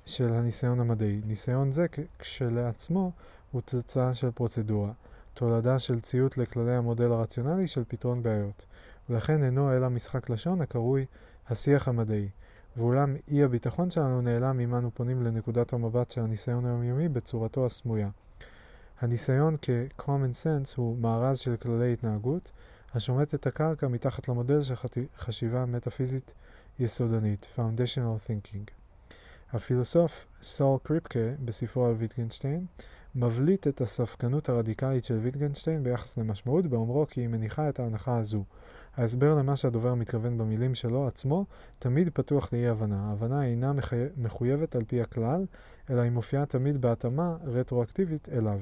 של 0.05 0.33
הניסיון 0.33 0.79
המדעי. 0.79 1.21
ניסיון 1.25 1.71
זה 1.71 1.85
כשלעצמו 2.19 3.11
הוא 3.51 3.61
תוצאה 3.61 4.15
של 4.15 4.31
פרוצדורה, 4.31 4.91
תולדה 5.33 5.79
של 5.79 5.99
ציות 6.01 6.37
לכללי 6.37 6.75
המודל 6.75 7.11
הרציונלי 7.11 7.67
של 7.67 7.83
פתרון 7.87 8.23
בעיות, 8.23 8.65
ולכן 9.09 9.43
אינו 9.43 9.73
אלא 9.73 9.89
משחק 9.89 10.29
לשון 10.29 10.61
הקרוי 10.61 11.05
השיח 11.49 11.87
המדעי. 11.87 12.29
ואולם 12.77 13.15
אי 13.27 13.43
הביטחון 13.43 13.89
שלנו 13.89 14.21
נעלם 14.21 14.59
אם 14.59 14.75
אנו 14.75 14.91
פונים 14.93 15.23
לנקודת 15.23 15.73
המבט 15.73 16.11
של 16.11 16.21
הניסיון 16.21 16.65
היומיומי 16.65 17.09
בצורתו 17.09 17.65
הסמויה. 17.65 18.09
הניסיון 19.01 19.55
כ-common 19.61 20.43
sense 20.43 20.73
הוא 20.75 20.97
מארז 20.97 21.37
של 21.37 21.55
כללי 21.55 21.93
התנהגות, 21.93 22.51
השומט 22.93 23.33
את 23.33 23.47
הקרקע 23.47 23.87
מתחת 23.87 24.27
למודל 24.27 24.61
של 24.61 24.73
חשיבה 25.17 25.65
מטאפיזית 25.65 26.33
יסודנית, 26.79 27.47
Foundational 27.57 28.27
Thinking. 28.27 28.71
הפילוסוף 29.53 30.25
סול 30.43 30.77
קריפקה, 30.83 31.19
בספרו 31.45 31.85
על 31.85 31.93
ויטגנשטיין, 31.93 32.65
מבליט 33.15 33.67
את 33.67 33.81
הספקנות 33.81 34.49
הרדיקלית 34.49 35.03
של 35.03 35.17
ויטגנשטיין 35.17 35.83
ביחס 35.83 36.17
למשמעות, 36.17 36.65
באומרו 36.65 37.05
כי 37.07 37.21
היא 37.21 37.27
מניחה 37.27 37.69
את 37.69 37.79
ההנחה 37.79 38.17
הזו. 38.17 38.43
ההסבר 38.97 39.35
למה 39.35 39.55
שהדובר 39.55 39.95
מתכוון 39.95 40.37
במילים 40.37 40.75
שלו 40.75 41.07
עצמו 41.07 41.45
תמיד 41.79 42.09
פתוח 42.13 42.53
לאי 42.53 42.67
הבנה. 42.67 43.09
ההבנה 43.09 43.45
אינה 43.45 43.73
מחי... 43.73 44.03
מחויבת 44.17 44.75
על 44.75 44.83
פי 44.87 45.01
הכלל, 45.01 45.45
אלא 45.89 46.01
היא 46.01 46.11
מופיעה 46.11 46.45
תמיד 46.45 46.81
בהתאמה 46.81 47.37
רטרואקטיבית 47.43 48.29
אליו. 48.29 48.59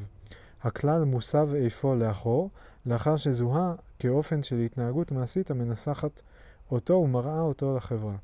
הכלל 0.62 1.04
מוסב 1.04 1.50
איפה 1.56 1.96
לאחור, 1.96 2.50
לאחר 2.86 3.16
שזוהה 3.16 3.74
כאופן 4.00 4.44
של 4.44 4.60
התנהגות 4.60 5.12
מעשית 5.12 5.52
המנסחת 5.52 6.22
אותו 6.72 6.94
ומראה 6.94 7.40
אותו 7.40 7.78
לחברה. 7.78 8.16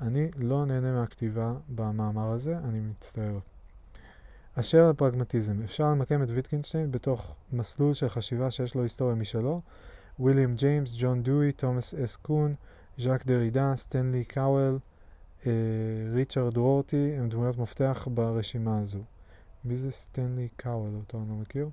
אני 0.00 0.30
לא 0.36 0.66
נהנה 0.66 0.92
מהכתיבה 0.92 1.54
במאמר 1.68 2.30
הזה, 2.30 2.58
אני 2.58 2.80
מצטער. 2.80 3.38
אשר 4.54 4.90
לפרגמטיזם, 4.90 5.62
אפשר 5.62 5.90
למקם 5.90 6.22
את 6.22 6.30
ויטקינשטיין 6.30 6.90
בתוך 6.90 7.34
מסלול 7.52 7.94
של 7.94 8.08
חשיבה 8.08 8.50
שיש 8.50 8.74
לו 8.74 8.82
היסטוריה 8.82 9.14
משלו. 9.14 9.60
ויליאם 10.20 10.54
ג'יימס, 10.54 10.94
ג'ון 10.98 11.22
דואי, 11.22 11.52
תומאס 11.52 11.94
אס 11.94 12.16
קון, 12.16 12.54
ז'אק 12.98 13.26
דרידה, 13.26 13.72
סטנלי 13.76 14.24
קאוול, 14.24 14.78
ריצ'רד 16.12 16.58
רורטי, 16.58 17.12
הם 17.18 17.28
דמויות 17.28 17.58
מפתח 17.58 18.08
ברשימה 18.14 18.80
הזו. 18.80 19.00
מי 19.64 19.76
זה 19.76 19.90
סטנלי 19.90 20.48
קאוול? 20.56 20.94
אותו 20.94 21.18
אני 21.18 21.28
לא 21.28 21.34
מכיר. 21.34 21.68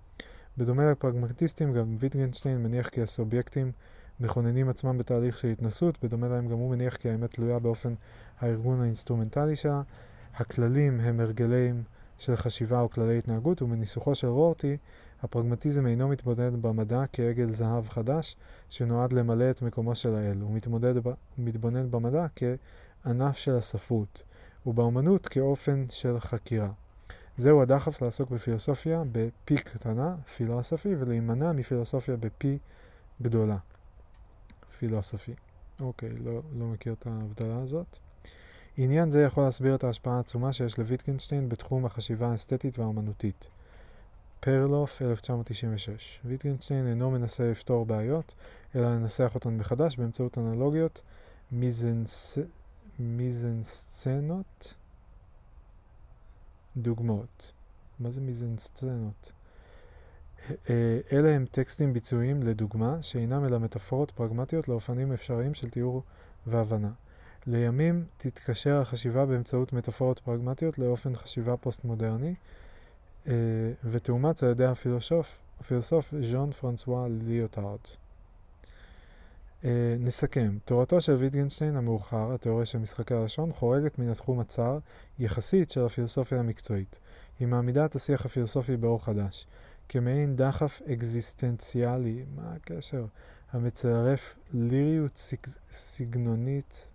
בדומה 0.58 0.92
לפרגמטיסטים, 0.92 1.74
גם 1.74 1.96
ויטגנשטיין 2.00 2.64
מניח 2.64 2.90
כי 2.90 3.02
הסובייקטים 3.02 3.72
מכוננים 4.20 4.70
עצמם 4.70 4.98
בתהליך 4.98 5.38
של 5.38 5.48
התנסות, 5.48 6.04
בדומה 6.04 6.28
להם 6.28 6.48
גם 6.48 6.58
הוא 6.58 6.72
מניח 6.72 6.96
כי 6.96 7.10
האמת 7.10 7.34
תלויה 7.34 7.60
באופן 7.60 7.94
הארגון 8.40 8.82
האינסטרומנטלי 8.82 9.56
שלה. 9.56 9.82
הכללים 10.36 11.00
הם 11.00 11.20
הרגלים 11.20 11.84
של 12.18 12.36
חשיבה 12.36 12.80
או 12.80 12.90
כללי 12.90 13.18
התנהגות, 13.18 13.62
ובניסוחו 13.62 14.16
של 14.16 14.28
רורטי, 14.28 14.78
הפרגמטיזם 15.24 15.88
אינו 15.88 16.08
מתבונן 16.08 16.62
במדע 16.62 17.04
כעגל 17.14 17.50
זהב 17.50 17.90
חדש 17.90 18.36
שנועד 18.70 19.14
למלא 19.14 19.50
את 19.50 19.62
מקומו 19.62 19.96
של 19.96 20.16
האל, 20.16 20.42
הוא 20.42 20.54
מתמודד, 20.54 20.94
מתבונן 21.38 21.92
במדע 21.92 22.26
כענף 23.04 23.38
של 23.38 23.56
הספרות, 23.56 24.24
ובאמנות 24.66 25.28
כאופן 25.28 25.86
של 25.90 26.20
חקירה. 26.20 26.70
זהו 27.38 27.62
הדחף 27.62 28.02
לעסוק 28.02 28.30
בפילוסופיה 28.30 29.04
בפי 29.12 29.56
קטנה, 29.56 30.16
פילוסופי, 30.36 30.96
ולהימנע 30.96 31.52
מפילוסופיה 31.52 32.16
בפי 32.16 32.58
גדולה. 33.22 33.58
פילוסופי. 34.80 35.34
אוקיי, 35.80 36.10
לא, 36.10 36.42
לא 36.60 36.66
מכיר 36.66 36.94
את 36.94 37.08
ההבדלה 37.08 37.58
הזאת. 37.64 37.98
עניין 38.78 39.12
זה 39.12 39.24
יכול 39.24 39.44
להסביר 39.44 39.76
את 39.76 39.84
ההשפעה 39.84 40.18
העצומה 40.18 40.54
שיש 40.54 40.78
לויטגנשטיין 40.78 41.50
בתחום 41.50 41.86
החשיבה 41.86 42.32
האסתטית 42.32 42.80
והאמנותית. 42.80 43.48
פרלוף, 44.40 45.02
1996. 45.02 46.20
ויטגנשטיין 46.26 46.88
אינו 46.88 47.12
מנסה 47.12 47.52
לפתור 47.52 47.86
בעיות, 47.86 48.34
אלא 48.76 48.96
לנסח 48.96 49.32
אותן 49.36 49.58
מחדש 49.58 49.98
באמצעות 49.98 50.38
אנלוגיות 50.38 51.02
מיזנס... 51.52 52.38
מיזנסצנות 53.00 54.74
דוגמאות. 56.78 57.52
מה 58.00 58.12
זה 58.12 58.22
מיזנסצנות? 58.22 59.32
אה, 60.70 61.00
אלה 61.12 61.30
הם 61.30 61.46
טקסטים 61.52 61.94
ביצועיים 61.94 62.44
לדוגמה, 62.44 62.98
שאינם 63.02 63.46
אלא 63.46 63.60
מטאפורות 63.60 64.12
פרגמטיות 64.12 64.68
לאופנים 64.68 65.14
אפשריים 65.14 65.54
של 65.54 65.70
תיאור 65.70 66.04
והבנה. 66.48 66.92
לימים 67.48 68.06
תתקשר 68.18 68.82
החשיבה 68.82 69.26
באמצעות 69.26 69.74
מטאפורות 69.74 70.20
פרגמטיות 70.20 70.80
לאופן 70.80 71.16
חשיבה 71.16 71.58
פוסט-מודרני, 71.58 72.36
אה, 73.28 73.34
ותאומץ 73.84 74.44
על 74.44 74.50
ידי 74.50 74.66
הפילוסוף, 74.66 75.40
הפילוסוף 75.60 76.14
ז'ון 76.32 76.52
פרנסואה 76.52 77.08
ליוטארד. 77.10 77.80
אה, 79.66 79.96
נסכם, 80.00 80.58
תורתו 80.66 81.02
של 81.02 81.14
ויטגנשטיין 81.14 81.76
המאוחר, 81.76 82.34
התיאוריה 82.34 82.66
של 82.66 82.78
משחקי 82.78 83.14
הלשון, 83.14 83.54
חורגת 83.54 84.00
מן 84.00 84.10
התחום 84.10 84.40
הצר, 84.40 84.80
יחסית, 85.20 85.70
של 85.70 85.86
הפילוסופיה 85.86 86.40
המקצועית. 86.40 87.00
היא 87.40 87.48
מעמידה 87.48 87.86
את 87.86 87.96
השיח 87.96 88.26
הפילוסופי 88.26 88.78
באור 88.78 89.06
חדש. 89.06 89.48
כמעין 89.90 90.36
דחף 90.36 90.82
אקזיסטנציאלי, 90.94 92.24
מה 92.36 92.54
הקשר? 92.54 93.06
המצרף 93.52 94.36
ליריות 94.54 95.18
סג... 95.18 95.38
סגנונית, 95.72 96.88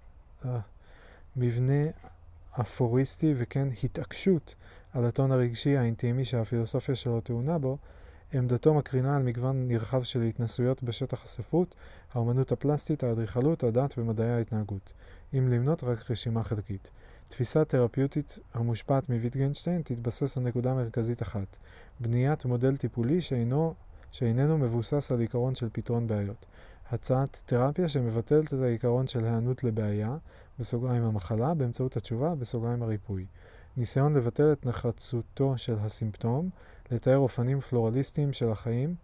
אה, 0.44 0.58
מבנה 1.36 1.90
אפוריסטי 2.60 3.34
וכן 3.36 3.68
התעקשות 3.84 4.54
על 4.92 5.04
הטון 5.04 5.32
הרגשי 5.32 5.76
האינטימי 5.76 6.24
שהפילוסופיה 6.24 6.94
שלו 6.94 7.20
טעונה 7.20 7.58
בו, 7.58 7.78
עמדתו 8.32 8.74
מקרינה 8.74 9.16
על 9.16 9.22
מגוון 9.22 9.68
נרחב 9.68 10.02
של 10.02 10.22
התנסויות 10.22 10.82
בשטח 10.82 11.24
הספרות, 11.24 11.74
האומנות 12.12 12.52
הפלסטית, 12.52 13.04
האדריכלות, 13.04 13.64
הדת 13.64 13.98
ומדעי 13.98 14.30
ההתנהגות, 14.30 14.92
אם 15.34 15.48
למנות 15.48 15.84
רק 15.84 16.10
רשימה 16.10 16.42
חלקית. 16.42 16.90
תפיסה 17.28 17.64
תרפיוטית 17.64 18.38
המושפעת 18.54 19.08
מוויטגנשטיין 19.08 19.82
תתבסס 19.82 20.36
על 20.36 20.42
נקודה 20.42 20.74
מרכזית 20.74 21.22
אחת, 21.22 21.58
בניית 22.00 22.44
מודל 22.44 22.76
טיפולי 22.76 23.20
שאינו, 23.20 23.74
שאיננו 24.10 24.58
מבוסס 24.58 25.12
על 25.12 25.20
עיקרון 25.20 25.54
של 25.54 25.68
פתרון 25.72 26.06
בעיות. 26.06 26.46
הצעת 26.90 27.40
תרפיה 27.46 27.88
שמבטלת 27.88 28.54
את 28.54 28.60
העיקרון 28.62 29.06
של 29.06 29.24
היענות 29.24 29.64
לבעיה, 29.64 30.16
בסוגריים 30.58 31.02
המחלה, 31.02 31.54
באמצעות 31.54 31.96
התשובה, 31.96 32.34
בסוגריים 32.34 32.82
הריפוי. 32.82 33.26
ניסיון 33.76 34.14
לבטל 34.14 34.52
את 34.52 34.66
נחרצותו 34.66 35.58
של 35.58 35.74
הסימפטום, 35.80 36.50
לתאר 36.90 37.16
אופנים 37.16 37.60
פלורליסטיים 37.60 38.32
של 38.32 38.52
החיים, 38.52 38.94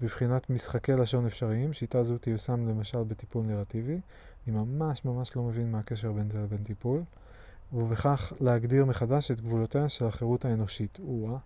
בבחינת 0.00 0.50
משחקי 0.50 0.92
לשון 0.92 1.26
אפשריים, 1.26 1.72
שיטה 1.72 2.02
זו 2.02 2.18
תיושם 2.18 2.68
למשל 2.68 3.02
בטיפול 3.02 3.44
נרטיבי. 3.44 4.00
אני 4.46 4.56
ממש 4.56 5.04
ממש 5.04 5.36
לא 5.36 5.42
מבין 5.42 5.72
מה 5.72 5.78
הקשר 5.78 6.12
בין 6.12 6.30
זה 6.30 6.38
לבין 6.38 6.64
טיפול. 6.64 7.02
ובכך 7.72 8.32
להגדיר 8.40 8.84
מחדש 8.84 9.30
את 9.30 9.40
גבולותיה 9.40 9.88
של 9.88 10.06
החירות 10.06 10.44
האנושית. 10.44 10.98
או-אה. 11.06 11.38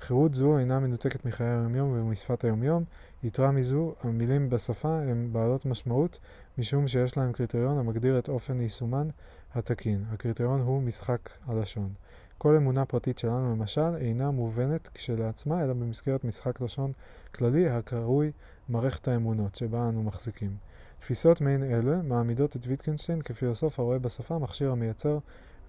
חירות 0.00 0.34
זו 0.34 0.58
אינה 0.58 0.80
מנותקת 0.80 1.24
מחיי 1.24 1.46
היומיום 1.46 1.92
ומשפת 1.92 2.44
היומיום, 2.44 2.84
יתרה 3.22 3.50
מזו, 3.50 3.94
המילים 4.02 4.50
בשפה 4.50 4.88
הן 4.88 5.28
בעלות 5.32 5.66
משמעות 5.66 6.18
משום 6.58 6.88
שיש 6.88 7.16
להם 7.16 7.32
קריטריון 7.32 7.78
המגדיר 7.78 8.18
את 8.18 8.28
אופן 8.28 8.60
יישומן 8.60 9.08
התקין. 9.54 10.04
הקריטריון 10.10 10.60
הוא 10.60 10.82
משחק 10.82 11.30
הלשון. 11.46 11.92
כל 12.38 12.56
אמונה 12.56 12.84
פרטית 12.84 13.18
שלנו, 13.18 13.52
למשל, 13.52 13.96
אינה 13.96 14.30
מובנת 14.30 14.88
כשלעצמה, 14.88 15.64
אלא 15.64 15.72
במסגרת 15.72 16.24
משחק 16.24 16.60
לשון 16.60 16.92
כללי 17.34 17.68
הקרוי 17.68 18.32
מערכת 18.68 19.08
האמונות 19.08 19.54
שבה 19.54 19.88
אנו 19.88 20.02
מחזיקים. 20.02 20.56
תפיסות 20.98 21.40
מעין 21.40 21.62
אלה 21.62 22.02
מעמידות 22.02 22.56
את 22.56 22.66
ויטקנשטיין 22.66 23.22
כפילוסוף 23.22 23.80
הרואה 23.80 23.98
בשפה 23.98 24.38
מכשיר 24.38 24.72
המייצר 24.72 25.18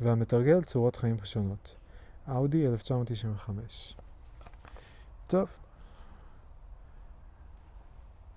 והמתרגל 0.01 0.63
צורות 0.63 0.95
חיים 0.95 1.17
שונות. 1.23 1.75
אאודי 2.29 2.67
1995. 2.67 3.97
טוב, 5.27 5.49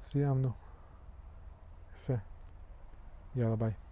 סיימנו. 0.03 0.51
יפה. 1.97 2.15
יאללה 3.37 3.57
ביי. 3.57 3.90